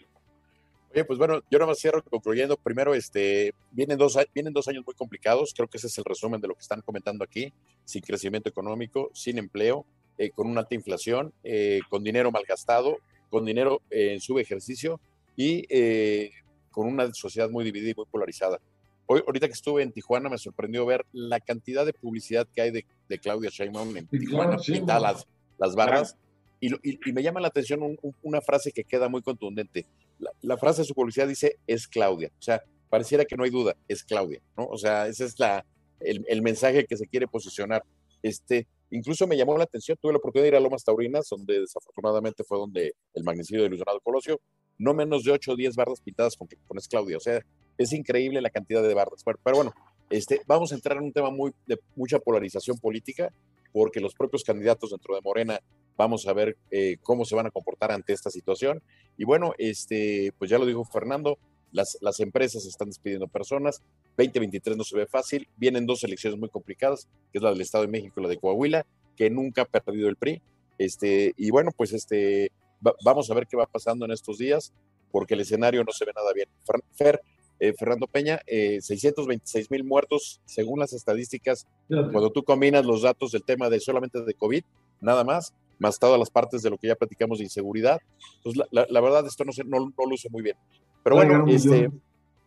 Oye, 0.95 1.05
pues 1.05 1.19
bueno, 1.19 1.41
yo 1.51 1.59
nada 1.59 1.71
más 1.71 1.79
cierro 1.79 2.03
concluyendo. 2.05 2.57
Primero, 2.57 2.95
este, 2.95 3.55
vienen 3.71 3.97
dos, 3.97 4.19
vienen 4.35 4.53
dos 4.53 4.69
años 4.69 4.85
muy 4.85 4.95
complicados. 4.95 5.55
Creo 5.55 5.69
que 5.69 5.79
ese 5.79 5.87
es 5.87 5.97
el 5.97 6.05
resumen 6.05 6.41
de 6.41 6.49
lo 6.49 6.55
que 6.55 6.61
están 6.61 6.83
comentando 6.83 7.25
aquí. 7.25 7.53
Sin 7.85 8.03
crecimiento 8.03 8.51
económico, 8.51 9.11
sin 9.15 9.39
empleo, 9.39 9.87
eh, 10.19 10.31
con 10.31 10.47
una 10.47 10.61
alta 10.61 10.75
inflación, 10.75 11.33
eh, 11.45 11.81
con 11.89 12.05
dinero 12.05 12.31
malgastado, 12.31 12.99
con 13.31 13.47
dinero 13.47 13.81
en 13.89 14.21
subejercicio 14.21 15.01
y 15.35 15.65
eh, 15.71 16.31
con 16.71 16.87
una 16.87 17.13
sociedad 17.15 17.49
muy 17.49 17.65
dividida 17.65 17.93
y 17.93 17.95
muy 17.95 18.07
polarizada. 18.07 18.61
Hoy, 19.07 19.23
ahorita 19.27 19.47
que 19.47 19.55
estuve 19.55 19.83
en 19.83 19.93
Tijuana, 19.93 20.29
me 20.29 20.37
sorprendió 20.37 20.85
ver 20.85 21.07
la 21.13 21.41
cantidad 21.41 21.87
de 21.87 21.95
publicidad 21.95 22.47
que 22.55 22.61
hay 22.61 22.71
de, 22.71 22.85
de 23.09 23.19
Claudia 23.19 23.51
Sheinbaum 23.51 23.97
en 23.97 24.07
Tijuana, 24.07 24.59
sí, 24.59 24.83
las, 24.87 25.27
las 25.59 25.75
barras. 25.75 26.17
Y, 26.65 26.73
y, 26.89 26.99
y, 27.05 27.13
me 27.13 27.25
llama 27.25 27.41
la 27.41 27.49
atención 27.49 27.83
un, 27.83 27.99
un, 28.03 28.15
una 28.23 28.41
frase 28.41 28.71
que 28.71 28.85
queda 28.85 29.09
muy 29.09 29.21
contundente 29.21 29.85
la, 30.23 30.31
la, 30.41 30.57
frase 30.57 30.83
de 30.83 30.87
su 30.87 30.95
publicidad 30.95 31.27
dice 31.27 31.59
es 31.67 31.89
Claudia. 31.89 32.31
O 32.39 32.43
sea, 32.43 32.63
pareciera 32.89 33.25
que 33.25 33.37
no 33.37 33.45
hay 33.45 33.51
duda, 33.51 33.77
es 33.89 34.05
Claudia, 34.05 34.41
¿no? 34.57 34.67
O 34.67 34.79
sea, 34.79 35.09
ese 35.09 35.25
es 35.25 35.39
la, 35.39 35.67
el, 36.01 36.25
el, 36.29 36.43
mensaje 36.43 36.87
que 36.87 36.97
se 36.97 37.07
quiere 37.07 37.27
posicionar. 37.27 37.83
Este, 38.23 38.69
incluso 38.91 39.27
me 39.27 39.37
llamó 39.37 39.59
la 39.59 39.65
atención, 39.65 39.99
tuve 40.01 40.13
la 40.13 40.19
oportunidad 40.19 40.45
de 40.45 40.49
ir 40.51 40.57
a 40.57 40.61
Lomas 40.61 40.85
Taurinas, 40.85 41.29
donde 41.29 41.61
desafortunadamente 41.61 42.45
fue 42.45 42.59
donde 42.59 42.95
el 43.15 43.25
magnicidio 43.25 43.65
de 43.65 43.69
Luis 43.69 43.83
Colosio, 44.03 44.41
no 44.79 44.95
menos 44.95 45.25
de 45.25 45.33
8 45.33 45.53
o 45.53 45.57
10 45.57 45.75
bardas 45.75 46.01
pintadas 46.01 46.37
con, 46.37 46.49
con 46.67 46.79
es 46.79 46.87
Claudia. 46.87 47.17
O 47.17 47.21
sea, 47.21 47.45
es 47.77 47.93
increíble 47.93 48.41
la 48.41 48.51
cantidad 48.51 48.83
de 48.83 48.95
bardas. 48.95 49.23
Pero, 49.25 49.39
pero 49.43 49.57
bueno, 49.57 49.75
este, 50.11 50.41
vamos 50.47 50.71
a 50.73 50.77
entrar 50.77 50.99
en 50.99 51.05
un 51.05 51.13
tema 51.13 51.31
muy, 51.31 51.53
de 51.67 51.81
mucha 51.97 52.21
polarización 52.21 52.79
política, 52.79 53.33
porque 53.73 54.01
los 54.01 54.15
propios 54.15 54.45
candidatos 54.45 54.91
dentro 54.91 55.15
de 55.15 55.23
Morena 55.23 55.61
vamos 55.97 56.27
a 56.27 56.33
ver 56.33 56.57
eh, 56.71 56.97
cómo 57.03 57.25
se 57.25 57.35
van 57.35 57.47
a 57.47 57.51
comportar 57.51 57.93
ante 57.93 58.13
esta 58.13 58.31
situación. 58.31 58.83
Y 59.17 59.25
bueno, 59.25 59.53
este, 59.59 60.33
pues 60.39 60.51
ya 60.51 60.59
lo 60.59 60.67
dijo 60.67 60.85
Fernando, 60.85 61.39
las, 61.73 61.99
las 62.01 62.21
empresas 62.21 62.67
están 62.67 62.89
despidiendo 62.89 63.29
personas, 63.29 63.83
2023 64.19 64.77
no 64.77 64.85
se 64.85 64.97
ve 64.97 65.07
fácil, 65.07 65.49
vienen 65.57 65.87
dos 65.87 66.05
elecciones 66.05 66.39
muy 66.39 66.49
complicadas, 66.49 67.09
que 67.33 67.39
es 67.39 67.43
la 67.43 67.51
del 67.51 67.61
Estado 67.61 67.85
de 67.85 67.91
México 67.91 68.21
y 68.21 68.23
la 68.23 68.29
de 68.29 68.37
Coahuila, 68.39 68.87
que 69.17 69.31
nunca 69.31 69.63
ha 69.63 69.81
perdido 69.81 70.09
el 70.09 70.17
PRI. 70.17 70.43
Este, 70.79 71.33
y 71.37 71.51
bueno, 71.51 71.71
pues 71.77 71.93
este, 71.93 72.53
va, 72.87 72.95
vamos 73.05 73.31
a 73.31 73.35
ver 73.35 73.47
qué 73.47 73.57
va 73.57 73.67
pasando 73.67 74.05
en 74.05 74.11
estos 74.11 74.39
días, 74.39 74.73
porque 75.11 75.35
el 75.35 75.41
escenario 75.41 75.85
no 75.85 75.93
se 75.93 76.05
ve 76.05 76.13
nada 76.15 76.33
bien. 76.33 76.49
Fer, 76.93 77.21
eh, 77.61 77.73
Fernando 77.79 78.07
Peña, 78.07 78.41
eh, 78.47 78.81
626 78.81 79.71
mil 79.71 79.85
muertos 79.85 80.41
según 80.45 80.81
las 80.81 80.93
estadísticas, 80.93 81.67
cuando 81.89 82.31
tú 82.31 82.43
combinas 82.43 82.85
los 82.85 83.03
datos 83.03 83.31
del 83.31 83.45
tema 83.45 83.69
de 83.69 83.79
solamente 83.79 84.23
de 84.23 84.35
COVID, 84.35 84.65
nada 85.01 85.23
más, 85.23 85.55
más 85.79 85.99
todas 85.99 86.19
las 86.19 86.31
partes 86.31 86.63
de 86.63 86.71
lo 86.71 86.79
que 86.79 86.89
ya 86.89 86.95
platicamos 86.95 87.39
de 87.39 87.45
inseguridad. 87.45 88.01
Entonces, 88.37 88.63
la, 88.71 88.83
la, 88.83 88.87
la 88.89 89.01
verdad, 89.01 89.27
esto 89.27 89.45
no, 89.45 89.53
se, 89.53 89.65
no, 89.65 89.79
no 89.81 90.07
luce 90.09 90.29
muy 90.31 90.43
bien. 90.43 90.57
Pero 91.03 91.17
bueno, 91.17 91.45
este, 91.49 91.91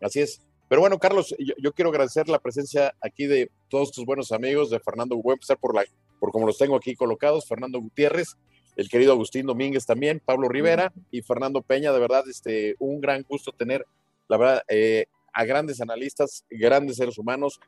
así 0.01 0.21
es. 0.21 0.41
Pero 0.67 0.81
bueno, 0.81 0.97
Carlos, 0.97 1.35
yo, 1.37 1.53
yo, 1.61 1.73
quiero 1.73 1.89
agradecer 1.89 2.27
la 2.27 2.39
presencia 2.39 2.95
aquí 3.01 3.27
de 3.27 3.51
todos 3.69 3.91
tus 3.91 4.05
buenos 4.05 4.31
amigos, 4.31 4.69
de 4.69 4.79
Fernando, 4.79 5.15
voy 5.15 5.33
a 5.33 5.35
empezar 5.35 5.57
por, 5.57 5.75
la, 5.75 5.83
por 6.19 6.31
como 6.31 6.47
los 6.47 6.57
tengo 6.57 6.75
aquí 6.75 6.95
colocados, 6.95 7.47
Fernando 7.47 7.79
Gutiérrez, 7.79 8.35
el 8.75 8.89
querido 8.89 9.13
Agustín 9.13 9.45
Domínguez 9.45 9.85
también, 9.85 10.21
Pablo 10.23 10.49
Rivera 10.49 10.91
y 11.11 11.21
Fernando 11.21 11.61
Peña, 11.61 11.93
de 11.93 11.99
verdad, 11.99 12.23
este, 12.27 12.75
un 12.79 12.99
gran 12.99 13.23
gusto 13.29 13.51
tener, 13.51 13.85
la 14.27 14.37
verdad, 14.37 14.63
eh, 14.67 15.05
a 15.33 15.45
grandes 15.45 15.81
analistas, 15.81 16.45
grandes 16.49 16.97
seres 16.97 17.17
humanos, 17.17 17.59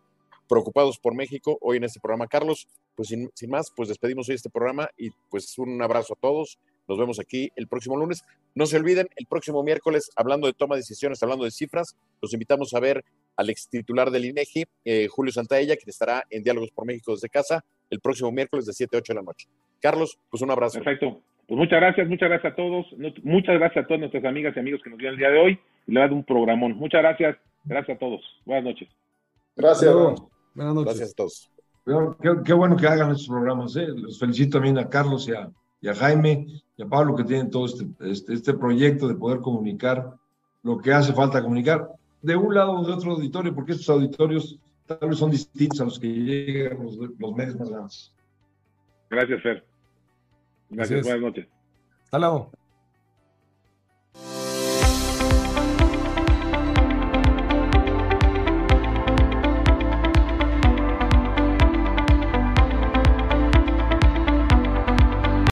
preocupados 0.48 0.98
por 0.98 1.14
México 1.14 1.58
hoy 1.62 1.78
en 1.78 1.84
este 1.84 2.00
programa. 2.00 2.28
Carlos, 2.28 2.68
pues 2.98 3.10
sin, 3.10 3.30
sin, 3.36 3.52
más, 3.52 3.72
pues 3.74 3.88
despedimos 3.88 4.28
hoy 4.28 4.36
este 4.36 4.50
programa 4.50 4.90
y 4.98 5.12
pues 5.30 5.58
un 5.60 5.82
abrazo 5.82 6.16
a 6.16 6.20
todos. 6.20 6.58
Nos 6.88 6.98
vemos 6.98 7.20
aquí 7.20 7.52
el 7.56 7.68
próximo 7.68 7.96
lunes. 7.96 8.24
No 8.56 8.66
se 8.66 8.78
olviden, 8.78 9.08
el 9.16 9.28
próximo 9.28 9.62
miércoles, 9.62 10.10
hablando 10.16 10.48
de 10.48 10.54
toma 10.54 10.76
de 10.76 10.80
decisiones, 10.80 11.22
hablando 11.22 11.46
de 11.46 11.52
cifras, 11.52 11.96
los 12.22 12.34
invitamos 12.34 12.74
a 12.74 12.80
ver 12.80 13.06
al 13.36 13.50
ex 13.52 13.70
titular 13.70 14.10
del 14.10 14.26
INEGI, 14.26 14.66
eh, 14.84 15.08
Julio 15.08 15.32
Santaella, 15.32 15.76
que 15.76 15.90
estará 15.90 16.24
en 16.30 16.44
Diálogos 16.44 16.72
por 16.72 16.88
México 16.88 17.12
desde 17.12 17.30
casa 17.30 17.64
el 17.90 18.00
próximo 18.00 18.32
miércoles 18.32 18.66
de 18.66 18.74
7 18.74 18.98
a 18.98 19.00
8 19.00 19.14
de 19.14 19.16
la 19.20 19.24
noche. 19.24 19.48
Carlos, 19.80 20.18
pues 20.30 20.42
un 20.42 20.52
abrazo. 20.52 20.80
Perfecto. 20.80 21.22
Pues 21.48 21.58
muchas 21.58 21.80
gracias, 21.80 22.08
muchas 22.08 22.30
gracias 22.30 22.54
a 22.54 22.56
todos. 22.56 22.88
Muchas 23.24 23.60
gracias 23.60 23.86
a 23.86 23.88
todas 23.88 24.00
nuestras 24.00 24.26
amigas 24.26 24.54
y 24.56 24.60
amigos 24.60 24.82
que 24.84 24.90
nos 24.90 24.98
vieron 24.98 25.14
el 25.14 25.20
día 25.20 25.30
de 25.30 25.40
hoy. 25.40 25.60
Le 25.86 26.00
da 26.00 26.08
un 26.08 26.26
programón. 26.26 26.74
Muchas 26.74 27.02
gracias. 27.02 27.38
Gracias 27.64 27.96
a 27.96 28.00
todos. 28.00 28.22
Buenas 28.44 28.66
noches. 28.66 28.90
Gracias. 29.56 29.94
Buenas 29.94 30.74
noches. 30.74 30.86
Gracias 30.86 31.12
a 31.12 31.16
todos. 31.16 31.57
Qué, 32.22 32.36
qué, 32.44 32.54
bueno 32.54 32.76
que 32.76 32.86
hagan 32.86 33.12
estos 33.12 33.30
programas. 33.30 33.76
¿eh? 33.78 33.88
Los 33.88 34.20
felicito 34.20 34.58
también 34.58 34.78
a 34.78 34.90
Carlos 34.90 35.28
y 35.30 35.34
a, 35.34 35.50
y 35.80 35.88
a, 35.88 35.96
Jaime 35.96 36.46
y 36.76 36.82
a 36.82 36.86
Pablo 36.86 37.16
que 37.16 37.24
tienen 37.24 37.50
todo 37.50 37.66
este, 37.66 37.88
este, 38.02 38.34
este, 38.34 38.54
proyecto 38.54 39.08
de 39.08 39.16
poder 39.16 39.40
comunicar 39.40 40.14
lo 40.64 40.80
que 40.80 40.92
hace 40.92 41.14
falta 41.14 41.42
comunicar 41.42 41.90
de 42.22 42.36
un 42.36 42.54
lado 42.54 42.74
o 42.74 42.86
de 42.86 42.92
otro 42.92 43.14
auditorio, 43.14 43.56
porque 43.56 43.72
estos 43.72 43.90
auditorios 43.90 44.60
tal 44.86 45.10
vez 45.10 45.18
son 45.18 45.32
distintos 45.32 45.80
a 45.80 45.86
los 45.86 45.98
que 45.98 46.08
llegan 46.08 46.84
los, 46.84 46.98
los 46.98 47.36
medios 47.36 47.56
más 47.58 47.70
grandes. 47.70 48.14
Gracias, 49.10 49.42
Fer. 49.42 49.66
Gracias, 50.70 50.90
Gracias. 50.90 51.04
buenas 51.06 51.22
noches. 51.22 51.48
Hasta 52.04 52.20
luego. 52.20 52.52